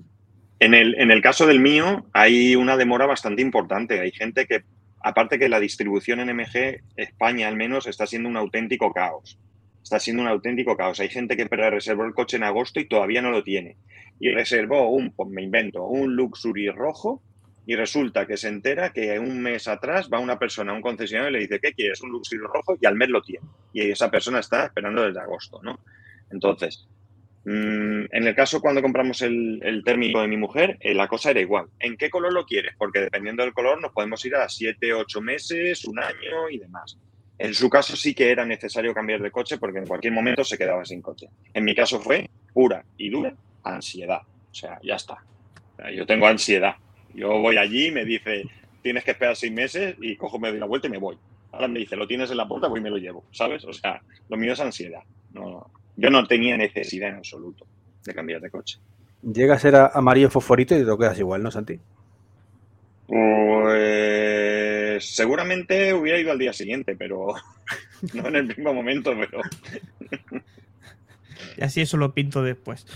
en 0.61 0.75
el, 0.75 0.95
en 0.99 1.11
el 1.11 1.21
caso 1.21 1.47
del 1.47 1.61
mío 1.61 2.07
hay 2.13 2.57
una 2.57 2.77
demora 2.77 3.07
bastante 3.07 3.43
importante. 3.43 4.01
Hay 4.01 4.13
gente 4.13 4.47
que, 4.47 4.65
aparte 5.01 5.39
que 5.39 5.49
la 5.49 5.61
distribución 5.61 6.21
en 6.21 6.37
MG, 6.37 6.83
España 6.97 7.49
al 7.49 7.57
menos, 7.57 7.87
está 7.87 8.07
siendo 8.07 8.29
un 8.29 8.37
auténtico 8.37 8.93
caos. 8.93 9.39
Está 9.83 9.99
siendo 9.99 10.23
un 10.23 10.29
auténtico 10.29 10.77
caos. 10.77 11.01
Hay 11.01 11.09
gente 11.09 11.37
que 11.37 11.45
reservó 11.45 12.05
el 12.05 12.15
coche 12.15 12.37
en 12.37 12.45
agosto 12.45 12.81
y 12.81 12.89
todavía 12.89 13.23
no 13.23 13.31
lo 13.31 13.43
tiene. 13.43 13.77
Y 14.21 14.31
reservó 14.31 14.91
un, 14.91 15.13
pues 15.13 15.29
me 15.31 15.43
invento, 15.43 15.85
un 15.87 16.15
Luxury 16.15 16.69
rojo 16.71 17.23
y 17.67 17.77
resulta 17.77 18.27
que 18.27 18.37
se 18.37 18.49
entera 18.49 18.93
que 18.93 19.19
un 19.19 19.41
mes 19.41 19.69
atrás 19.69 20.09
va 20.13 20.19
una 20.19 20.39
persona 20.39 20.73
a 20.73 20.75
un 20.75 20.83
concesionario 20.83 21.31
y 21.31 21.33
le 21.35 21.47
dice, 21.47 21.61
¿qué 21.61 21.73
quieres? 21.73 22.01
Un 22.01 22.11
Luxury 22.11 22.41
rojo 22.41 22.77
y 22.81 22.87
al 22.87 22.97
mes 22.97 23.11
lo 23.11 23.21
tiene. 23.21 23.47
Y 23.73 23.91
esa 23.91 24.11
persona 24.11 24.41
está 24.41 24.65
esperando 24.65 25.03
desde 25.03 25.21
agosto, 25.21 25.61
¿no? 25.63 25.79
Entonces, 26.31 26.89
en 27.45 28.09
el 28.27 28.35
caso 28.35 28.61
cuando 28.61 28.83
compramos 28.83 29.23
el, 29.23 29.83
térmico 29.85 30.21
de 30.21 30.29
mi 30.29 30.37
mujer, 30.37 30.77
eh, 30.81 30.95
la 30.95 31.09
cosa 31.09 31.31
era 31.31 31.41
igual. 31.41 31.67
¿En 31.81 31.97
qué 31.97 32.11
color 32.11 32.33
lo 32.33 32.45
quieres? 32.45 32.75
Porque 32.77 33.01
dependiendo 33.01 33.43
del 33.43 33.55
color 33.55 33.81
nos 33.81 33.93
podemos 33.93 34.25
ir 34.27 34.35
a 34.35 34.49
7, 34.49 34.93
8 34.93 35.21
meses, 35.21 35.85
un 35.85 35.99
año 35.99 36.51
y 36.51 36.59
demás. 36.59 36.99
En 37.39 37.55
su 37.55 37.71
caso 37.71 37.97
sí 37.97 38.15
que 38.15 38.31
era 38.31 38.45
necesario 38.45 38.93
cambiar 38.93 39.23
de 39.23 39.31
coche 39.31 39.59
porque 39.59 39.79
en 39.79 39.87
cualquier 39.87 40.13
momento 40.13 40.45
se 40.45 40.59
quedaba 40.59 40.85
sin 40.85 41.01
coche. 41.01 41.29
En 41.55 41.65
mi 41.65 41.75
caso 41.75 42.01
fue 42.01 42.29
pura 42.53 42.85
y 42.97 43.09
dura 43.11 43.35
ansiedad. 43.63 44.23
O 44.51 44.55
sea, 44.55 44.79
ya 44.83 44.97
está. 44.97 45.19
yo 45.95 46.05
tengo 46.05 46.27
ansiedad 46.27 46.75
yo 47.15 47.39
voy 47.39 47.57
allí 47.57 47.91
me 47.91 48.05
dice, 48.05 48.45
tienes 48.83 49.05
que 49.05 49.13
esperar 49.13 49.37
seis 49.37 49.53
meses 49.53 49.97
y 50.01 50.17
cojo, 50.17 50.39
me 50.39 50.51
doy 50.51 50.59
la 50.59 50.67
vuelta 50.67 50.87
y 50.87 50.91
me 50.91 50.99
voy. 50.99 51.19
Ahora 51.51 51.69
me 51.69 51.81
dice, 51.81 51.97
lo 51.97 52.07
tienes 52.07 52.31
en 52.31 52.37
la 52.37 52.47
puerta, 52.47 52.69
voy 52.69 52.81
y 52.81 52.83
me 52.83 52.91
lo 52.91 52.99
llevo, 52.99 53.25
¿sabes? 53.33 53.65
O 53.65 53.73
sea, 53.73 54.01
lo 54.29 54.37
mío 54.37 54.53
es 54.53 54.61
ansiedad. 54.61 55.03
No, 55.33 55.71
yo 55.99 56.11
no 56.11 56.27
tenía 56.27 56.57
necesidad 56.57 57.11
en 57.11 57.17
absoluto 57.17 57.67
de 58.05 58.15
cambiar 58.15 58.41
de 58.41 58.51
coche. 58.51 58.79
Llega 59.21 59.55
a 59.55 59.59
ser 59.59 59.75
amarillo 59.75 60.31
fosforito 60.31 60.77
y 60.77 60.79
te 60.79 60.85
lo 60.85 60.97
quedas 60.97 61.19
igual, 61.19 61.43
¿no, 61.43 61.51
Santi? 61.51 61.81
Pues 63.09 65.05
seguramente 65.05 65.93
hubiera 65.93 66.21
ido 66.21 66.31
al 66.31 66.39
día 66.39 66.53
siguiente, 66.53 66.95
pero 66.95 67.35
no 68.15 68.29
en 68.29 68.37
el 68.37 68.47
mismo 68.47 68.73
momento, 68.73 69.13
pero... 69.19 69.41
y 71.57 71.63
así 71.63 71.81
eso 71.81 71.97
lo 71.97 72.15
pinto 72.15 72.45
después. 72.45 72.87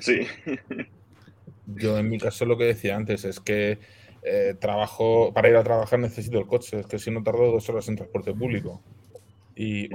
Sí. 0.00 0.20
Yo 1.66 1.98
en 1.98 2.08
mi 2.08 2.18
caso 2.18 2.44
lo 2.44 2.56
que 2.56 2.64
decía 2.64 2.94
antes 2.94 3.24
es 3.24 3.40
que 3.40 3.78
eh, 4.22 4.54
trabajo, 4.60 5.32
para 5.34 5.48
ir 5.48 5.56
a 5.56 5.64
trabajar 5.64 5.98
necesito 5.98 6.38
el 6.38 6.46
coche, 6.46 6.78
es 6.80 6.86
que 6.86 7.00
si 7.00 7.10
no 7.10 7.24
tardo 7.24 7.50
dos 7.50 7.68
horas 7.68 7.88
en 7.88 7.96
transporte 7.96 8.32
público. 8.32 8.80
Y, 9.56 9.88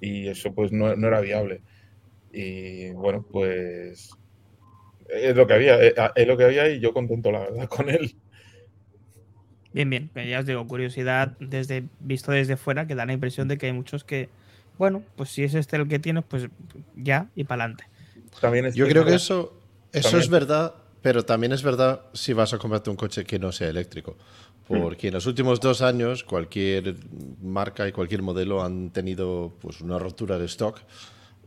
y 0.00 0.28
eso 0.28 0.54
pues 0.54 0.72
no, 0.72 0.90
era 0.90 1.20
viable. 1.20 1.62
Y 2.32 2.90
bueno, 2.90 3.24
pues 3.30 4.10
es 5.08 5.36
lo 5.36 5.46
que 5.46 5.54
había, 5.54 5.82
eh, 5.82 5.94
es 6.14 6.26
lo 6.26 6.36
que 6.36 6.44
había 6.44 6.68
y 6.70 6.80
yo 6.80 6.92
contento 6.92 7.30
la 7.32 7.40
verdad 7.40 7.68
con 7.68 7.88
él. 7.88 8.16
Bien, 9.72 9.88
bien, 9.88 10.10
ya 10.14 10.40
os 10.40 10.46
digo, 10.46 10.66
curiosidad 10.66 11.36
desde 11.38 11.84
visto 12.00 12.32
desde 12.32 12.56
fuera 12.56 12.86
que 12.86 12.96
da 12.96 13.06
la 13.06 13.12
impresión 13.12 13.46
de 13.46 13.56
que 13.56 13.66
hay 13.66 13.72
muchos 13.72 14.02
que, 14.02 14.28
bueno, 14.78 15.04
pues 15.14 15.28
si 15.28 15.44
es 15.44 15.54
este 15.54 15.76
el 15.76 15.86
que 15.86 16.00
tienes, 16.00 16.24
pues 16.24 16.48
ya 16.96 17.28
y 17.36 17.44
para 17.44 17.64
adelante. 17.64 17.84
Yo 18.74 18.88
creo 18.88 19.04
que 19.04 19.14
eso, 19.14 19.60
eso 19.92 20.18
es 20.18 20.28
verdad, 20.28 20.74
pero 21.02 21.24
también 21.24 21.52
es 21.52 21.62
verdad 21.62 22.02
si 22.12 22.32
vas 22.32 22.52
a 22.52 22.58
comprarte 22.58 22.90
un 22.90 22.96
coche 22.96 23.24
que 23.24 23.38
no 23.38 23.52
sea 23.52 23.68
eléctrico. 23.68 24.16
Porque 24.68 25.08
en 25.08 25.14
los 25.14 25.26
últimos 25.26 25.58
dos 25.58 25.82
años 25.82 26.22
cualquier 26.22 26.94
marca 27.42 27.88
y 27.88 27.92
cualquier 27.92 28.22
modelo 28.22 28.62
han 28.62 28.90
tenido 28.90 29.52
pues, 29.60 29.80
una 29.80 29.98
rotura 29.98 30.38
de 30.38 30.44
stock 30.44 30.78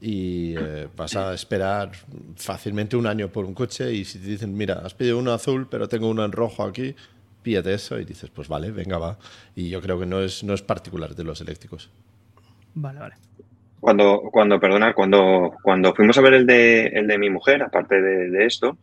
y 0.02 0.54
eh, 0.58 0.90
vas 0.98 1.16
a 1.16 1.34
esperar 1.34 1.92
fácilmente 2.36 2.98
un 2.98 3.08
año 3.08 3.30
por 3.30 3.46
un 3.46 3.54
coche 3.54 3.94
y 3.94 4.04
si 4.04 4.20
te 4.20 4.28
dicen, 4.28 4.54
mira, 4.54 4.82
has 4.84 4.94
pedido 4.94 5.18
uno 5.18 5.32
azul 5.32 5.68
pero 5.72 5.88
tengo 5.88 6.10
uno 6.10 6.26
en 6.26 6.34
rojo 6.34 6.64
aquí, 6.64 6.94
píllate 7.42 7.74
eso 7.74 7.98
y 7.98 8.04
dices, 8.04 8.30
pues 8.30 8.50
vale, 8.50 8.72
venga, 8.72 8.98
va. 8.98 9.18
Y 9.56 9.70
yo 9.70 9.82
creo 9.82 9.98
que 9.98 10.06
no 10.06 10.22
es, 10.22 10.44
no 10.44 10.54
es 10.54 10.62
particular 10.62 11.16
de 11.16 11.24
los 11.24 11.40
eléctricos. 11.40 11.90
Vale, 12.74 13.00
vale. 13.00 13.16
Cuando, 13.80 14.30
cuando, 14.32 14.60
perdona, 14.60 14.94
cuando, 14.94 15.56
cuando 15.62 15.94
fuimos 15.94 16.18
a 16.18 16.22
ver 16.22 16.34
el 16.34 16.48
de, 16.48 16.88
el 16.88 17.06
de 17.06 17.18
mi 17.18 17.30
mujer, 17.30 17.62
aparte 17.62 18.02
de, 18.02 18.46
esto, 18.46 18.78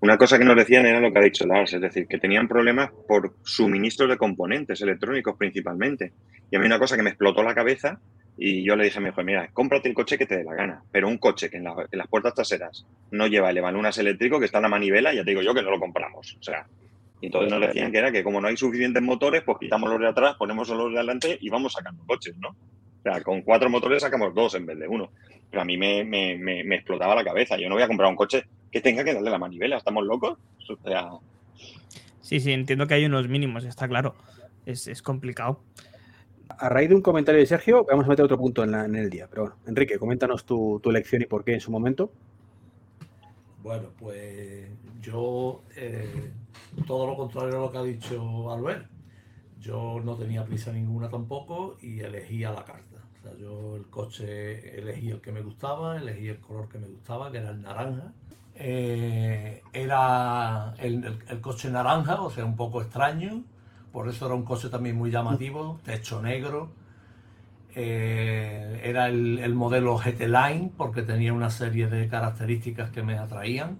una 0.00 0.16
cosa 0.16 0.38
que 0.38 0.44
nos 0.44 0.56
decían 0.56 0.86
era 0.86 1.00
lo 1.00 1.12
que 1.12 1.18
ha 1.18 1.22
dicho 1.22 1.46
Lars, 1.46 1.72
es 1.72 1.80
decir, 1.80 2.06
que 2.06 2.18
tenían 2.18 2.46
problemas 2.46 2.90
por 3.06 3.34
suministro 3.42 4.06
de 4.06 4.16
componentes 4.16 4.80
electrónicos 4.80 5.36
principalmente. 5.36 6.12
Y 6.50 6.56
a 6.56 6.60
mí 6.60 6.66
una 6.66 6.78
cosa 6.78 6.96
que 6.96 7.02
me 7.02 7.10
explotó 7.10 7.42
la 7.42 7.54
cabeza 7.54 7.98
y 8.36 8.64
yo 8.64 8.76
le 8.76 8.84
dije 8.84 8.98
a 8.98 9.00
mi 9.00 9.08
mujer, 9.08 9.24
mira, 9.24 9.48
cómprate 9.52 9.88
el 9.88 9.94
coche 9.94 10.16
que 10.16 10.26
te 10.26 10.36
dé 10.36 10.44
la 10.44 10.54
gana, 10.54 10.82
pero 10.92 11.08
un 11.08 11.18
coche 11.18 11.50
que 11.50 11.56
en, 11.56 11.64
las 11.64 12.06
puertas 12.08 12.34
traseras 12.34 12.86
no 13.10 13.26
lleva 13.26 13.50
el 13.50 13.58
evalunas 13.58 13.98
eléctrico, 13.98 14.38
que 14.38 14.46
está 14.46 14.58
en 14.58 14.62
la 14.62 14.68
manivela, 14.68 15.12
ya 15.12 15.24
te 15.24 15.30
digo 15.30 15.42
yo 15.42 15.52
que 15.52 15.62
no 15.62 15.70
lo 15.70 15.80
compramos. 15.80 16.36
O 16.38 16.42
sea, 16.42 16.64
y 17.20 17.26
entonces 17.26 17.50
nos 17.50 17.60
decían 17.60 17.90
que 17.90 17.98
era 17.98 18.12
que 18.12 18.22
como 18.22 18.40
no 18.40 18.46
hay 18.46 18.56
suficientes 18.56 19.02
motores, 19.02 19.42
pues 19.42 19.58
quitamos 19.58 19.90
los 19.90 19.98
de 19.98 20.08
atrás, 20.08 20.36
ponemos 20.38 20.68
los 20.68 20.92
de 20.92 20.98
adelante 20.98 21.38
y 21.40 21.48
vamos 21.50 21.72
sacando 21.72 22.04
coches, 22.06 22.36
¿no? 22.38 22.50
O 22.50 23.02
sea, 23.02 23.20
con 23.22 23.42
cuatro 23.42 23.68
motores 23.68 24.02
sacamos 24.02 24.32
dos 24.32 24.54
en 24.54 24.66
vez 24.66 24.78
de 24.78 24.86
uno. 24.86 25.10
Pero 25.50 25.62
a 25.62 25.64
mí 25.64 25.76
me, 25.76 26.04
me, 26.04 26.74
explotaba 26.76 27.16
la 27.16 27.24
cabeza. 27.24 27.56
Yo 27.56 27.68
no 27.68 27.74
voy 27.74 27.82
a 27.82 27.88
comprar 27.88 28.08
un 28.08 28.16
coche 28.16 28.44
que 28.70 28.80
tenga 28.80 29.04
que 29.04 29.14
darle 29.14 29.30
la 29.30 29.38
manivela. 29.38 29.76
¿Estamos 29.76 30.04
locos? 30.04 30.38
O 30.68 30.76
sea... 30.82 31.10
Sí, 32.20 32.40
sí, 32.40 32.52
entiendo 32.52 32.86
que 32.86 32.94
hay 32.94 33.06
unos 33.06 33.28
mínimos, 33.28 33.64
está 33.64 33.88
claro. 33.88 34.14
Es, 34.66 35.02
complicado. 35.02 35.60
A 36.48 36.68
raíz 36.68 36.90
de 36.90 36.94
un 36.94 37.02
comentario 37.02 37.40
de 37.40 37.46
Sergio, 37.46 37.86
vamos 37.88 38.04
a 38.04 38.08
meter 38.08 38.24
otro 38.24 38.36
punto 38.36 38.64
en, 38.64 38.74
en 38.74 38.96
el 38.96 39.08
día. 39.08 39.26
Pero 39.30 39.42
bueno, 39.42 39.56
Enrique, 39.66 39.98
coméntanos 39.98 40.44
tu, 40.44 40.78
tu, 40.82 40.90
elección 40.90 41.22
y 41.22 41.26
por 41.26 41.42
qué 41.42 41.54
en 41.54 41.60
su 41.60 41.70
momento. 41.70 42.12
Bueno, 43.62 43.88
pues 43.98 44.68
yo 45.00 45.62
eh, 45.76 46.32
todo 46.86 47.06
lo 47.06 47.16
contrario 47.16 47.56
a 47.56 47.60
lo 47.60 47.72
que 47.72 47.78
ha 47.78 47.82
dicho 47.82 48.52
Albert. 48.52 48.88
Yo 49.58 50.00
no 50.04 50.16
tenía 50.16 50.44
prisa 50.44 50.72
ninguna 50.72 51.08
tampoco 51.08 51.76
y 51.80 52.00
elegía 52.00 52.52
la 52.52 52.64
carta. 52.64 53.04
O 53.18 53.22
sea, 53.22 53.36
yo 53.36 53.76
el 53.76 53.86
coche 53.88 54.78
elegí 54.78 55.10
el 55.10 55.20
que 55.20 55.32
me 55.32 55.42
gustaba, 55.42 55.98
elegí 55.98 56.28
el 56.28 56.40
color 56.40 56.68
que 56.68 56.78
me 56.78 56.86
gustaba, 56.86 57.32
que 57.32 57.38
era 57.38 57.50
el 57.50 57.62
naranja. 57.62 58.12
Eh, 58.60 59.62
era 59.72 60.74
el, 60.78 61.18
coche 61.40 61.70
naranja, 61.70 62.20
o 62.20 62.30
sea, 62.30 62.44
un 62.44 62.56
poco 62.56 62.82
extraño. 62.82 63.44
Por 63.92 64.08
eso 64.08 64.26
era 64.26 64.34
un 64.34 64.44
coche 64.44 64.68
también 64.68 64.96
muy 64.96 65.10
llamativo, 65.10 65.80
techo 65.84 66.20
negro. 66.20 66.70
Eh, 67.74 68.80
era 68.84 69.08
el, 69.08 69.54
modelo 69.54 69.96
GT 69.96 70.26
Line 70.28 70.72
porque 70.76 71.02
tenía 71.02 71.32
una 71.32 71.50
serie 71.50 71.86
de 71.86 72.08
características 72.08 72.90
que 72.90 73.02
me 73.02 73.18
atraían 73.18 73.78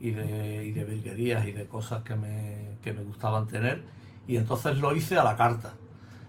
y 0.00 0.10
de, 0.10 0.64
y 0.64 0.72
de 0.72 1.42
y 1.46 1.52
de 1.52 1.66
cosas 1.66 2.02
que 2.02 2.16
me, 2.16 2.78
que 2.82 2.92
me 2.92 3.02
gustaban 3.02 3.46
tener 3.46 3.82
y 4.28 4.36
entonces 4.36 4.76
lo 4.78 4.94
hice 4.94 5.16
a 5.18 5.24
la 5.24 5.36
carta. 5.36 5.72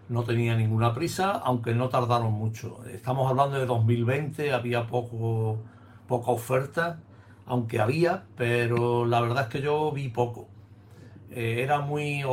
No 0.08 0.24
tenía 0.24 0.56
ninguna 0.56 0.94
prisa, 0.94 1.32
aunque 1.32 1.76
no 1.76 1.90
tardaron 1.90 2.34
mucho. 2.34 2.80
Estamos 2.92 3.30
hablando 3.30 3.60
de 3.60 3.66
2020, 3.66 4.54
había 4.54 4.88
poco, 4.88 5.60
poca 6.08 6.32
oferta, 6.32 7.00
aunque 7.50 7.80
había, 7.80 8.24
pero 8.38 9.06
la 9.06 9.22
verdad 9.22 9.44
es 9.44 9.50
que 9.50 9.62
yo 9.62 9.92
vi 9.92 10.10
poco. 10.10 10.48
Eh, 11.32 11.62
era, 11.62 11.82
muy, 11.82 12.24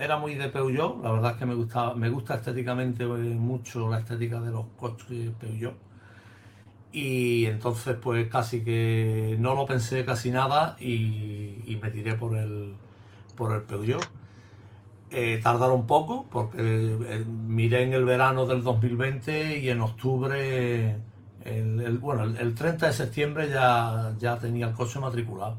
era 0.00 0.18
muy 0.18 0.34
de 0.34 0.48
Peugeot, 0.48 1.02
la 1.02 1.12
verdad 1.12 1.32
es 1.32 1.38
que 1.38 1.46
me, 1.46 1.54
gusta, 1.54 1.94
me 1.94 2.08
gusta 2.10 2.36
estéticamente 2.36 3.04
mucho 3.06 3.88
la 3.90 3.98
estética 3.98 4.40
de 4.40 4.50
los 4.50 4.66
coches 4.76 5.32
Peugeot. 5.40 5.74
Y 6.92 7.46
entonces 7.46 7.96
pues 8.00 8.28
casi 8.28 8.62
que 8.64 9.36
no 9.38 9.54
lo 9.54 9.66
pensé 9.66 10.04
casi 10.04 10.30
nada 10.30 10.76
y, 10.80 11.62
y 11.66 11.78
me 11.82 11.90
tiré 11.90 12.14
por 12.14 12.36
el, 12.36 12.74
por 13.36 13.52
el 13.54 13.62
Peugeot. 13.62 14.02
Eh, 15.10 15.40
tardaron 15.42 15.86
poco 15.86 16.26
porque 16.30 16.58
eh, 16.58 17.24
miré 17.26 17.84
en 17.84 17.92
el 17.94 18.04
verano 18.04 18.44
del 18.44 18.62
2020 18.64 19.58
y 19.60 19.68
en 19.70 19.80
octubre, 19.80 20.96
el, 21.46 21.98
bueno, 21.98 22.24
el, 22.24 22.54
30 22.54 22.86
de 22.86 22.92
septiembre 22.92 23.48
ya, 23.48 24.14
ya 24.18 24.38
tenía 24.38 24.68
el 24.68 24.74
coche 24.74 24.98
matriculado. 24.98 25.56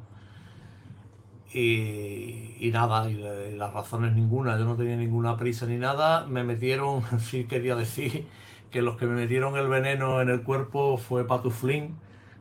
Y, 1.54 2.70
nada, 2.72 3.10
y, 3.10 3.16
las 3.56 3.74
razones 3.74 4.14
ninguna, 4.14 4.58
yo 4.58 4.66
no 4.66 4.76
tenía 4.76 4.96
ninguna 4.96 5.38
prisa 5.38 5.66
ni 5.66 5.78
nada. 5.78 6.26
Me 6.28 6.44
metieron, 6.44 7.04
sí 7.20 7.46
quería 7.46 7.76
decir 7.76 8.28
que 8.72 8.82
los 8.82 8.98
que 8.98 9.06
me 9.06 9.16
metieron 9.16 9.58
el 9.58 9.68
veneno 9.68 10.22
en 10.22 10.30
el 10.30 10.44
cuerpo 10.44 10.98
fue 10.98 11.26
Patuflin 11.26 11.96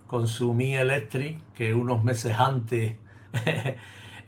con 0.06 0.28
su 0.28 0.54
Mi 0.54 0.74
Electric, 0.76 1.40
que 1.54 1.74
unos 1.74 2.04
meses 2.04 2.36
antes 2.38 2.96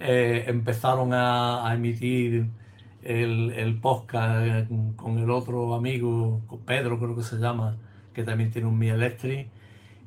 eh, 0.01 0.45
empezaron 0.47 1.12
a 1.12 1.73
emitir 1.75 2.51
el, 3.03 3.53
el 3.53 3.81
podcast 3.81 4.69
con 4.97 5.19
el 5.19 5.31
otro 5.31 5.75
amigo, 5.75 6.43
con 6.47 6.61
Pedro 6.61 6.99
creo 6.99 7.16
que 7.16 7.23
se 7.23 7.39
llama, 7.39 7.77
que 8.19 8.25
también 8.25 8.51
tiene 8.51 8.66
un 8.66 8.77
Mi 8.77 8.89
Electric, 8.89 9.47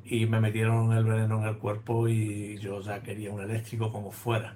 y 0.04 0.26
me 0.26 0.38
metieron 0.38 0.92
el 0.92 1.02
veneno 1.02 1.40
en 1.40 1.48
el 1.48 1.56
cuerpo 1.56 2.08
y 2.08 2.58
yo 2.58 2.78
ya 2.82 3.02
quería 3.02 3.30
un 3.30 3.40
eléctrico 3.40 3.90
como 3.90 4.10
fuera. 4.10 4.54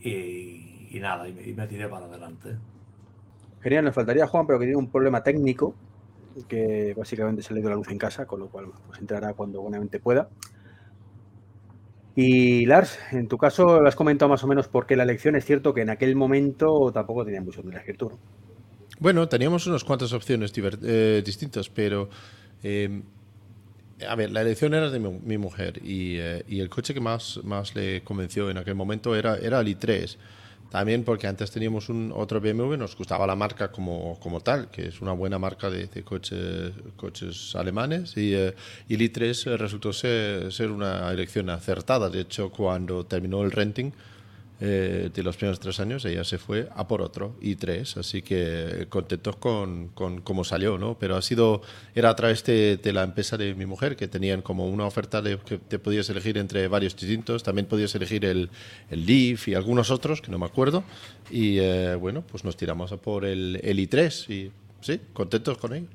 Y, 0.00 0.88
y 0.92 1.00
nada, 1.00 1.28
y 1.28 1.32
me, 1.32 1.66
tiré 1.66 1.88
para 1.88 2.06
adelante. 2.06 2.56
Genial, 3.60 3.86
nos 3.86 3.94
faltaría 3.94 4.28
Juan, 4.28 4.46
pero 4.46 4.60
que 4.60 4.66
tiene 4.66 4.78
un 4.78 4.88
problema 4.88 5.24
técnico 5.24 5.74
que 6.46 6.94
básicamente 6.96 7.42
se 7.42 7.54
le 7.54 7.60
dio 7.60 7.70
la 7.70 7.74
luz 7.74 7.88
en 7.88 7.98
casa, 7.98 8.24
con 8.24 8.38
lo 8.38 8.48
cual 8.48 8.66
pues, 8.86 9.00
entrará 9.00 9.34
cuando 9.34 9.60
buenamente 9.60 9.98
pueda. 9.98 10.28
Y 12.14 12.66
Lars, 12.66 13.00
en 13.10 13.26
tu 13.26 13.36
caso, 13.36 13.80
lo 13.80 13.88
has 13.88 13.96
comentado 13.96 14.28
más 14.28 14.44
o 14.44 14.46
menos 14.46 14.68
por 14.68 14.86
qué 14.86 14.94
la 14.94 15.02
elección. 15.02 15.34
Es 15.34 15.44
cierto 15.44 15.74
que 15.74 15.80
en 15.80 15.90
aquel 15.90 16.14
momento 16.14 16.92
tampoco 16.92 17.24
tenía 17.24 17.40
mucho 17.40 17.62
de 17.62 17.72
la 17.72 17.80
escritura. 17.80 18.14
Bueno, 19.00 19.28
teníamos 19.28 19.66
unas 19.66 19.82
cuantas 19.82 20.12
opciones 20.12 20.52
eh, 20.56 21.22
distintas, 21.24 21.68
pero 21.68 22.08
eh, 22.64 23.02
a 24.08 24.14
ver, 24.16 24.30
la 24.32 24.40
elección 24.40 24.74
era 24.74 24.90
de 24.90 24.98
mi, 24.98 25.38
mujer 25.38 25.80
eh, 25.84 26.42
y, 26.48 26.60
el 26.60 26.68
coche 26.68 26.94
que 26.94 27.00
más, 27.00 27.40
más 27.44 27.74
le 27.74 28.02
convenció 28.02 28.50
en 28.50 28.58
aquel 28.58 28.74
momento 28.74 29.14
era, 29.14 29.36
era 29.36 29.60
el 29.60 29.68
i3. 29.68 30.16
También 30.70 31.04
porque 31.04 31.28
antes 31.28 31.52
teníamos 31.52 31.88
un 31.88 32.10
otro 32.12 32.40
BMW, 32.40 32.76
nos 32.76 32.96
gustaba 32.96 33.28
la 33.28 33.36
marca 33.36 33.70
como, 33.70 34.18
como 34.18 34.40
tal, 34.40 34.70
que 34.70 34.88
es 34.88 35.00
una 35.00 35.12
buena 35.12 35.38
marca 35.38 35.70
de, 35.70 35.88
coches, 36.02 36.72
coches 36.96 37.54
alemanes, 37.54 38.16
y, 38.16 38.34
eh, 38.34 38.54
y 38.88 38.94
el 38.94 39.00
i3 39.02 39.56
resultó 39.56 39.92
ser, 39.92 40.50
ser, 40.52 40.72
una 40.72 41.12
elección 41.12 41.48
acertada. 41.50 42.10
De 42.10 42.22
hecho, 42.22 42.50
cuando 42.50 43.06
terminó 43.06 43.42
el 43.42 43.52
renting, 43.52 43.92
eh, 44.60 45.10
de 45.12 45.22
los 45.24 45.36
primeros 45.36 45.58
tres 45.58 45.80
años, 45.80 46.04
ella 46.04 46.22
se 46.22 46.38
fue 46.38 46.68
a 46.76 46.86
por 46.86 47.02
otro, 47.02 47.34
y 47.40 47.56
tres, 47.56 47.96
así 47.96 48.22
que 48.22 48.86
contentos 48.88 49.34
con, 49.36 49.88
con 49.88 50.20
cómo 50.20 50.44
salió, 50.44 50.78
¿no? 50.78 50.96
Pero 50.96 51.16
ha 51.16 51.22
sido, 51.22 51.62
era 51.94 52.10
a 52.10 52.16
través 52.16 52.44
de, 52.44 52.78
la 52.92 53.02
empresa 53.02 53.36
de 53.36 53.54
mi 53.54 53.66
mujer, 53.66 53.96
que 53.96 54.06
tenían 54.06 54.42
como 54.42 54.68
una 54.68 54.86
oferta 54.86 55.20
de 55.22 55.38
que 55.38 55.58
te 55.58 55.80
podías 55.80 56.08
elegir 56.08 56.38
entre 56.38 56.68
varios 56.68 56.96
distintos, 56.96 57.42
también 57.42 57.66
podías 57.66 57.94
elegir 57.96 58.24
el, 58.24 58.48
el 58.90 59.04
Leaf 59.04 59.48
y 59.48 59.54
algunos 59.54 59.90
otros, 59.90 60.22
que 60.22 60.30
no 60.30 60.38
me 60.38 60.46
acuerdo, 60.46 60.84
y 61.30 61.58
eh, 61.58 61.96
bueno, 61.96 62.22
pues 62.22 62.44
nos 62.44 62.56
tiramos 62.56 62.92
a 62.92 62.96
por 62.96 63.24
el, 63.24 63.60
el 63.62 63.78
i3, 63.78 64.30
y 64.32 64.52
sí, 64.80 65.00
contentos 65.12 65.58
con 65.58 65.74
ello. 65.74 65.88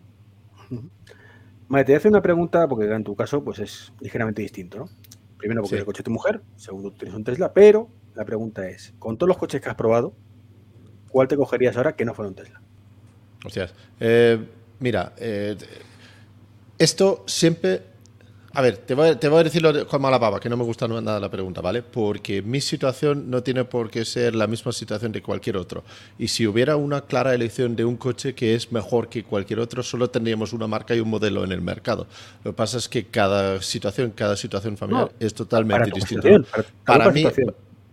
Vale, 1.69 1.85
te 1.85 1.91
voy 1.91 1.95
a 1.95 1.97
hacer 1.97 2.11
una 2.11 2.21
pregunta, 2.21 2.67
porque 2.67 2.91
en 2.91 3.03
tu 3.05 3.15
caso 3.15 3.41
pues 3.41 3.59
es 3.59 3.93
ligeramente 4.01 4.41
distinto, 4.41 4.79
¿no? 4.79 4.89
Primero 5.37 5.61
porque 5.61 5.77
el 5.77 5.85
coche 5.85 5.99
de 5.99 6.03
tu 6.03 6.11
mujer, 6.11 6.41
segundo 6.57 6.91
tienes 6.91 7.15
un 7.15 7.23
Tesla, 7.23 7.53
pero 7.53 7.87
la 8.19 8.25
pregunta 8.25 8.67
es, 8.67 8.93
con 8.99 9.17
todos 9.17 9.29
los 9.29 9.37
coches 9.37 9.61
que 9.61 9.69
has 9.69 9.75
probado, 9.75 10.11
¿cuál 11.09 11.29
te 11.29 11.37
cogerías 11.37 11.77
ahora 11.77 11.95
que 11.95 12.03
no 12.03 12.13
fuera 12.13 12.27
un 12.27 12.35
Tesla? 12.35 12.59
Hostias. 13.45 13.73
Eh, 13.97 14.37
mira, 14.79 15.13
eh, 15.17 15.55
esto 16.77 17.23
siempre... 17.25 17.83
A 18.51 18.61
ver, 18.61 18.77
te 18.77 18.93
voy, 18.95 19.15
te 19.15 19.29
voy 19.29 19.39
a 19.39 19.43
decirlo 19.43 19.87
con 19.87 20.01
mala 20.01 20.17
baba, 20.17 20.39
que 20.39 20.49
no 20.49 20.57
me 20.57 20.65
gusta 20.65 20.85
nada 20.85 21.17
la 21.19 21.29
pregunta, 21.29 21.61
¿vale? 21.61 21.81
Porque 21.81 22.41
mi 22.41 22.59
situación 22.59 23.29
no 23.29 23.41
tiene 23.41 23.63
por 23.63 23.89
qué 23.89 24.03
ser 24.03 24.35
la 24.35 24.47
misma 24.47 24.73
situación 24.73 25.13
de 25.13 25.21
cualquier 25.21 25.55
otro. 25.55 25.85
Y 26.17 26.27
si 26.27 26.45
hubiera 26.45 26.75
una 26.75 27.01
clara 27.01 27.33
elección 27.33 27.75
de 27.77 27.85
un 27.85 27.95
coche 27.95 28.33
que 28.33 28.55
es 28.55 28.71
mejor 28.73 29.07
que 29.07 29.23
cualquier 29.23 29.59
otro, 29.59 29.81
solo 29.81 30.09
tendríamos 30.09 30.51
una 30.51 30.67
marca 30.67 30.93
y 30.93 30.99
un 30.99 31.09
modelo 31.09 31.45
en 31.45 31.53
el 31.53 31.61
mercado. 31.61 32.07
Lo 32.43 32.51
que 32.51 32.57
pasa 32.57 32.79
es 32.79 32.89
que 32.89 33.05
cada 33.05 33.61
situación, 33.61 34.11
cada 34.11 34.35
situación 34.35 34.75
familiar 34.75 35.11
es 35.21 35.33
totalmente 35.33 35.91
distinta. 35.91 36.27
Para, 36.83 37.11
mí, 37.11 37.23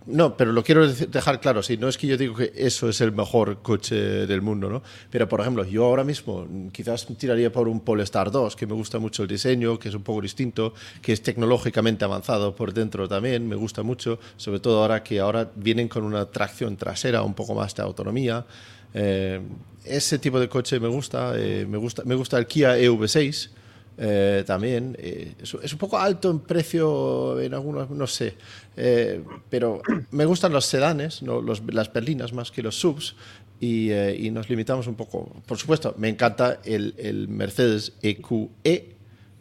no, 0.07 0.37
pero 0.37 0.53
lo 0.53 0.63
quiero 0.63 0.87
dejar 0.87 1.41
claro, 1.41 1.63
sí, 1.63 1.77
no 1.77 1.89
es 1.89 1.99
que 1.99 2.07
yo 2.07 2.17
digo 2.17 2.37
que 2.37 2.53
eso 2.55 2.89
es 2.89 3.01
el 3.01 3.11
mejor 3.11 3.61
coche 3.63 3.97
del 4.27 4.41
mundo, 4.41 4.71
¿no? 4.71 4.83
Pero, 5.11 5.29
por 5.29 5.41
ejemplo, 5.41 5.65
yo 5.65 5.85
ahora 5.85 6.05
mismo 6.05 6.47
quizás 6.73 7.07
tiraría 7.19 7.51
por 7.51 7.67
un 7.67 7.81
Polestar 7.81 8.31
2, 8.31 8.55
que 8.55 8.67
me 8.67 8.75
gusta 8.75 9.01
mucho 9.01 9.25
el 9.25 9.29
diseño, 9.29 9.79
que 9.81 9.89
es 9.89 9.95
un 9.97 10.05
poco 10.05 10.21
distinto, 10.21 10.75
que 11.03 11.13
es 11.13 11.23
tecnológicamente 11.23 12.05
avanzado 12.05 12.55
por 12.55 12.73
dentro 12.73 13.09
también, 13.09 13.49
me 13.49 13.57
gusta 13.57 13.83
mucho, 13.83 14.21
sobre 14.37 14.61
todo 14.61 14.83
ahora 14.83 15.03
que 15.03 15.19
ahora 15.19 15.51
vienen 15.57 15.89
con 15.89 16.05
una 16.05 16.27
tracción 16.27 16.77
trasera, 16.77 17.23
un 17.23 17.35
poco 17.35 17.55
más 17.55 17.75
de 17.75 17.83
autonomía. 17.83 18.47
Eh, 18.95 19.41
ese 19.85 20.19
tipo 20.19 20.39
de 20.39 20.49
coche 20.49 20.79
me 20.79 20.89
gusta, 20.89 21.33
eh, 21.37 21.67
me 21.69 21.79
gusta, 21.79 22.05
me 22.05 22.15
gusta 22.15 22.39
el 22.39 22.47
Kia 22.47 22.79
EV6, 22.79 23.51
eh, 23.99 24.45
también. 24.47 24.97
Eh, 24.99 25.35
es, 25.41 25.73
un 25.73 25.79
poco 25.79 25.99
alto 25.99 26.31
en 26.31 26.41
precio 26.41 27.41
en 27.41 27.55
algunos, 27.55 27.89
no 27.91 28.07
sé. 28.07 28.35
Eh, 28.77 29.22
pero 29.49 29.81
me 30.11 30.24
gustan 30.24 30.53
los 30.53 30.66
sedanes, 30.66 31.22
¿no? 31.22 31.43
las 31.43 31.93
berlinas 31.93 32.33
más 32.33 32.51
que 32.51 32.62
los 32.62 32.79
subs. 32.79 33.16
Y, 33.59 33.91
nos 34.33 34.51
limitamos 34.51 34.87
un 34.87 34.97
poco. 34.97 35.33
Por 35.47 35.57
supuesto, 35.57 35.95
me 35.97 36.09
encanta 36.09 36.61
el, 36.64 36.95
el 36.99 37.29
Mercedes 37.29 37.95
EQE 38.03 38.51
e 38.64 38.97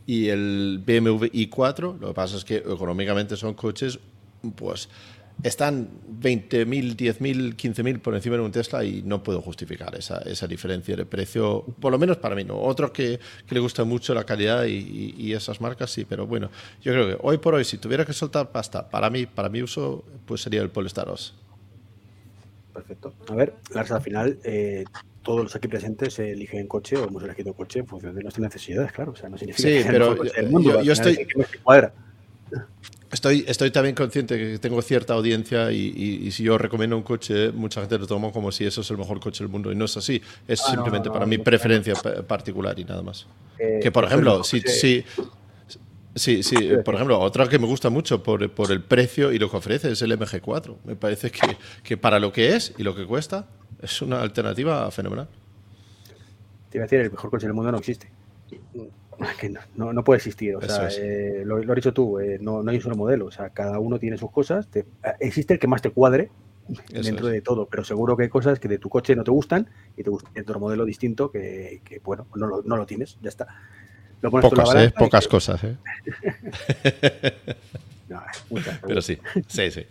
y 0.06 0.30
el 0.30 0.82
BMW 0.86 1.26
i4. 1.26 2.00
Lo 2.00 2.08
que 2.10 2.14
pasa 2.14 2.38
es 2.38 2.46
que 2.46 2.58
económicamente 2.58 3.36
son 3.36 3.56
coches, 3.56 4.00
pues 4.56 4.88
están 5.44 5.90
20.000, 6.22 6.96
10.000, 6.96 7.56
15.000 7.56 8.00
por 8.00 8.16
encima 8.16 8.36
de 8.36 8.42
un 8.42 8.52
Tesla 8.52 8.84
y 8.84 9.02
no 9.04 9.22
puedo 9.22 9.42
justificar 9.42 9.96
esa, 9.96 10.20
esa 10.20 10.48
diferencia 10.48 10.96
de 10.96 11.06
precio, 11.06 11.64
por 11.80 11.92
lo 11.92 12.00
menos 12.00 12.18
para 12.18 12.36
mí 12.36 12.44
no. 12.44 12.60
Otros 12.60 12.92
que, 12.92 13.20
que 13.46 13.56
le 13.56 13.62
gusta 13.62 13.84
mucho 13.84 14.14
la 14.14 14.24
calidad 14.24 14.66
y, 14.66 15.14
y, 15.18 15.34
esas 15.34 15.62
marcas 15.62 15.92
sí, 15.92 16.06
pero 16.06 16.26
bueno, 16.26 16.50
yo 16.82 16.94
creo 16.94 17.08
que 17.08 17.18
hoy 17.22 17.38
por 17.38 17.54
hoy, 17.54 17.66
si 17.66 17.78
tuviera 17.78 18.06
que 18.06 18.14
soltar 18.14 18.52
pasta 18.52 18.90
para 18.90 19.10
mí, 19.10 19.26
para 19.26 19.50
mi 19.50 19.62
uso, 19.62 20.04
pues 20.26 20.42
sería 20.42 20.62
el 20.62 20.70
Polestar 20.70 21.08
Perfecto. 22.74 23.14
A 23.30 23.36
ver, 23.36 23.54
Lars, 23.74 23.92
al 23.92 24.02
final, 24.02 24.40
eh, 24.44 24.84
todos 25.22 25.44
los 25.44 25.56
aquí 25.56 25.68
presentes 25.68 26.20
eligen 26.20 26.68
coche 26.68 26.98
o 26.98 27.08
hemos 27.08 27.24
elegido 27.24 27.54
coche 27.54 27.80
en 27.80 27.88
función 27.88 28.16
de 28.16 28.22
nuestras 28.22 28.44
necesidades, 28.44 28.92
claro. 28.92 29.12
O 29.12 29.16
sea, 29.16 29.30
no 29.30 29.38
significa 29.38 29.70
sí, 29.70 29.86
pero 29.88 30.16
yo, 30.62 30.82
yo 30.82 30.94
estoy... 30.94 31.28
Estoy, 33.12 33.46
estoy 33.48 33.72
también 33.72 33.96
consciente 33.96 34.38
que 34.38 34.60
tengo 34.60 34.82
cierta 34.82 35.14
audiencia 35.14 35.72
y, 35.72 36.32
si 36.32 36.44
yo 36.44 36.58
recomiendo 36.58 36.98
un 36.98 37.04
coche, 37.04 37.52
mucha 37.52 37.82
gente 37.82 37.98
lo 38.00 38.08
toma 38.08 38.32
como 38.32 38.52
si 38.52 38.66
eso 38.66 38.82
es 38.82 38.90
el 38.90 38.98
mejor 38.98 39.20
coche 39.20 39.44
del 39.44 39.52
mundo 39.52 39.72
y 39.72 39.76
no 39.76 39.86
es 39.86 39.96
así. 39.96 40.22
Es 40.48 40.62
ah, 40.62 40.72
simplemente 40.72 41.10
para 41.10 41.26
mi 41.26 41.38
preferencia 41.38 41.94
particular 42.28 42.78
y 42.80 42.84
nada 42.84 43.04
más. 43.04 43.28
Eh, 43.60 43.80
que 43.82 43.92
por 43.92 44.06
ejemplo, 44.06 44.44
si, 44.44 44.60
si, 44.62 45.06
Sí, 46.16 46.44
sí, 46.44 46.56
por 46.86 46.96
ejemplo, 46.96 47.20
otra 47.20 47.50
que 47.50 47.60
me 47.60 47.68
gusta 47.68 47.90
mucho 47.90 48.24
por, 48.24 48.50
por, 48.52 48.72
el 48.72 48.82
precio 48.82 49.34
y 49.34 49.38
lo 49.38 49.52
que 49.52 49.58
ofrece 49.58 49.92
es 49.92 50.02
el 50.02 50.18
MG4. 50.18 50.78
Me 50.86 50.96
parece 50.96 51.30
que, 51.30 51.58
que, 51.84 51.98
para 51.98 52.20
lo 52.20 52.32
que 52.32 52.56
es 52.56 52.74
y 52.78 52.84
lo 52.84 52.96
que 52.96 53.06
cuesta 53.06 53.48
es 53.82 54.02
una 54.02 54.22
alternativa 54.22 54.90
fenomenal. 54.92 55.28
Te 56.70 56.78
iba 56.78 56.84
a 56.84 56.88
decir, 56.88 57.02
el 57.02 57.12
mejor 57.12 57.30
coche 57.32 57.48
del 57.48 57.54
mundo 57.54 57.70
no 57.74 57.80
existe. 57.80 58.10
No, 59.76 59.94
no, 59.94 60.04
puede 60.04 60.18
existir. 60.18 60.56
O 60.56 60.62
sea, 60.62 60.90
eh, 60.98 61.44
lo, 61.46 61.58
has 61.58 61.76
dicho 61.76 61.94
tú, 61.94 62.20
eh, 62.20 62.38
no, 62.42 62.64
no, 62.64 62.72
hay 62.72 62.78
un 62.78 62.84
solo 62.84 62.96
modelo. 62.96 63.26
O 63.26 63.32
sea, 63.32 63.50
cada 63.50 63.80
uno 63.80 64.00
tiene 64.00 64.18
sus 64.18 64.32
cosas. 64.32 64.68
Eh, 64.74 64.86
existe 65.20 65.54
el 65.54 65.60
que 65.60 65.68
más 65.68 65.82
te 65.82 65.92
cuadre 65.92 66.30
dentro 66.90 67.28
de 67.28 67.42
todo, 67.42 67.68
pero 67.68 67.84
seguro 67.84 68.18
que 68.18 68.24
hay 68.24 68.30
cosas 68.30 68.60
que 68.60 68.68
de 68.68 68.80
tu 68.80 68.90
coche 68.90 69.16
no 69.16 69.24
te 69.24 69.32
gustan 69.32 69.68
y 69.96 70.04
te 70.04 70.10
gusta 70.10 70.30
otro 70.40 70.60
modelo 70.60 70.84
distinto 70.86 71.30
que, 71.32 71.82
que 71.86 72.00
bueno, 72.00 72.26
no 72.36 72.48
lo, 72.48 72.64
no 72.64 72.76
lo, 72.78 72.86
tienes, 72.86 73.18
ya 73.22 73.30
está. 73.30 73.48
pocas, 74.22 74.94
pocas 74.94 75.28
cosas, 75.28 75.64
¿eh? 75.64 75.76
no, 78.10 78.22
muchas. 78.50 78.80
Pero 78.86 79.02
sí, 79.02 79.20
sí, 79.48 79.70
sí. 79.70 79.86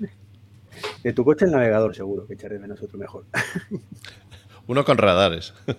De 1.04 1.12
tu 1.12 1.24
coche 1.24 1.44
el 1.44 1.52
navegador, 1.52 1.94
seguro, 1.94 2.26
que 2.26 2.34
echaré 2.34 2.58
menos 2.58 2.82
otro 2.82 2.98
mejor. 2.98 3.24
Uno 4.66 4.84
con 4.84 4.98
radares. 4.98 5.54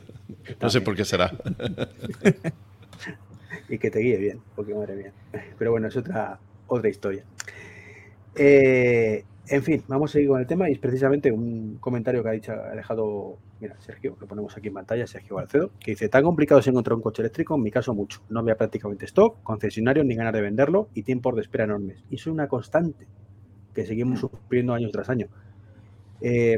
No 0.62 0.70
sé 0.70 0.80
por 0.82 0.96
qué 0.96 1.06
será 1.06 1.32
y 3.70 3.78
que 3.78 3.92
te 3.92 4.00
guíe 4.00 4.18
bien, 4.18 4.42
porque 4.56 4.74
madre 4.74 4.96
mía. 4.96 5.14
Pero 5.58 5.72
bueno, 5.72 5.88
es 5.88 5.98
otra, 5.98 6.40
otra 6.68 6.90
historia. 6.90 7.24
Eh, 8.36 9.24
en 9.48 9.64
fin, 9.64 9.84
vamos 9.88 10.12
a 10.12 10.14
seguir 10.14 10.30
con 10.30 10.40
el 10.40 10.48
tema 10.48 10.70
y 10.70 10.74
es 10.74 10.80
precisamente 10.80 11.32
un 11.32 11.78
comentario 11.80 12.24
que 12.24 12.30
ha 12.30 12.32
dicho, 12.32 12.52
ha 12.52 12.76
dejado, 12.76 13.38
mira, 13.60 13.76
Sergio, 13.80 14.18
lo 14.20 14.28
ponemos 14.28 14.58
aquí 14.58 14.70
en 14.70 14.74
pantalla, 14.74 15.06
Sergio 15.06 15.36
Balcedo, 15.36 15.72
que 15.80 15.92
dice, 15.92 16.10
tan 16.10 16.24
complicado 16.24 16.60
es 16.60 16.68
encontrar 16.68 16.96
un 16.96 17.02
coche 17.02 17.22
eléctrico, 17.22 17.56
en 17.56 17.62
mi 17.62 17.72
caso 17.72 17.94
mucho. 17.94 18.22
No 18.30 18.40
había 18.40 18.56
prácticamente 18.56 19.06
stock, 19.06 19.44
concesionario, 19.44 20.04
ni 20.04 20.16
ganas 20.16 20.34
de 20.34 20.42
venderlo 20.42 20.90
y 20.96 21.04
tiempos 21.04 21.36
de 21.36 21.42
espera 21.42 21.66
enormes. 21.66 22.04
Y 22.10 22.16
es 22.16 22.26
una 22.26 22.48
constante 22.48 23.08
que 23.74 23.86
seguimos 23.86 24.20
sufriendo 24.20 24.74
año 24.74 24.90
tras 24.90 25.10
año. 25.10 25.28
Eh, 26.22 26.58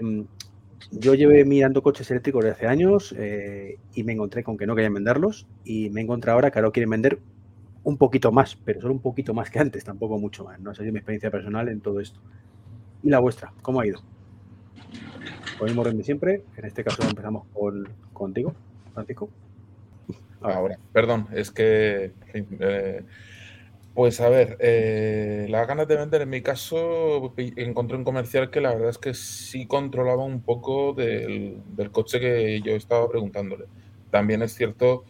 yo 0.91 1.15
llevé 1.15 1.43
mirando 1.45 1.81
coches 1.81 2.09
eléctricos 2.11 2.43
desde 2.43 2.55
hace 2.55 2.67
años 2.67 3.13
eh, 3.17 3.79
y 3.93 4.03
me 4.03 4.13
encontré 4.13 4.43
con 4.43 4.57
que 4.57 4.67
no 4.67 4.75
querían 4.75 4.93
venderlos 4.93 5.47
y 5.63 5.89
me 5.89 6.01
encontré 6.01 6.31
ahora 6.31 6.51
que 6.51 6.59
ahora 6.59 6.71
quieren 6.71 6.89
vender 6.89 7.19
un 7.83 7.97
poquito 7.97 8.31
más, 8.31 8.55
pero 8.55 8.81
solo 8.81 8.93
un 8.93 9.01
poquito 9.01 9.33
más 9.33 9.49
que 9.49 9.59
antes, 9.59 9.83
tampoco 9.83 10.19
mucho 10.19 10.43
más. 10.43 10.59
No 10.59 10.73
sé 10.75 10.83
si 10.83 10.91
mi 10.91 10.97
experiencia 10.97 11.31
personal 11.31 11.69
en 11.69 11.79
todo 11.79 11.99
esto. 11.99 12.19
¿Y 13.03 13.09
la 13.09 13.19
vuestra? 13.19 13.53
¿Cómo 13.61 13.79
ha 13.79 13.87
ido? 13.87 14.01
Con 15.57 15.69
el 15.69 16.03
siempre. 16.03 16.43
En 16.57 16.65
este 16.65 16.83
caso 16.83 17.01
empezamos 17.03 17.45
con, 17.53 17.87
contigo, 18.13 18.53
Francisco. 18.93 19.29
Ahora, 20.41 20.77
perdón, 20.93 21.27
es 21.31 21.49
que 21.49 22.11
eh, 22.33 23.03
pues 23.97 24.21
a 24.21 24.29
ver, 24.29 24.57
eh, 24.59 25.47
las 25.49 25.67
ganas 25.67 25.87
de 25.87 25.95
vender, 25.97 26.21
en 26.21 26.29
mi 26.29 26.43
caso, 26.43 27.33
encontré 27.35 27.97
un 27.97 28.03
comercial 28.03 28.51
que 28.51 28.61
la 28.61 28.75
verdad 28.75 28.89
es 28.91 28.99
que 28.99 29.15
sí 29.15 29.65
controlaba 29.65 30.23
un 30.23 30.43
poco 30.43 30.93
del, 30.93 31.63
coche 31.91 32.19
que 32.19 32.61
yo 32.61 32.73
estaba 32.73 33.09
preguntándole. 33.09 33.65
También 34.11 34.43
es 34.43 34.53
cierto 34.53 35.03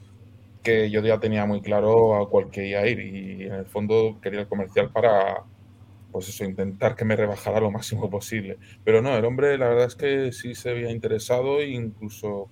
que 0.64 0.90
yo 0.90 1.02
ya 1.02 1.20
tenía 1.20 1.46
muy 1.46 1.62
claro 1.62 2.16
a 2.16 2.30
cuál 2.30 2.50
quería 2.50 2.88
ir 2.88 3.00
y 3.02 3.44
en 3.48 3.56
el 3.56 3.66
fondo 3.66 4.20
quería 4.22 4.42
el 4.42 4.48
comercial 4.48 4.90
para, 4.94 5.44
pues 6.12 6.30
eso, 6.30 6.46
intentar 6.46 6.96
que 6.96 7.06
me 7.06 7.18
rebajara 7.18 7.60
lo 7.60 7.72
máximo 7.72 8.10
posible. 8.10 8.58
Pero 8.86 9.02
no, 9.02 9.18
el 9.18 9.26
hombre 9.26 9.58
la 9.58 9.68
verdad 9.70 9.88
es 9.88 9.96
que 9.98 10.32
sí 10.32 10.56
se 10.56 10.70
había 10.72 10.92
interesado 10.92 11.60
e 11.60 11.72
incluso 11.72 12.50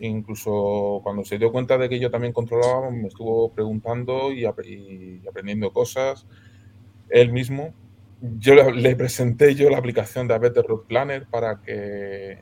Incluso 0.00 1.00
cuando 1.02 1.24
se 1.24 1.38
dio 1.38 1.52
cuenta 1.52 1.78
de 1.78 1.88
que 1.88 2.00
yo 2.00 2.10
también 2.10 2.32
controlaba, 2.32 2.90
me 2.90 3.08
estuvo 3.08 3.52
preguntando 3.52 4.32
y, 4.32 4.44
aprendiendo 4.44 5.72
cosas. 5.72 6.26
Él 7.10 7.32
mismo, 7.32 7.72
yo 8.20 8.54
le, 8.54 8.96
presenté 8.96 9.54
yo 9.54 9.70
la 9.70 9.78
aplicación 9.78 10.26
de 10.26 10.38
Better 10.38 10.64
Route 10.66 10.86
Planner 10.88 11.26
para 11.26 11.60
que 11.60 12.38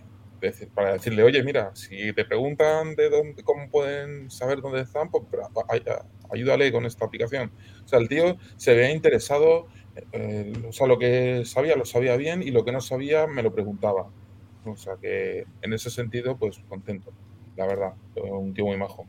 para 0.75 0.95
decirle, 0.95 1.23
oye, 1.23 1.41
mira, 1.45 1.71
si 1.75 2.13
te 2.15 2.25
preguntan 2.25 2.97
de 2.97 3.11
dónde, 3.11 3.45
cómo 3.45 3.71
pueden 3.71 4.29
saber 4.29 4.61
dónde 4.61 4.81
están, 4.81 5.09
pues 5.09 5.25
ayúdale 6.33 6.73
con 6.73 6.85
esta 6.85 7.05
aplicación. 7.05 7.53
O 7.85 7.87
sea, 7.87 8.01
el 8.01 8.09
tío 8.09 8.37
se 8.57 8.75
veía 8.75 8.91
interesado, 8.91 9.69
eh, 10.11 10.53
o 10.69 10.73
sea, 10.73 10.89
lo 10.89 10.99
que 10.99 11.45
sabía 11.45 11.77
lo 11.77 11.85
sabía 11.85 12.17
bien 12.17 12.43
y 12.43 12.51
lo 12.51 12.65
que 12.65 12.73
no 12.73 12.81
sabía 12.81 13.29
me 13.29 13.45
lo 13.45 13.55
preguntaba. 13.55 14.11
O 14.65 14.77
sea 14.77 14.97
que 15.01 15.47
en 15.61 15.73
ese 15.73 15.91
sentido, 15.91 16.37
pues 16.37 16.61
contento 16.69 17.13
la 17.57 17.67
verdad. 17.67 17.93
Un 18.17 18.55
tío 18.55 18.67
muy 18.67 18.77
majo. 18.77 19.07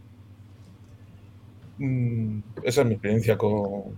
Mm, 1.78 2.40
esa 2.64 2.82
es 2.82 2.88
mi 2.88 2.94
experiencia 2.94 3.38
con, 3.38 3.96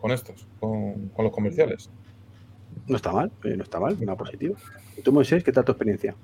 con 0.00 0.10
estos, 0.10 0.46
con, 0.60 1.10
los 1.16 1.32
comerciales. 1.32 1.90
No 2.86 2.96
está 2.96 3.12
mal, 3.12 3.30
eh, 3.44 3.56
no 3.56 3.62
está 3.62 3.80
mal, 3.80 3.96
una 4.00 4.16
positiva. 4.16 4.56
¿Y 4.96 5.02
tú, 5.02 5.12
Moisés, 5.12 5.44
qué 5.44 5.52
tal 5.52 5.64
tu 5.64 5.72
experiencia? 5.72 6.14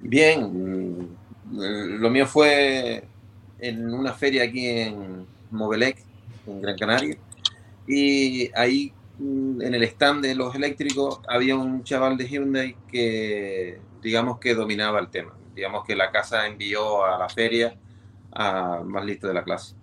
Bien, 0.00 0.40
mm, 0.42 2.00
lo 2.00 2.10
mío 2.10 2.26
fue 2.26 3.04
en 3.58 3.92
una 3.92 4.12
feria 4.12 4.44
aquí 4.44 4.66
en 4.66 5.26
Movelec, 5.50 6.02
en 6.46 6.60
Gran 6.60 6.76
Canaria, 6.76 7.16
y 7.86 8.50
ahí 8.54 8.92
mm, 9.18 9.62
en 9.62 9.74
el 9.74 9.82
stand 9.84 10.22
de 10.22 10.34
los 10.34 10.54
eléctricos 10.54 11.20
había 11.28 11.56
un 11.56 11.82
chaval 11.84 12.16
de 12.16 12.28
Hyundai 12.28 12.76
que 12.90 13.78
digamos 14.02 14.38
que 14.38 14.54
dominaba 14.54 15.00
el 15.00 15.08
tema 15.08 15.32
digamos 15.56 15.84
que 15.84 15.96
la 15.96 16.12
casa 16.12 16.46
envió 16.46 17.04
a 17.04 17.18
la 17.18 17.28
feria 17.28 17.74
a 18.30 18.82
más 18.84 19.04
listo 19.04 19.26
de 19.26 19.34
la 19.34 19.42
clase, 19.42 19.74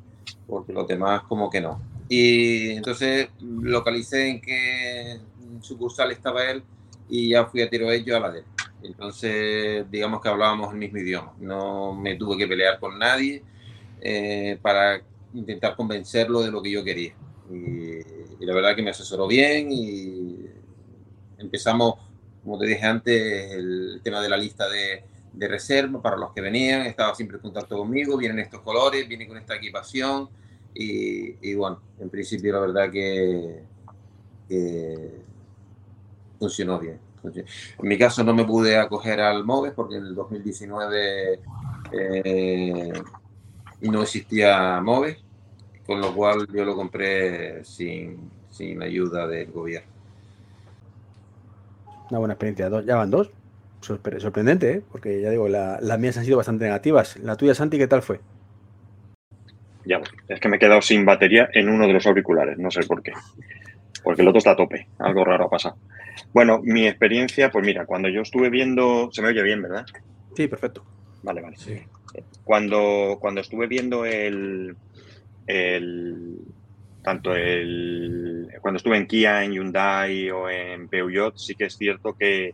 porque 0.48 0.72
los 0.72 0.88
demás 0.88 1.24
como 1.24 1.50
que 1.50 1.60
no. 1.60 1.82
Y 2.08 2.72
entonces 2.72 3.30
localicé 3.42 4.30
en 4.30 4.42
qué 4.42 5.20
sucursal 5.62 6.12
estaba 6.12 6.46
él 6.46 6.64
y 7.10 7.30
ya 7.30 7.46
fui 7.46 7.62
a 7.62 7.70
tiro 7.70 7.92
ello 7.92 8.16
a 8.16 8.20
la 8.20 8.32
de 8.32 8.40
él. 8.40 8.46
Entonces, 8.84 9.90
digamos 9.90 10.22
que 10.22 10.30
hablábamos 10.30 10.72
el 10.74 10.78
mismo 10.78 11.00
idioma. 11.00 11.34
No 11.40 11.94
me 11.94 12.16
tuve 12.16 12.38
que 12.38 12.48
pelear 12.48 12.80
con 12.80 13.00
nadie 13.00 13.42
eh, 14.02 14.60
para 14.62 15.02
intentar 15.34 15.76
convencerlo 15.76 16.42
de 16.42 16.52
lo 16.52 16.62
que 16.62 16.72
yo 16.72 16.84
quería. 16.84 17.16
Y, 17.50 17.56
y, 17.56 18.46
la 18.46 18.54
verdad 18.54 18.76
que 18.76 18.84
me 18.84 18.92
asesoró 18.92 19.26
bien 19.28 19.70
y 19.72 20.46
empezamos, 21.38 21.96
como 22.44 22.58
te 22.60 22.68
dije 22.68 22.86
antes, 22.86 23.52
el 23.54 24.02
tema 24.04 24.22
de 24.22 24.30
la 24.30 24.38
lista 24.38 24.70
de, 24.70 25.04
de 25.34 25.48
reserva 25.48 26.02
para 26.02 26.16
los 26.16 26.32
que 26.32 26.42
venían, 26.42 26.82
estaba 26.84 27.14
siempre 27.16 27.38
en 27.38 27.42
contacto 27.42 27.78
conmigo, 27.78 28.18
vienen 28.18 28.40
estos 28.40 28.62
colores, 28.62 29.08
vienen 29.08 29.28
con 29.28 29.38
esta 29.38 29.56
equipación 29.56 30.30
y, 30.76 31.54
bueno, 31.56 31.80
en 32.00 32.10
principio 32.10 32.54
la 32.54 32.60
verdad 32.60 32.92
que, 32.92 33.64
funcionó 36.40 36.80
bien. 36.80 37.00
En 37.24 37.88
mi 37.88 37.98
caso 37.98 38.24
no 38.24 38.34
me 38.34 38.44
pude 38.44 38.78
acoger 38.78 39.22
al 39.22 39.46
MOVES 39.46 39.74
porque 39.74 39.96
en 39.96 40.08
el 40.08 40.16
2019 40.16 41.40
eh, 41.92 42.94
no 43.82 44.02
existía 44.02 44.82
MOVES, 44.82 45.18
con 45.88 46.02
lo 46.02 46.14
cual 46.14 46.48
yo 46.54 46.66
lo 46.66 46.76
compré 46.76 47.64
sin, 47.64 48.30
sin 48.50 48.84
ayuda 48.84 49.26
del 49.26 49.52
gobierno. 49.52 49.90
Una 52.10 52.20
buena 52.20 52.34
experiencia, 52.34 52.70
ya 52.82 52.98
van 52.98 53.10
dos 53.10 53.32
sorprendente, 53.84 54.72
¿eh? 54.72 54.82
porque 54.92 55.22
ya 55.22 55.30
digo, 55.30 55.48
las 55.48 56.00
mías 56.00 56.18
han 56.18 56.26
sido 56.26 56.38
bastante 56.38 56.66
negativas. 56.66 57.18
La 57.18 57.36
tuya, 57.36 57.54
Santi, 57.54 57.78
¿qué 57.78 57.88
tal 57.88 58.02
fue? 58.02 58.20
ya 59.86 60.02
Es 60.28 60.40
que 60.40 60.50
me 60.50 60.58
he 60.58 60.60
quedado 60.60 60.82
sin 60.82 61.06
batería 61.06 61.50
en 61.54 61.70
uno 61.70 61.88
de 61.88 61.94
los 61.94 62.06
auriculares, 62.06 62.58
no 62.58 62.72
sé 62.72 62.82
por 62.84 63.02
qué. 63.04 63.12
Porque 64.04 64.22
el 64.22 64.28
otro 64.28 64.40
está 64.40 64.52
a 64.52 64.56
tope, 64.56 64.88
algo 65.00 65.24
raro 65.24 65.46
ha 65.46 65.50
pasado. 65.50 65.78
Bueno, 66.34 66.60
mi 66.64 66.88
experiencia, 66.88 67.50
pues 67.50 67.66
mira, 67.66 67.86
cuando 67.86 68.10
yo 68.10 68.22
estuve 68.22 68.50
viendo, 68.50 69.10
se 69.12 69.22
me 69.22 69.30
oye 69.30 69.44
bien, 69.44 69.62
¿verdad? 69.62 69.86
Sí, 70.36 70.48
perfecto. 70.48 70.84
Vale, 71.22 71.42
vale. 71.42 71.58
Cuando, 72.44 73.18
cuando 73.20 73.42
estuve 73.42 73.68
viendo 73.68 74.06
el, 74.06 74.76
el, 75.48 76.38
tanto 77.02 77.34
el, 77.34 78.50
cuando 78.62 78.78
estuve 78.78 78.98
en 78.98 79.08
Kia, 79.08 79.44
en 79.44 79.54
Hyundai 79.54 80.30
o 80.30 80.50
en 80.50 80.88
Peugeot, 80.90 81.38
sí 81.38 81.56
que 81.56 81.66
es 81.66 81.78
cierto 81.78 82.14
que 82.14 82.54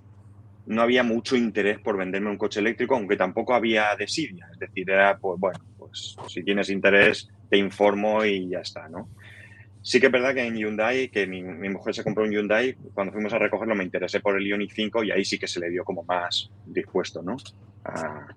no 0.69 0.83
había 0.83 1.01
mucho 1.01 1.35
interés 1.35 1.79
por 1.79 1.97
venderme 1.97 2.29
un 2.29 2.37
coche 2.37 2.59
eléctrico, 2.59 2.95
aunque 2.95 3.17
tampoco 3.17 3.55
había 3.55 3.95
desidia. 3.97 4.47
Es 4.53 4.59
decir, 4.59 4.89
era, 4.89 5.17
pues 5.17 5.39
bueno, 5.39 5.59
pues 5.77 6.15
si 6.27 6.43
tienes 6.43 6.69
interés, 6.69 7.27
te 7.49 7.57
informo 7.57 8.23
y 8.23 8.49
ya 8.49 8.59
está, 8.59 8.87
¿no? 8.87 9.09
Sí 9.81 9.99
que 9.99 10.05
es 10.05 10.11
verdad 10.11 10.35
que 10.35 10.45
en 10.45 10.55
Hyundai, 10.55 11.09
que 11.09 11.25
mi, 11.25 11.41
mujer 11.41 11.95
se 11.95 12.03
compró 12.03 12.23
un 12.23 12.31
Hyundai, 12.31 12.75
cuando 12.93 13.11
fuimos 13.11 13.33
a 13.33 13.39
recogerlo 13.39 13.73
me 13.73 13.83
interesé 13.83 14.19
por 14.19 14.37
el 14.37 14.45
Ioniq 14.45 14.71
5 14.71 15.03
y 15.05 15.11
ahí 15.11 15.25
sí 15.25 15.39
que 15.39 15.47
se 15.47 15.59
le 15.59 15.71
dio 15.71 15.83
como 15.83 16.03
más 16.03 16.51
dispuesto, 16.67 17.23
¿no? 17.23 17.37
A, 17.85 18.27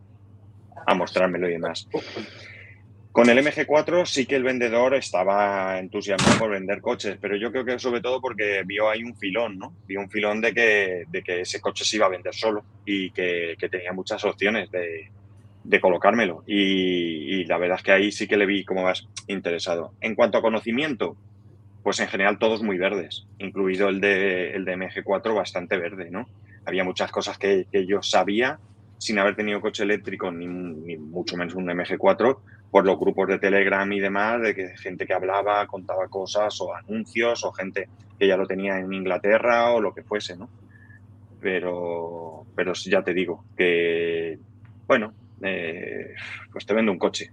a 0.86 0.94
mostrármelo 0.94 1.50
y 1.50 1.52
demás. 1.52 1.86
Con 3.12 3.28
el 3.28 3.44
MG4 3.44 4.06
sí 4.06 4.24
que 4.24 4.36
el 4.36 4.42
vendedor 4.42 4.94
estaba 4.94 5.78
entusiasmado 5.78 6.38
por 6.38 6.50
vender 6.50 6.80
coches, 6.80 7.18
pero 7.20 7.36
yo 7.36 7.52
creo 7.52 7.62
que 7.62 7.78
sobre 7.78 8.00
todo 8.00 8.22
porque 8.22 8.62
vio 8.64 8.88
ahí 8.88 9.04
un 9.04 9.14
filón, 9.14 9.58
¿no? 9.58 9.74
Vio 9.86 10.00
un 10.00 10.08
filón 10.08 10.40
de 10.40 10.54
que, 10.54 11.04
de 11.08 11.22
que 11.22 11.42
ese 11.42 11.60
coche 11.60 11.84
se 11.84 11.96
iba 11.96 12.06
a 12.06 12.08
vender 12.08 12.34
solo 12.34 12.64
y 12.86 13.10
que, 13.10 13.54
tenía 13.70 13.92
muchas 13.92 14.24
opciones 14.24 14.70
de, 14.70 15.80
colocármelo. 15.80 16.42
Y, 16.46 17.44
la 17.44 17.58
verdad 17.58 17.76
es 17.76 17.82
que 17.82 17.92
ahí 17.92 18.12
sí 18.12 18.26
que 18.26 18.38
le 18.38 18.46
vi 18.46 18.64
como 18.64 18.82
más 18.82 19.06
interesado. 19.26 19.92
En 20.00 20.14
cuanto 20.14 20.38
a 20.38 20.42
conocimiento, 20.42 21.14
pues 21.82 22.00
en 22.00 22.08
general 22.08 22.38
todos 22.38 22.62
muy 22.62 22.78
verdes, 22.78 23.26
incluido 23.38 23.90
el 23.90 24.00
de, 24.00 24.52
el 24.54 24.64
de 24.64 24.74
MG4 24.74 25.34
bastante 25.34 25.76
verde, 25.76 26.10
¿no? 26.10 26.26
Había 26.64 26.82
muchas 26.82 27.10
cosas 27.10 27.36
que, 27.36 27.66
yo 27.86 28.02
sabía 28.02 28.58
sin 28.96 29.18
haber 29.18 29.36
tenido 29.36 29.60
coche 29.60 29.82
eléctrico, 29.82 30.30
ni 30.30 30.46
mucho 30.96 31.36
menos 31.36 31.54
un 31.54 31.66
MG4, 31.66 32.38
por 32.72 32.86
los 32.86 32.98
grupos 32.98 33.28
de 33.28 33.38
Telegram 33.38 33.92
y 33.92 34.00
demás, 34.00 34.40
de 34.40 34.54
que 34.54 34.76
gente 34.78 35.06
que 35.06 35.12
hablaba, 35.12 35.66
contaba 35.66 36.08
cosas 36.08 36.58
o 36.62 36.74
anuncios 36.74 37.44
o 37.44 37.52
gente 37.52 37.86
que 38.18 38.26
ya 38.26 38.34
lo 38.34 38.46
tenía 38.46 38.78
en 38.78 38.90
Inglaterra 38.94 39.72
o 39.72 39.80
lo 39.80 39.92
que 39.92 40.02
fuese, 40.02 40.38
¿no? 40.38 40.48
Pero, 41.38 42.46
pero 42.56 42.72
ya 42.72 43.02
te 43.02 43.12
digo 43.12 43.44
que, 43.54 44.38
bueno, 44.86 45.12
eh, 45.42 46.14
pues 46.50 46.64
te 46.64 46.72
vendo 46.72 46.92
un 46.92 46.98
coche, 46.98 47.30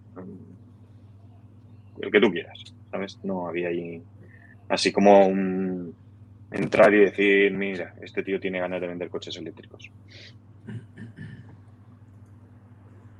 el 2.02 2.12
que 2.12 2.20
tú 2.20 2.30
quieras, 2.30 2.62
¿sabes? 2.92 3.18
No 3.24 3.48
había 3.48 3.70
ahí 3.70 4.04
así 4.68 4.92
como 4.92 5.26
un 5.26 5.96
entrar 6.52 6.94
y 6.94 7.06
decir, 7.06 7.54
mira, 7.54 7.96
este 8.02 8.24
tío 8.24 8.42
tiene 8.42 8.60
ganas 8.60 8.82
de 8.82 8.88
vender 8.88 9.10
coches 9.10 9.38
eléctricos. 9.38 9.90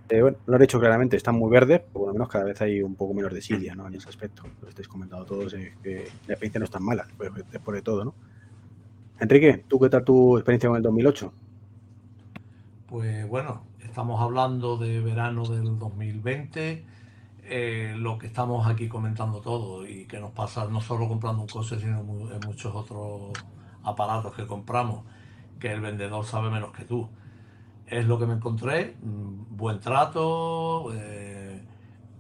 Eh, 0.10 0.22
bueno, 0.24 0.38
lo 0.48 0.58
he 0.58 0.60
dicho 0.60 0.80
claramente, 0.80 1.16
están 1.16 1.36
muy 1.36 1.52
verdes, 1.52 1.82
por 1.82 2.08
lo 2.08 2.14
menos 2.14 2.30
cada 2.30 2.46
vez 2.46 2.60
hay 2.62 2.82
un 2.82 2.96
poco 2.96 3.14
menos 3.14 3.32
de 3.32 3.42
silia 3.44 3.76
¿no? 3.76 3.88
en 3.88 3.94
ese 3.94 4.10
aspecto. 4.10 4.42
Lo 4.60 4.68
estáis 4.68 4.88
comentando 4.88 5.24
todos, 5.24 5.54
eh, 5.54 5.76
que 5.84 6.08
la 6.26 6.34
experiencia 6.34 6.58
no 6.60 6.66
es 6.66 6.72
tan 6.72 6.84
mala, 6.84 7.08
después 7.52 7.76
de 7.76 7.82
todo, 7.84 8.06
¿no? 8.06 8.16
Enrique, 9.20 9.66
¿tú 9.68 9.80
qué 9.80 9.90
tal 9.90 10.04
tu 10.04 10.38
experiencia 10.38 10.70
con 10.70 10.78
el 10.78 10.84
2008? 10.84 11.34
Pues 12.88 13.28
bueno, 13.28 13.66
estamos 13.82 14.20
hablando 14.20 14.78
de 14.78 15.00
verano 15.00 15.46
del 15.46 15.78
2020, 15.78 16.86
eh, 17.44 17.94
lo 17.96 18.18
que 18.18 18.28
estamos 18.28 18.66
aquí 18.68 18.88
comentando 18.88 19.42
todo 19.42 19.88
y 19.88 20.06
que 20.06 20.20
nos 20.20 20.32
pasa 20.32 20.66
no 20.66 20.82
solo 20.82 21.08
comprando 21.08 21.42
un 21.44 21.48
coche, 21.48 21.80
sino 21.80 22.00
en 22.00 22.40
muchos 22.48 22.74
otros 22.74 23.34
aparatos 23.84 24.34
que 24.34 24.48
compramos, 24.48 25.04
que 25.60 25.72
el 25.72 25.82
vendedor 25.82 26.26
sabe 26.26 26.50
menos 26.50 26.72
que 26.72 26.86
tú 26.86 27.10
es 27.90 28.06
lo 28.06 28.20
que 28.20 28.26
me 28.26 28.36
encontré, 28.36 28.96
mm, 29.02 29.58
buen 29.58 29.80
trato, 29.80 30.92
eh, 30.94 31.60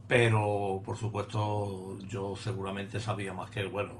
pero 0.07 0.81
por 0.83 0.97
supuesto 0.97 1.97
yo 2.07 2.35
seguramente 2.35 2.99
sabía 2.99 3.33
más 3.33 3.49
que 3.51 3.61
él, 3.61 3.69
bueno, 3.69 3.93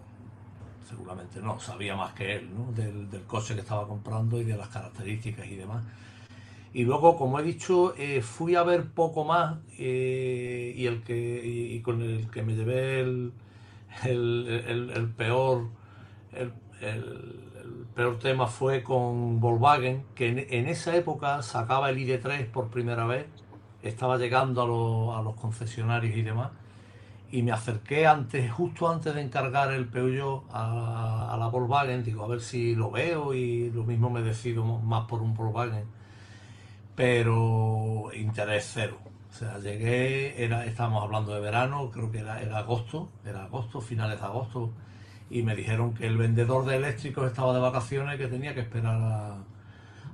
seguramente 0.89 1.39
no, 1.41 1.59
sabía 1.59 1.95
más 1.95 2.13
que 2.13 2.37
él, 2.37 2.49
¿no? 2.55 2.71
del, 2.73 3.07
coche 3.27 3.53
que 3.53 3.61
estaba 3.61 3.87
comprando 3.87 4.39
y 4.39 4.43
de 4.43 4.57
las 4.57 4.69
características 4.69 5.47
y 5.47 5.55
demás. 5.55 5.83
Y 6.73 6.83
luego, 6.83 7.17
como 7.17 7.39
he 7.39 7.43
dicho, 7.43 7.95
eh, 7.97 8.21
fui 8.21 8.55
a 8.55 8.63
ver 8.63 8.89
poco 8.91 9.23
más 9.23 9.57
eh, 9.77 10.73
y, 10.75 10.85
el 10.85 11.01
que, 11.03 11.41
y, 11.43 11.79
con 11.81 12.01
el 12.01 12.29
que 12.29 12.43
me 12.43 12.55
llevé 12.55 13.01
el, 13.01 13.33
el, 14.03 15.13
peor, 15.17 15.69
el, 16.33 16.53
peor 17.99 18.17
tema 18.17 18.47
fue 18.47 18.81
con 18.81 19.41
Volkswagen, 19.41 20.05
que 20.15 20.47
en, 20.49 20.67
esa 20.69 20.95
época 20.95 21.41
sacaba 21.41 21.89
el 21.89 21.97
ID3 21.97 22.49
por 22.49 22.69
primera 22.69 23.05
vez, 23.05 23.25
estaba 23.83 24.17
llegando 24.17 25.13
a, 25.13 25.21
los 25.21 25.35
concesionarios 25.35 26.15
y 26.15 26.21
demás, 26.21 26.51
y 27.29 27.43
me 27.43 27.51
acerqué 27.51 28.07
antes, 28.07 28.49
justo 28.53 28.89
antes 28.89 29.13
de 29.13 29.19
encargar 29.19 29.73
el 29.73 29.85
Peugeot 29.85 30.45
a, 30.49 31.35
la 31.37 31.47
Volkswagen, 31.47 32.01
digo, 32.05 32.23
a 32.23 32.29
ver 32.29 32.39
si 32.39 32.73
lo 32.73 32.89
veo 32.89 33.33
y 33.33 33.69
lo 33.69 33.83
mismo 33.83 34.09
me 34.09 34.21
decido 34.21 34.63
más 34.63 35.05
por 35.05 35.21
un 35.21 35.33
Volkswagen, 35.33 35.83
pero 36.95 38.11
interés 38.15 38.71
cero. 38.73 38.97
O 39.29 39.33
sea, 39.33 39.59
llegué, 39.59 40.41
era, 40.41 40.65
estábamos 40.65 41.03
hablando 41.03 41.33
de 41.33 41.41
verano, 41.41 41.91
creo 41.91 42.09
que 42.09 42.19
era, 42.19 42.41
era 42.41 42.59
agosto, 42.59 43.09
era 43.25 43.43
agosto, 43.43 43.81
finales 43.81 44.21
de 44.21 44.25
agosto, 44.25 44.71
y 45.29 45.43
me 45.43 45.55
dijeron 45.55 45.93
que 45.93 46.07
el 46.07 46.17
vendedor 46.17 46.65
de 46.65 46.77
eléctricos 46.77 47.27
estaba 47.27 47.53
de 47.53 47.59
vacaciones 47.59 48.15
y 48.15 48.17
que 48.17 48.27
tenía 48.27 48.53
que 48.55 48.61
esperar 48.61 49.43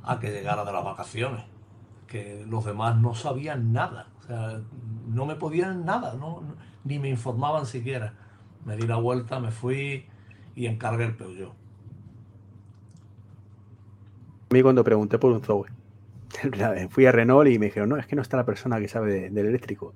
a, 0.04 0.20
que 0.20 0.32
llegara 0.32 0.66
de 0.66 0.72
las 0.72 0.84
vacaciones. 0.84 1.44
Que 2.08 2.46
los 2.48 2.66
demás 2.66 2.98
no 2.98 3.16
sabían 3.16 3.74
nada, 3.74 4.08
o 4.20 4.24
sea, 4.24 4.62
no 5.08 5.26
me 5.26 5.36
podían 5.36 5.86
nada, 5.86 6.14
no, 6.14 6.44
ni 6.84 7.00
me 7.00 7.10
informaban 7.10 7.66
siquiera. 7.66 8.14
Me 8.66 8.76
di 8.76 8.86
la 8.86 8.98
vuelta, 8.98 9.40
me 9.40 9.52
fui 9.52 10.06
y 10.56 10.68
encargué 10.68 11.06
el 11.06 11.16
Peugeot. 11.16 11.54
A 14.50 14.54
mí 14.54 14.62
cuando 14.62 14.84
pregunté 14.84 15.18
por 15.18 15.32
un 15.32 15.42
Zoe, 15.42 15.68
Fui 16.90 17.06
a 17.06 17.12
Renault 17.12 17.50
y 17.50 17.60
me 17.60 17.68
dijeron, 17.68 17.90
no, 17.90 17.98
es 17.98 18.08
que 18.08 18.16
no 18.16 18.22
está 18.22 18.38
la 18.38 18.46
persona 18.46 18.80
que 18.80 18.88
sabe 18.88 19.30
del 19.30 19.46
eléctrico. 19.48 19.94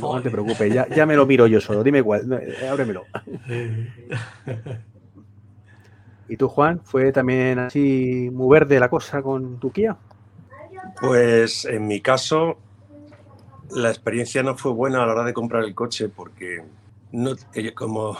no 0.00 0.20
te 0.22 0.30
preocupes, 0.30 0.72
ya, 0.72 0.88
ya, 0.88 1.06
me 1.06 1.16
lo 1.16 1.26
miro 1.26 1.46
yo 1.46 1.60
solo, 1.60 1.82
dime 1.82 2.02
cuál, 2.02 2.32
eh, 2.32 2.68
ábremelo. 2.68 3.04
¿Y 6.28 6.36
tú, 6.36 6.48
Juan, 6.48 6.80
fue 6.84 7.10
también 7.10 7.58
así 7.58 8.30
muy 8.32 8.52
verde 8.52 8.78
la 8.78 8.88
cosa 8.88 9.20
con 9.20 9.58
tu 9.58 9.72
Kia? 9.72 9.96
Pues 11.00 11.64
en 11.64 11.88
mi 11.88 12.00
caso, 12.00 12.58
la 13.70 13.88
experiencia 13.88 14.42
no 14.42 14.56
fue 14.56 14.72
buena 14.72 15.02
a 15.02 15.06
la 15.06 15.12
hora 15.12 15.24
de 15.24 15.32
comprar 15.32 15.64
el 15.64 15.74
coche 15.74 16.08
porque, 16.08 16.62
no, 17.12 17.32
como, 17.74 18.16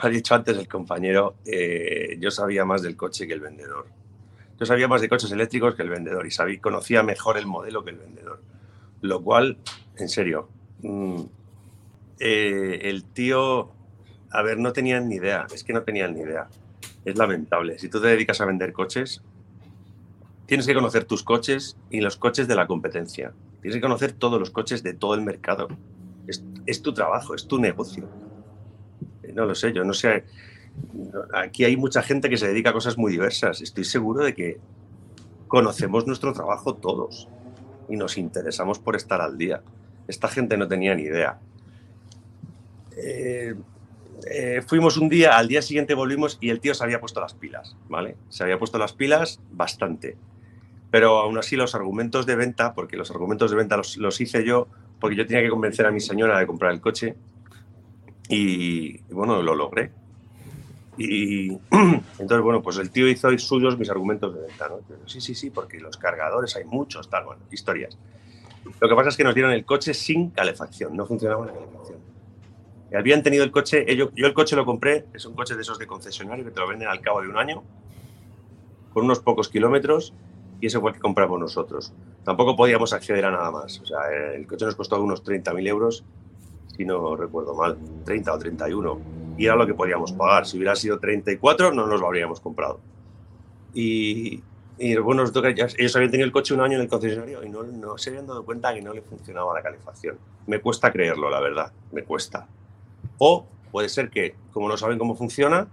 ha 0.00 0.08
dicho 0.08 0.34
antes 0.34 0.56
el 0.56 0.68
compañero, 0.68 1.36
eh, 1.44 2.16
yo 2.18 2.30
sabía 2.30 2.64
más 2.64 2.82
del 2.82 2.96
coche 2.96 3.26
que 3.26 3.32
el 3.32 3.40
vendedor. 3.40 3.86
Yo 4.60 4.66
sabía 4.66 4.88
más 4.88 5.00
de 5.00 5.08
coches 5.08 5.32
eléctricos 5.32 5.74
que 5.74 5.82
el 5.82 5.88
vendedor 5.88 6.26
y 6.26 6.30
sabía, 6.30 6.60
conocía 6.60 7.02
mejor 7.02 7.38
el 7.38 7.46
modelo 7.46 7.82
que 7.82 7.92
el 7.92 7.96
vendedor. 7.96 8.42
Lo 9.00 9.22
cual, 9.22 9.56
en 9.96 10.10
serio, 10.10 10.50
mm, 10.82 11.22
eh, 12.18 12.80
el 12.82 13.04
tío, 13.04 13.72
a 14.30 14.42
ver, 14.42 14.58
no 14.58 14.74
tenían 14.74 15.08
ni 15.08 15.14
idea, 15.14 15.46
es 15.54 15.64
que 15.64 15.72
no 15.72 15.82
tenían 15.82 16.12
ni 16.12 16.20
idea. 16.20 16.48
Es 17.06 17.16
lamentable. 17.16 17.78
Si 17.78 17.88
tú 17.88 18.02
te 18.02 18.08
dedicas 18.08 18.42
a 18.42 18.44
vender 18.44 18.74
coches, 18.74 19.22
tienes 20.44 20.66
que 20.66 20.74
conocer 20.74 21.04
tus 21.04 21.22
coches 21.22 21.78
y 21.88 22.02
los 22.02 22.18
coches 22.18 22.46
de 22.46 22.54
la 22.54 22.66
competencia. 22.66 23.32
Tienes 23.62 23.76
que 23.76 23.80
conocer 23.80 24.12
todos 24.12 24.38
los 24.38 24.50
coches 24.50 24.82
de 24.82 24.92
todo 24.92 25.14
el 25.14 25.22
mercado. 25.22 25.68
Es, 26.26 26.44
es 26.66 26.82
tu 26.82 26.92
trabajo, 26.92 27.34
es 27.34 27.48
tu 27.48 27.58
negocio. 27.58 28.10
Eh, 29.22 29.32
no 29.32 29.46
lo 29.46 29.54
sé, 29.54 29.72
yo 29.72 29.84
no 29.84 29.94
sé 29.94 30.26
aquí 31.34 31.64
hay 31.64 31.76
mucha 31.76 32.02
gente 32.02 32.28
que 32.28 32.36
se 32.36 32.48
dedica 32.48 32.70
a 32.70 32.72
cosas 32.72 32.98
muy 32.98 33.12
diversas. 33.12 33.60
Estoy 33.60 33.84
seguro 33.84 34.24
de 34.24 34.34
que 34.34 34.58
conocemos 35.48 36.06
nuestro 36.06 36.32
trabajo 36.32 36.74
todos 36.74 37.28
y 37.88 37.96
nos 37.96 38.18
interesamos 38.18 38.78
por 38.78 38.96
estar 38.96 39.20
al 39.20 39.36
día. 39.36 39.62
Esta 40.06 40.28
gente 40.28 40.56
no 40.56 40.68
tenía 40.68 40.94
ni 40.94 41.02
idea. 41.02 41.38
Eh, 42.96 43.54
eh, 44.30 44.62
fuimos 44.66 44.96
un 44.96 45.08
día, 45.08 45.36
al 45.36 45.48
día 45.48 45.62
siguiente 45.62 45.94
volvimos 45.94 46.38
y 46.40 46.50
el 46.50 46.60
tío 46.60 46.74
se 46.74 46.84
había 46.84 47.00
puesto 47.00 47.20
las 47.20 47.34
pilas, 47.34 47.76
¿vale? 47.88 48.16
Se 48.28 48.42
había 48.42 48.58
puesto 48.58 48.78
las 48.78 48.92
pilas 48.92 49.40
bastante. 49.50 50.16
Pero 50.90 51.18
aún 51.18 51.38
así 51.38 51.56
los 51.56 51.74
argumentos 51.74 52.26
de 52.26 52.36
venta, 52.36 52.74
porque 52.74 52.96
los 52.96 53.10
argumentos 53.10 53.50
de 53.50 53.56
venta 53.56 53.76
los, 53.76 53.96
los 53.96 54.20
hice 54.20 54.44
yo, 54.44 54.68
porque 54.98 55.16
yo 55.16 55.26
tenía 55.26 55.42
que 55.42 55.50
convencer 55.50 55.86
a 55.86 55.90
mi 55.90 56.00
señora 56.00 56.38
de 56.38 56.46
comprar 56.46 56.72
el 56.72 56.80
coche 56.80 57.16
y 58.28 58.98
bueno, 59.12 59.42
lo 59.42 59.54
logré. 59.54 59.90
Y 61.02 61.48
entonces, 62.18 62.40
bueno, 62.42 62.60
pues 62.60 62.76
el 62.76 62.90
tío 62.90 63.08
hizo 63.08 63.36
suyos 63.38 63.78
mis 63.78 63.88
argumentos 63.88 64.34
de 64.34 64.42
venta, 64.42 64.68
¿no? 64.68 64.80
sí, 65.06 65.20
sí, 65.20 65.34
sí, 65.34 65.48
porque 65.48 65.80
los 65.80 65.96
cargadores 65.96 66.54
hay 66.56 66.64
muchos, 66.64 67.08
tal, 67.08 67.24
bueno, 67.24 67.42
historias. 67.50 67.96
Lo 68.78 68.86
que 68.86 68.94
pasa 68.94 69.08
es 69.08 69.16
que 69.16 69.24
nos 69.24 69.34
dieron 69.34 69.52
el 69.52 69.64
coche 69.64 69.94
sin 69.94 70.28
calefacción, 70.30 70.94
no 70.94 71.06
funcionaba 71.06 71.46
la 71.46 71.54
calefacción. 71.54 71.98
habían 72.94 73.22
tenido 73.22 73.44
el 73.44 73.50
coche, 73.50 73.86
yo, 73.96 74.10
yo 74.14 74.26
el 74.26 74.34
coche 74.34 74.54
lo 74.56 74.66
compré, 74.66 75.06
es 75.14 75.24
un 75.24 75.34
coche 75.34 75.54
de 75.54 75.62
esos 75.62 75.78
de 75.78 75.86
concesionario 75.86 76.44
que 76.44 76.50
te 76.50 76.60
lo 76.60 76.68
venden 76.68 76.88
al 76.88 77.00
cabo 77.00 77.22
de 77.22 77.28
un 77.28 77.38
año, 77.38 77.62
con 78.92 79.06
unos 79.06 79.20
pocos 79.20 79.48
kilómetros, 79.48 80.12
y 80.60 80.66
ese 80.66 80.78
fue 80.78 80.90
el 80.90 80.96
que 80.96 81.00
compramos 81.00 81.40
nosotros. 81.40 81.94
Tampoco 82.24 82.54
podíamos 82.56 82.92
acceder 82.92 83.24
a 83.24 83.30
nada 83.30 83.50
más. 83.50 83.80
O 83.80 83.86
sea, 83.86 84.00
el 84.34 84.46
coche 84.46 84.66
nos 84.66 84.76
costó 84.76 85.02
unos 85.02 85.24
30.000 85.24 85.66
euros, 85.66 86.04
si 86.76 86.84
no 86.84 87.16
recuerdo 87.16 87.54
mal, 87.54 87.78
30 88.04 88.34
o 88.34 88.38
31. 88.38 89.00
Y 89.40 89.46
era 89.46 89.56
lo 89.56 89.66
que 89.66 89.72
podíamos 89.72 90.12
pagar. 90.12 90.44
Si 90.46 90.58
hubiera 90.58 90.76
sido 90.76 90.98
34, 90.98 91.72
no 91.72 91.86
nos 91.86 91.98
lo 91.98 92.06
habríamos 92.06 92.40
comprado. 92.40 92.78
Y, 93.72 94.42
y 94.76 94.96
bueno, 94.96 95.24
ellos 95.24 95.96
habían 95.96 96.10
tenido 96.10 96.26
el 96.26 96.30
coche 96.30 96.52
un 96.52 96.60
año 96.60 96.74
en 96.74 96.82
el 96.82 96.88
concesionario 96.88 97.42
y 97.42 97.48
no, 97.48 97.62
no 97.62 97.96
se 97.96 98.10
habían 98.10 98.26
dado 98.26 98.44
cuenta 98.44 98.74
que 98.74 98.82
no 98.82 98.92
le 98.92 99.00
funcionaba 99.00 99.54
la 99.54 99.62
calefacción. 99.62 100.18
Me 100.46 100.60
cuesta 100.60 100.92
creerlo, 100.92 101.30
la 101.30 101.40
verdad, 101.40 101.72
me 101.90 102.02
cuesta. 102.02 102.48
O 103.16 103.46
puede 103.72 103.88
ser 103.88 104.10
que, 104.10 104.34
como 104.52 104.68
no 104.68 104.76
saben 104.76 104.98
cómo 104.98 105.14
funciona, 105.14 105.68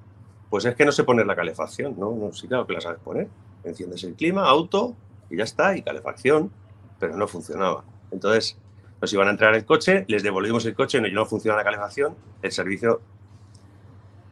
pues 0.49 0.63
es 0.63 0.74
que 0.74 0.86
no 0.86 0.93
se 0.93 1.03
pone 1.03 1.26
la 1.26 1.36
calefacción, 1.36 1.99
¿no? 1.99 2.15
no 2.15 2.32
sí, 2.32 2.47
claro 2.47 2.65
que 2.65 2.72
la 2.72 2.80
sabes 2.80 3.01
poner. 3.01 3.28
Enciendes 3.65 4.01
el 4.05 4.13
clima, 4.13 4.47
auto, 4.47 4.95
y 5.30 5.36
ya 5.36 5.43
está, 5.43 5.76
y 5.76 5.82
calefacción, 5.82 6.53
pero 7.01 7.18
no 7.18 7.28
funcionaba. 7.28 7.84
Entonces, 8.11 8.57
nos 9.01 9.11
iban 9.11 9.28
a 9.28 9.32
entrar 9.32 9.53
el 9.55 9.65
coche, 9.65 10.05
les 10.07 10.24
devolvimos 10.24 10.65
el 10.65 10.74
coche, 10.74 11.01
no, 11.01 11.09
no 11.09 11.26
funciona 11.26 11.57
la 11.57 11.65
calefacción, 11.65 12.15
el 12.41 12.53
servicio 12.53 13.01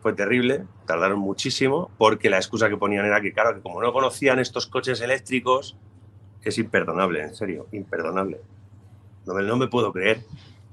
fue 0.06 0.14
terrible, 0.14 0.68
tardaron 0.86 1.18
muchísimo, 1.18 1.90
porque 1.98 2.30
la 2.30 2.38
excusa 2.38 2.70
que 2.70 2.78
ponían 2.78 3.08
era 3.08 3.22
que, 3.22 3.34
claro, 3.34 3.56
que 3.56 3.62
como 3.62 3.82
no 3.82 3.92
conocían 3.92 4.38
estos 4.38 4.68
coches 4.68 5.02
eléctricos, 5.02 5.76
es 6.44 6.60
imperdonable, 6.60 7.24
en 7.24 7.34
serio, 7.34 7.66
imperdonable. 7.72 8.40
No 9.26 9.34
me, 9.34 9.42
no 9.42 9.58
me 9.58 9.68
puedo 9.68 9.92
creer 9.92 10.22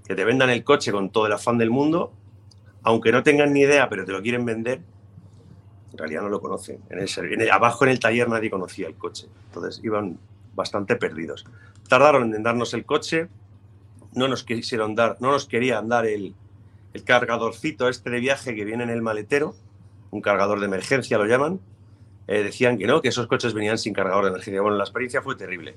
que 0.05 0.15
te 0.15 0.27
vendan 0.27 0.51
el 0.51 0.63
coche 0.65 0.93
con 0.93 1.09
todo 1.09 1.25
el 1.25 1.33
afán 1.33 1.57
del 1.57 1.71
mundo, 1.71 2.13
aunque 2.83 3.11
no 3.11 3.23
tengan 3.23 3.55
ni 3.55 3.61
idea, 3.61 3.89
pero 3.89 4.05
te 4.05 4.13
lo 4.13 4.21
quieren 4.21 4.45
vender, 4.45 4.83
en 5.93 5.97
realidad 5.97 6.21
no 6.21 6.29
lo 6.29 6.43
conocen. 6.43 6.81
En 6.91 6.99
el, 6.99 7.51
abajo 7.51 7.87
en 7.87 7.91
el 7.93 8.01
taller 8.01 8.29
nadie 8.29 8.51
conocía 8.51 8.87
el 8.87 8.97
coche, 8.97 9.29
entonces 9.47 9.81
iban 9.83 10.19
bastante 10.55 10.97
perdidos. 10.97 11.47
Tardaron 11.89 12.35
en 12.35 12.43
darnos 12.43 12.75
el 12.75 12.85
coche, 12.85 13.29
no 14.13 14.29
nos 14.29 14.45
quisieron 14.45 14.95
dar, 14.95 15.17
no 15.21 15.31
nos 15.31 15.47
querían 15.47 15.89
dar 15.89 16.05
el, 16.05 16.35
el 16.93 17.05
cargadorcito 17.05 17.89
este 17.89 18.11
de 18.11 18.21
viaje 18.21 18.55
que 18.55 18.65
viene 18.65 18.85
en 18.85 18.91
el 18.91 19.03
maletero, 19.03 19.55
un 20.11 20.21
cargador 20.21 20.61
de 20.61 20.67
emergencia 20.67 21.19
lo 21.19 21.27
llaman, 21.27 21.61
eh, 22.29 22.43
decían 22.43 22.79
que 22.79 22.87
no, 22.87 23.01
que 23.03 23.09
esos 23.09 23.27
coches 23.27 23.55
venían 23.55 23.79
sin 23.79 23.95
cargador 23.95 24.25
de 24.25 24.31
emergencia. 24.31 24.61
Bueno, 24.61 24.77
la 24.77 24.85
experiencia 24.85 25.23
fue 25.23 25.37
terrible. 25.37 25.77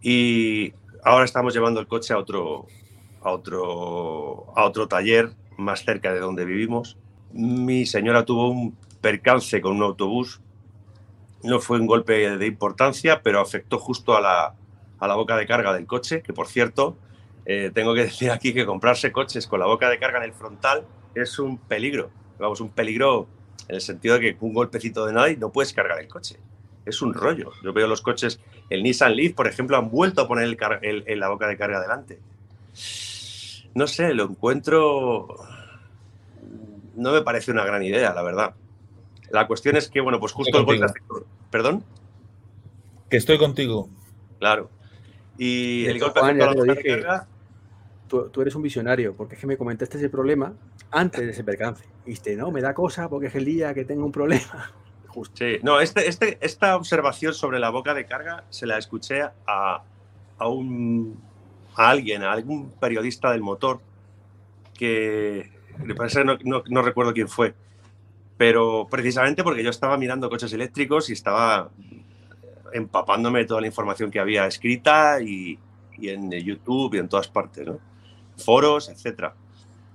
Y 0.00 0.72
ahora 1.04 1.24
estamos 1.24 1.54
llevando 1.54 1.80
el 1.80 1.86
coche 1.86 2.14
a 2.14 2.18
otro, 2.18 2.66
a 3.22 3.30
otro, 3.30 4.52
a 4.56 4.64
otro 4.64 4.88
taller 4.88 5.30
más 5.56 5.84
cerca 5.84 6.12
de 6.12 6.20
donde 6.20 6.44
vivimos. 6.44 6.96
Mi 7.32 7.86
señora 7.86 8.24
tuvo 8.24 8.50
un 8.50 8.76
percance 9.00 9.60
con 9.60 9.76
un 9.76 9.82
autobús. 9.82 10.40
No 11.42 11.60
fue 11.60 11.78
un 11.78 11.86
golpe 11.86 12.36
de 12.36 12.46
importancia, 12.46 13.22
pero 13.22 13.40
afectó 13.40 13.78
justo 13.78 14.16
a 14.16 14.20
la, 14.20 14.54
a 14.98 15.06
la 15.06 15.14
boca 15.14 15.36
de 15.36 15.46
carga 15.46 15.72
del 15.72 15.86
coche, 15.86 16.22
que 16.22 16.32
por 16.32 16.48
cierto, 16.48 16.96
eh, 17.48 17.70
tengo 17.72 17.94
que 17.94 18.02
decir 18.04 18.30
aquí 18.30 18.54
que 18.54 18.64
comprarse 18.64 19.10
coches 19.10 19.48
con 19.48 19.58
la 19.58 19.66
boca 19.66 19.88
de 19.90 19.98
carga 19.98 20.18
en 20.18 20.24
el 20.24 20.32
frontal 20.32 20.84
es 21.14 21.38
un 21.40 21.58
peligro. 21.58 22.10
Vamos, 22.38 22.60
un 22.60 22.68
peligro 22.68 23.26
en 23.66 23.76
el 23.76 23.80
sentido 23.80 24.18
de 24.18 24.20
que 24.20 24.36
un 24.40 24.52
golpecito 24.52 25.04
de 25.06 25.14
nada 25.14 25.30
y 25.30 25.36
no 25.36 25.50
puedes 25.50 25.72
cargar 25.72 25.98
el 25.98 26.06
coche. 26.06 26.36
Es 26.86 27.02
un 27.02 27.12
rollo. 27.12 27.52
Yo 27.64 27.72
veo 27.72 27.86
los 27.88 28.02
coches, 28.02 28.38
el 28.70 28.82
Nissan 28.82 29.16
Leaf, 29.16 29.34
por 29.34 29.48
ejemplo, 29.48 29.76
han 29.76 29.90
vuelto 29.90 30.22
a 30.22 30.28
poner 30.28 30.56
el, 30.82 31.20
la 31.20 31.28
boca 31.28 31.48
de 31.48 31.56
carga 31.56 31.80
delante. 31.80 32.20
No 33.74 33.86
sé, 33.86 34.14
lo 34.14 34.24
encuentro. 34.24 35.36
No 36.94 37.12
me 37.12 37.22
parece 37.22 37.50
una 37.50 37.64
gran 37.64 37.82
idea, 37.82 38.14
la 38.14 38.22
verdad. 38.22 38.54
La 39.30 39.46
cuestión 39.46 39.76
es 39.76 39.88
que, 39.88 40.00
bueno, 40.00 40.20
pues 40.20 40.32
justo 40.32 40.58
el 40.58 40.64
golpe. 40.64 40.86
¿Perdón? 41.50 41.84
Que 43.10 43.18
estoy 43.18 43.38
contigo. 43.38 43.88
Claro. 44.38 44.70
Y 45.36 45.86
el 45.86 45.98
golpe 45.98 46.20
a 46.20 46.32
la 46.32 46.52
boca 46.54 46.74
de 46.74 46.82
carga 46.82 47.28
tú, 48.08 48.40
eres 48.40 48.54
un 48.54 48.62
visionario, 48.62 49.14
porque 49.14 49.34
es 49.34 49.40
que 49.40 49.46
me 49.46 49.56
comentaste 49.56 49.98
ese 49.98 50.08
problema 50.08 50.52
antes 50.90 51.20
de 51.20 51.30
ese 51.30 51.44
percance. 51.44 51.84
Y 52.04 52.10
dijiste, 52.10 52.36
no, 52.36 52.50
me 52.50 52.60
da 52.60 52.74
cosa 52.74 53.08
porque 53.08 53.28
es 53.28 53.34
el 53.34 53.44
día 53.44 53.74
que 53.74 53.84
tengo 53.84 54.04
un 54.04 54.12
problema. 54.12 54.72
Sí, 55.32 55.56
no, 55.64 55.80
este, 55.80 56.06
este, 56.06 56.38
esta 56.40 56.76
observación 56.76 57.34
sobre 57.34 57.58
la 57.58 57.70
boca 57.70 57.92
de 57.92 58.06
carga 58.06 58.44
se 58.50 58.66
la 58.66 58.78
escuché 58.78 59.22
a, 59.22 59.82
a, 60.38 60.48
un, 60.48 61.20
alguien, 61.74 62.22
a 62.22 62.30
algún 62.30 62.70
periodista 62.70 63.32
del 63.32 63.40
motor, 63.40 63.80
que 64.74 65.50
me 65.82 65.96
parece, 65.96 66.22
no 66.24 66.82
recuerdo 66.82 67.12
quién 67.14 67.26
fue, 67.26 67.52
pero 68.38 68.86
precisamente 68.88 69.42
porque 69.42 69.64
yo 69.64 69.70
estaba 69.70 69.98
mirando 69.98 70.30
coches 70.30 70.52
eléctricos 70.52 71.10
y 71.10 71.14
estaba 71.14 71.68
empapándome 72.72 73.40
de 73.40 73.44
toda 73.46 73.60
la 73.60 73.66
información 73.66 74.10
que 74.10 74.20
había 74.20 74.46
escrita 74.46 75.20
y, 75.20 75.58
y 75.98 76.08
en 76.08 76.30
YouTube 76.30 76.94
y 76.94 76.98
en 76.98 77.08
todas 77.08 77.28
partes, 77.28 77.66
¿no? 77.66 77.78
Foros, 78.38 78.88
etcétera. 78.88 79.34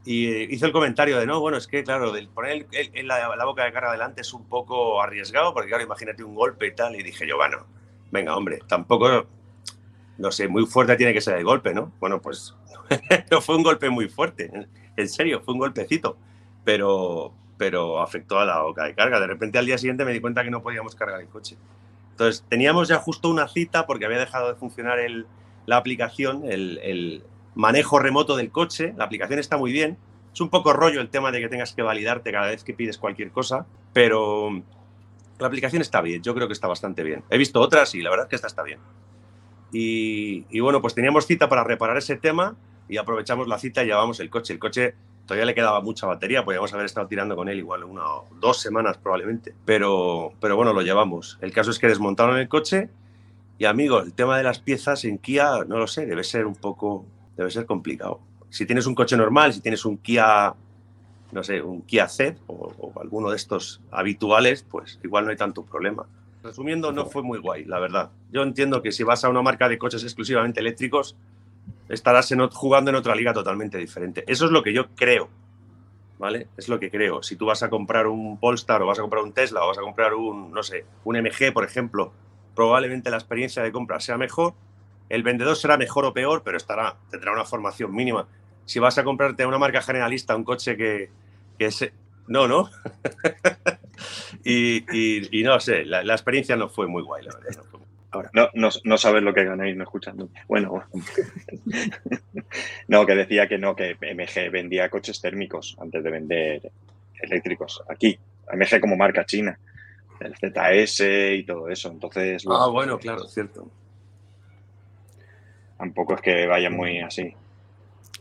Y 0.06 0.28
eh, 0.28 0.48
hizo 0.50 0.66
el 0.66 0.72
comentario 0.72 1.18
de, 1.18 1.26
no, 1.26 1.39
bueno, 1.39 1.58
es 1.58 1.68
que, 1.68 1.84
claro, 1.84 2.12
del 2.12 2.28
poner 2.28 2.68
el, 2.72 3.08
la, 3.08 3.46
boca 3.46 3.64
de 3.64 3.72
carga 3.72 3.89
adelante 3.89 4.22
es 4.22 4.34
un 4.34 4.46
poco 4.46 5.02
arriesgado, 5.02 5.54
porque, 5.54 5.70
claro, 5.70 5.84
imagínate 5.84 6.24
un 6.24 6.36
golpe 6.36 6.68
y 6.68 6.76
tal. 6.76 6.96
Y 6.96 7.04
dije 7.04 7.26
yo, 7.28 7.38
bueno, 7.38 7.66
venga, 8.12 8.36
hombre, 8.36 8.60
tampoco, 8.68 9.26
no 10.18 10.32
sé, 10.32 10.48
muy 10.48 10.66
fuerte 10.66 10.98
tiene 10.98 11.14
que 11.14 11.22
ser 11.22 11.38
el 11.38 11.46
golpe, 11.46 11.74
¿no? 11.74 11.94
Bueno, 12.00 12.22
pues 12.22 12.54
no 13.32 13.41
fue 13.41 13.56
un 13.56 13.64
golpe 13.64 13.89
muy 13.89 14.10
fuerte, 14.10 14.52
en 14.96 15.10
serio, 15.10 15.41
fue 15.41 15.54
un 15.54 15.60
golpecito, 15.60 16.18
pero, 16.64 17.34
pero 17.58 18.02
afectó 18.02 18.39
a 18.39 18.46
la 18.46 18.62
boca 18.62 18.84
de 18.84 18.94
carga. 18.94 19.20
De 19.20 19.28
repente 19.28 19.58
al 19.58 19.66
día 19.66 19.78
siguiente 19.78 20.06
me 20.06 20.12
di 20.12 20.20
cuenta 20.20 20.44
que 20.44 20.52
no 20.52 20.62
podíamos 20.62 20.96
cargar 20.96 21.22
el 21.22 21.28
coche. 21.28 21.58
Entonces, 22.12 22.46
teníamos 22.48 22.88
ya 22.88 22.98
justo 23.00 23.30
una 23.30 23.48
cita 23.48 23.88
porque 23.88 24.06
había 24.06 24.20
dejado 24.20 24.50
de 24.50 24.56
funcionar 24.56 25.00
el, 25.00 25.26
la 25.66 25.78
aplicación, 25.78 26.44
el, 26.46 27.24
manejo 27.56 27.99
remoto 27.99 28.36
del 28.36 28.51
coche. 28.51 28.93
La 28.97 29.06
aplicación 29.06 29.39
está 29.39 29.58
muy 29.58 29.72
bien. 29.72 29.97
Es 30.34 30.41
un 30.41 30.49
poco 30.49 30.74
rollo 30.74 31.01
el 31.01 31.10
tema 31.10 31.32
de 31.32 31.39
que 31.39 31.49
tengas 31.49 31.74
que 31.74 31.82
validarte 31.82 32.32
cada 32.32 32.47
vez 32.47 32.64
que 32.64 32.74
pides 32.74 32.97
cualquier 32.97 33.32
cosa, 33.32 33.68
pero 33.93 34.49
la 35.39 35.47
aplicación 35.47 35.82
está 35.82 36.01
bien. 36.01 36.24
Yo 36.24 36.34
creo 36.34 36.47
que 36.47 36.54
está 36.54 36.68
bastante 36.68 37.04
bien. 37.04 37.24
He 37.30 37.38
visto 37.38 37.60
otras 37.62 37.93
y 37.95 38.01
la 38.01 38.10
verdad 38.10 38.26
es 38.26 38.30
que 38.30 38.36
esta 38.36 38.47
está 38.47 38.64
bien. 38.64 38.80
Y, 39.76 40.60
bueno, 40.60 40.82
pues 40.82 40.93
teníamos 40.93 41.26
cita 41.26 41.49
para 41.49 41.64
reparar 41.64 41.97
ese 41.97 42.16
tema 42.16 42.56
y 42.88 42.97
aprovechamos 42.97 43.47
la 43.47 43.58
cita 43.58 43.84
y 43.84 43.88
llevamos 43.88 44.20
el 44.20 44.30
coche. 44.30 44.54
El 44.54 44.60
coche 44.60 44.95
todavía 45.26 45.45
le 45.45 45.56
quedaba 45.56 45.82
mucha 45.82 46.06
batería, 46.06 46.43
podríamos 46.43 46.74
haber 46.74 46.86
estado 46.86 47.08
tirando 47.08 47.36
con 47.36 47.49
él 47.49 47.58
igual 47.58 47.84
una 47.84 48.06
o 48.06 48.28
dos 48.39 48.60
semanas 48.60 48.97
probablemente, 48.97 49.56
pero, 49.66 50.34
bueno, 50.41 50.74
lo 50.74 50.82
llevamos. 50.82 51.39
El 51.41 51.51
caso 51.54 51.72
es 51.72 51.80
que 51.80 51.88
desmontaron 51.88 52.38
el 52.38 52.49
coche 52.49 52.89
y 53.58 53.66
amigo, 53.66 53.99
el 54.01 54.14
tema 54.14 54.38
de 54.38 54.43
las 54.43 54.60
piezas 54.60 55.06
en 55.06 55.18
Kia, 55.18 55.64
no 55.68 55.78
lo 55.78 55.88
sé, 55.88 56.06
debe 56.06 56.24
ser 56.24 56.45
un 56.45 56.56
poco, 56.56 57.06
debe 57.36 57.51
ser 57.51 57.65
complicado. 57.65 58.19
Si 58.49 58.65
tienes 58.65 58.86
un 58.86 58.95
coche 58.95 59.17
normal, 59.17 59.53
si 59.53 59.61
tienes 59.61 59.86
un 59.86 59.97
Kia, 59.97 60.53
no 61.31 61.43
sé, 61.43 61.61
un 61.61 61.81
Kia 61.81 62.07
Z 62.07 62.36
o, 62.47 62.93
alguno 62.99 63.29
de 63.29 63.36
estos 63.36 63.81
habituales, 63.91 64.63
pues 64.63 64.99
igual 65.03 65.25
no 65.25 65.31
hay 65.31 65.38
tanto 65.38 65.63
problema. 65.63 66.05
Resumiendo, 66.43 66.91
no 66.91 67.05
fue 67.05 67.23
muy 67.23 67.39
guay, 67.39 67.65
la 67.65 67.79
verdad. 67.79 68.11
Yo 68.31 68.43
entiendo 68.43 68.81
que 68.81 68.91
si 68.91 69.03
vas 69.03 69.23
a 69.23 69.29
una 69.29 69.41
marca 69.41 69.69
de 69.69 69.77
coches 69.77 70.03
exclusivamente 70.03 70.59
eléctricos, 70.59 71.15
estarás 71.89 72.34
jugando 72.51 72.91
en 72.91 72.95
otra 72.95 73.15
liga 73.15 73.34
totalmente 73.34 73.77
diferente. 73.77 74.23
Eso 74.27 74.45
es 74.45 74.51
lo 74.51 74.61
que 74.61 74.73
yo 74.73 74.89
creo, 74.95 75.29
¿vale? 76.19 76.47
Es 76.57 76.67
lo 76.67 76.79
que 76.79 76.91
creo. 76.91 77.23
Si 77.23 77.36
tú 77.36 77.45
vas 77.45 77.63
a 77.63 77.69
comprar 77.69 78.07
un 78.07 78.38
Polestar 78.39 78.81
o 78.81 78.88
vas 78.88 78.99
a 78.99 79.01
comprar 79.01 79.23
un 79.23 79.31
Tesla 79.31 79.63
o 79.63 79.67
vas 79.67 79.77
a 79.77 79.81
comprar 79.81 80.13
un, 80.13 80.51
no 80.51 80.63
sé, 80.63 80.86
un 81.05 81.15
MG, 81.15 81.53
por 81.53 81.63
ejemplo, 81.63 82.11
probablemente 82.55 83.09
la 83.09 83.17
experiencia 83.17 83.63
de 83.63 83.71
compra 83.71 83.99
sea 83.99 84.17
mejor, 84.17 84.53
el 85.10 85.24
vendedor 85.24 85.56
será 85.56 85.78
mejor 85.78 86.06
o 86.06 86.14
peor, 86.14 86.43
pero 86.43 86.58
estará, 86.58 86.95
tendrá 87.10 87.32
una 87.32 87.45
formación 87.45 87.93
mínima. 87.93 88.28
Si 88.66 88.80
vas 88.80 88.97
a 88.97 89.04
comprarte 89.04 89.45
una 89.45 89.58
marca 89.58 89.82
generalista 89.82 90.36
un 90.36 90.43
coche 90.43 90.78
que, 90.78 91.10
que 91.58 91.66
es... 91.66 91.91
No, 92.28 92.47
¿no? 92.47 92.70
y, 94.45 95.39
y, 95.39 95.43
no 95.43 95.60
sé, 95.60 95.84
la, 95.84 96.01
experiencia 96.01 96.56
no 96.56 96.70
fue 96.70 96.88
muy 96.88 97.04
guay, 97.04 97.26
la 97.26 97.36
verdad. 97.36 97.64
Ahora. 98.12 98.30
No, 98.34 98.47
no, 98.54 98.70
no, 98.84 98.97
sabes 98.97 99.24
lo 99.24 99.34
que 99.34 99.43
ganáis 99.43 99.76
no 99.76 99.84
escuchando. 99.84 100.30
Bueno, 100.47 100.84
no, 102.88 103.06
que 103.06 103.16
decía 103.16 103.47
que 103.47 103.58
no, 103.58 103.76
que 103.76 103.95
MG 103.95 104.51
vendía 104.51 104.89
coches 104.89 105.20
térmicos 105.20 105.76
antes 105.82 106.04
de 106.04 106.12
vender 106.12 106.72
eléctricos 107.20 107.84
aquí. 107.89 108.18
MG 108.54 108.80
como 108.80 108.95
marca 108.95 109.26
china 109.26 109.58
el 110.24 110.36
ZS 110.36 111.01
y 111.38 111.43
todo 111.43 111.70
eso. 111.70 111.89
Entonces. 111.89 112.43
Ah, 112.49 112.68
bueno, 112.68 112.97
claro, 112.97 113.26
cierto. 113.28 113.70
Tampoco 115.84 116.15
es 116.15 116.21
que 116.21 116.47
vaya 116.47 116.69
muy 116.69 117.01
así. 117.01 117.34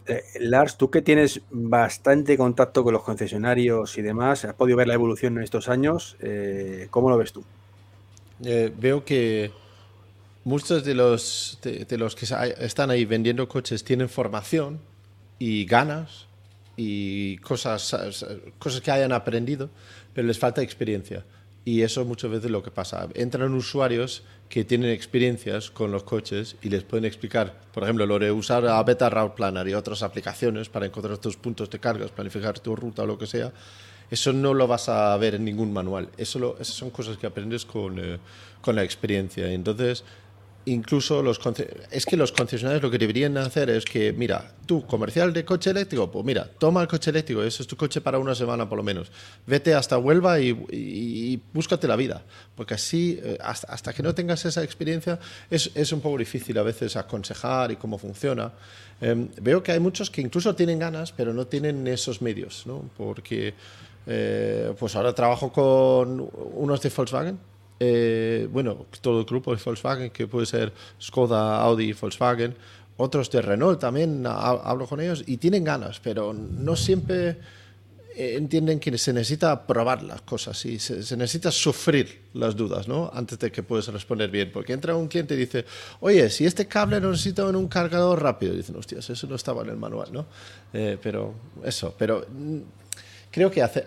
Eh, 0.08 0.24
Lars, 0.40 0.76
tú 0.76 0.90
que 0.90 1.00
tienes 1.00 1.42
bastante 1.52 2.36
contacto 2.36 2.82
con 2.82 2.92
los 2.92 3.04
concesionarios 3.04 3.96
y 3.98 4.02
demás, 4.02 4.44
has 4.44 4.54
podido 4.54 4.76
ver 4.76 4.88
la 4.88 4.94
evolución 4.94 5.36
en 5.36 5.44
estos 5.44 5.68
años, 5.68 6.16
eh, 6.18 6.88
¿cómo 6.90 7.08
lo 7.08 7.16
ves 7.16 7.32
tú? 7.32 7.44
Eh, 8.44 8.72
veo 8.76 9.04
que 9.04 9.52
muchos 10.42 10.84
de 10.84 10.96
los, 10.96 11.60
de, 11.62 11.98
los 11.98 12.16
que 12.16 12.26
están 12.58 12.90
ahí 12.90 13.04
vendiendo 13.04 13.48
coches 13.48 13.84
tienen 13.84 14.08
formación 14.08 14.80
y 15.38 15.64
ganas 15.64 16.26
y 16.76 17.36
cosas, 17.38 17.94
cosas 18.58 18.80
que 18.80 18.90
hayan 18.90 19.12
aprendido, 19.12 19.70
pero 20.12 20.26
les 20.26 20.36
falta 20.36 20.62
experiencia. 20.62 21.24
Y 21.64 21.82
eso 21.82 22.04
muchas 22.04 22.30
veces 22.30 22.46
es 22.46 22.50
lo 22.50 22.62
que 22.62 22.70
pasa. 22.70 23.08
Entran 23.14 23.54
usuarios 23.54 24.24
que 24.48 24.64
tienen 24.64 24.90
experiencias 24.90 25.70
con 25.70 25.92
los 25.92 26.02
coches 26.02 26.56
y 26.60 26.68
les 26.68 26.82
pueden 26.82 27.04
explicar, 27.04 27.60
por 27.72 27.84
ejemplo, 27.84 28.04
lo 28.04 28.18
de 28.18 28.32
usar 28.32 28.66
a 28.66 28.82
Beta 28.82 29.08
Route 29.08 29.34
Planner 29.36 29.68
y 29.68 29.74
otras 29.74 30.02
aplicaciones 30.02 30.68
para 30.68 30.86
encontrar 30.86 31.18
tus 31.18 31.36
puntos 31.36 31.70
de 31.70 31.78
cargas, 31.78 32.10
planificar 32.10 32.58
tu 32.58 32.74
ruta 32.74 33.02
o 33.02 33.06
lo 33.06 33.16
que 33.16 33.26
sea. 33.26 33.52
Eso 34.10 34.32
no 34.32 34.52
lo 34.52 34.66
vas 34.66 34.90
a 34.90 35.16
ver 35.16 35.36
en 35.36 35.44
ningún 35.44 35.72
manual. 35.72 36.10
Eso 36.18 36.56
esas 36.60 36.74
son 36.74 36.90
cosas 36.90 37.16
que 37.16 37.26
aprendes 37.26 37.64
con, 37.64 37.98
eh, 37.98 38.18
con 38.60 38.76
la 38.76 38.82
experiencia. 38.82 39.50
Entonces, 39.50 40.04
incluso 40.66 41.22
los 41.22 41.40
es 41.90 42.06
que 42.06 42.16
los 42.16 42.32
concesionarios 42.32 42.82
lo 42.82 42.90
que 42.90 42.98
deberían 42.98 43.36
hacer 43.36 43.70
es 43.70 43.84
que, 43.84 44.12
mira, 44.12 44.52
tú, 44.66 44.86
comercial 44.86 45.32
de 45.32 45.44
coche 45.44 45.70
eléctrico, 45.70 46.10
pues 46.10 46.24
mira, 46.24 46.48
toma 46.58 46.82
el 46.82 46.88
coche 46.88 47.10
eléctrico, 47.10 47.42
ese 47.42 47.62
es 47.62 47.68
tu 47.68 47.76
coche 47.76 48.00
para 48.00 48.18
una 48.18 48.34
semana 48.34 48.68
por 48.68 48.78
lo 48.78 48.84
menos. 48.84 49.10
Vete 49.46 49.74
hasta 49.74 49.98
Huelva 49.98 50.40
y, 50.40 51.40
búscate 51.52 51.88
la 51.88 51.96
vida, 51.96 52.22
porque 52.54 52.74
así, 52.74 53.18
eh, 53.22 53.38
hasta, 53.40 53.92
que 53.92 54.02
no 54.02 54.14
tengas 54.14 54.44
esa 54.44 54.62
experiencia, 54.62 55.18
es, 55.50 55.70
es, 55.74 55.92
un 55.92 56.00
poco 56.00 56.18
difícil 56.18 56.56
a 56.58 56.62
veces 56.62 56.96
aconsejar 56.96 57.72
y 57.72 57.76
cómo 57.76 57.98
funciona. 57.98 58.52
Em, 59.00 59.28
veo 59.40 59.62
que 59.62 59.72
hay 59.72 59.80
muchos 59.80 60.10
que 60.10 60.20
incluso 60.20 60.54
tienen 60.54 60.78
ganas, 60.78 61.12
pero 61.12 61.34
no 61.34 61.46
tienen 61.46 61.86
esos 61.88 62.22
medios, 62.22 62.66
¿no? 62.66 62.88
Porque, 62.96 63.54
eh, 64.06 64.72
pues 64.78 64.94
ahora 64.96 65.12
trabajo 65.14 65.52
con 65.52 66.30
unos 66.54 66.80
de 66.80 66.92
Volkswagen 66.94 67.51
eh, 67.84 68.48
bueno, 68.48 68.86
todo 69.00 69.18
el 69.18 69.26
grupo 69.26 69.52
de 69.52 69.60
Volkswagen, 69.60 70.10
que 70.10 70.28
puede 70.28 70.46
ser 70.46 70.72
Skoda, 71.00 71.60
Audi, 71.62 71.92
Volkswagen, 71.92 72.54
otros 72.96 73.28
de 73.28 73.42
Renault 73.42 73.80
también, 73.80 74.24
hablo 74.24 74.86
con 74.86 75.00
ellos 75.00 75.24
y 75.26 75.38
tienen 75.38 75.64
ganas, 75.64 75.98
pero 75.98 76.32
no 76.32 76.76
siempre 76.76 77.38
eh, 78.14 78.36
entienden 78.36 78.78
que 78.78 78.96
se 78.98 79.12
necesita 79.12 79.66
probar 79.66 80.04
las 80.04 80.22
cosas 80.22 80.64
y 80.64 80.78
se, 80.78 80.94
necesita 81.16 81.50
sufrir 81.50 82.26
las 82.34 82.54
dudas, 82.54 82.86
¿no? 82.86 83.10
Antes 83.12 83.40
de 83.40 83.50
que 83.50 83.64
puedas 83.64 83.88
responder 83.88 84.30
bien. 84.30 84.52
Porque 84.52 84.74
entra 84.74 84.94
un 84.94 85.08
cliente 85.08 85.34
y 85.34 85.38
dice, 85.38 85.64
oye, 85.98 86.30
si 86.30 86.46
este 86.46 86.68
cable 86.68 87.00
lo 87.00 87.10
necesito 87.10 87.50
en 87.50 87.56
un 87.56 87.66
cargador 87.66 88.22
rápido, 88.22 88.54
dicen, 88.54 88.76
hostias, 88.76 89.10
eso 89.10 89.26
no 89.26 89.34
estaba 89.34 89.62
en 89.62 89.70
el 89.70 89.76
manual, 89.76 90.12
¿no? 90.12 90.26
Eh, 90.72 90.98
pero 91.02 91.34
eso, 91.64 91.96
pero 91.98 92.24
mm, 92.30 92.58
creo 93.32 93.50
que 93.50 93.60
hace, 93.60 93.86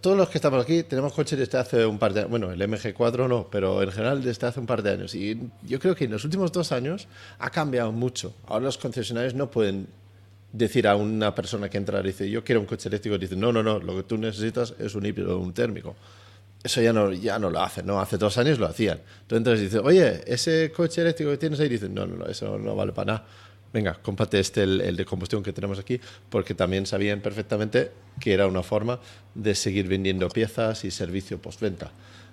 todos 0.00 0.16
los 0.16 0.28
que 0.28 0.38
estamos 0.38 0.62
aquí 0.64 0.82
tenemos 0.82 1.12
coches 1.12 1.38
desde 1.38 1.58
hace 1.58 1.86
un 1.86 1.98
par 1.98 2.12
de 2.12 2.20
años. 2.20 2.30
Bueno, 2.30 2.50
el 2.50 2.60
MG4 2.60 3.28
no, 3.28 3.48
pero 3.50 3.80
en 3.82 3.92
general 3.92 4.22
desde 4.22 4.46
hace 4.46 4.58
un 4.58 4.66
par 4.66 4.82
de 4.82 4.90
años. 4.90 5.14
Y 5.14 5.38
yo 5.62 5.78
creo 5.78 5.94
que 5.94 6.04
en 6.04 6.10
los 6.10 6.24
últimos 6.24 6.50
dos 6.50 6.72
años 6.72 7.06
ha 7.38 7.50
cambiado 7.50 7.92
mucho. 7.92 8.34
Ahora 8.46 8.64
los 8.64 8.78
concesionarios 8.78 9.34
no 9.34 9.50
pueden 9.50 9.86
decir 10.52 10.88
a 10.88 10.96
una 10.96 11.34
persona 11.34 11.68
que 11.68 11.78
entra 11.78 12.00
y 12.00 12.04
dice, 12.04 12.28
yo 12.28 12.42
quiero 12.42 12.60
un 12.60 12.66
coche 12.66 12.88
eléctrico, 12.88 13.16
y 13.16 13.18
dice, 13.18 13.36
no, 13.36 13.52
no, 13.52 13.62
no, 13.62 13.78
lo 13.78 13.96
que 13.96 14.02
tú 14.02 14.16
necesitas 14.16 14.74
es 14.78 14.94
un 14.94 15.06
híbrido 15.06 15.38
o 15.38 15.40
un 15.40 15.52
térmico. 15.52 15.94
Eso 16.64 16.80
ya 16.80 16.92
no, 16.92 17.12
ya 17.12 17.38
no 17.38 17.50
lo 17.50 17.60
hacen, 17.60 17.86
¿no? 17.86 18.00
Hace 18.00 18.16
dos 18.16 18.38
años 18.38 18.58
lo 18.58 18.66
hacían. 18.66 18.98
Entonces 19.22 19.36
entras 19.38 19.58
y 19.60 19.62
dices, 19.62 19.80
oye, 19.84 20.22
ese 20.26 20.72
coche 20.72 21.02
eléctrico 21.02 21.30
que 21.30 21.36
tienes 21.36 21.60
ahí, 21.60 21.68
dicen, 21.68 21.94
no, 21.94 22.06
no, 22.06 22.16
no, 22.16 22.26
eso 22.26 22.58
no 22.58 22.74
vale 22.74 22.92
para 22.92 23.12
nada 23.12 23.26
venga, 23.76 23.92
comparte 24.00 24.40
este, 24.40 24.62
el, 24.62 24.96
de 24.96 25.04
combustión 25.04 25.42
que 25.42 25.52
tenemos 25.52 25.78
aquí, 25.78 26.00
porque 26.30 26.54
también 26.54 26.86
sabían 26.86 27.20
perfectamente 27.20 27.92
que 28.18 28.32
era 28.32 28.46
una 28.46 28.62
forma 28.62 29.00
de 29.34 29.54
seguir 29.54 29.86
vendiendo 29.86 30.30
piezas 30.30 30.82
y 30.86 30.90
servicio 30.90 31.36
postventa. 31.42 31.90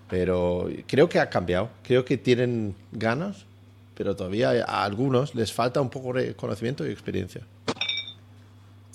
Pero 0.10 0.70
creo 0.88 1.10
que 1.10 1.20
ha 1.20 1.30
cambiado, 1.30 1.70
creo 1.84 2.06
que 2.06 2.18
tienen 2.18 2.76
ganas, 2.94 3.46
pero 3.94 4.16
todavía 4.16 4.52
a 4.66 4.86
algunos 4.86 5.36
les 5.36 5.52
falta 5.52 5.82
un 5.82 5.90
poco 5.90 6.14
de 6.14 6.34
conocimiento 6.34 6.88
y 6.88 6.92
experiencia. 6.92 7.42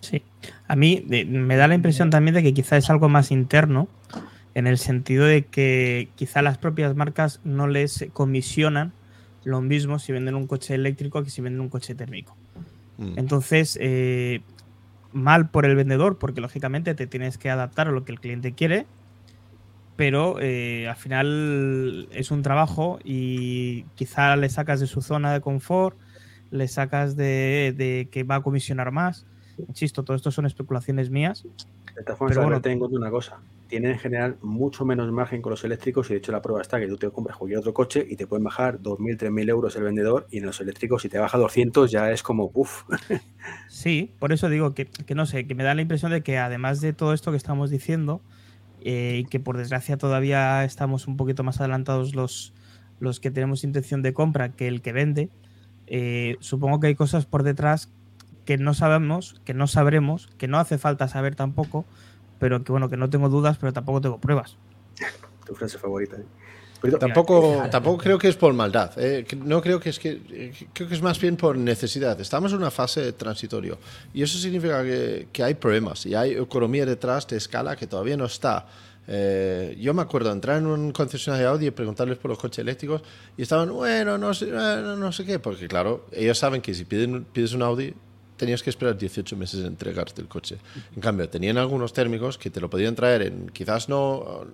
Sí, 0.00 0.22
a 0.68 0.74
mí 0.74 1.04
me 1.06 1.56
da 1.56 1.68
la 1.68 1.74
impresión 1.74 2.08
también 2.08 2.34
de 2.34 2.42
que 2.42 2.54
quizá 2.54 2.78
es 2.78 2.88
algo 2.88 3.10
más 3.10 3.30
interno, 3.30 3.88
en 4.54 4.66
el 4.66 4.78
sentido 4.78 5.26
de 5.26 5.44
que 5.44 6.08
quizá 6.16 6.40
las 6.40 6.56
propias 6.56 6.96
marcas 6.96 7.40
no 7.44 7.66
les 7.66 8.06
comisionan 8.14 8.92
lo 9.48 9.62
mismo 9.62 9.98
si 9.98 10.12
venden 10.12 10.34
un 10.34 10.46
coche 10.46 10.74
eléctrico 10.74 11.24
que 11.24 11.30
si 11.30 11.40
venden 11.40 11.62
un 11.62 11.70
coche 11.70 11.94
térmico. 11.94 12.36
Mm. 12.98 13.18
Entonces, 13.18 13.78
eh, 13.80 14.42
mal 15.12 15.48
por 15.48 15.64
el 15.64 15.74
vendedor, 15.74 16.18
porque 16.18 16.42
lógicamente 16.42 16.94
te 16.94 17.06
tienes 17.06 17.38
que 17.38 17.48
adaptar 17.48 17.88
a 17.88 17.92
lo 17.92 18.04
que 18.04 18.12
el 18.12 18.20
cliente 18.20 18.52
quiere, 18.52 18.84
pero 19.96 20.36
eh, 20.38 20.86
al 20.86 20.96
final 20.96 22.08
es 22.12 22.30
un 22.30 22.42
trabajo 22.42 22.98
y 23.02 23.84
quizá 23.94 24.36
le 24.36 24.50
sacas 24.50 24.80
de 24.80 24.86
su 24.86 25.00
zona 25.00 25.32
de 25.32 25.40
confort, 25.40 25.96
le 26.50 26.68
sacas 26.68 27.16
de, 27.16 28.08
que 28.10 28.22
va 28.24 28.36
a 28.36 28.42
comisionar 28.42 28.92
más. 28.92 29.26
Insisto, 29.66 30.04
todo 30.04 30.14
esto 30.14 30.30
son 30.30 30.44
especulaciones 30.44 31.08
mías. 31.08 31.44
De 31.96 32.02
todas 32.02 32.18
formas, 32.18 32.36
bueno, 32.36 32.60
tengo 32.60 32.86
una 32.86 33.10
cosa 33.10 33.38
tienen 33.68 33.92
en 33.92 33.98
general 33.98 34.38
mucho 34.40 34.84
menos 34.84 35.10
margen 35.12 35.42
con 35.42 35.50
los 35.50 35.62
eléctricos 35.62 36.08
y 36.08 36.14
de 36.14 36.18
hecho 36.18 36.32
la 36.32 36.42
prueba 36.42 36.62
está 36.62 36.80
que 36.80 36.88
tú 36.88 36.96
te 36.96 37.10
compras 37.10 37.36
cualquier 37.36 37.60
otro 37.60 37.74
coche 37.74 38.04
y 38.08 38.16
te 38.16 38.26
pueden 38.26 38.42
bajar 38.42 38.80
2.000, 38.80 39.18
3.000 39.18 39.48
euros 39.50 39.76
el 39.76 39.84
vendedor 39.84 40.26
y 40.30 40.38
en 40.38 40.46
los 40.46 40.60
eléctricos 40.60 41.02
si 41.02 41.08
te 41.08 41.18
baja 41.18 41.38
200 41.38 41.90
ya 41.90 42.10
es 42.10 42.22
como 42.22 42.50
uff. 42.54 42.84
Sí, 43.68 44.14
por 44.18 44.32
eso 44.32 44.48
digo 44.48 44.74
que, 44.74 44.88
no 45.14 45.26
sé, 45.26 45.46
que 45.46 45.54
me 45.54 45.64
da 45.64 45.74
la 45.74 45.82
impresión 45.82 46.10
de 46.10 46.22
que 46.22 46.38
además 46.38 46.80
de 46.80 46.92
todo 46.92 47.12
esto 47.12 47.30
que 47.30 47.36
estamos 47.36 47.70
diciendo 47.70 48.20
eh, 48.80 49.20
y 49.20 49.24
que 49.24 49.38
por 49.38 49.56
desgracia 49.56 49.96
todavía 49.96 50.64
estamos 50.64 51.06
un 51.06 51.16
poquito 51.16 51.44
más 51.44 51.60
adelantados 51.60 52.14
los, 52.14 52.54
los 52.98 53.20
que 53.20 53.30
tenemos 53.30 53.64
intención 53.64 54.02
de 54.02 54.14
compra 54.14 54.50
que 54.50 54.66
el 54.66 54.82
que 54.82 54.92
vende, 54.92 55.30
eh, 55.86 56.36
supongo 56.40 56.80
que 56.80 56.88
hay 56.88 56.94
cosas 56.94 57.26
por 57.26 57.42
detrás 57.42 57.90
que 58.44 58.56
no 58.56 58.72
sabemos, 58.72 59.40
que 59.44 59.52
no 59.52 59.66
sabremos, 59.66 60.28
que 60.38 60.48
no 60.48 60.58
hace 60.58 60.78
falta 60.78 61.06
saber 61.06 61.34
tampoco 61.34 61.84
pero 62.38 62.62
que 62.62 62.72
bueno, 62.72 62.88
que 62.88 62.96
no 62.96 63.10
tengo 63.10 63.28
dudas, 63.28 63.58
pero 63.58 63.72
tampoco 63.72 64.00
tengo 64.00 64.18
pruebas. 64.18 64.56
tu 65.46 65.54
frase 65.54 65.78
favorita. 65.78 66.16
¿eh? 66.16 66.24
tampoco, 66.98 67.64
tampoco 67.70 67.98
creo 67.98 68.18
que 68.18 68.28
es 68.28 68.36
por 68.36 68.52
maldad. 68.54 68.92
¿eh? 68.96 69.26
No 69.36 69.60
creo 69.60 69.80
que 69.80 69.90
es 69.90 69.98
que 69.98 70.20
eh, 70.30 70.52
creo 70.72 70.88
que 70.88 70.94
es 70.94 71.02
más 71.02 71.20
bien 71.20 71.36
por 71.36 71.56
necesidad. 71.56 72.20
Estamos 72.20 72.52
en 72.52 72.58
una 72.58 72.70
fase 72.70 73.12
transitorio 73.12 73.78
y 74.14 74.22
eso 74.22 74.38
significa 74.38 74.82
que, 74.82 75.28
que 75.32 75.42
hay 75.42 75.54
problemas 75.54 76.06
y 76.06 76.14
hay 76.14 76.32
economía 76.32 76.86
detrás 76.86 77.26
de 77.26 77.36
escala 77.36 77.76
que 77.76 77.86
todavía 77.86 78.16
no 78.16 78.26
está. 78.26 78.66
yo 79.76 79.94
me 79.94 80.02
acuerdo 80.02 80.30
entrar 80.30 80.58
en 80.58 80.66
un 80.66 80.92
concesionario 80.92 81.46
de 81.46 81.52
Audi 81.52 81.66
y 81.66 81.70
preguntarles 81.70 82.18
por 82.18 82.30
los 82.30 82.38
coches 82.38 82.58
eléctricos 82.58 83.02
y 83.36 83.42
estaban, 83.42 83.72
bueno, 83.72 84.18
no 84.18 84.34
sé, 84.34 84.46
no, 84.46 84.96
no 84.96 85.12
sé 85.12 85.24
qué, 85.24 85.38
porque 85.38 85.66
claro, 85.66 86.06
ellos 86.12 86.38
saben 86.38 86.60
que 86.60 86.74
si 86.74 86.84
piden, 86.84 87.24
pides 87.24 87.54
un 87.54 87.62
Audi 87.62 87.94
tenías 88.38 88.62
que 88.62 88.70
esperar 88.70 88.96
18 88.96 89.36
meses 89.36 89.60
en 89.60 89.66
entregarte 89.66 90.22
el 90.22 90.28
coche. 90.28 90.56
En 90.94 91.02
cambio, 91.02 91.28
tenían 91.28 91.58
algunos 91.58 91.92
térmicos 91.92 92.38
que 92.38 92.48
te 92.48 92.60
lo 92.60 92.70
podían 92.70 92.94
traer 92.94 93.22
en, 93.22 93.50
quizás 93.50 93.88
no, 93.88 94.46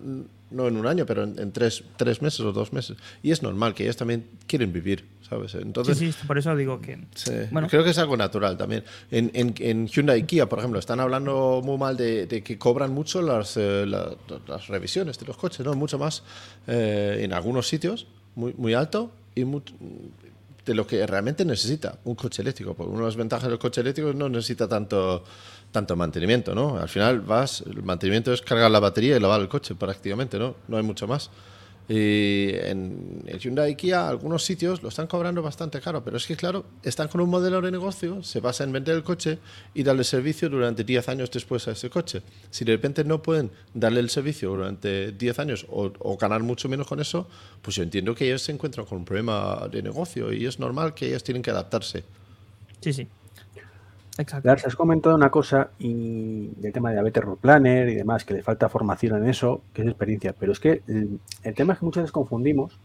no 0.51 0.67
en 0.67 0.77
un 0.77 0.87
año, 0.87 1.07
pero 1.07 1.23
en, 1.23 1.53
tres, 1.53 1.85
tres, 1.97 2.23
meses 2.23 2.41
o 2.41 2.53
dos 2.53 2.73
meses. 2.73 2.97
Y 3.23 3.31
es 3.31 3.43
normal 3.43 3.75
que 3.75 3.85
ellos 3.85 3.97
también 3.97 4.25
quieren 4.47 4.73
vivir, 4.73 5.05
¿sabes? 5.29 5.55
Entonces, 5.55 5.99
sí, 5.99 6.13
sí, 6.13 6.27
por 6.27 6.39
eso 6.39 6.57
digo 6.57 6.81
que... 6.81 6.99
bueno. 7.51 7.69
Creo 7.69 7.85
que 7.85 7.91
es 7.91 7.99
algo 7.99 8.17
natural 8.17 8.57
también. 8.57 8.83
En, 9.11 9.31
en, 9.35 9.87
Hyundai 9.87 10.21
y 10.21 10.23
Kia, 10.25 10.49
por 10.49 10.59
ejemplo, 10.59 10.81
están 10.81 10.99
hablando 10.99 11.61
muy 11.63 11.79
mal 11.79 11.97
de, 11.97 12.43
que 12.45 12.59
cobran 12.59 12.93
mucho 12.93 13.23
las, 13.23 13.57
eh, 13.57 13.87
las 13.87 14.67
revisiones 14.69 15.19
de 15.19 15.27
los 15.27 15.37
coches, 15.37 15.65
¿no? 15.65 15.75
Mucho 15.75 15.99
más 15.99 16.23
eh, 16.67 17.21
en 17.21 17.33
algunos 17.33 17.69
sitios, 17.69 18.07
muy, 18.35 18.55
muy 18.57 18.75
alto 18.75 19.13
y 19.35 19.45
de 20.65 20.75
lo 20.75 20.87
que 20.87 21.07
realmente 21.07 21.45
necesita 21.45 21.99
un 22.05 22.15
coche 22.15 22.43
eléctrico. 22.43 22.75
Porque 22.75 22.91
una 22.91 23.01
de 23.01 23.07
las 23.07 23.17
ventajas 23.17 23.49
del 23.49 23.59
coche 23.59 23.81
eléctrico 23.81 24.13
no 24.13 24.29
necesita 24.29 24.69
tanto, 24.69 25.25
tanto 25.71 25.97
mantenimiento, 25.97 26.55
¿no? 26.55 26.79
Al 26.79 26.89
final 26.89 27.21
vas, 27.21 27.63
el 27.67 27.83
mantenimiento 27.83 28.33
es 28.33 28.41
cargar 28.43 28.71
la 28.71 28.81
batería 28.81 29.17
y 29.17 29.21
lavar 29.21 29.41
el 29.41 29.49
coche 29.49 29.75
prácticamente, 29.75 30.39
¿no? 30.39 30.57
No 30.69 30.77
hay 30.77 30.83
mucho 30.83 31.07
más. 31.07 31.31
Y 31.87 32.49
en 32.55 33.23
el 33.27 33.39
Hyundai 33.39 33.77
Kia, 33.77 34.09
algunos 34.09 34.43
sitios 34.43 34.83
lo 34.83 34.89
están 34.89 35.07
cobrando 35.07 35.43
bastante 35.43 35.81
caro, 35.83 36.03
pero 36.03 36.17
es 36.17 36.27
que, 36.27 36.35
claro, 36.35 36.65
están 36.83 37.09
con 37.09 37.21
un 37.21 37.29
modelo 37.29 37.61
de 37.61 37.71
negocio, 37.71 38.23
se 38.23 38.41
basa 38.41 38.65
en 38.65 38.73
vender 38.73 38.97
el 38.97 39.03
coche 39.03 39.39
y 39.75 39.83
darle 39.83 40.05
servicio 40.05 40.49
durante 40.49 40.83
10 40.83 41.09
años 41.11 41.31
después 41.31 41.69
a 41.69 41.73
ese 41.73 41.91
coche. 41.91 42.23
Si 42.51 42.65
de 42.65 42.73
repente 42.73 43.05
no 43.05 43.23
pueden 43.23 43.51
darle 43.75 44.01
el 44.01 44.09
servicio 44.09 44.51
durante 44.51 45.13
10 45.13 45.39
años 45.39 45.67
o, 45.69 46.17
ganar 46.17 46.43
mucho 46.43 46.71
menos 46.71 46.87
con 46.87 47.01
eso, 47.01 47.29
pues 47.61 47.77
yo 47.77 47.83
entiendo 47.83 48.15
que 48.15 48.27
ellos 48.27 48.41
se 48.41 48.53
encuentran 48.53 48.87
con 48.87 48.99
un 48.99 49.05
problema 49.05 49.69
de 49.71 49.83
negocio 49.83 50.33
y 50.33 50.47
es 50.47 50.59
normal 50.59 50.95
que 50.95 51.09
ellos 51.09 51.23
tienen 51.23 51.43
que 51.43 51.51
adaptarse. 51.51 52.05
Sí, 52.81 52.95
sí. 52.95 53.07
Exacto. 54.17 54.49
Lars, 54.49 54.67
has 54.67 54.77
comentado 54.77 55.17
una 55.17 55.31
cosa 55.31 55.71
y 55.79 56.49
del 56.57 56.73
tema 56.73 56.93
de 56.93 57.03
Better 57.03 57.25
Road 57.25 57.39
Planner 57.39 57.89
y 57.89 57.95
demás, 57.95 58.25
que 58.25 58.35
le 58.35 58.43
falta 58.43 58.69
formación 58.69 59.17
en 59.17 59.29
eso, 59.29 59.63
que 59.73 59.83
es 59.83 59.89
experiencia. 59.89 60.35
Pero 60.39 60.53
es 60.53 60.61
que 60.61 60.83
el, 60.87 61.55
tema 61.55 61.73
es 61.73 61.81
que 61.81 61.85
muchas 61.85 62.05
veces 62.05 62.13
confundimos, 62.13 62.79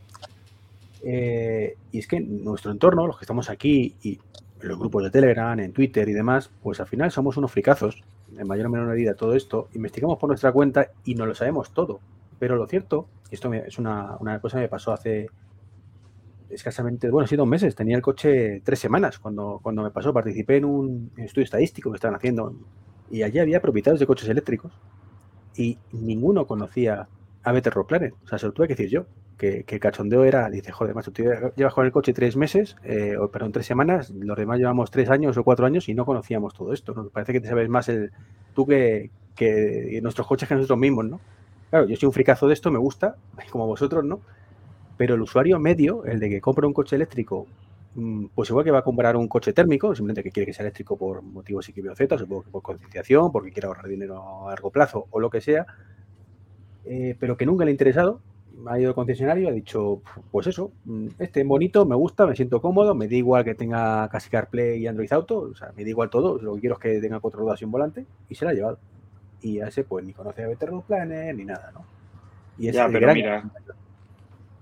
eh, 1.04 1.78
y 1.92 2.00
es 2.00 2.08
que 2.08 2.20
nuestro 2.20 2.72
entorno, 2.72 3.06
los 3.06 3.18
que 3.18 3.26
estamos 3.26 3.50
aquí 3.50 3.96
y 4.02 4.20
los 4.62 4.80
grupos 4.80 5.04
de 5.04 5.12
Telegram, 5.12 5.60
en 5.60 5.72
Twitter 5.72 6.10
y 6.10 6.14
demás, 6.14 6.50
pues 6.64 6.80
al 6.80 6.88
final 6.88 7.12
somos 7.12 7.38
unos 7.38 7.52
fricazos, 7.52 8.04
en 8.36 8.48
mayor 8.48 8.66
o 8.66 8.70
menor 8.70 8.88
medida 8.88 9.14
todo 9.14 9.36
esto, 9.36 9.70
investigamos 9.74 10.18
por 10.18 10.30
nuestra 10.30 10.52
cuenta 10.52 10.90
y 11.06 11.14
no 11.14 11.26
lo 11.26 11.36
sabemos 11.36 11.72
todo. 11.74 12.00
Pero 12.40 12.56
lo 12.56 12.66
cierto, 12.68 13.08
y 13.30 13.36
esto 13.36 13.54
es 13.54 13.78
una 13.78 14.40
cosa 14.42 14.58
que 14.58 14.64
me 14.64 14.70
pasó 14.70 14.94
hace 14.94 15.30
escasamente, 16.50 17.10
bueno, 17.10 17.28
sí, 17.28 17.36
dos 17.36 17.48
meses. 17.48 17.76
Tenía 17.76 17.96
el 17.96 18.02
coche 18.02 18.62
tres 18.64 18.80
semanas 18.80 19.20
cuando, 19.20 19.60
cuando 19.62 19.84
me 19.84 19.92
pasó. 19.92 20.14
Participé 20.14 20.58
en 20.58 20.66
un 20.66 21.12
estudio 21.18 21.44
estadístico 21.44 21.92
que 21.92 21.96
estaban 21.96 22.16
haciendo 22.16 22.54
y 23.10 23.24
allí 23.24 23.40
había 23.40 23.62
propietarios 23.62 24.00
de 24.00 24.06
coches 24.06 24.30
eléctricos 24.30 24.72
y 25.56 25.78
ninguno 25.92 26.46
conocía 26.46 27.08
a 27.44 27.52
Better 27.52 27.74
Rock 27.74 27.90
Planet. 27.90 28.14
O 28.24 28.28
sea, 28.28 28.38
se 28.38 28.46
lo 28.46 28.54
tuve 28.54 28.68
que 28.68 28.76
decir 28.76 28.90
yo. 28.90 29.06
Que, 29.38 29.64
que 29.64 29.80
cachondeo 29.80 30.26
era, 30.26 30.50
dice, 30.50 30.74
joder, 30.74 30.94
macho, 30.94 31.14
tú 31.14 31.24
llevas 31.56 31.74
con 31.74 31.86
el 31.86 31.94
coche 31.94 32.12
tres 32.12 32.36
meses, 32.36 32.76
eh, 32.84 33.16
perdón, 33.32 33.54
tres 33.54 33.68
semanas, 33.68 34.10
los 34.10 34.38
demás 34.38 34.60
llevamos 34.60 34.92
tres 34.92 35.10
años 35.10 35.38
o 35.38 35.46
cuatro 35.46 35.66
años 35.66 35.88
y 35.88 35.94
no 35.94 36.06
conocíamos 36.06 36.54
todo 36.54 36.74
esto. 36.74 36.94
¿no? 36.94 37.08
Parece 37.08 37.32
que 37.32 37.40
te 37.40 37.48
sabes 37.48 37.70
más 37.70 37.88
el, 37.88 38.12
tú 38.54 38.68
que, 38.68 39.12
que 39.38 39.98
nuestros 40.04 40.28
coches 40.28 40.50
que 40.50 40.56
nosotros 40.56 40.78
mismos, 40.78 41.06
¿no? 41.06 41.22
Claro, 41.70 41.88
yo 41.88 41.96
soy 41.96 42.08
un 42.08 42.14
fricazo 42.14 42.48
de 42.48 42.54
esto, 42.54 42.70
me 42.70 42.80
gusta, 42.80 43.16
como 43.52 43.66
vosotros, 43.66 44.04
¿no? 44.04 44.20
Pero 45.00 45.16
el 45.16 45.22
usuario 45.22 45.58
medio, 45.60 46.04
el 46.04 46.20
de 46.20 46.30
que 46.30 46.42
compra 46.42 46.68
un 46.68 46.74
coche 46.74 46.98
eléctrico, 46.98 47.48
mm, 47.96 48.26
pues 48.36 48.50
igual 48.50 48.66
que 48.66 48.72
va 48.72 48.80
a 48.80 48.82
comprar 48.82 49.16
un 49.16 49.30
coche 49.30 49.54
térmico, 49.54 49.96
simplemente 49.96 50.22
que 50.22 50.30
quiere 50.30 50.46
que 50.46 50.54
sea 50.54 50.66
eléctrico 50.66 50.98
por 50.98 51.22
motivos 51.22 51.70
Y, 51.70 51.72
Z, 51.72 52.18
supongo 52.18 52.44
que 52.44 52.50
por 52.50 52.62
concienciación, 52.62 53.32
porque 53.32 53.54
quiere 53.54 53.68
ahorrar 53.68 53.88
dinero 53.88 54.46
a 54.46 54.50
largo 54.50 54.72
plazo 54.72 55.08
o 55.10 55.22
lo 55.22 55.30
que 55.30 55.40
sea, 55.40 55.66
eh, 56.84 57.16
pero 57.18 57.38
que 57.38 57.46
nunca 57.46 57.64
le 57.64 57.70
ha 57.70 57.72
interesado, 57.72 58.20
ha 58.68 58.78
ido 58.78 58.90
al 58.90 58.96
concesionario 58.96 59.46
y 59.46 59.48
ha 59.48 59.54
dicho, 59.54 60.02
pues 60.32 60.48
eso, 60.48 60.74
mm, 60.84 61.08
este 61.18 61.46
bonito, 61.46 61.86
me 61.86 61.96
gusta, 61.96 62.28
me 62.28 62.36
siento 62.36 62.60
cómodo, 62.60 62.94
me 62.94 63.08
da 63.08 63.16
igual 63.16 63.46
que 63.46 63.56
tenga 63.56 64.10
casi 64.10 64.30
CarPlay 64.30 64.80
y 64.82 64.88
Android 64.88 65.14
Auto, 65.14 65.40
o 65.40 65.56
sea, 65.56 65.72
me 65.78 65.86
da 65.86 65.90
igual 65.92 66.10
todo, 66.10 66.40
lo 66.42 66.56
que 66.56 66.60
quiero 66.60 66.76
es 66.76 66.82
que 66.82 67.00
tenga 67.00 67.22
cuatro 67.22 67.40
ruedas 67.40 67.62
y 67.62 67.64
un 67.64 67.72
volante, 67.72 68.06
y 68.28 68.36
se 68.36 68.44
la 68.44 68.52
ha 68.52 68.54
llevado. 68.54 68.80
Y 69.42 69.62
a 69.62 69.70
ese 69.70 69.86
pues 69.86 70.04
ni 70.04 70.12
conoce 70.12 70.44
a 70.44 70.50
Better 70.50 70.72
Planet 70.86 71.34
ni 71.38 71.46
nada, 71.46 71.72
¿no? 71.74 71.86
Y 72.58 72.70
ya, 72.74 72.90
pero 72.92 73.14
mira, 73.14 73.50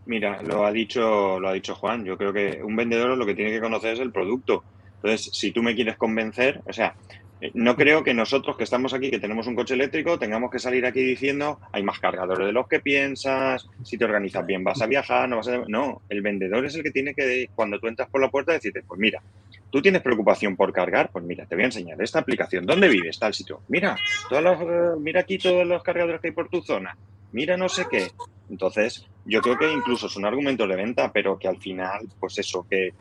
mira, 0.08 0.42
lo 0.42 0.66
ha 0.66 0.72
dicho, 0.72 1.40
lo 1.40 1.50
ha 1.50 1.54
dicho 1.54 1.76
Juan. 1.76 2.04
Yo 2.06 2.18
creo 2.18 2.34
que 2.34 2.62
un 2.64 2.76
vendedor 2.76 3.18
lo 3.18 3.26
que 3.26 3.36
tiene 3.36 3.52
que 3.52 3.62
conocer 3.62 3.94
es 3.94 4.00
el 4.00 4.12
producto. 4.12 4.64
Entonces, 4.96 5.30
si 5.34 5.52
tú 5.52 5.62
me 5.62 5.76
quieres 5.76 5.98
convencer, 5.98 6.62
o 6.66 6.74
sea, 6.74 6.96
eh, 7.40 7.52
no 7.54 7.76
creo 7.76 8.04
que 8.04 8.14
nosotros 8.14 8.58
que 8.58 8.64
estamos 8.64 8.94
aquí, 8.94 9.12
que 9.12 9.20
tenemos 9.20 9.46
un 9.46 9.56
coche 9.56 9.76
eléctrico, 9.76 10.18
tengamos 10.18 10.50
que 10.50 10.58
salir 10.58 10.86
aquí 10.86 11.02
diciendo 11.02 11.60
hay 11.72 11.84
más 11.84 12.00
cargadores 12.00 12.48
de 12.48 12.54
los 12.54 12.68
que 12.68 12.80
piensas, 12.80 13.68
si 13.84 13.98
te 13.98 14.06
organizas 14.06 14.46
bien 14.46 14.64
vas 14.64 14.82
a 14.82 14.88
viajar, 14.88 15.30
no 15.30 15.38
vas 15.38 15.48
a... 15.48 15.64
No, 15.68 16.02
el 16.10 16.22
vendedor 16.22 16.66
es 16.66 16.76
el 16.76 16.84
que 16.84 16.92
tiene 16.92 17.14
que, 17.14 17.50
cuando 17.54 17.80
tú 17.80 17.88
entras 17.88 18.10
por 18.10 18.22
la 18.22 18.32
puerta, 18.32 18.54
decirte, 18.54 18.82
pues 18.88 19.00
mira, 19.00 19.22
¿Tú 19.70 19.82
tienes 19.82 20.02
preocupación 20.02 20.56
por 20.56 20.72
cargar? 20.72 21.10
Pues 21.12 21.26
mira, 21.26 21.46
te 21.46 21.56
voy 21.56 21.64
a 21.64 21.68
enseñar 21.68 22.02
esta 22.02 22.20
aplicación. 22.20 22.66
¿Dónde 22.66 22.88
vives? 22.88 23.20
Tal 23.20 23.34
sitio. 23.34 23.62
Mira, 23.68 23.98
todos 24.30 24.42
los, 24.42 24.62
eh, 24.62 25.00
mira 25.00 25.22
aquí 25.22 25.38
todos 25.38 25.68
los 25.68 25.84
cargadores 25.84 26.22
que 26.22 26.28
hay 26.28 26.34
por 26.34 26.48
tu 26.48 26.62
zona. 26.62 26.98
Mira 27.34 27.58
no 27.58 27.68
sé 27.68 27.86
qué. 27.90 28.08
Entonces, 28.50 29.06
yo 29.26 29.42
creo 29.42 29.58
que 29.58 29.72
incluso 29.72 30.08
son 30.08 30.26
argumentos 30.26 30.68
de 30.68 30.76
venta, 30.76 31.12
pero 31.12 31.38
que 31.38 31.48
al 31.48 31.58
final, 31.58 32.08
pues 32.20 32.38
eso, 32.40 32.66
que 32.70 32.94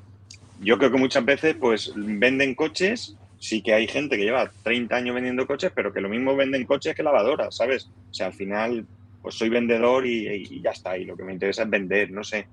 yo 0.61 0.79
creo 0.79 0.91
que 0.91 0.99
muchas 0.99 1.25
veces 1.25 1.57
pues 1.59 1.93
venden 1.95 2.55
coches, 2.55 3.17
sí 3.39 3.63
que 3.63 3.75
hay 3.75 3.87
gente 3.87 4.17
que 4.17 4.25
lleva 4.25 4.51
30 4.63 4.97
años 4.97 5.15
vendiendo 5.15 5.47
coches, 5.47 5.71
pero 5.75 5.93
que 5.93 6.01
lo 6.01 6.09
mismo 6.09 6.35
venden 6.35 6.65
coches 6.65 6.95
que 6.95 7.03
lavadoras, 7.03 7.57
¿sabes? 7.57 7.91
O 8.11 8.15
sea, 8.15 8.27
al 8.27 8.35
final, 8.35 8.87
pues 9.23 9.35
soy 9.35 9.49
vendedor 9.49 10.07
y, 10.07 10.27
y 10.29 10.61
ya 10.61 10.71
está, 10.71 10.97
y 10.97 11.05
lo 11.05 11.17
que 11.17 11.25
me 11.25 11.33
interesa 11.33 11.63
es 11.63 11.71
vender, 11.71 12.11
no 12.11 12.25
sé, 12.25 12.49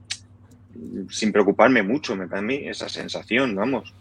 sin 1.10 1.32
preocuparme 1.32 1.84
mucho, 1.84 2.16
me 2.16 2.28
da 2.28 2.40
a 2.40 2.42
mí 2.42 2.56
esa 2.68 2.90
sensación, 2.90 3.56
vamos. 3.56 3.94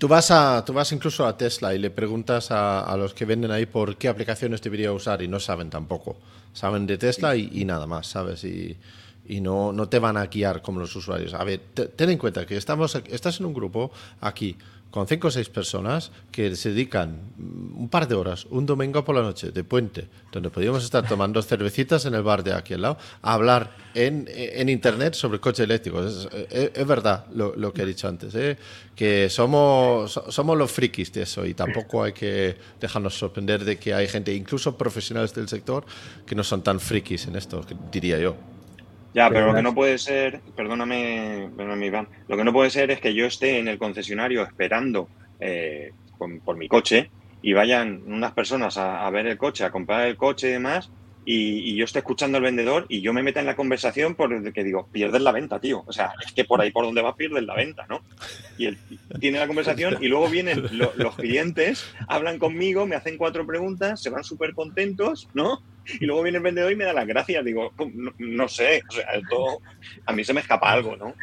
Tú 0.00 0.08
vas, 0.08 0.30
a, 0.30 0.64
tú 0.64 0.72
vas 0.72 0.90
incluso 0.92 1.26
a 1.26 1.36
Tesla 1.36 1.74
y 1.74 1.78
le 1.78 1.90
preguntas 1.90 2.50
a, 2.50 2.96
los 2.96 3.12
que 3.12 3.26
venden 3.26 3.50
ahí 3.50 3.66
por 3.66 3.98
qué 3.98 4.08
aplicaciones 4.08 4.62
debería 4.62 4.94
usar 4.94 5.20
y 5.20 5.28
no 5.28 5.38
saben 5.38 5.68
tampoco. 5.68 6.16
Saben 6.54 6.86
de 6.86 6.96
Tesla 6.96 7.36
y, 7.36 7.66
nada 7.66 7.86
más, 7.86 8.06
¿sabes? 8.06 8.42
Y, 8.44 8.78
no, 9.42 9.74
no, 9.74 9.90
te 9.90 9.98
van 9.98 10.16
a 10.16 10.24
guiar 10.24 10.62
como 10.62 10.80
los 10.80 10.96
usuarios. 10.96 11.34
A 11.34 11.44
ver, 11.44 11.60
ten 11.74 12.08
en 12.08 12.16
cuenta 12.16 12.46
que 12.46 12.56
estamos, 12.56 12.94
estás 13.10 13.40
en 13.40 13.44
un 13.44 13.52
grupo 13.52 13.90
aquí 14.22 14.56
con 14.90 15.06
cinco 15.06 15.28
o 15.28 15.30
seis 15.30 15.48
personas 15.48 16.10
que 16.32 16.54
se 16.56 16.70
dedican 16.70 17.20
un 17.38 17.88
par 17.88 18.08
de 18.08 18.14
horas, 18.14 18.46
un 18.50 18.66
domingo 18.66 19.04
por 19.04 19.14
la 19.14 19.22
noche, 19.22 19.50
de 19.52 19.64
puente, 19.64 20.08
donde 20.32 20.50
podríamos 20.50 20.84
estar 20.84 21.06
tomando 21.06 21.40
cervecitas 21.46 22.06
en 22.06 22.14
el 22.14 22.22
bar 22.22 22.42
de 22.42 22.52
aquí 22.52 22.74
al 22.74 22.82
lado, 22.82 22.98
a 23.22 23.34
hablar 23.34 23.70
en, 23.94 24.28
en 24.28 24.68
Internet 24.68 25.14
sobre 25.14 25.38
coches 25.38 25.64
eléctricos. 25.64 26.28
Es, 26.50 26.70
es, 26.74 26.86
verdad 26.86 27.26
lo, 27.32 27.54
lo, 27.54 27.72
que 27.72 27.82
he 27.82 27.86
dicho 27.86 28.08
antes, 28.08 28.34
¿eh? 28.34 28.56
que 28.96 29.30
somos, 29.30 30.20
somos 30.28 30.58
los 30.58 30.70
frikis 30.70 31.12
de 31.12 31.22
eso 31.22 31.46
y 31.46 31.54
tampoco 31.54 32.02
hay 32.02 32.12
que 32.12 32.56
dejarnos 32.80 33.16
sorprender 33.16 33.64
de 33.64 33.78
que 33.78 33.94
hay 33.94 34.08
gente, 34.08 34.34
incluso 34.34 34.76
profesionales 34.76 35.32
del 35.34 35.48
sector, 35.48 35.84
que 36.26 36.34
no 36.34 36.42
son 36.42 36.62
tan 36.62 36.80
frikis 36.80 37.26
en 37.26 37.36
esto, 37.36 37.64
diría 37.90 38.18
yo. 38.18 38.36
Ya, 39.12 39.28
pero 39.28 39.46
lo 39.48 39.54
que 39.54 39.62
no 39.62 39.74
puede 39.74 39.98
ser, 39.98 40.40
perdóname, 40.54 41.50
perdóname 41.56 41.86
Iván, 41.86 42.08
lo 42.28 42.36
que 42.36 42.44
no 42.44 42.52
puede 42.52 42.70
ser 42.70 42.90
es 42.90 43.00
que 43.00 43.12
yo 43.12 43.26
esté 43.26 43.58
en 43.58 43.66
el 43.66 43.78
concesionario 43.78 44.42
esperando 44.42 45.08
eh, 45.40 45.92
por, 46.16 46.56
mi 46.56 46.68
coche 46.68 47.10
y 47.42 47.52
vayan 47.52 48.02
unas 48.06 48.32
personas 48.32 48.76
a, 48.76 49.08
ver 49.10 49.26
el 49.26 49.38
coche, 49.38 49.64
a 49.64 49.70
comprar 49.70 50.06
el 50.06 50.16
coche 50.16 50.48
y 50.48 50.52
demás, 50.52 50.90
y, 51.24 51.74
yo 51.76 51.84
esté 51.84 52.00
escuchando 52.00 52.38
al 52.38 52.44
vendedor 52.44 52.86
y 52.88 53.00
yo 53.00 53.12
me 53.12 53.22
meta 53.22 53.40
en 53.40 53.46
la 53.46 53.56
conversación 53.56 54.14
porque 54.14 54.64
digo, 54.64 54.88
pierdes 54.92 55.22
la 55.22 55.32
venta, 55.32 55.60
tío. 55.60 55.84
O 55.86 55.92
sea, 55.92 56.12
es 56.24 56.32
que 56.32 56.44
por 56.44 56.60
ahí 56.60 56.70
por 56.70 56.84
donde 56.84 57.02
vas 57.02 57.14
pierdes 57.14 57.44
la 57.44 57.54
venta, 57.54 57.86
¿no? 57.88 58.02
Y 58.58 58.66
él 58.66 58.78
tiene 59.20 59.38
la 59.38 59.46
conversación 59.46 59.98
y 60.00 60.08
luego 60.08 60.28
vienen 60.28 60.62
los 60.96 61.16
clientes, 61.16 61.86
hablan 62.08 62.38
conmigo, 62.38 62.86
me 62.86 62.96
hacen 62.96 63.16
cuatro 63.16 63.46
preguntas, 63.46 64.02
se 64.02 64.10
van 64.10 64.24
súper 64.24 64.54
contentos, 64.54 65.28
¿no? 65.34 65.62
Y 66.00 66.06
luego 66.06 66.22
viene 66.22 66.38
el 66.38 66.44
vendedor 66.44 66.70
y 66.72 66.76
me 66.76 66.84
da 66.84 66.92
las 66.92 67.06
gracias. 67.06 67.44
Digo, 67.44 67.72
no, 68.18 68.48
sé, 68.48 68.82
o 68.88 68.92
sea, 68.92 69.06
a 70.06 70.12
mí 70.12 70.24
se 70.24 70.32
me 70.32 70.40
escapa 70.40 70.70
algo, 70.70 70.96
¿no? 70.96 71.14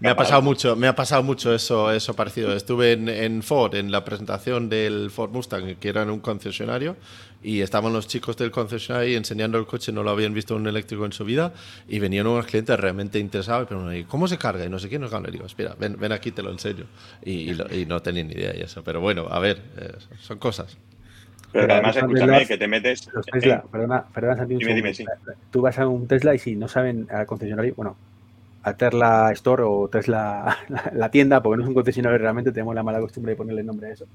me, 0.00 0.08
ha 0.08 0.16
pasado 0.16 0.42
mucho, 0.42 0.76
me 0.76 0.86
ha 0.86 0.94
pasado 0.94 1.22
mucho 1.22 1.54
eso, 1.54 1.92
eso 1.92 2.14
parecido. 2.14 2.54
Estuve 2.54 2.92
en, 2.92 3.42
Ford, 3.42 3.74
en 3.74 3.90
la 3.90 4.04
presentación 4.04 4.68
del 4.68 5.10
Ford 5.10 5.30
Mustang, 5.30 5.76
que 5.76 5.88
era 5.88 6.02
en 6.02 6.10
un 6.10 6.20
concesionario, 6.20 6.96
y 7.42 7.60
estaban 7.60 7.92
los 7.92 8.08
chicos 8.08 8.36
del 8.36 8.50
concesionario 8.50 9.16
enseñando 9.16 9.58
el 9.58 9.66
coche, 9.66 9.92
no 9.92 10.02
lo 10.02 10.10
habían 10.10 10.34
visto 10.34 10.56
un 10.56 10.66
eléctrico 10.66 11.04
en 11.04 11.12
su 11.12 11.24
vida, 11.24 11.52
y 11.88 11.98
venían 11.98 12.26
unos 12.26 12.46
clientes 12.46 12.78
realmente 12.78 13.18
interesados, 13.18 13.66
pero 13.68 13.88
¿cómo 14.08 14.28
se 14.28 14.38
carga? 14.38 14.64
Y 14.64 14.68
no 14.68 14.78
sé 14.78 14.88
quién 14.88 15.00
nos 15.00 15.10
gana. 15.10 15.28
Y 15.28 15.32
digo, 15.32 15.46
espera, 15.46 15.74
ven, 15.78 15.96
ven 15.98 16.12
aquí, 16.12 16.32
te 16.32 16.42
lo 16.42 16.50
enseño. 16.50 16.86
Y, 17.24 17.52
y, 17.52 17.86
no 17.86 18.00
tenían 18.02 18.28
ni 18.28 18.34
idea 18.34 18.56
y 18.56 18.60
eso. 18.60 18.82
Pero 18.82 19.00
bueno, 19.00 19.26
a 19.30 19.38
ver, 19.38 19.62
eh, 19.76 19.92
son 20.20 20.38
cosas. 20.38 20.76
Pero, 21.52 21.72
además, 21.72 21.96
escúchame, 21.96 22.46
que 22.46 22.58
te 22.58 22.68
metes. 22.68 23.08
Tesla, 23.32 23.64
perdona, 23.70 24.04
perdona, 24.12 24.44
dime, 24.44 24.74
dime, 24.74 24.94
sí. 24.94 25.04
Tú 25.50 25.62
vas 25.62 25.78
a 25.78 25.86
un 25.86 26.06
Tesla 26.06 26.34
y 26.34 26.38
si 26.38 26.56
no 26.56 26.68
saben 26.68 27.06
al 27.10 27.26
concesionario, 27.26 27.74
bueno, 27.74 27.96
a 28.62 28.76
Tesla 28.76 29.30
Store 29.32 29.62
o 29.64 29.88
Tesla 29.88 30.56
la, 30.92 31.10
tienda, 31.10 31.42
porque 31.42 31.58
no 31.58 31.62
es 31.62 31.68
un 31.68 31.74
concesionario 31.74 32.18
realmente, 32.18 32.52
tenemos 32.52 32.74
la 32.74 32.82
mala 32.82 33.00
costumbre 33.00 33.32
de 33.32 33.36
ponerle 33.36 33.62
nombre 33.62 33.88
a 33.88 33.92
eso. 33.92 34.06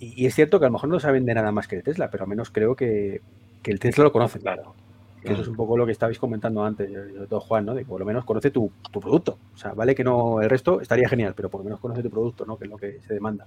Y, 0.00 0.26
es 0.26 0.34
cierto 0.34 0.58
que 0.58 0.66
a 0.66 0.68
lo 0.68 0.72
mejor 0.72 0.88
no 0.88 1.00
saben 1.00 1.24
de 1.26 1.34
nada 1.34 1.52
más 1.52 1.68
que 1.68 1.76
de 1.76 1.82
Tesla, 1.82 2.10
pero 2.10 2.24
al 2.24 2.30
menos 2.30 2.50
creo 2.50 2.74
que, 2.74 3.20
que 3.62 3.70
el 3.70 3.78
Tesla 3.78 4.04
lo 4.04 4.12
conoce. 4.12 4.40
Claro. 4.40 4.74
Eso 5.22 5.40
es 5.40 5.48
un 5.48 5.56
poco 5.56 5.78
lo 5.78 5.86
que 5.86 5.92
estabais 5.92 6.18
comentando 6.18 6.62
antes, 6.62 6.92
sobre 6.92 7.26
todo 7.26 7.40
Juan, 7.40 7.64
¿no? 7.64 7.74
De 7.74 7.82
que 7.82 7.88
por 7.88 7.98
lo 7.98 8.04
menos 8.04 8.26
conoce 8.26 8.50
tu, 8.50 8.70
tu 8.92 9.00
producto. 9.00 9.38
O 9.54 9.56
sea, 9.56 9.72
vale 9.72 9.94
que 9.94 10.04
no 10.04 10.42
el 10.42 10.50
resto 10.50 10.82
estaría 10.82 11.08
genial, 11.08 11.32
pero 11.34 11.48
por 11.48 11.60
lo 11.60 11.64
menos 11.64 11.80
conoce 11.80 12.02
tu 12.02 12.10
producto, 12.10 12.44
¿no? 12.44 12.58
Que 12.58 12.64
es 12.64 12.70
lo 12.70 12.76
que 12.76 13.00
se 13.00 13.14
demanda. 13.14 13.46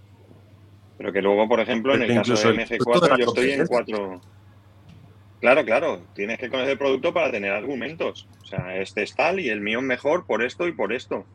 Pero 0.98 1.14
que 1.14 1.22
luego, 1.22 1.48
por 1.48 1.60
ejemplo, 1.60 1.94
en 1.96 2.04
el 2.04 2.16
caso 2.16 2.34
de 2.34 2.66
MG4, 2.66 3.18
yo 3.20 3.26
estoy 3.26 3.52
en 3.52 3.68
4. 3.68 4.22
Claro, 5.40 5.66
claro, 5.66 6.02
tienes 6.16 6.40
que 6.40 6.50
conocer 6.50 6.72
el 6.72 6.78
producto 6.78 7.14
para 7.14 7.32
tener 7.32 7.52
argumentos. 7.52 8.28
O 8.42 8.46
sea, 8.46 8.78
este 8.78 9.04
es 9.04 9.16
tal 9.16 9.40
y 9.40 9.50
el 9.50 9.62
mío 9.62 9.80
es 9.80 9.86
mejor 9.86 10.26
por 10.26 10.44
esto 10.44 10.68
y 10.68 10.72
por 10.72 10.94
esto. 10.94 11.26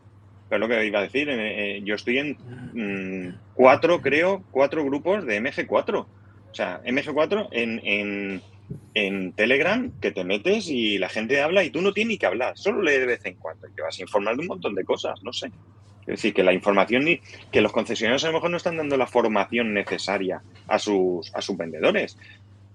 Pero 0.49 0.59
lo 0.59 0.67
que 0.67 0.85
iba 0.85 0.99
a 0.99 1.03
decir, 1.03 1.29
eh, 1.31 1.81
yo 1.85 1.95
estoy 1.95 2.17
en 2.17 2.37
mm, 2.73 3.35
cuatro, 3.53 4.01
creo, 4.01 4.43
cuatro 4.51 4.83
grupos 4.83 5.25
de 5.25 5.41
MG4. 5.41 6.05
O 6.53 6.55
sea, 6.55 6.81
MG4 6.83 7.47
en, 7.51 7.81
en, 7.83 8.41
en, 8.93 9.33
Telegram 9.33 9.91
que 9.99 10.11
te 10.11 10.23
metes 10.23 10.67
y 10.67 10.97
la 10.97 11.09
gente 11.09 11.41
habla 11.41 11.63
y 11.63 11.69
tú 11.69 11.81
no 11.81 11.93
tienes 11.93 12.09
ni 12.09 12.17
que 12.17 12.25
hablar, 12.25 12.57
solo 12.57 12.81
lee 12.81 12.99
de 12.99 13.05
vez 13.05 13.25
en 13.25 13.35
cuando 13.35 13.67
y 13.67 13.71
te 13.71 13.81
vas 13.81 13.97
a 13.97 14.01
informar 14.03 14.35
de 14.35 14.41
un 14.41 14.47
montón 14.47 14.75
de 14.75 14.83
cosas, 14.83 15.23
no 15.23 15.33
sé. 15.33 15.49
Es 16.05 16.15
decir, 16.17 16.33
que 16.33 16.43
la 16.43 16.53
información 16.53 17.05
ni 17.05 17.21
que 17.51 17.61
los 17.61 17.71
concesionarios 17.71 18.23
a 18.25 18.27
lo 18.27 18.33
mejor 18.33 18.51
no 18.51 18.57
están 18.57 18.77
dando 18.77 18.97
la 18.97 19.07
formación 19.07 19.73
necesaria 19.73 20.41
a 20.67 20.77
sus, 20.77 21.33
a 21.33 21.41
sus 21.41 21.57
vendedores. 21.57 22.17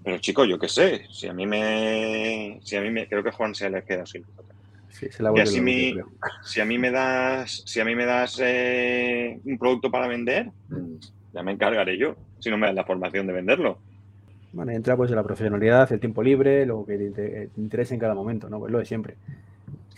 Pero 0.03 0.17
chicos, 0.17 0.47
yo 0.47 0.57
qué 0.57 0.67
sé, 0.67 1.05
si 1.11 1.27
a 1.27 1.33
mí 1.33 1.45
me. 1.45 2.59
Si 2.63 2.75
a 2.75 2.81
mí 2.81 2.89
me. 2.89 3.07
Creo 3.07 3.23
que 3.23 3.31
Juan 3.31 3.53
se 3.53 3.69
le 3.69 3.83
queda 3.83 4.05
sin. 4.05 4.23
Sí, 4.89 5.07
se 5.11 5.21
la 5.21 5.31
si, 5.45 5.61
mi, 5.61 5.93
si 6.43 6.61
a 6.61 6.65
mí 6.65 6.77
me 6.79 6.89
das, 6.89 7.63
si 7.65 7.79
a 7.79 7.85
mí 7.85 7.95
me 7.95 8.05
das 8.05 8.39
eh, 8.43 9.39
un 9.45 9.57
producto 9.57 9.91
para 9.91 10.07
vender, 10.07 10.49
ya 11.31 11.43
me 11.43 11.51
encargaré 11.51 11.97
yo, 11.97 12.15
si 12.39 12.49
no 12.49 12.57
me 12.57 12.65
das 12.67 12.75
la 12.75 12.85
formación 12.85 13.27
de 13.27 13.33
venderlo. 13.33 13.77
Bueno, 14.51 14.71
entra 14.71 14.97
pues 14.97 15.11
en 15.11 15.17
la 15.17 15.23
profesionalidad, 15.23 15.91
el 15.93 15.99
tiempo 15.99 16.23
libre, 16.23 16.65
lo 16.65 16.85
que 16.85 16.97
te, 16.97 17.49
interese 17.57 17.93
en 17.93 17.99
cada 17.99 18.15
momento, 18.15 18.49
¿no? 18.49 18.59
Pues 18.59 18.71
lo 18.71 18.79
de 18.79 18.85
siempre 18.85 19.15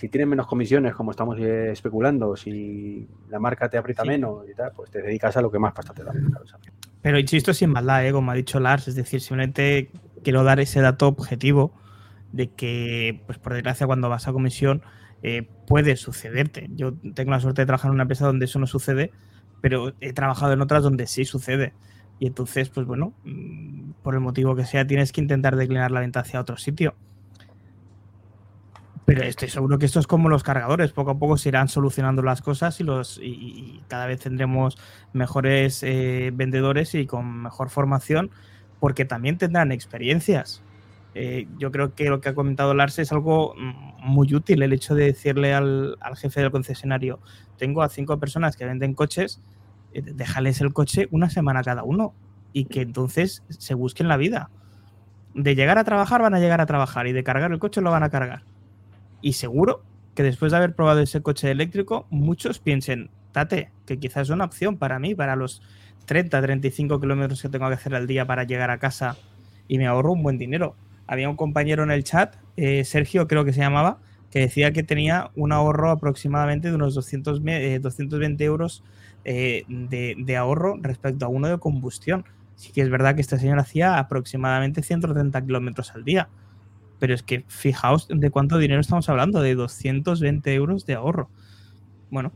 si 0.02 0.10
tienes 0.10 0.28
menos 0.28 0.48
comisiones, 0.48 0.96
como 0.96 1.12
estamos 1.12 1.38
eh, 1.38 1.72
especulando, 1.72 2.36
si 2.36 3.08
la 3.30 3.38
marca 3.38 3.70
te 3.70 3.78
aprieta 3.78 4.04
menos 4.04 4.50
y 4.52 4.56
tal, 4.56 4.72
pues 4.76 4.90
te 4.90 5.00
dedicas 5.00 5.38
a 5.38 5.44
lo 5.44 5.52
que 5.52 5.60
más 5.60 5.74
pasta 5.74 5.94
te 5.94 6.04
da. 6.04 6.12
Pero 7.04 7.20
insisto, 7.20 7.54
sin 7.54 7.70
maldad, 7.70 8.04
¿eh? 8.08 8.12
como 8.12 8.32
ha 8.32 8.34
dicho 8.34 8.60
Lars, 8.60 8.88
es 8.88 8.96
decir, 8.96 9.22
simplemente 9.22 9.92
quiero 10.24 10.44
dar 10.44 10.60
ese 10.60 10.82
dato 10.82 11.08
objetivo 11.08 11.72
de 12.32 12.50
que, 12.50 13.22
pues 13.28 13.38
por 13.38 13.54
desgracia, 13.54 13.86
cuando 13.86 14.10
vas 14.10 14.28
a 14.28 14.34
comisión 14.34 14.82
eh, 15.22 15.48
puede 15.68 15.96
sucederte. 15.98 16.68
Yo 16.74 16.94
tengo 17.14 17.30
la 17.30 17.40
suerte 17.40 17.62
de 17.62 17.68
trabajar 17.68 17.90
en 17.90 17.94
una 17.94 18.04
empresa 18.06 18.26
donde 18.26 18.46
eso 18.46 18.58
no 18.58 18.66
sucede, 18.66 19.12
pero 19.62 19.94
he 20.02 20.14
trabajado 20.14 20.54
en 20.54 20.62
otras 20.62 20.82
donde 20.82 21.06
sí 21.06 21.26
sucede. 21.26 21.74
Y 22.18 22.26
entonces, 22.26 22.70
pues 22.70 22.88
bueno, 22.88 23.14
mm, 23.24 23.92
por 24.02 24.16
el 24.16 24.20
motivo 24.22 24.56
que 24.56 24.66
sea, 24.66 24.88
tienes 24.88 25.12
que 25.12 25.22
intentar 25.22 25.58
declinar 25.58 25.92
la 25.92 26.00
venta 26.00 26.22
hacia 26.22 26.42
otro 26.42 26.58
sitio. 26.58 26.96
Pero 29.14 29.28
estoy 29.28 29.50
seguro 29.50 29.78
que 29.78 29.86
esto 29.86 30.00
es 30.00 30.08
como 30.08 30.30
los 30.30 30.42
cargadores, 30.42 30.94
poco 30.94 31.12
a 31.12 31.20
poco 31.20 31.38
se 31.38 31.50
irán 31.50 31.68
solucionando 31.68 32.22
las 32.22 32.42
cosas 32.42 32.80
y, 32.80 32.84
los, 32.84 33.20
y, 33.22 33.82
cada 33.88 34.06
vez 34.06 34.22
tendremos 34.22 34.78
mejores 35.12 35.84
eh, 35.84 36.32
vendedores 36.34 36.96
y 36.96 37.06
con 37.06 37.44
mejor 37.44 37.70
formación, 37.70 38.32
porque 38.80 39.04
también 39.04 39.38
tendrán 39.38 39.72
experiencias. 39.72 40.64
Eh, 41.14 41.48
yo 41.58 41.72
creo 41.72 41.94
que 41.94 42.10
lo 42.10 42.22
que 42.22 42.30
ha 42.30 42.36
comentado 42.36 42.74
Lars 42.74 43.00
es 43.00 43.12
algo 43.12 43.54
mm, 43.58 44.08
muy 44.10 44.34
útil, 44.34 44.62
el 44.64 44.72
hecho 44.72 44.96
de 44.96 45.06
decirle 45.06 45.54
al, 45.54 45.98
jefe 46.16 46.40
del 46.40 46.52
concesionario, 46.52 47.20
tengo 47.58 47.82
a 47.82 47.90
cinco 47.90 48.18
personas 48.18 48.56
que 48.56 48.66
venden 48.66 48.94
coches, 48.94 49.42
eh, 49.94 50.02
déjales 50.02 50.62
el 50.62 50.72
coche 50.72 51.10
una 51.12 51.30
semana 51.30 51.64
cada 51.64 51.84
uno 51.84 52.14
y 52.54 52.66
que 52.66 52.82
entonces 52.82 53.44
se 53.50 53.74
busquen 53.74 54.08
la 54.08 54.16
vida. 54.16 54.50
De 55.34 55.54
llegar 55.56 55.78
a 55.78 55.84
trabajar 55.84 56.22
van 56.22 56.34
a 56.34 56.40
llegar 56.40 56.62
a 56.62 56.66
trabajar 56.66 57.08
y 57.08 57.12
de 57.12 57.24
cargar 57.24 57.52
el 57.52 57.60
coche 57.60 57.82
lo 57.82 57.92
van 57.92 58.04
a 58.04 58.10
cargar. 58.10 58.44
Y 59.22 59.34
seguro 59.34 59.84
que 60.16 60.24
después 60.24 60.52
de 60.52 60.58
haber 60.58 60.76
probado 60.76 61.00
ese 61.00 61.22
coche 61.22 61.52
eléctrico, 61.52 62.06
muchos 62.10 62.60
piensen, 62.60 63.10
tate, 63.32 63.72
que 63.86 63.98
quizás 63.98 64.24
es 64.24 64.30
una 64.30 64.46
opción 64.46 64.78
para 64.78 65.00
mí, 65.00 65.16
para 65.16 65.36
los 65.36 65.62
30, 66.06 66.42
35 66.42 67.00
kilómetros 67.00 67.42
que 67.42 67.50
tengo 67.50 67.68
que 67.68 67.76
hacer 67.76 67.96
al 67.96 68.08
día 68.08 68.26
para 68.26 68.44
llegar 68.44 68.72
a 68.72 68.78
casa 68.78 69.18
y 69.68 69.78
me 69.78 69.88
ahorro 69.88 70.14
un 70.14 70.24
buen 70.24 70.38
dinero. 70.38 70.76
Había 71.08 71.30
un 71.30 71.36
compañero 71.36 71.84
en 71.84 71.92
el 71.92 72.04
chat, 72.04 72.36
eh, 72.58 72.84
Sergio 72.84 73.28
creo 73.28 73.46
que 73.46 73.54
se 73.54 73.60
llamaba, 73.60 74.00
que 74.32 74.40
decía 74.40 74.72
que 74.72 74.84
tenía 74.84 75.32
un 75.36 75.52
ahorro 75.52 75.92
aproximadamente 75.92 76.70
de 76.70 76.76
unos 76.76 76.96
200, 76.96 77.42
220 77.82 78.44
eh, 78.44 78.48
euros 78.48 78.84
eh, 79.26 79.64
de, 79.68 80.16
de, 80.18 80.38
ahorro 80.38 80.78
respecto 80.82 81.26
a 81.26 81.30
uno 81.30 81.48
de 81.48 81.58
combustión. 81.60 82.26
Sí 82.56 82.72
que 82.72 82.82
es 82.82 82.90
verdad 82.90 83.16
que 83.16 83.22
este 83.22 83.38
señor 83.38 83.60
hacía 83.60 83.98
aproximadamente 83.98 84.84
130 84.84 85.42
kilómetros 85.46 85.92
al 85.96 86.04
día. 86.06 86.30
Pero 87.02 87.16
es 87.16 87.24
que 87.24 87.46
fijaos 87.48 88.08
de 88.10 88.30
cuánto 88.30 88.60
dinero 88.60 88.80
estamos 88.80 89.10
hablando, 89.10 89.42
de 89.42 89.56
220 89.56 90.54
euros 90.54 90.86
de 90.86 90.94
ahorro. 90.94 91.30
Bueno. 92.12 92.32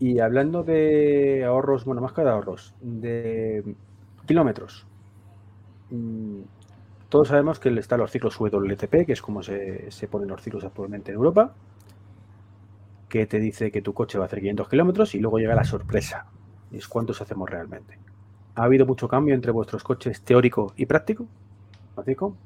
Y 0.00 0.18
hablando 0.18 0.64
de 0.64 1.44
ahorros, 1.44 1.84
bueno, 1.84 2.00
más 2.00 2.12
que 2.12 2.22
de 2.22 2.30
ahorros, 2.30 2.74
de 2.80 3.76
kilómetros. 4.26 4.84
Mm, 5.90 6.40
todos 7.08 7.28
sabemos 7.28 7.60
que 7.60 7.68
están 7.78 8.00
los 8.00 8.10
ciclos 8.10 8.40
WLTP, 8.40 9.06
que 9.06 9.12
es 9.12 9.22
como 9.22 9.44
se, 9.44 9.88
ponen 10.10 10.26
los 10.26 10.42
ciclos 10.42 10.64
actualmente 10.64 11.12
en 11.12 11.18
Europa, 11.18 11.54
que 13.08 13.26
te 13.26 13.38
dice 13.38 13.70
que 13.70 13.82
tu 13.82 13.94
coche 13.94 14.18
va 14.18 14.24
a 14.24 14.26
hacer 14.26 14.40
500 14.40 14.68
kilómetros 14.68 15.14
y 15.14 15.20
luego 15.20 15.38
llega 15.38 15.54
la 15.54 15.62
sorpresa. 15.62 16.26
Es 16.72 16.88
cuántos 16.88 17.22
hacemos 17.22 17.48
realmente. 17.48 18.00
¿Ha 18.56 18.64
habido 18.64 18.84
mucho 18.84 19.06
cambio 19.06 19.32
entre 19.36 19.52
vuestros 19.52 19.84
coches 19.84 20.22
teórico 20.22 20.72
y 20.74 20.86
práctico? 20.86 21.28
¿Práctico? 21.94 22.36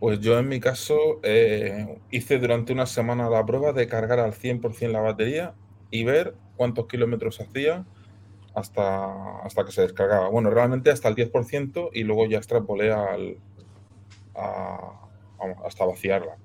Pues 0.00 0.20
yo 0.20 0.38
en 0.38 0.48
mi 0.48 0.60
caso 0.60 1.20
eh, 1.22 1.98
hice 2.10 2.38
durante 2.38 2.72
una 2.72 2.86
semana 2.86 3.28
la 3.28 3.44
prueba 3.44 3.72
de 3.72 3.88
cargar 3.88 4.20
al 4.20 4.32
100% 4.32 4.92
la 4.92 5.00
batería 5.00 5.54
y 5.90 6.04
ver 6.04 6.34
cuántos 6.56 6.86
kilómetros 6.86 7.40
hacía 7.40 7.84
hasta, 8.54 9.40
hasta 9.40 9.64
que 9.64 9.72
se 9.72 9.82
descargaba. 9.82 10.28
Bueno, 10.28 10.50
realmente 10.50 10.90
hasta 10.90 11.08
el 11.08 11.16
10% 11.16 11.90
y 11.92 12.04
luego 12.04 12.26
ya 12.26 12.38
extrapolé 12.38 12.92
al, 12.92 13.38
hasta 15.64 15.84
vaciarla. 15.84 16.36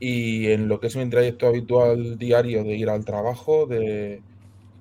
Y 0.00 0.50
en 0.52 0.68
lo 0.68 0.80
que 0.80 0.86
es 0.86 0.96
mi 0.96 1.08
trayecto 1.10 1.46
habitual 1.46 2.18
diario 2.18 2.64
de 2.64 2.76
ir 2.76 2.88
al 2.88 3.04
trabajo, 3.04 3.66
de, 3.66 4.22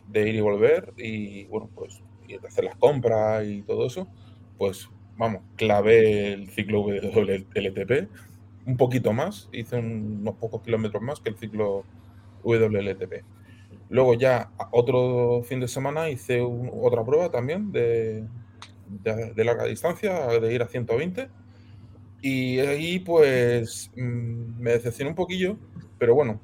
de 0.08 0.30
ir 0.30 0.36
y 0.36 0.42
volver 0.42 0.94
y 0.98 1.46
bueno, 1.46 1.70
pues 1.76 2.02
y 2.28 2.36
hacer 2.46 2.66
las 2.66 2.76
compras 2.76 3.46
y 3.46 3.62
todo 3.64 3.88
eso, 3.88 4.08
pues 4.58 4.90
vamos, 5.18 5.42
clavé 5.56 6.34
el 6.34 6.50
ciclo 6.50 6.82
WLTP 6.82 8.10
un 8.68 8.76
poquito 8.76 9.14
más, 9.14 9.50
hice 9.54 9.78
unos 9.78 10.36
pocos 10.36 10.62
kilómetros 10.62 11.02
más 11.02 11.22
que 11.22 11.30
el 11.30 11.38
ciclo 11.38 11.86
WLTP. 12.44 13.24
Luego 13.90 14.14
ya 14.14 14.52
otro 14.72 15.42
fin 15.44 15.62
de 15.62 15.70
semana 15.70 16.10
hice 16.10 16.42
otra 16.42 17.06
prueba 17.06 17.32
también 17.32 17.72
de, 17.72 18.26
de, 18.90 19.44
larga 19.46 19.64
distancia, 19.64 20.28
de 20.28 20.54
ir 20.54 20.62
a 20.62 20.68
120. 20.68 21.30
Y 22.22 22.60
ahí 22.60 23.00
pues 23.00 23.90
mm, 23.96 24.60
me 24.60 24.72
decepcioné 24.72 25.12
un 25.12 25.16
poquillo, 25.16 25.58
pero 25.98 26.14
bueno, 26.14 26.42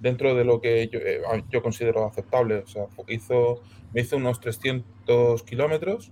dentro 0.00 0.34
de 0.34 0.44
lo 0.44 0.60
que 0.60 0.88
yo, 0.88 0.98
eh, 0.98 1.22
yo 1.50 1.62
considero 1.62 2.04
aceptable. 2.06 2.56
O 2.56 2.66
sea, 2.66 2.86
hizo, 3.06 3.62
me 3.94 4.00
hizo 4.00 4.16
unos 4.16 4.40
300 4.40 5.44
kilómetros 5.44 6.10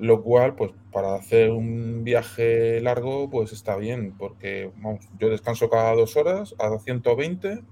lo 0.00 0.22
cual, 0.22 0.54
pues 0.54 0.72
para 0.92 1.14
hacer 1.14 1.50
un 1.50 2.02
viaje 2.04 2.80
largo, 2.80 3.28
pues 3.28 3.52
está 3.52 3.76
bien, 3.76 4.14
porque 4.16 4.72
vamos, 4.76 5.06
yo 5.18 5.28
descanso 5.28 5.68
cada 5.68 5.94
dos 5.94 6.16
horas, 6.16 6.54
a 6.58 6.78
120, 6.78 7.62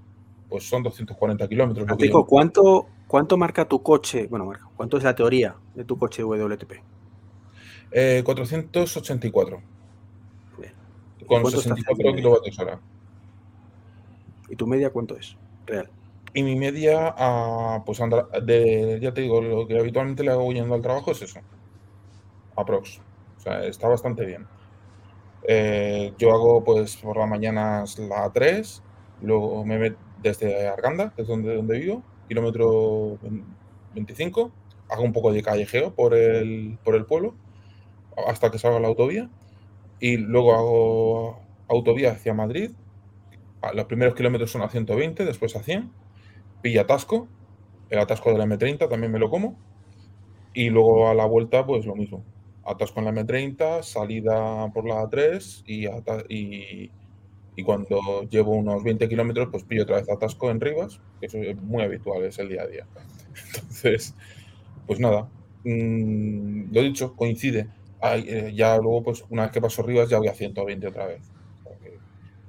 pues 0.48 0.68
son 0.68 0.82
240 0.82 1.48
kilómetros. 1.48 1.86
¿cuánto, 2.26 2.86
¿cuánto 3.06 3.38
marca 3.38 3.66
tu 3.66 3.82
coche? 3.82 4.26
Bueno, 4.28 4.44
marca, 4.44 4.68
¿cuánto 4.76 4.98
es 4.98 5.04
la 5.04 5.14
teoría 5.14 5.56
de 5.74 5.84
tu 5.84 5.96
coche 5.96 6.22
WTP? 6.22 6.72
484. 8.24 9.56
Eh, 9.56 9.60
bien. 10.58 10.72
Con 11.26 11.50
64 11.50 12.14
kilovatios 12.14 12.58
hora. 12.58 12.78
¿Y 14.50 14.56
tu 14.56 14.66
media 14.66 14.90
cuánto 14.90 15.16
es? 15.16 15.34
Real. 15.66 15.88
Y 16.34 16.42
mi 16.42 16.56
media, 16.56 17.14
ah, 17.16 17.82
pues 17.86 18.00
de, 18.42 18.98
ya 19.00 19.14
te 19.14 19.22
digo, 19.22 19.40
lo 19.40 19.66
que 19.66 19.78
habitualmente 19.78 20.22
le 20.22 20.30
hago 20.30 20.52
yendo 20.52 20.74
al 20.74 20.82
trabajo 20.82 21.12
es 21.12 21.22
eso 21.22 21.40
aprox. 22.58 23.00
Está 23.62 23.88
bastante 23.88 24.26
bien. 24.26 24.46
Eh, 25.44 26.12
yo 26.18 26.32
hago 26.32 26.64
pues 26.64 26.96
por 26.96 27.16
las 27.16 27.28
mañanas 27.28 27.98
la 27.98 28.30
3, 28.30 28.82
luego 29.22 29.64
me 29.64 29.78
meto 29.78 29.96
desde 30.20 30.66
Arganda, 30.66 31.14
es 31.16 31.28
donde, 31.28 31.54
donde 31.54 31.78
vivo, 31.78 32.02
kilómetro 32.28 33.18
25, 33.94 34.50
hago 34.90 35.02
un 35.02 35.12
poco 35.12 35.32
de 35.32 35.42
callejeo 35.42 35.94
por 35.94 36.14
el, 36.14 36.78
por 36.82 36.96
el 36.96 37.06
pueblo 37.06 37.34
hasta 38.26 38.50
que 38.50 38.58
salga 38.58 38.80
la 38.80 38.88
autovía 38.88 39.30
y 40.00 40.16
luego 40.16 40.54
hago 40.54 41.40
autovía 41.68 42.12
hacia 42.12 42.34
Madrid. 42.34 42.72
Los 43.74 43.84
primeros 43.86 44.14
kilómetros 44.14 44.50
son 44.50 44.62
a 44.62 44.68
120, 44.68 45.24
después 45.24 45.54
a 45.56 45.62
100. 45.62 45.90
Pilla 46.62 46.82
atasco, 46.82 47.28
el 47.90 47.98
atasco 47.98 48.32
de 48.32 48.38
la 48.38 48.46
M30 48.46 48.88
también 48.88 49.12
me 49.12 49.18
lo 49.18 49.30
como. 49.30 49.56
Y 50.52 50.70
luego 50.70 51.08
a 51.08 51.14
la 51.14 51.26
vuelta, 51.26 51.64
pues 51.64 51.86
lo 51.86 51.94
mismo 51.94 52.24
atasco 52.68 53.00
en 53.00 53.06
la 53.06 53.12
M30, 53.12 53.82
salida 53.82 54.70
por 54.72 54.86
la 54.86 55.02
A3 55.02 55.62
y, 55.66 56.90
y, 57.56 57.62
cuando 57.64 58.22
llevo 58.28 58.52
unos 58.52 58.84
20 58.84 59.08
kilómetros, 59.08 59.48
pues 59.50 59.64
pillo 59.64 59.82
otra 59.82 59.96
vez 59.96 60.08
atasco 60.08 60.50
en 60.50 60.60
Rivas, 60.60 61.00
que 61.18 61.26
eso 61.26 61.38
es 61.38 61.56
muy 61.56 61.82
habitual, 61.82 62.22
es 62.24 62.38
el 62.38 62.50
día 62.50 62.62
a 62.62 62.66
día. 62.66 62.86
Entonces, 63.54 64.14
pues 64.86 65.00
nada, 65.00 65.28
mm, 65.64 66.72
lo 66.72 66.82
dicho, 66.82 67.16
coincide. 67.16 67.68
Eh, 68.00 68.52
ya 68.54 68.76
luego, 68.76 69.02
pues 69.02 69.24
una 69.28 69.42
vez 69.42 69.52
que 69.52 69.60
paso 69.60 69.82
Rivas, 69.82 70.08
ya 70.08 70.18
voy 70.18 70.28
a 70.28 70.34
120 70.34 70.86
otra 70.86 71.06
vez. 71.06 71.22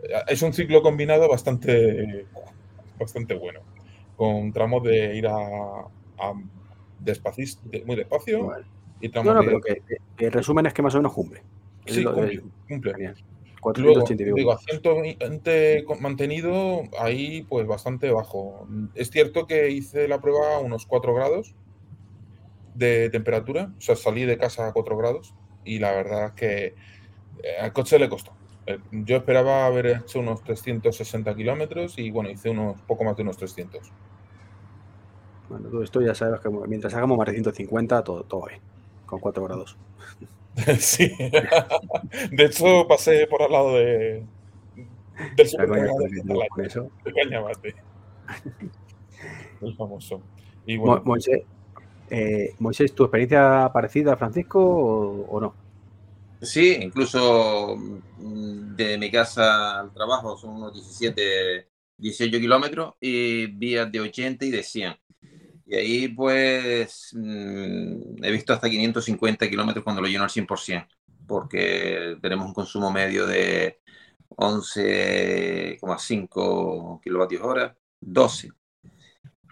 Eh, 0.04 0.14
es 0.28 0.42
un 0.44 0.54
ciclo 0.54 0.84
combinado 0.84 1.28
bastante, 1.28 2.28
bastante 3.00 3.34
bueno, 3.34 3.62
con 4.16 4.54
tramos 4.54 4.84
de 4.84 5.16
ir 5.16 5.28
a, 5.28 5.36
a 6.20 6.34
muy 6.34 7.96
despacio 7.96 8.52
no, 9.02 9.34
no, 9.34 9.42
pero 9.42 9.62
que, 9.62 10.26
el 10.26 10.32
resumen 10.32 10.66
es 10.66 10.74
que 10.74 10.82
más 10.82 10.94
o 10.96 10.98
menos 10.98 11.14
cumple. 11.14 11.42
Sí, 11.86 12.04
cumple. 12.04 12.42
cumple. 12.68 13.14
digo, 14.36 14.52
acento 14.52 14.96
mantenido 16.00 16.84
ahí 17.00 17.46
pues 17.50 17.66
bastante 17.68 18.12
bajo. 18.12 18.68
Es 18.96 19.10
cierto 19.10 19.48
que 19.48 19.70
hice 19.70 20.08
la 20.08 20.20
prueba 20.22 20.56
a 20.56 20.60
unos 20.60 20.86
4 20.86 21.14
grados 21.14 21.56
de 22.76 23.10
temperatura, 23.10 23.74
o 23.78 23.82
sea, 23.82 23.96
salí 23.96 24.26
de 24.26 24.38
casa 24.38 24.68
a 24.68 24.74
4 24.74 24.98
grados 24.98 25.34
y 25.66 25.80
la 25.80 25.92
verdad 25.92 26.28
es 26.28 26.32
que 26.34 26.66
eh, 27.44 27.58
al 27.62 27.74
coche 27.74 28.00
le 28.00 28.10
costó. 28.10 28.34
Eh, 28.66 28.80
yo 28.92 29.18
esperaba 29.18 29.66
haber 29.66 29.88
hecho 29.88 30.20
unos 30.20 30.44
360 30.44 31.36
kilómetros 31.36 31.98
y 31.98 32.12
bueno, 32.12 32.30
hice 32.30 32.50
unos 32.50 32.80
poco 32.82 33.04
más 33.04 33.16
de 33.18 33.24
unos 33.24 33.38
300. 33.38 33.92
Bueno, 35.50 35.70
todo 35.70 35.84
esto 35.84 36.02
ya 36.02 36.14
sabes 36.14 36.40
que 36.42 36.50
mientras 36.50 36.94
hagamos 36.94 37.18
más 37.18 37.28
de 37.28 37.34
150, 37.34 38.04
todo, 38.04 38.24
todo 38.24 38.46
bien 38.48 38.62
con 39.10 39.20
4 39.20 39.44
grados. 39.44 39.78
Sí. 40.80 41.10
De 42.32 42.46
hecho, 42.46 42.86
pasé 42.86 43.26
por 43.28 43.42
al 43.42 43.52
lado 43.52 43.76
de, 43.76 44.26
del 45.38 45.48
supermercado 45.48 46.00
de 46.00 46.68
eso. 46.68 46.92
De 47.06 47.76
El 49.62 49.76
famoso. 49.78 50.22
Y 50.66 50.78
Moisés, 50.78 51.44
eh, 52.10 52.56
Moisés, 52.60 52.94
¿tu 52.94 53.04
experiencia 53.04 53.72
parecida 53.74 54.14
a 54.14 54.18
Francisco 54.18 54.60
o, 54.62 55.40
no? 55.40 55.54
Sí, 56.42 56.78
incluso 56.82 57.76
mm, 57.78 58.76
de 58.76 58.98
mi 58.98 59.12
casa 59.12 59.80
al 59.80 59.94
trabajo 59.94 60.38
son 60.38 60.56
unos 60.56 60.74
17, 60.74 61.68
18 61.98 62.40
kilómetros 62.40 62.96
y 63.00 63.48
vías 63.48 63.92
de 63.92 64.02
80 64.02 64.46
y 64.46 64.52
de 64.52 64.64
100. 64.64 64.96
Y 65.70 65.76
ahí 65.76 66.08
pues 66.08 67.12
mm, 67.14 68.24
he 68.24 68.32
visto 68.32 68.54
hasta 68.54 68.68
550 68.68 69.48
kilómetros 69.48 69.84
cuando 69.84 70.02
lo 70.02 70.08
lleno 70.08 70.24
al 70.24 70.32
100%, 70.32 70.88
porque 71.28 72.18
tenemos 72.24 72.48
un 72.48 72.56
consumo 72.56 72.92
medio 72.92 73.28
de 73.28 73.80
11,5 74.30 77.00
kilovatios 77.02 77.44
hora, 77.44 77.78
12. 78.02 78.50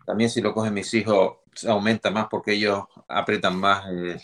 También 0.07 0.31
si 0.31 0.41
lo 0.41 0.56
cogen 0.56 0.73
mis 0.73 0.91
hijos 0.95 1.38
aumenta 1.68 2.10
más 2.10 2.27
porque 2.31 2.53
ellos 2.53 2.85
apretan 3.07 3.60
más 3.60 3.88
el, 3.88 4.19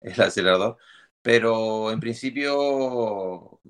el 0.00 0.20
acelerador, 0.20 0.78
pero 1.22 1.92
en 1.92 2.00
principio 2.00 3.60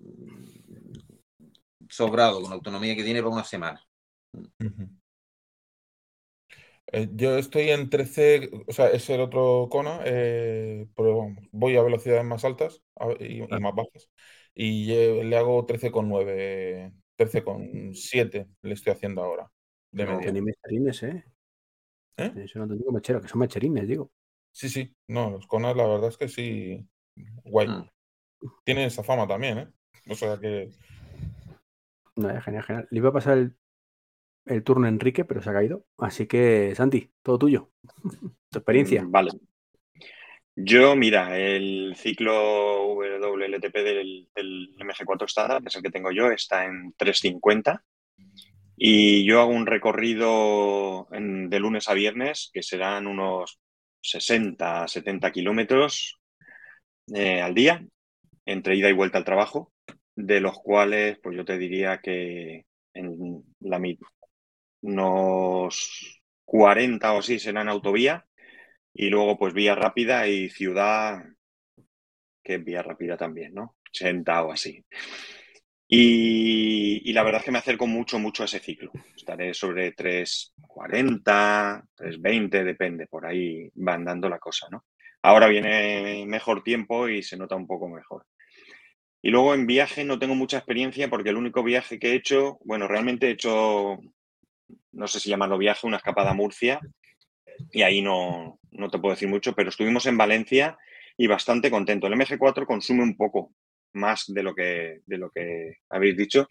sobrado 1.90 2.40
con 2.40 2.48
la 2.50 2.56
autonomía 2.56 2.96
que 2.96 3.04
tiene 3.04 3.20
para 3.20 3.34
una 3.34 3.44
semana. 3.44 3.86
Eh, 6.92 7.08
yo 7.12 7.36
estoy 7.36 7.70
en 7.70 7.90
13, 7.90 8.50
o 8.66 8.72
sea, 8.72 8.88
es 8.88 9.08
el 9.10 9.20
otro 9.20 9.68
Kona, 9.70 10.00
eh, 10.04 10.86
pero 10.94 11.34
voy 11.50 11.76
a 11.76 11.82
velocidades 11.82 12.24
más 12.24 12.44
altas 12.44 12.82
y, 13.18 13.42
más 13.42 13.74
bajas. 13.74 14.08
Y 14.54 14.86
le 14.86 15.36
hago 15.36 15.66
13,9, 15.66 16.92
13,7 17.18 18.46
le 18.62 18.74
estoy 18.74 18.92
haciendo 18.92 19.22
ahora. 19.22 19.50
De 19.90 20.04
no, 20.04 20.18
media. 20.18 20.42
mecherines, 20.42 21.02
¿eh? 21.02 21.24
¿Eh? 22.18 22.32
Eso 22.36 22.60
no 22.60 22.68
te 22.68 22.74
digo 22.74 22.92
mechero, 22.92 23.20
que 23.20 23.28
son 23.28 23.40
mecherines, 23.40 23.88
digo. 23.88 24.10
Sí, 24.52 24.68
sí, 24.68 24.94
no, 25.08 25.30
los 25.30 25.46
Konas 25.46 25.76
la 25.76 25.86
verdad 25.86 26.08
es 26.08 26.16
que 26.16 26.28
sí, 26.28 26.88
guay. 27.44 27.68
Mm. 27.68 27.90
Tienen 28.64 28.84
esa 28.84 29.02
fama 29.02 29.26
también, 29.26 29.58
¿eh? 29.58 29.68
O 30.08 30.14
sea 30.14 30.38
que... 30.38 30.70
No, 32.14 32.28
genial, 32.40 32.62
genial. 32.62 32.88
Le 32.90 32.98
iba 32.98 33.10
a 33.10 33.12
pasar 33.12 33.36
el 33.36 33.56
el 34.46 34.62
turno 34.62 34.88
Enrique, 34.88 35.24
pero 35.24 35.42
se 35.42 35.50
ha 35.50 35.52
caído. 35.52 35.84
Así 35.98 36.26
que, 36.26 36.74
Santi, 36.74 37.10
todo 37.22 37.38
tuyo. 37.38 37.70
tu 38.50 38.58
experiencia. 38.58 39.02
Mm, 39.02 39.10
vale. 39.10 39.30
Yo, 40.54 40.96
mira, 40.96 41.38
el 41.38 41.94
ciclo 41.96 42.94
WLTP 42.94 43.74
del, 43.74 44.28
MG4 44.34 45.24
Standard, 45.26 45.62
que 45.62 45.68
es 45.68 45.76
el 45.76 45.82
que 45.82 45.90
tengo 45.90 46.10
yo, 46.10 46.30
está 46.30 46.64
en 46.64 46.94
350. 46.96 47.84
Y 48.78 49.24
yo 49.26 49.40
hago 49.40 49.50
un 49.50 49.66
recorrido 49.66 51.08
de 51.10 51.60
lunes 51.60 51.88
a 51.88 51.94
viernes, 51.94 52.50
que 52.52 52.62
serán 52.62 53.06
unos 53.06 53.58
60, 54.00 54.88
70 54.88 55.30
kilómetros 55.30 56.18
eh, 57.14 57.40
al 57.40 57.54
día, 57.54 57.86
entre 58.46 58.76
ida 58.76 58.88
y 58.88 58.92
vuelta 58.92 59.18
al 59.18 59.24
trabajo, 59.24 59.72
de 60.14 60.40
los 60.40 60.58
cuales, 60.58 61.18
pues 61.22 61.36
yo 61.36 61.44
te 61.44 61.58
diría 61.58 62.00
que 62.00 62.64
en 62.94 63.44
la, 63.60 63.78
unos 64.86 66.22
40 66.44 67.12
o 67.12 67.18
así 67.18 67.38
serán 67.38 67.68
autovía 67.68 68.24
y 68.94 69.10
luego 69.10 69.38
pues 69.38 69.52
vía 69.52 69.74
rápida 69.74 70.28
y 70.28 70.48
ciudad, 70.48 71.24
que 72.42 72.54
es 72.54 72.64
vía 72.64 72.82
rápida 72.82 73.16
también, 73.16 73.52
¿no? 73.54 73.76
80 73.90 74.44
o 74.44 74.52
así. 74.52 74.84
Y, 75.88 77.12
la 77.12 77.22
verdad 77.22 77.40
es 77.40 77.44
que 77.44 77.52
me 77.52 77.58
acerco 77.58 77.86
mucho, 77.86 78.18
mucho 78.18 78.42
a 78.42 78.46
ese 78.46 78.58
ciclo. 78.58 78.90
Estaré 79.14 79.54
sobre 79.54 79.92
340, 79.92 81.84
320, 81.94 82.64
depende, 82.64 83.06
por 83.06 83.26
ahí 83.26 83.68
va 83.76 83.94
andando 83.94 84.28
la 84.28 84.38
cosa, 84.38 84.66
¿no? 84.70 84.84
Ahora 85.22 85.48
viene 85.48 86.24
mejor 86.26 86.62
tiempo 86.62 87.08
y 87.08 87.22
se 87.22 87.36
nota 87.36 87.56
un 87.56 87.66
poco 87.66 87.88
mejor. 87.88 88.26
Y 89.22 89.30
luego 89.30 89.54
en 89.54 89.66
viaje 89.66 90.04
no 90.04 90.18
tengo 90.18 90.34
mucha 90.34 90.58
experiencia 90.58 91.08
porque 91.08 91.30
el 91.30 91.36
único 91.36 91.62
viaje 91.62 91.98
que 91.98 92.12
he 92.12 92.14
hecho, 92.14 92.58
bueno, 92.64 92.86
realmente 92.88 93.28
he 93.28 93.32
hecho 93.32 93.98
no 94.92 95.06
sé 95.06 95.20
si 95.20 95.28
llamarlo 95.28 95.58
viaje, 95.58 95.86
una 95.86 95.98
escapada 95.98 96.30
a 96.30 96.34
Murcia, 96.34 96.80
y 97.72 97.82
ahí 97.82 98.02
no, 98.02 98.58
no 98.70 98.90
te 98.90 98.98
puedo 98.98 99.14
decir 99.14 99.28
mucho, 99.28 99.54
pero 99.54 99.70
estuvimos 99.70 100.06
en 100.06 100.16
Valencia 100.16 100.78
y 101.16 101.26
bastante 101.26 101.70
contento. 101.70 102.06
El 102.06 102.14
MG4 102.14 102.66
consume 102.66 103.02
un 103.02 103.16
poco 103.16 103.52
más 103.94 104.24
de 104.26 104.42
lo 104.42 104.54
que, 104.54 105.00
de 105.06 105.18
lo 105.18 105.30
que 105.30 105.78
habéis 105.88 106.16
dicho. 106.16 106.48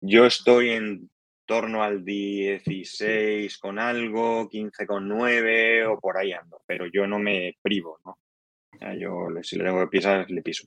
Yo 0.00 0.26
estoy 0.26 0.70
en 0.70 1.10
torno 1.44 1.82
al 1.82 2.04
16 2.04 3.58
con 3.58 3.78
algo, 3.78 4.48
15 4.48 4.86
con 4.86 5.08
9 5.08 5.86
o 5.86 6.00
por 6.00 6.16
ahí 6.16 6.32
ando, 6.32 6.60
pero 6.66 6.86
yo 6.86 7.06
no 7.06 7.18
me 7.18 7.56
privo, 7.62 8.00
¿no? 8.04 8.18
Yo 8.98 9.28
si 9.42 9.56
le 9.56 9.64
tengo 9.64 9.80
que 9.80 9.86
pisar, 9.86 10.30
le 10.30 10.42
piso. 10.42 10.66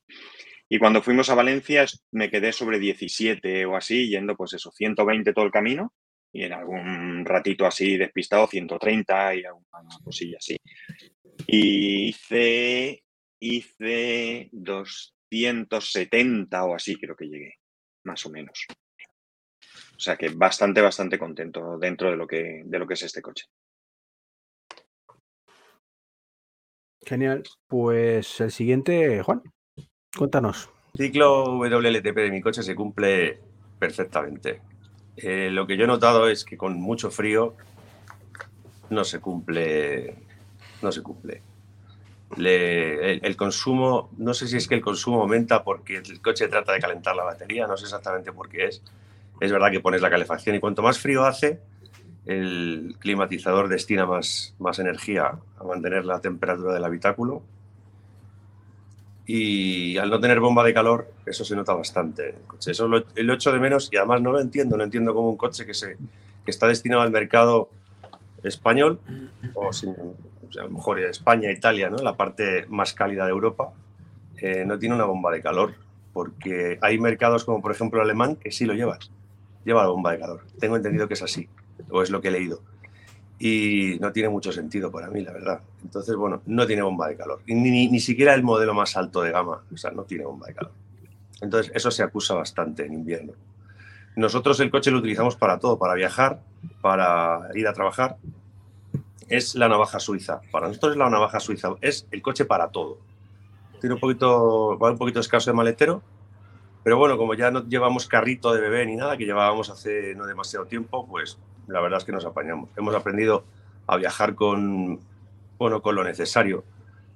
Y 0.68 0.80
cuando 0.80 1.02
fuimos 1.02 1.30
a 1.30 1.36
Valencia 1.36 1.86
me 2.12 2.30
quedé 2.30 2.52
sobre 2.52 2.80
17 2.80 3.66
o 3.66 3.76
así, 3.76 4.10
yendo 4.10 4.36
pues 4.36 4.54
eso, 4.54 4.72
120 4.72 5.34
todo 5.34 5.46
el 5.46 5.52
camino 5.52 5.94
y 6.32 6.44
en 6.44 6.54
algún 6.54 7.26
ratito 7.26 7.66
así 7.66 7.98
despistado 7.98 8.48
130 8.48 9.36
y 9.36 9.46
alguna 9.46 9.66
cosilla 10.04 10.38
así. 10.38 10.58
Y 11.48 12.10
hice, 12.10 13.04
hice 13.40 14.50
270 14.52 16.66
o 16.66 16.76
así 16.76 16.96
creo 16.96 17.16
que 17.16 17.28
llegué, 17.28 17.56
más 18.04 18.26
o 18.26 18.30
menos. 18.30 18.66
O 19.96 20.00
sea 20.00 20.16
que 20.16 20.30
bastante, 20.30 20.82
bastante 20.82 21.20
contento 21.20 21.78
dentro 21.78 22.10
de 22.10 22.16
lo 22.16 22.26
que, 22.26 22.62
de 22.66 22.80
lo 22.80 22.88
que 22.88 22.94
es 22.94 23.04
este 23.04 23.22
coche. 23.22 23.46
Genial. 27.06 27.44
Pues 27.68 28.40
el 28.40 28.52
siguiente, 28.52 29.24
Juan, 29.24 29.42
cuéntanos. 30.16 30.70
ciclo 30.96 31.58
WLTP 31.58 32.16
de 32.16 32.32
mi 32.32 32.42
coche 32.42 32.62
se 32.62 32.76
cumple 32.76 33.42
perfectamente. 33.80 34.62
Eh, 35.22 35.50
lo 35.52 35.68
que 35.68 35.76
yo 35.76 35.84
he 35.84 35.88
notado 35.88 36.30
es 36.30 36.46
que 36.46 36.58
con 36.58 36.80
mucho 36.80 37.12
frío 37.12 37.56
no 38.90 39.04
se 39.04 39.20
cumple, 39.20 40.16
no 40.82 40.92
se 40.92 41.02
cumple. 41.04 41.42
el, 42.38 43.36
consumo, 43.36 44.10
no 44.18 44.34
sé 44.34 44.48
si 44.48 44.58
es 44.58 44.68
que 44.68 44.76
el 44.76 44.82
consumo 44.82 45.22
aumenta 45.22 45.64
porque 45.64 45.98
el 45.98 46.22
coche 46.22 46.48
trata 46.48 46.72
de 46.72 46.80
calentar 46.80 47.16
la 47.16 47.24
batería, 47.24 47.68
no 47.68 47.76
sé 47.76 47.86
exactamente 47.86 48.32
por 48.32 48.48
qué 48.48 48.66
es. 48.66 48.82
Es 49.42 49.52
verdad 49.52 49.72
que 49.72 49.82
pones 49.82 50.02
la 50.02 50.10
calefacción 50.10 50.56
y 50.56 50.60
cuanto 50.60 50.82
más 50.82 51.00
frío 51.00 51.26
hace, 51.26 51.60
el 52.26 52.96
climatizador 53.00 53.68
destina 53.68 54.06
más, 54.06 54.56
más 54.60 54.80
energía 54.80 55.38
a 55.58 55.64
mantener 55.64 56.06
la 56.06 56.22
temperatura 56.22 56.74
del 56.74 56.86
habitáculo 56.86 57.44
y 59.32 59.96
al 60.00 60.10
no 60.10 60.20
tener 60.20 60.40
bomba 60.40 60.64
de 60.64 60.74
calor, 60.74 61.08
eso 61.24 61.46
se 61.46 61.56
nota 61.56 61.76
bastante. 61.76 62.34
Eso 62.66 62.88
lo, 62.88 63.06
lo 63.16 63.34
echo 63.36 63.52
de 63.52 63.60
menos 63.60 63.88
y 63.92 63.98
además 63.98 64.24
no 64.24 64.32
lo 64.32 64.40
entiendo, 64.40 64.76
no 64.76 64.84
entiendo 64.84 65.14
como 65.14 65.30
un 65.30 65.38
coche 65.38 65.68
que, 65.68 65.76
se, 65.76 65.98
que 66.44 66.50
está 66.50 66.66
destinado 66.66 67.04
al 67.04 67.12
mercado 67.12 67.70
español, 68.42 69.00
o, 69.54 69.70
a 69.70 70.64
lo 70.64 70.70
mejor 70.72 71.00
España, 71.02 71.52
Italia, 71.52 71.92
¿no? 71.92 71.98
la 71.98 72.18
parte 72.18 72.66
más 72.70 72.96
cálida 72.96 73.26
de 73.26 73.30
Europa, 73.30 73.72
eh, 74.38 74.64
no 74.66 74.80
tiene 74.80 74.96
una 74.96 75.06
bomba 75.06 75.32
de 75.32 75.44
calor, 75.44 75.76
porque 76.12 76.80
hay 76.82 76.98
mercados 76.98 77.46
como 77.46 77.62
por 77.62 77.72
ejemplo 77.72 78.00
el 78.00 78.06
alemán 78.06 78.36
que 78.36 78.50
sí 78.50 78.66
lo 78.66 78.74
llevan, 78.74 78.98
lleva 79.64 79.84
la 79.84 79.90
bomba 79.90 80.12
de 80.12 80.22
calor. 80.22 80.42
Tengo 80.60 80.76
entendido 80.76 81.08
que 81.08 81.14
es 81.14 81.22
así, 81.22 81.48
o 81.92 82.02
es 82.02 82.10
lo 82.10 82.20
que 82.20 82.30
he 82.30 82.32
leído 82.32 82.62
y 83.40 83.98
no 84.02 84.12
tiene 84.12 84.28
mucho 84.28 84.52
sentido 84.52 84.92
para 84.92 85.10
mí, 85.10 85.22
la 85.24 85.32
verdad. 85.32 85.62
Entonces, 85.82 86.16
bueno, 86.16 86.42
no 86.46 86.68
tiene 86.68 86.82
bomba 86.82 87.08
de 87.08 87.16
calor. 87.16 87.42
Ni, 87.48 87.88
ni, 87.88 88.00
siquiera 88.02 88.34
el 88.34 88.44
modelo 88.44 88.74
más 88.74 88.98
alto 88.98 89.22
de 89.22 89.32
gama, 89.32 89.64
o 89.74 89.78
sea, 89.78 89.92
no 89.92 90.04
tiene 90.04 90.26
bomba 90.26 90.48
de 90.48 90.56
calor. 90.56 90.74
Entonces, 91.42 91.72
eso 91.74 91.90
se 91.90 92.04
acusa 92.04 92.34
bastante 92.34 92.86
en 92.86 92.94
invierno. 92.94 93.34
Nosotros 94.18 94.60
el 94.60 94.70
coche 94.70 94.92
lo 94.92 94.98
utilizamos 94.98 95.38
para 95.38 95.58
todo, 95.58 95.80
para 95.80 95.94
viajar, 95.94 96.42
para 96.82 97.50
ir 97.56 97.66
a 97.68 97.74
trabajar. 97.74 98.18
Es 99.30 99.56
la 99.56 99.70
navaja 99.70 100.02
suiza. 100.02 100.42
Para 100.52 100.68
nosotros 100.68 100.94
es 100.94 100.98
la 100.98 101.10
navaja 101.10 101.40
suiza. 101.40 101.76
Es 101.80 102.08
el 102.12 102.22
coche 102.22 102.44
para 102.44 102.68
todo. 102.68 102.98
Tiene 103.80 103.94
un 103.94 104.02
poquito, 104.02 104.78
va 104.78 104.92
un 104.92 104.98
poquito 104.98 105.22
escaso 105.22 105.50
de 105.50 105.56
maletero, 105.56 106.02
pero 106.84 106.98
bueno, 106.98 107.18
como 107.18 107.34
ya 107.34 107.52
no 107.52 107.66
llevamos 107.66 108.08
carrito 108.08 108.54
de 108.54 108.60
bebé 108.60 108.86
ni 108.86 108.98
nada, 108.98 109.16
que 109.16 109.26
llevábamos 109.26 109.70
hace 109.70 110.16
no 110.16 110.26
demasiado 110.26 110.66
tiempo, 110.66 111.08
pues 111.08 111.38
la 111.70 111.82
verdad 111.82 112.00
es 112.00 112.06
que 112.06 112.12
nos 112.12 112.26
apañamos. 112.26 112.70
Hemos 112.76 112.96
aprendido 112.96 113.44
a 113.88 113.98
viajar 113.98 114.36
con, 114.36 115.00
bueno, 115.58 115.82
con 115.82 115.96
lo 115.96 116.04
necesario. 116.04 116.64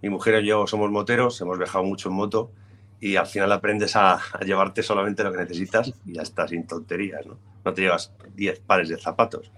Mi 0.02 0.10
mujer 0.10 0.44
y 0.44 0.48
yo 0.48 0.68
somos 0.68 0.92
moteros, 0.92 1.40
hemos 1.42 1.58
viajado 1.58 1.84
mucho 1.84 2.10
en 2.10 2.16
moto 2.16 2.52
y 3.00 3.16
al 3.16 3.28
final 3.28 3.52
aprendes 3.52 3.96
a, 3.96 4.20
llevarte 4.46 4.84
solamente 4.84 5.24
lo 5.24 5.32
que 5.32 5.40
necesitas 5.40 5.94
y 6.06 6.14
ya 6.14 6.22
está, 6.22 6.48
sin 6.48 6.66
tonterías, 6.66 7.26
¿no? 7.26 7.38
No 7.66 7.74
te 7.74 7.82
llevas 7.82 8.14
10 8.36 8.60
pares 8.62 8.90
de 8.90 8.98
zapatos 8.98 9.52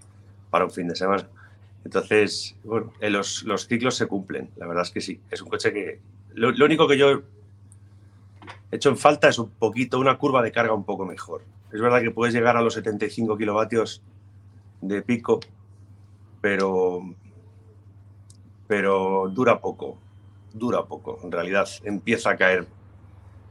para 0.49 0.65
un 0.65 0.72
fin 0.72 0.88
de 0.88 0.95
semana. 0.95 1.27
Entonces, 1.84 2.55
bueno, 2.63 2.93
eh, 2.99 3.09
los, 3.09 3.43
los, 3.43 3.67
ciclos 3.67 3.95
se 3.95 4.07
cumplen, 4.07 4.49
la 4.55 4.67
verdad 4.67 4.84
es 4.84 4.91
que 4.91 5.01
sí. 5.01 5.19
Es 5.30 5.41
un 5.41 5.49
coche 5.49 5.72
que... 5.72 5.99
Lo, 6.34 6.51
lo, 6.51 6.65
único 6.65 6.88
que 6.88 6.97
yo 6.97 7.09
he 8.72 8.76
hecho 8.76 8.89
en 8.89 8.97
falta 8.97 9.30
es 9.30 9.39
un 9.39 9.49
poquito, 9.49 9.99
una 9.99 10.17
curva 10.17 10.41
de 10.41 10.51
carga 10.51 10.73
un 10.73 10.84
poco 10.84 11.05
mejor. 11.05 11.43
Es 11.72 11.81
verdad 11.81 12.01
que 12.01 12.11
puedes 12.11 12.34
llegar 12.34 12.57
a 12.57 12.61
los 12.61 12.73
75 12.73 13.38
kilovatios 13.38 14.01
de 14.87 15.01
pico, 15.01 15.39
pero, 16.41 17.01
pero 18.67 19.29
dura 19.29 19.59
poco, 19.59 19.97
dura 20.53 20.83
poco. 20.85 21.19
En 21.23 21.31
realidad 21.31 21.67
empieza 21.83 22.31
a 22.31 22.37
caer 22.37 22.67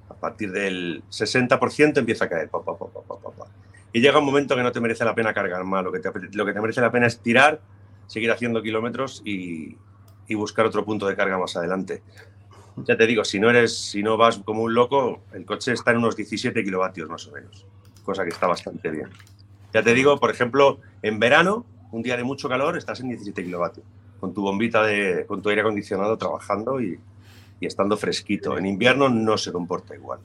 A 0.09 0.15
partir 0.15 0.53
del 0.53 1.03
60% 1.11 1.99
empieza 1.99 2.27
a 2.27 2.29
caer. 2.29 2.51
y 3.93 4.01
llega 4.01 4.19
un 4.19 4.25
momento 4.25 4.55
que 4.55 4.63
no 4.63 4.73
te 4.73 4.81
merece 4.81 5.05
la 5.05 5.15
pena 5.15 5.35
cargar 5.35 5.65
más. 5.65 5.85
Lo 5.85 5.93
que 5.93 6.01
te, 6.01 6.11
lo 6.33 6.47
que 6.47 6.53
te 6.53 6.61
merece 6.61 6.81
la 6.81 6.91
pena 6.91 7.07
es 7.07 7.21
tirar, 7.21 7.61
seguir 8.07 8.31
haciendo 8.31 8.63
kilómetros 8.63 9.23
y, 9.25 9.77
y 10.29 10.35
buscar 10.35 10.67
otro 10.67 10.85
punto 10.85 11.07
de 11.07 11.17
carga 11.17 11.39
más 11.39 11.57
adelante. 11.57 12.03
Ya 12.77 12.97
te 12.97 13.07
digo, 13.07 13.25
si 13.25 13.39
no 13.39 13.51
eres, 13.51 13.77
si 13.77 14.03
no 14.03 14.17
vas 14.17 14.39
como 14.39 14.63
un 14.63 14.75
loco, 14.75 15.21
el 15.33 15.45
coche 15.45 15.73
está 15.73 15.93
en 15.93 15.99
unos 15.99 16.17
17 16.17 16.65
kilovatios 16.65 17.09
más 17.09 17.27
o 17.29 17.33
menos, 17.33 17.67
cosa 18.03 18.25
que 18.25 18.31
está 18.31 18.47
bastante 18.47 18.91
bien. 18.91 19.11
Ya 19.75 19.83
te 19.83 19.93
digo, 19.93 20.19
por 20.21 20.31
ejemplo, 20.31 20.79
en 21.03 21.19
verano, 21.19 21.67
un 21.91 22.03
día 22.03 22.17
de 22.17 22.23
mucho 22.23 22.49
calor, 22.49 22.79
estás 22.79 23.01
en 23.01 23.09
17 23.09 23.43
kilovatios, 23.43 23.85
con 24.21 24.33
tu 24.33 24.43
bombita 24.43 24.85
de, 24.85 25.27
con 25.27 25.43
tu 25.43 25.49
aire 25.49 25.63
acondicionado 25.63 26.17
trabajando 26.17 26.81
y, 26.81 27.01
y 27.59 27.67
estando 27.67 27.97
fresquito. 27.97 28.57
En 28.57 28.67
invierno 28.67 29.09
no 29.09 29.37
se 29.37 29.51
comporta 29.51 29.97
igual, 29.97 30.21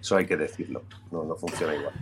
eso 0.00 0.16
hay 0.16 0.24
que 0.24 0.38
decirlo, 0.38 0.82
no, 1.12 1.24
no 1.24 1.36
funciona 1.36 1.76
igual. 1.76 1.92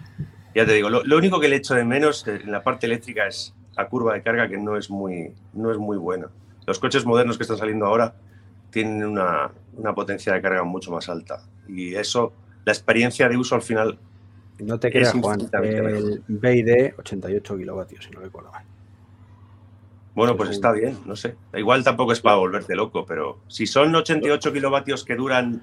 Ya 0.54 0.64
te 0.64 0.72
digo, 0.72 0.88
lo, 0.88 1.02
lo, 1.02 1.18
único 1.18 1.40
que 1.40 1.48
le 1.48 1.56
echo 1.56 1.74
de 1.74 1.84
menos 1.84 2.28
en 2.28 2.52
la 2.52 2.62
parte 2.62 2.86
eléctrica 2.86 3.26
es 3.26 3.52
la 3.76 3.88
curva 3.88 4.14
de 4.14 4.22
carga 4.22 4.48
que 4.48 4.56
no 4.56 4.76
es 4.76 4.88
muy, 4.88 5.34
no 5.52 5.72
es 5.72 5.78
muy 5.78 5.96
buena. 5.96 6.28
Los 6.64 6.78
coches 6.78 7.04
modernos 7.04 7.36
que 7.36 7.42
están 7.42 7.58
saliendo 7.58 7.86
ahora 7.86 8.14
tienen 8.70 9.04
una, 9.04 9.50
una, 9.76 9.94
potencia 9.96 10.32
de 10.32 10.40
carga 10.40 10.62
mucho 10.62 10.92
más 10.92 11.08
alta. 11.08 11.42
Y 11.66 11.96
eso, 11.96 12.32
la 12.64 12.72
experiencia 12.72 13.28
de 13.28 13.36
uso 13.36 13.56
al 13.56 13.62
final. 13.62 13.98
No 14.58 14.78
te 14.78 14.90
creas, 14.90 15.12
Juan, 15.12 15.48
el 15.62 16.22
BID 16.28 16.94
88 16.98 17.56
kilovatios, 17.56 18.04
si 18.04 18.10
no 18.10 18.20
recuerdo 18.20 18.52
mal. 18.52 18.64
Bueno, 20.14 20.36
pues 20.36 20.50
está 20.50 20.70
bien, 20.70 20.96
no 21.06 21.16
sé. 21.16 21.34
Igual 21.54 21.82
tampoco 21.82 22.12
es 22.12 22.20
para 22.20 22.36
volverte 22.36 22.76
loco, 22.76 23.04
pero 23.04 23.40
si 23.48 23.66
son 23.66 23.94
88 23.94 24.52
kilovatios 24.52 25.04
que 25.04 25.16
duran 25.16 25.62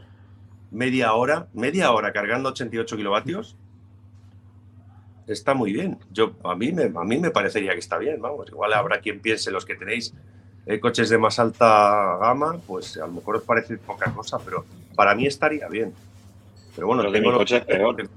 media 0.71 1.13
hora, 1.13 1.47
media 1.53 1.91
hora 1.91 2.11
cargando 2.11 2.49
88 2.49 2.97
kilovatios, 2.97 3.55
está 5.25 5.53
muy 5.53 5.71
bien. 5.71 5.99
Yo, 6.11 6.33
a, 6.43 6.55
mí 6.55 6.73
me, 6.73 6.83
a 6.83 7.03
mí 7.05 7.17
me 7.17 7.31
parecería 7.31 7.71
que 7.73 7.79
está 7.79 7.97
bien, 7.97 8.21
vamos. 8.21 8.49
Igual 8.49 8.73
habrá 8.73 8.99
quien 8.99 9.21
piense, 9.21 9.51
los 9.51 9.65
que 9.65 9.75
tenéis 9.75 10.13
eh, 10.65 10.81
coches 10.81 11.09
de 11.09 11.17
más 11.17 11.39
alta 11.39 12.17
gama, 12.19 12.57
pues 12.67 12.97
a 12.97 13.07
lo 13.07 13.13
mejor 13.13 13.37
os 13.37 13.43
parece 13.43 13.77
poca 13.77 14.11
cosa, 14.11 14.37
pero 14.43 14.65
para 14.95 15.15
mí 15.15 15.25
estaría 15.27 15.69
bien. 15.69 15.93
Pero 16.75 16.87
bueno, 16.87 17.09
tengo 17.09 17.31
mi 17.31 17.37
coche 17.37 17.57
es 17.57 17.65
peor. 17.65 18.09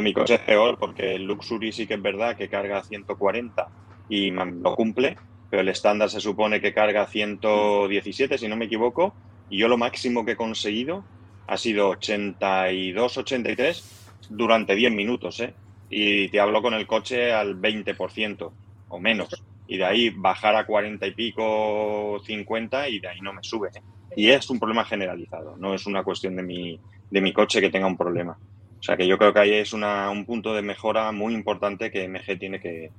Mi 0.00 0.12
coche 0.12 0.34
es 0.34 0.40
peor 0.40 0.78
porque 0.78 1.14
el 1.14 1.24
Luxury 1.24 1.72
sí 1.72 1.86
que 1.86 1.94
es 1.94 2.02
verdad 2.02 2.36
que 2.36 2.48
carga 2.48 2.82
140 2.82 3.68
y 4.08 4.30
lo 4.30 4.74
cumple, 4.74 5.16
pero 5.48 5.62
el 5.62 5.68
estándar 5.68 6.10
se 6.10 6.20
supone 6.20 6.60
que 6.60 6.74
carga 6.74 7.06
117, 7.06 8.38
si 8.38 8.48
no 8.48 8.56
me 8.56 8.66
equivoco, 8.66 9.14
y 9.48 9.58
yo 9.58 9.68
lo 9.68 9.78
máximo 9.78 10.24
que 10.24 10.32
he 10.32 10.36
conseguido 10.36 11.04
ha 11.46 11.56
sido 11.56 11.92
82-83 11.94 13.82
durante 14.30 14.74
10 14.74 14.92
minutos, 14.92 15.40
¿eh? 15.40 15.54
Y 15.88 16.28
te 16.28 16.38
hablo 16.38 16.62
con 16.62 16.74
el 16.74 16.86
coche 16.86 17.32
al 17.32 17.60
20% 17.60 18.52
o 18.88 19.00
menos 19.00 19.42
y 19.70 19.76
de 19.76 19.84
ahí 19.84 20.10
bajar 20.10 20.56
a 20.56 20.66
40 20.66 21.06
y 21.06 21.14
pico, 21.14 22.20
50 22.26 22.88
y 22.88 22.98
de 22.98 23.06
ahí 23.06 23.20
no 23.20 23.32
me 23.32 23.42
sube. 23.42 23.68
¿eh? 23.68 23.80
Y 24.16 24.30
es 24.30 24.50
un 24.50 24.58
problema 24.58 24.84
generalizado, 24.84 25.56
no 25.56 25.74
es 25.74 25.86
una 25.86 26.02
cuestión 26.02 26.34
de 26.34 26.42
mi, 26.42 26.80
de 27.08 27.20
mi 27.20 27.32
coche 27.32 27.60
que 27.60 27.70
tenga 27.70 27.86
un 27.86 27.96
problema. 27.96 28.36
O 28.80 28.82
sea 28.82 28.96
que 28.96 29.06
yo 29.06 29.18
creo 29.18 29.32
que 29.32 29.40
ahí 29.40 29.52
es 29.52 29.72
una, 29.72 30.10
un 30.10 30.24
punto 30.24 30.54
de 30.54 30.62
mejora 30.62 31.12
muy 31.12 31.34
importante 31.34 31.90
que 31.90 32.08
MG 32.08 32.38
tiene 32.38 32.60
que... 32.60 32.90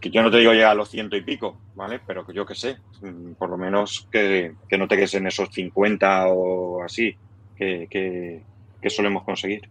Que 0.00 0.10
yo 0.10 0.22
no 0.22 0.30
te 0.30 0.38
digo 0.38 0.52
llegar 0.52 0.70
a 0.70 0.74
los 0.74 0.90
ciento 0.90 1.16
y 1.16 1.22
pico, 1.22 1.58
¿vale? 1.74 2.00
Pero 2.06 2.24
que 2.24 2.32
yo 2.32 2.46
que 2.46 2.54
sé, 2.54 2.76
mm, 3.02 3.32
por 3.32 3.50
lo 3.50 3.58
menos 3.58 4.08
que, 4.10 4.54
que 4.68 4.78
no 4.78 4.86
te 4.88 4.96
quedes 4.96 5.14
en 5.14 5.26
esos 5.26 5.50
50 5.52 6.28
o 6.28 6.82
así 6.82 7.16
que, 7.56 7.88
que, 7.90 8.42
que 8.80 8.90
solemos 8.90 9.24
conseguir. 9.24 9.68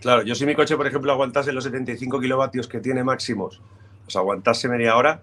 Claro, 0.00 0.22
yo 0.22 0.34
si 0.34 0.44
mi 0.46 0.54
coche, 0.54 0.76
por 0.76 0.86
ejemplo, 0.86 1.10
aguantase 1.10 1.52
los 1.52 1.64
75 1.64 2.20
kilovatios 2.20 2.68
que 2.68 2.80
tiene 2.80 3.02
máximos 3.02 3.60
pues 4.04 4.16
aguantarse 4.16 4.68
media 4.68 4.96
hora, 4.96 5.22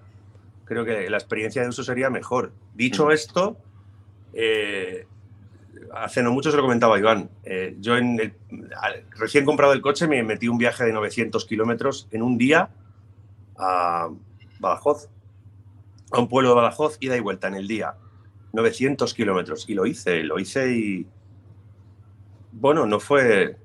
creo 0.66 0.84
que 0.86 1.10
la 1.10 1.18
experiencia 1.18 1.62
de 1.62 1.70
uso 1.70 1.84
sería 1.84 2.10
mejor. 2.10 2.52
Dicho 2.74 3.08
mm. 3.08 3.12
esto, 3.12 3.58
eh, 4.34 5.06
hace 5.94 6.24
no 6.24 6.32
mucho 6.32 6.52
se 6.52 6.58
lo 6.58 6.64
comentaba 6.64 6.98
Iván. 7.00 7.30
Eh, 7.44 7.76
yo 7.80 7.98
en 7.98 8.20
el, 8.20 8.34
recién 9.18 9.46
comprado 9.46 9.74
el 9.74 9.82
coche 9.82 10.08
me 10.08 10.24
metí 10.24 10.48
un 10.48 10.58
viaje 10.58 10.86
de 10.86 10.94
900 10.94 11.46
kilómetros 11.46 12.08
en 12.12 12.22
un 12.22 12.38
día 12.38 12.70
a 13.58 14.10
Badajoz, 14.60 15.10
a 16.12 16.20
un 16.20 16.28
pueblo 16.28 16.50
de 16.50 16.56
Badajoz, 16.56 16.98
ida 17.00 17.18
y 17.18 17.20
vuelta 17.20 17.48
en 17.48 17.56
el 17.56 17.68
día. 17.68 17.96
900 18.54 19.14
kilómetros. 19.14 19.70
Y 19.70 19.74
lo 19.74 19.86
hice, 19.86 20.24
lo 20.24 20.40
hice 20.40 20.72
y. 20.76 21.08
Bueno, 22.52 22.86
no 22.86 23.00
fue. 23.00 23.58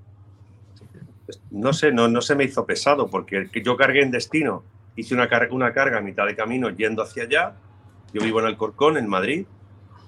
No 1.51 1.73
sé, 1.73 1.91
no, 1.91 2.07
no 2.07 2.21
se 2.21 2.37
me 2.37 2.45
hizo 2.45 2.65
pesado 2.67 3.09
porque 3.09 3.51
yo 3.65 3.77
cargué 3.77 4.03
en 4.03 4.13
destino 4.13 4.63
hice 4.97 5.15
una, 5.15 5.29
carga, 5.29 5.55
una 5.55 5.73
carga 5.73 5.99
a 5.99 6.01
mitad 6.01 6.27
de 6.27 6.35
camino 6.35 6.71
yendo 6.71 7.03
hacia 7.03 7.25
allá. 7.25 7.55
Yo 8.13 8.23
vivo 8.23 8.41
en 8.41 8.47
Alcorcón, 8.47 8.97
en 8.97 9.09
Madrid, 9.09 9.47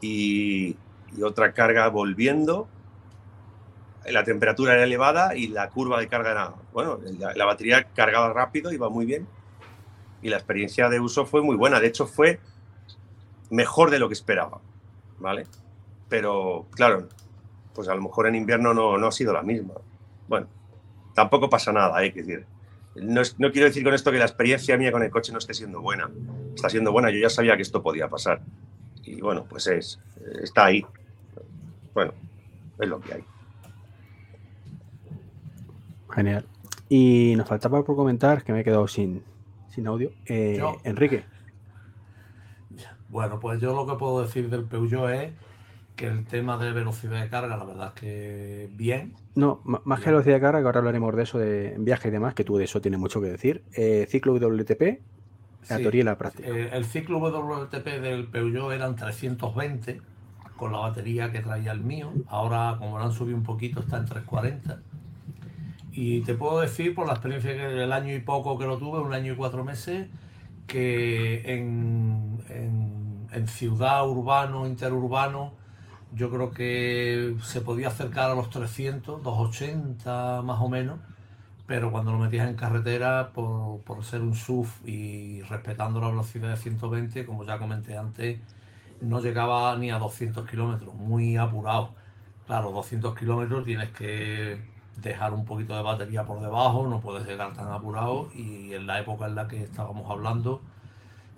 y, 0.00 0.76
otra 1.22 1.52
carga 1.52 1.88
volviendo. 1.88 2.68
La 4.06 4.24
temperatura 4.24 4.74
era 4.74 4.84
elevada 4.84 5.36
y 5.36 5.48
la 5.48 5.68
curva 5.68 6.00
de 6.00 6.08
carga 6.08 6.30
era, 6.30 6.54
bueno, 6.72 6.98
la, 7.18 7.44
batería 7.44 7.84
cargaba 7.94 8.32
rápido, 8.32 8.72
iba 8.72 8.88
muy 8.88 9.04
bien. 9.04 9.26
Y 10.22 10.30
la 10.30 10.36
experiencia 10.36 10.88
de 10.88 10.98
uso 11.00 11.26
fue 11.26 11.42
muy 11.42 11.56
buena. 11.56 11.80
De 11.80 11.88
hecho, 11.88 12.06
fue 12.06 12.40
mejor 13.50 13.90
de 13.90 13.98
lo 13.98 14.08
que 14.08 14.14
esperaba, 14.14 14.60
¿vale? 15.18 15.46
Pero, 16.08 16.66
claro, 16.72 17.08
pues 17.74 17.88
a 17.88 17.94
lo 17.94 18.02
mejor 18.02 18.26
en 18.26 18.34
invierno 18.34 18.72
no, 18.72 18.96
no 18.98 19.06
ha 19.08 19.12
sido 19.12 19.32
la 19.32 19.42
misma. 19.42 19.74
Bueno, 20.26 20.46
tampoco 21.14 21.50
pasa 21.50 21.72
nada, 21.72 21.96
hay 21.96 22.12
que 22.12 22.22
decir 22.22 22.46
no, 23.02 23.52
quiero 23.52 23.66
decir 23.66 23.84
con 23.84 23.94
esto 23.94 24.10
que 24.10 24.18
la 24.18 24.24
experiencia 24.24 24.76
mía 24.76 24.92
con 24.92 25.02
el 25.02 25.10
coche 25.10 25.32
no 25.32 25.38
esté 25.38 25.54
siendo 25.54 25.80
buena. 25.80 26.10
Está 26.54 26.68
siendo 26.68 26.92
buena, 26.92 27.10
yo 27.10 27.18
ya 27.18 27.30
sabía 27.30 27.56
que 27.56 27.62
esto 27.62 27.82
podía 27.82 28.08
pasar. 28.08 28.40
Y 29.04 29.20
bueno, 29.20 29.46
pues 29.48 29.66
es, 29.66 30.00
está 30.42 30.66
ahí. 30.66 30.84
Bueno, 31.98 32.12
es 32.78 32.88
lo 32.88 33.00
que 33.00 33.14
hay. 33.14 33.24
Genial. 36.10 36.46
Y 36.88 37.34
nos 37.36 37.48
faltaba 37.48 37.82
por 37.82 37.96
comentar, 37.96 38.44
que 38.44 38.52
me 38.52 38.60
he 38.60 38.64
quedado 38.64 38.86
sin, 38.86 39.24
sin 39.68 39.88
audio. 39.88 40.12
Eh, 40.26 40.62
Enrique. 40.84 41.24
Bueno, 43.08 43.40
pues 43.40 43.60
yo 43.60 43.74
lo 43.74 43.84
que 43.84 43.98
puedo 43.98 44.22
decir 44.22 44.48
del 44.48 44.62
Peugeot 44.62 45.10
es 45.10 45.32
que 45.96 46.06
el 46.06 46.24
tema 46.24 46.56
de 46.56 46.70
velocidad 46.70 47.20
de 47.20 47.28
carga, 47.28 47.56
la 47.56 47.64
verdad 47.64 47.92
es 47.96 48.00
que 48.00 48.70
bien. 48.74 49.14
No, 49.34 49.60
más 49.64 49.98
que 49.98 50.10
velocidad 50.10 50.36
de 50.36 50.40
carga, 50.40 50.60
que 50.60 50.66
ahora 50.66 50.78
hablaremos 50.78 51.16
de 51.16 51.22
eso, 51.24 51.38
de 51.40 51.74
viaje 51.80 52.06
y 52.06 52.10
demás, 52.12 52.34
que 52.34 52.44
tú 52.44 52.58
de 52.58 52.64
eso 52.66 52.80
tienes 52.80 53.00
mucho 53.00 53.20
que 53.20 53.26
decir. 53.26 53.64
Eh, 53.72 54.06
ciclo 54.08 54.34
WTP, 54.34 55.00
la 55.68 55.78
teoría 55.78 56.02
y 56.02 56.04
la 56.04 56.16
práctica. 56.16 56.48
Eh, 56.48 56.70
el 56.72 56.84
ciclo 56.84 57.18
WTP 57.18 57.86
del 58.00 58.28
Peugeot 58.28 58.70
eran 58.70 58.94
320 58.94 60.00
con 60.58 60.72
la 60.72 60.78
batería 60.80 61.32
que 61.32 61.40
traía 61.40 61.72
el 61.72 61.80
mío. 61.80 62.12
Ahora, 62.28 62.76
como 62.78 62.98
lo 62.98 63.04
han 63.04 63.12
subido 63.12 63.38
un 63.38 63.44
poquito, 63.44 63.80
está 63.80 63.96
en 63.96 64.04
340. 64.04 64.80
Y 65.92 66.20
te 66.20 66.34
puedo 66.34 66.60
decir, 66.60 66.94
por 66.94 67.06
la 67.06 67.14
experiencia 67.14 67.54
que 67.54 67.82
el 67.82 67.92
año 67.92 68.14
y 68.14 68.20
poco 68.20 68.58
que 68.58 68.66
lo 68.66 68.76
tuve, 68.76 69.00
un 69.00 69.14
año 69.14 69.32
y 69.32 69.36
cuatro 69.36 69.64
meses, 69.64 70.08
que 70.66 71.54
en, 71.54 72.42
en, 72.50 73.26
en 73.32 73.48
ciudad, 73.48 74.06
urbano, 74.06 74.66
interurbano, 74.66 75.54
yo 76.14 76.30
creo 76.30 76.50
que 76.50 77.36
se 77.42 77.60
podía 77.60 77.88
acercar 77.88 78.30
a 78.30 78.34
los 78.34 78.50
300, 78.50 79.22
280 79.22 80.42
más 80.42 80.60
o 80.60 80.68
menos, 80.68 80.98
pero 81.66 81.92
cuando 81.92 82.12
lo 82.12 82.18
metías 82.18 82.48
en 82.48 82.56
carretera, 82.56 83.32
por, 83.34 83.82
ser 84.02 84.22
un 84.22 84.34
SUV 84.34 84.68
y 84.86 85.42
respetando 85.42 86.00
la 86.00 86.08
velocidad 86.08 86.48
de 86.48 86.56
120, 86.56 87.26
como 87.26 87.44
ya 87.44 87.58
comenté 87.58 87.96
antes, 87.96 88.40
no 89.00 89.20
llegaba 89.20 89.76
ni 89.76 89.90
a 89.90 89.98
200 89.98 90.48
kilómetros, 90.48 90.94
muy 90.94 91.36
apurado. 91.36 91.90
Claro, 92.46 92.70
200 92.70 93.14
kilómetros 93.16 93.64
tienes 93.64 93.90
que 93.90 94.60
dejar 94.96 95.32
un 95.32 95.44
poquito 95.44 95.76
de 95.76 95.82
batería 95.82 96.24
por 96.24 96.40
debajo, 96.40 96.86
no 96.86 97.00
puedes 97.00 97.26
llegar 97.26 97.52
tan 97.54 97.68
apurado 97.68 98.30
y 98.34 98.74
en 98.74 98.86
la 98.86 99.00
época 99.00 99.26
en 99.26 99.34
la 99.34 99.46
que 99.46 99.62
estábamos 99.62 100.10
hablando, 100.10 100.60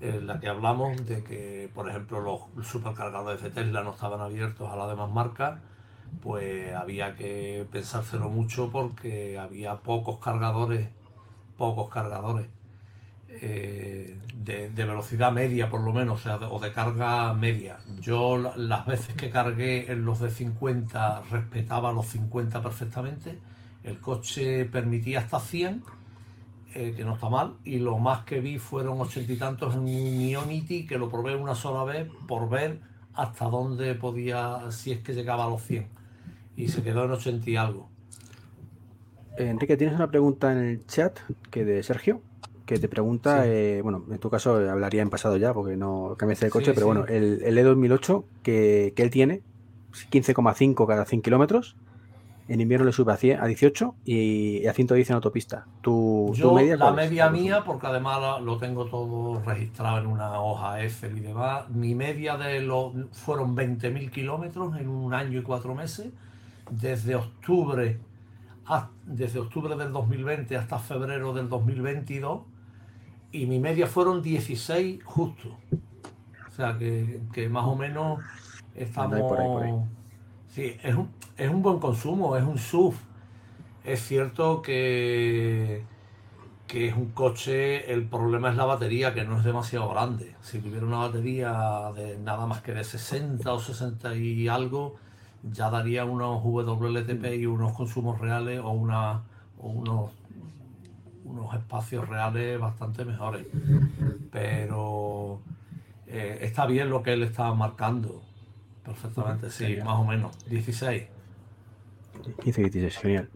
en 0.00 0.26
la 0.26 0.40
que 0.40 0.48
hablamos 0.48 1.04
de 1.06 1.22
que, 1.22 1.70
por 1.74 1.88
ejemplo, 1.88 2.20
los 2.20 2.66
supercargadores 2.66 3.42
de 3.42 3.50
Tesla 3.50 3.82
no 3.82 3.90
estaban 3.90 4.20
abiertos 4.20 4.70
a 4.70 4.76
las 4.76 4.88
demás 4.88 5.10
marcas, 5.10 5.60
pues 6.22 6.74
había 6.74 7.14
que 7.16 7.66
pensárselo 7.70 8.30
mucho 8.30 8.70
porque 8.70 9.38
había 9.38 9.76
pocos 9.76 10.18
cargadores, 10.18 10.88
pocos 11.58 11.90
cargadores 11.90 12.46
eh, 13.40 14.19
de, 14.35 14.69
velocidad 14.69 15.32
media 15.32 15.70
por 15.70 15.82
lo 15.82 15.93
menos, 15.93 16.27
o, 16.27 16.59
de, 16.59 16.73
carga 16.73 17.32
media. 17.35 17.78
Yo 18.01 18.36
las 18.57 18.86
veces 18.86 19.15
que 19.15 19.31
cargué 19.31 19.90
en 19.93 20.05
los 20.05 20.20
de 20.20 20.31
50 20.31 21.23
respetaba 21.31 21.93
los 21.93 22.07
50 22.07 22.62
perfectamente, 22.62 23.39
el 23.85 23.98
coche 24.01 24.65
permitía 24.65 25.20
hasta 25.20 25.40
100 25.40 25.82
eh, 26.74 26.94
que 26.97 27.05
no 27.05 27.15
está 27.15 27.28
mal, 27.28 27.55
y 27.65 27.78
lo 27.78 27.98
más 27.98 28.24
que 28.24 28.40
vi 28.40 28.59
fueron 28.59 29.01
ochenta 29.01 29.32
y 29.32 29.36
tantos 29.36 29.74
en 29.74 29.81
un 29.81 29.89
Ionity, 29.89 30.86
que 30.86 30.98
lo 30.98 31.09
probé 31.09 31.35
una 31.35 31.57
sola 31.57 31.82
vez 31.85 32.09
por 32.28 32.48
ver 32.48 32.81
hasta 33.15 33.47
dónde 33.47 33.94
podía, 33.97 34.70
si 34.70 34.93
es 34.93 35.01
que 35.01 35.12
llegaba 35.12 35.47
a 35.47 35.48
los 35.48 35.62
100. 35.62 35.89
y 36.57 36.69
se 36.69 36.82
quedó 36.82 37.05
en 37.05 37.12
80 37.12 37.51
y 37.51 37.57
algo. 37.57 37.89
Enrique, 39.36 39.77
tienes 39.77 39.97
una 39.97 40.11
pregunta 40.11 40.52
en 40.52 40.59
el 40.59 40.86
chat 40.86 41.19
que 41.51 41.65
de 41.65 41.82
Sergio, 41.82 42.23
que 42.70 42.78
te 42.78 42.88
pregunta, 42.88 43.48
eh, 43.48 43.82
bueno, 43.82 44.05
en 44.09 44.18
tu 44.18 44.30
caso 44.30 44.55
hablaría 44.70 45.02
en 45.02 45.10
pasado 45.10 45.36
ya, 45.36 45.52
porque 45.52 45.76
no 45.76 46.14
cambiaste 46.16 46.47
de 46.47 46.51
coche, 46.51 46.72
pero 46.72 46.86
bueno, 46.86 47.05
el, 47.09 47.42
el 47.42 47.59
E2008 47.59 48.24
que, 48.44 48.92
que 48.94 49.02
él 49.02 49.10
tiene, 49.10 49.42
15,5 50.12 50.86
cada 50.86 51.05
100 51.05 51.22
kilómetros, 51.22 51.76
en 52.47 52.60
invierno 52.60 52.86
le 52.86 52.92
sube 52.92 53.12
a, 53.12 53.47
18 53.47 53.94
y 54.05 54.66
a 54.66 54.72
110 54.72 55.10
en 55.10 55.14
autopista. 55.16 55.66
¿Tu, 55.80 56.32
media? 56.55 56.76
La 56.76 56.92
media 56.92 57.28
mía, 57.28 57.64
porque 57.64 57.88
además 57.88 58.40
lo 58.40 58.56
tengo 58.59 58.86
todo 58.86 59.42
registrado 59.44 59.98
en 59.98 60.06
una 60.06 60.40
hoja 60.40 60.80
Excel 60.82 61.18
y 61.18 61.20
demás. 61.22 61.68
Mi 61.70 61.97
media 61.97 62.36
de 62.36 62.60
los 62.60 62.92
fueron 63.12 63.56
20.000 63.56 64.10
kilómetros 64.10 64.76
en 64.76 64.88
un 64.88 65.12
año 65.12 65.40
y 65.40 65.42
cuatro 65.42 65.74
meses, 65.74 66.09
desde 66.70 67.16
octubre, 67.16 67.98
desde 69.06 69.40
octubre 69.40 69.76
del 69.76 69.92
2020 69.92 70.56
hasta 70.56 70.78
febrero 70.78 71.32
del 71.32 71.48
2022, 71.48 72.42
y 73.32 73.47
mi 73.47 73.59
media 73.59 73.86
fueron 73.86 74.23
16 74.23 75.02
justo. 75.05 75.57
O 76.48 76.51
sea 76.51 76.77
que, 76.78 77.48
más 77.48 77.65
o 77.65 77.77
menos 77.77 78.20
estamos. 78.74 79.86
Sí, 80.48 80.77
es 80.82 80.94
un, 80.94 81.11
es 81.36 81.48
un 81.48 81.62
buen 81.62 81.78
consumo, 81.78 82.36
es 82.36 82.43
un 82.43 82.59
SUV. 82.59 82.94
Es 83.85 84.01
cierto 84.02 84.61
que, 84.61 85.85
que 86.66 86.89
es 86.89 86.94
un 86.94 87.11
coche, 87.11 87.93
el 87.93 88.07
problema 88.07 88.51
es 88.51 88.57
la 88.57 88.65
batería, 88.65 89.15
que 89.15 89.24
no 89.24 89.39
es 89.39 89.44
demasiado 89.44 89.89
grande. 89.89 90.35
Si 90.43 90.59
tuviera 90.59 90.86
una 90.86 90.98
batería 90.98 91.93
de 91.94 92.19
nada 92.19 92.47
más 92.47 92.62
que 92.62 92.73
de 92.73 92.85
60 92.85 93.52
o 93.52 93.59
60 93.59 94.16
y 94.16 94.48
algo, 94.48 94.97
ya 95.43 95.70
daría 95.70 96.05
unos 96.05 96.43
WLTP 96.44 97.40
y 97.40 97.47
unos 97.47 97.73
consumos 97.73 98.20
reales 98.20 98.61
o, 98.61 98.70
una, 98.70 99.23
unos, 99.59 100.12
unos 101.31 101.55
espacios 101.55 102.09
reales 102.09 102.59
bastante 102.59 103.05
mejores. 103.05 103.47
Pero 104.31 105.40
eh, 106.07 106.39
está 106.43 106.66
bien 106.66 106.90
lo 106.90 107.02
que 107.02 107.12
él 107.12 107.23
está 107.23 107.52
marcando. 107.55 108.23
Perfectamente, 108.85 109.51
sí, 109.51 109.77
más 109.85 109.98
o 109.98 110.05
menos. 110.05 110.36
16. 110.48 111.05
15 112.43 112.62
16, 112.62 112.98
genial. 112.98 113.28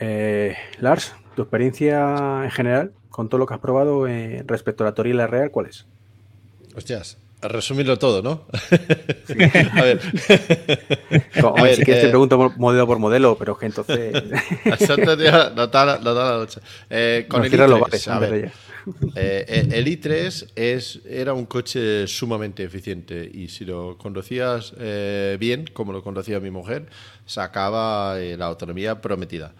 Eh, 0.00 0.56
Lars, 0.80 1.14
tu 1.34 1.42
experiencia 1.42 2.44
en 2.44 2.50
general 2.50 2.92
con 3.10 3.28
todo 3.28 3.38
lo 3.38 3.46
que 3.46 3.54
has 3.54 3.60
probado 3.60 4.06
eh, 4.06 4.44
respecto 4.46 4.84
a 4.84 4.88
la 4.88 4.94
Torilla 4.94 5.26
Real, 5.26 5.50
¿cuál 5.50 5.66
es? 5.66 5.86
Hostias, 6.74 7.18
a 7.40 7.48
resumirlo 7.48 7.98
todo, 7.98 8.22
¿no? 8.22 8.46
a 9.72 9.82
ver. 9.82 10.00
a 11.42 11.62
ver 11.62 11.76
si 11.76 11.84
quieres 11.84 12.02
te 12.02 12.06
eh, 12.06 12.10
pregunto 12.10 12.52
modelo 12.56 12.86
por 12.86 12.98
modelo, 12.98 13.36
pero 13.36 13.58
que 13.58 13.66
entonces. 13.66 14.12
no 15.54 15.70
la 15.72 16.38
noche. 16.38 16.60
con 17.28 17.44
el 17.44 17.52
i3, 17.52 18.08
a 18.08 18.18
ver, 18.18 18.52
eh, 19.16 19.68
el 19.72 19.86
i3 19.86 20.52
es, 20.54 21.00
era 21.08 21.34
un 21.34 21.46
coche 21.46 22.06
sumamente 22.06 22.62
eficiente 22.62 23.28
y 23.32 23.48
si 23.48 23.64
lo 23.64 23.98
conducías 23.98 24.74
eh, 24.78 25.36
bien, 25.40 25.66
como 25.72 25.92
lo 25.92 26.02
conducía 26.02 26.38
mi 26.38 26.50
mujer, 26.50 26.86
sacaba 27.24 28.20
eh, 28.20 28.36
la 28.36 28.46
autonomía 28.46 29.00
prometida. 29.00 29.52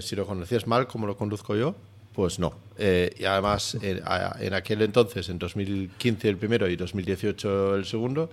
si 0.00 0.14
lo 0.14 0.26
conducías 0.26 0.66
mal, 0.66 0.86
como 0.86 1.06
lo 1.06 1.16
conduzco 1.16 1.56
yo, 1.56 1.74
pues 2.16 2.38
no. 2.38 2.58
y 2.78 3.24
además, 3.24 3.76
en, 3.82 4.54
aquel 4.54 4.82
entonces, 4.82 5.28
en 5.28 5.38
2015 5.38 6.28
el 6.28 6.38
primero 6.38 6.68
y 6.68 6.74
2018 6.74 7.76
el 7.76 7.84
segundo, 7.84 8.30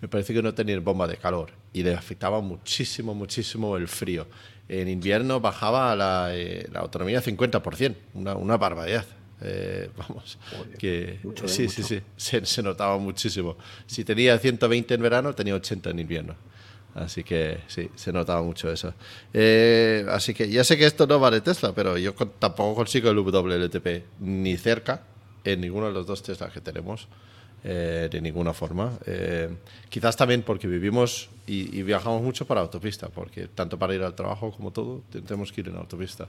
me 0.00 0.08
parece 0.08 0.34
que 0.34 0.42
no 0.42 0.52
tenía 0.52 0.78
bomba 0.80 1.06
de 1.06 1.16
calor 1.16 1.52
y 1.72 1.82
le 1.82 1.94
afectaba 1.94 2.40
muchísimo, 2.40 3.14
muchísimo 3.14 3.76
el 3.76 3.86
frío. 3.86 4.26
En 4.68 4.88
invierno 4.88 5.40
bajaba 5.40 5.94
la, 5.94 6.32
la 6.72 6.80
autonomía 6.80 7.22
50%, 7.22 7.94
una, 8.14 8.34
una 8.34 8.56
barbaridad. 8.56 9.06
Eh, 9.42 9.88
vamos, 9.96 10.38
que 10.78 11.18
sí, 11.46 11.68
sí, 11.68 11.82
sí, 11.82 12.02
se, 12.16 12.62
notaba 12.62 12.98
muchísimo. 12.98 13.56
Si 13.86 14.04
tenía 14.04 14.38
120 14.38 14.94
en 14.94 15.02
verano, 15.02 15.34
tenía 15.34 15.54
80 15.54 15.90
en 15.90 15.98
invierno. 15.98 16.36
Así 16.94 17.22
que 17.22 17.60
sí, 17.68 17.88
se 17.94 18.12
notaba 18.12 18.42
mucho 18.42 18.70
eso. 18.70 18.94
Eh, 19.32 20.04
así 20.08 20.34
que 20.34 20.48
ya 20.48 20.64
sé 20.64 20.76
que 20.76 20.86
esto 20.86 21.06
no 21.06 21.20
vale 21.20 21.40
Tesla, 21.40 21.72
pero 21.72 21.96
yo 21.96 22.14
tampoco 22.14 22.74
consigo 22.74 23.10
el 23.10 23.18
WLTP 23.18 24.04
ni 24.20 24.56
cerca 24.56 25.02
en 25.44 25.60
ninguno 25.60 25.86
de 25.86 25.92
los 25.92 26.06
dos 26.06 26.22
Tesla 26.22 26.50
que 26.50 26.60
tenemos. 26.60 27.08
Eh, 27.62 28.08
de 28.10 28.22
ninguna 28.22 28.54
forma. 28.54 28.98
quizás 29.90 30.16
también 30.16 30.40
porque 30.40 30.66
vivimos 30.66 31.28
y, 31.46 31.78
y, 31.78 31.82
viajamos 31.82 32.22
mucho 32.22 32.46
para 32.46 32.62
autopista, 32.62 33.10
porque 33.10 33.48
tanto 33.48 33.78
para 33.78 33.94
ir 33.94 34.02
al 34.02 34.14
trabajo 34.14 34.50
como 34.50 34.70
todo, 34.70 35.02
tenemos 35.10 35.52
que 35.52 35.60
ir 35.60 35.68
en 35.68 35.76
autopista. 35.76 36.26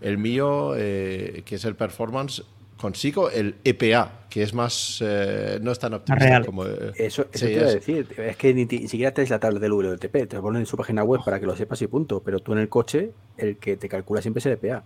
El 0.00 0.18
mío, 0.18 0.74
eh, 0.76 1.42
que 1.44 1.56
es 1.56 1.64
el 1.64 1.74
performance, 1.74 2.44
consigo 2.78 3.30
el 3.30 3.56
EPA, 3.64 4.26
que 4.30 4.42
es 4.42 4.54
más. 4.54 5.02
Eh, 5.04 5.58
no 5.60 5.72
es 5.72 5.78
tan 5.78 5.94
optimista 5.94 6.42
como. 6.44 6.64
Eh, 6.64 6.92
eso, 6.96 7.26
eso 7.32 7.46
te 7.46 7.52
iba 7.52 7.66
a 7.66 7.72
decir. 7.72 8.08
Es 8.16 8.36
que 8.36 8.54
ni, 8.54 8.66
siquiera 8.88 9.12
te 9.12 9.26
la 9.26 9.38
tabla 9.38 9.58
del 9.58 9.72
WLTP, 9.72 10.28
te 10.28 10.36
lo 10.36 10.42
ponen 10.42 10.60
en 10.60 10.66
su 10.66 10.76
página 10.76 11.02
web 11.04 11.20
para 11.24 11.38
que 11.38 11.46
lo 11.46 11.54
sepas 11.54 11.82
y 11.82 11.86
punto. 11.86 12.22
Pero 12.22 12.38
tú 12.38 12.52
en 12.52 12.60
el 12.60 12.68
coche, 12.68 13.10
el 13.36 13.58
que 13.58 13.76
te 13.76 13.88
calcula 13.88 14.22
siempre 14.22 14.38
es 14.38 14.46
el 14.46 14.52
EPA. 14.52 14.82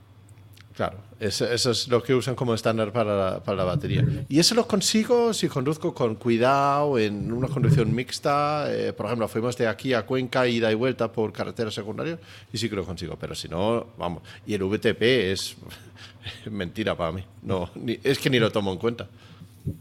Claro, 0.74 0.98
eso, 1.20 1.44
es 1.52 1.88
lo 1.88 2.02
que 2.02 2.14
usan 2.14 2.34
como 2.34 2.54
estándar 2.54 2.92
para 2.92 3.16
la, 3.16 3.44
para 3.44 3.58
la, 3.58 3.64
batería. 3.64 4.04
Y 4.28 4.38
eso 4.38 4.54
lo 4.54 4.66
consigo 4.66 5.34
si 5.34 5.46
conduzco 5.48 5.92
con 5.92 6.14
cuidado, 6.14 6.98
en 6.98 7.30
una 7.30 7.48
conducción 7.48 7.94
mixta. 7.94 8.66
Eh, 8.68 8.94
por 8.94 9.06
ejemplo, 9.06 9.28
fuimos 9.28 9.56
de 9.58 9.68
aquí 9.68 9.92
a 9.92 10.06
Cuenca, 10.06 10.46
ida 10.46 10.72
y 10.72 10.74
vuelta 10.74 11.12
por 11.12 11.30
carretera 11.30 11.70
secundaria, 11.70 12.18
y 12.50 12.56
sí 12.56 12.70
que 12.70 12.76
lo 12.76 12.86
consigo. 12.86 13.16
Pero 13.20 13.34
si 13.34 13.48
no, 13.48 13.88
vamos. 13.98 14.22
Y 14.46 14.54
el 14.54 14.64
VTP 14.64 15.02
es 15.02 15.56
mentira 16.50 16.96
para 16.96 17.12
mí. 17.12 17.22
No, 17.42 17.70
es 18.02 18.18
que 18.18 18.30
ni 18.30 18.38
lo 18.38 18.50
tomo 18.50 18.72
en 18.72 18.78
cuenta. 18.78 19.08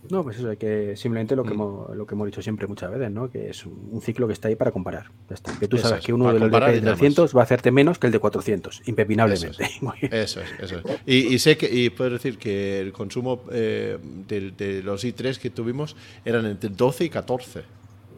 No, 0.10 0.24
pues 0.24 0.38
eso, 0.38 0.50
hay 0.50 0.58
que 0.58 0.96
simplemente 0.96 1.36
lo 1.36 1.44
que, 1.44 1.52
mm. 1.52 1.54
hemos, 1.54 1.96
lo 1.96 2.06
que 2.06 2.16
hemos 2.16 2.28
dicho 2.28 2.42
siempre 2.42 2.68
muchas 2.68 2.92
veces, 2.92 3.12
¿no? 3.12 3.32
Que 3.32 3.50
es 3.50 3.66
un 3.66 4.02
ciclo 4.02 4.28
que 4.28 4.34
está 4.34 4.48
ahí 4.48 4.56
para 4.56 4.72
comparar. 4.72 5.12
Que 5.60 5.68
tú 5.68 5.78
sabes 5.78 6.06
que 6.06 6.14
uno 6.14 6.32
de 6.32 6.40
los 6.40 6.52
de 6.52 6.82
300 6.82 7.36
va 7.36 7.42
a 7.42 7.44
hacerte 7.44 7.72
menos 7.72 7.98
que 7.98 8.08
el 8.08 8.14
de 8.14 8.20
400, 8.20 8.84
impepinablemente. 8.86 9.64
Eso 10.12 10.42
es, 10.42 10.50
eso 10.60 10.78
es. 10.78 10.84
Y, 11.06 11.40
sé 11.40 11.58
que, 11.58 11.70
y 11.72 11.90
puedo 11.90 12.12
decir 12.12 12.38
que 12.38 12.80
el 12.80 12.92
consumo 12.92 13.44
eh, 13.52 13.98
de, 14.28 14.82
los 14.84 15.04
i3 15.04 15.38
que 15.38 15.50
tuvimos 15.50 15.96
eran 16.26 16.46
entre 16.46 16.70
12 16.70 17.06
y 17.06 17.10
14. 17.10 17.64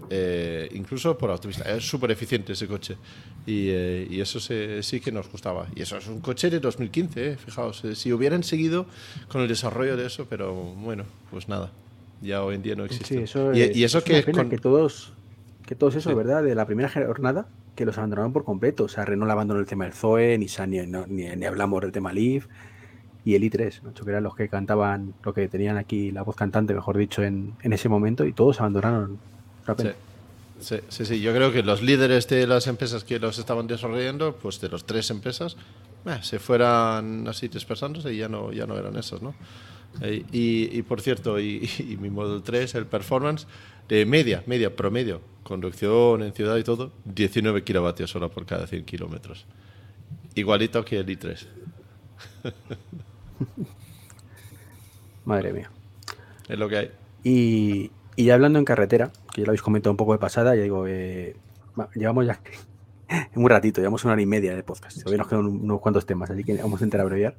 Eh, 0.10 0.70
incluso 0.74 1.18
por 1.18 1.32
autopista. 1.32 1.64
Es 1.64 1.88
súper 1.88 2.12
eficiente 2.12 2.54
ese 2.54 2.68
coche. 2.68 2.98
Y, 3.46 3.70
eh, 3.70 4.08
y 4.10 4.22
eso 4.22 4.40
sí 4.40 5.00
que 5.00 5.12
nos 5.12 5.30
gustaba. 5.32 5.68
Y 5.76 5.82
eso 5.82 5.98
es 5.98 6.08
un 6.08 6.20
coche 6.22 6.50
de 6.50 6.60
2015, 6.60 7.32
eh, 7.32 7.38
fijaos. 7.38 7.84
si 7.94 8.14
hubieran 8.14 8.44
seguido 8.44 8.86
con 9.28 9.42
el 9.42 9.48
desarrollo 9.48 9.98
de 9.98 10.06
eso, 10.06 10.28
pero 10.30 10.54
bueno, 10.54 11.06
pues 11.32 11.48
nada. 11.50 11.72
Ya 12.22 12.44
hoy 12.44 12.56
en 12.56 12.62
día 12.62 12.76
no 12.76 12.86
existe. 12.86 13.26
y, 13.54 13.84
eso 13.84 14.04
que, 14.04 14.24
que 14.24 14.58
todos 14.58 15.14
que 15.66 15.76
todos 15.76 15.96
eso, 15.96 16.16
¿verdad? 16.16 16.44
De 16.44 16.56
la 16.56 16.66
primera 16.66 16.90
jornada, 16.90 17.48
que 17.76 17.86
los 17.86 17.98
abandonaron 17.98 18.34
por 18.34 18.44
completo. 18.44 18.86
O 18.86 18.88
sea, 18.88 19.06
Renault 19.06 19.32
abandonó 19.32 19.60
el 19.60 19.66
tema 19.66 19.86
del 19.86 19.94
Zoe, 19.94 20.38
ni, 20.38 20.48
ni, 20.68 21.36
ni, 21.36 21.46
hablamos 21.46 21.82
del 21.82 21.92
tema 21.92 22.14
Leaf 22.14 22.48
y 23.26 23.36
el 23.36 23.44
i3, 23.44 23.94
que 23.94 24.10
eran 24.10 24.24
los 24.24 24.36
que 24.36 24.50
cantaban, 24.50 25.14
lo 25.24 25.34
que 25.34 25.48
tenían 25.48 25.78
aquí 25.78 26.12
la 26.12 26.24
voz 26.24 26.36
cantante, 26.36 26.74
mejor 26.74 26.98
dicho, 26.98 27.24
en, 27.24 27.54
en 27.62 27.72
ese 27.72 27.88
momento, 27.88 28.26
y 28.26 28.34
todos 28.34 28.60
abandonaron 28.60 29.20
Sí. 29.66 29.90
Sí, 30.60 31.06
sí, 31.06 31.20
yo 31.20 31.34
creo 31.34 31.52
que 31.52 31.62
los 31.62 31.82
líderes 31.82 32.28
de 32.30 32.48
las 32.48 32.68
empresas 32.68 33.04
que 33.04 33.20
los 33.20 33.38
estaban 33.38 33.68
desarrollando, 33.68 34.36
pues 34.36 34.62
de 34.62 34.70
las 34.70 34.86
tres 34.86 35.10
empresas, 35.10 35.58
eh, 36.06 36.20
se 36.22 36.40
fueran 36.40 37.28
así 37.28 37.50
dispersándose 37.50 38.14
y 38.14 38.18
ya 38.18 38.30
no, 38.30 38.52
ya 38.54 38.66
no 38.66 38.78
eran 38.78 38.96
esos, 38.96 39.22
¿no? 39.22 39.36
Eh, 40.02 40.24
y, 40.32 40.82
por 40.84 41.02
cierto, 41.02 41.40
y, 41.40 41.98
mi 42.00 42.10
Model 42.10 42.42
3, 42.44 42.76
el 42.76 42.86
performance, 42.86 43.46
de 43.90 44.06
media, 44.06 44.44
media, 44.46 44.74
promedio, 44.74 45.22
conducción 45.44 46.24
en 46.24 46.34
ciudad 46.34 46.56
y 46.58 46.64
todo, 46.64 46.92
19 47.06 47.64
kilovatios 47.64 48.10
solo 48.10 48.32
por 48.32 48.46
cada 48.46 48.66
100 48.66 48.86
kilómetros. 48.86 49.46
Igualito 50.36 50.84
que 50.86 51.00
el 51.00 51.08
i3. 51.08 51.46
Madre 55.26 55.54
mía. 55.54 55.70
Es 56.48 56.58
lo 56.58 56.70
que 56.70 56.78
hay. 56.78 56.92
Y, 57.24 57.92
y 58.16 58.26
ya 58.26 58.34
hablando 58.34 58.60
en 58.60 58.66
carretera, 58.66 59.12
que 59.34 59.42
ya 59.42 59.46
lo 59.46 59.52
habéis 59.52 59.62
comentado 59.62 59.92
un 59.92 59.98
poco 59.98 60.14
de 60.14 60.20
pasada, 60.20 60.56
ya 60.56 60.62
digo, 60.62 60.86
eh, 60.88 61.36
llevamos 61.96 62.26
ya 62.26 62.40
un 63.36 63.50
ratito, 63.50 63.82
llevamos 63.82 64.04
una 64.06 64.14
hora 64.14 64.22
y 64.22 64.26
media 64.26 64.56
de 64.56 64.64
podcast. 64.64 65.00
Todavía 65.00 65.18
nos 65.18 65.28
quedan 65.28 65.46
unos 65.46 65.82
cuantos 65.82 66.06
temas, 66.06 66.30
así 66.30 66.44
que 66.44 66.56
vamos 66.56 66.82
a 66.82 66.86
intentar 66.86 67.02
abreviar. 67.02 67.38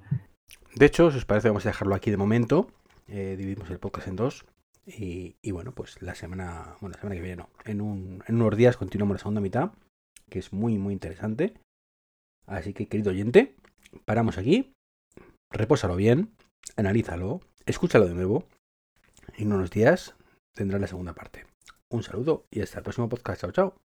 De 0.74 0.86
hecho, 0.86 1.10
si 1.10 1.18
os 1.18 1.24
parece, 1.24 1.48
vamos 1.48 1.64
a 1.66 1.70
dejarlo 1.70 1.94
aquí 1.94 2.10
de 2.10 2.16
momento. 2.16 2.68
Eh, 3.06 3.36
dividimos 3.38 3.70
el 3.70 3.78
podcast 3.78 4.08
en 4.08 4.16
dos. 4.16 4.44
Y, 4.86 5.50
bueno, 5.50 5.72
pues 5.72 6.02
la 6.02 6.14
semana, 6.14 6.76
bueno, 6.80 6.94
la 6.94 7.00
semana 7.00 7.14
que 7.14 7.22
viene 7.22 7.36
no. 7.36 7.48
En, 7.64 7.80
un, 7.80 8.22
en 8.26 8.34
unos 8.34 8.56
días 8.56 8.76
continuamos 8.76 9.14
la 9.14 9.18
segunda 9.20 9.40
mitad, 9.40 9.72
que 10.28 10.40
es 10.40 10.52
muy, 10.52 10.76
muy 10.76 10.92
interesante. 10.92 11.54
Así 12.46 12.74
que, 12.74 12.86
querido 12.88 13.10
oyente, 13.10 13.56
paramos 14.04 14.36
aquí. 14.36 14.72
Repósalo 15.50 15.96
bien, 15.96 16.34
analízalo, 16.76 17.40
escúchalo 17.64 18.06
de 18.06 18.14
nuevo. 18.14 18.44
En 19.38 19.52
unos 19.52 19.70
días 19.70 20.16
tendrá 20.54 20.78
la 20.78 20.86
segunda 20.86 21.14
parte. 21.14 21.46
Un 21.94 22.02
saludo 22.02 22.46
y 22.50 22.60
hasta 22.60 22.78
el 22.78 22.82
próximo 22.82 23.08
podcast. 23.08 23.40
Chao, 23.42 23.52
chao. 23.52 23.83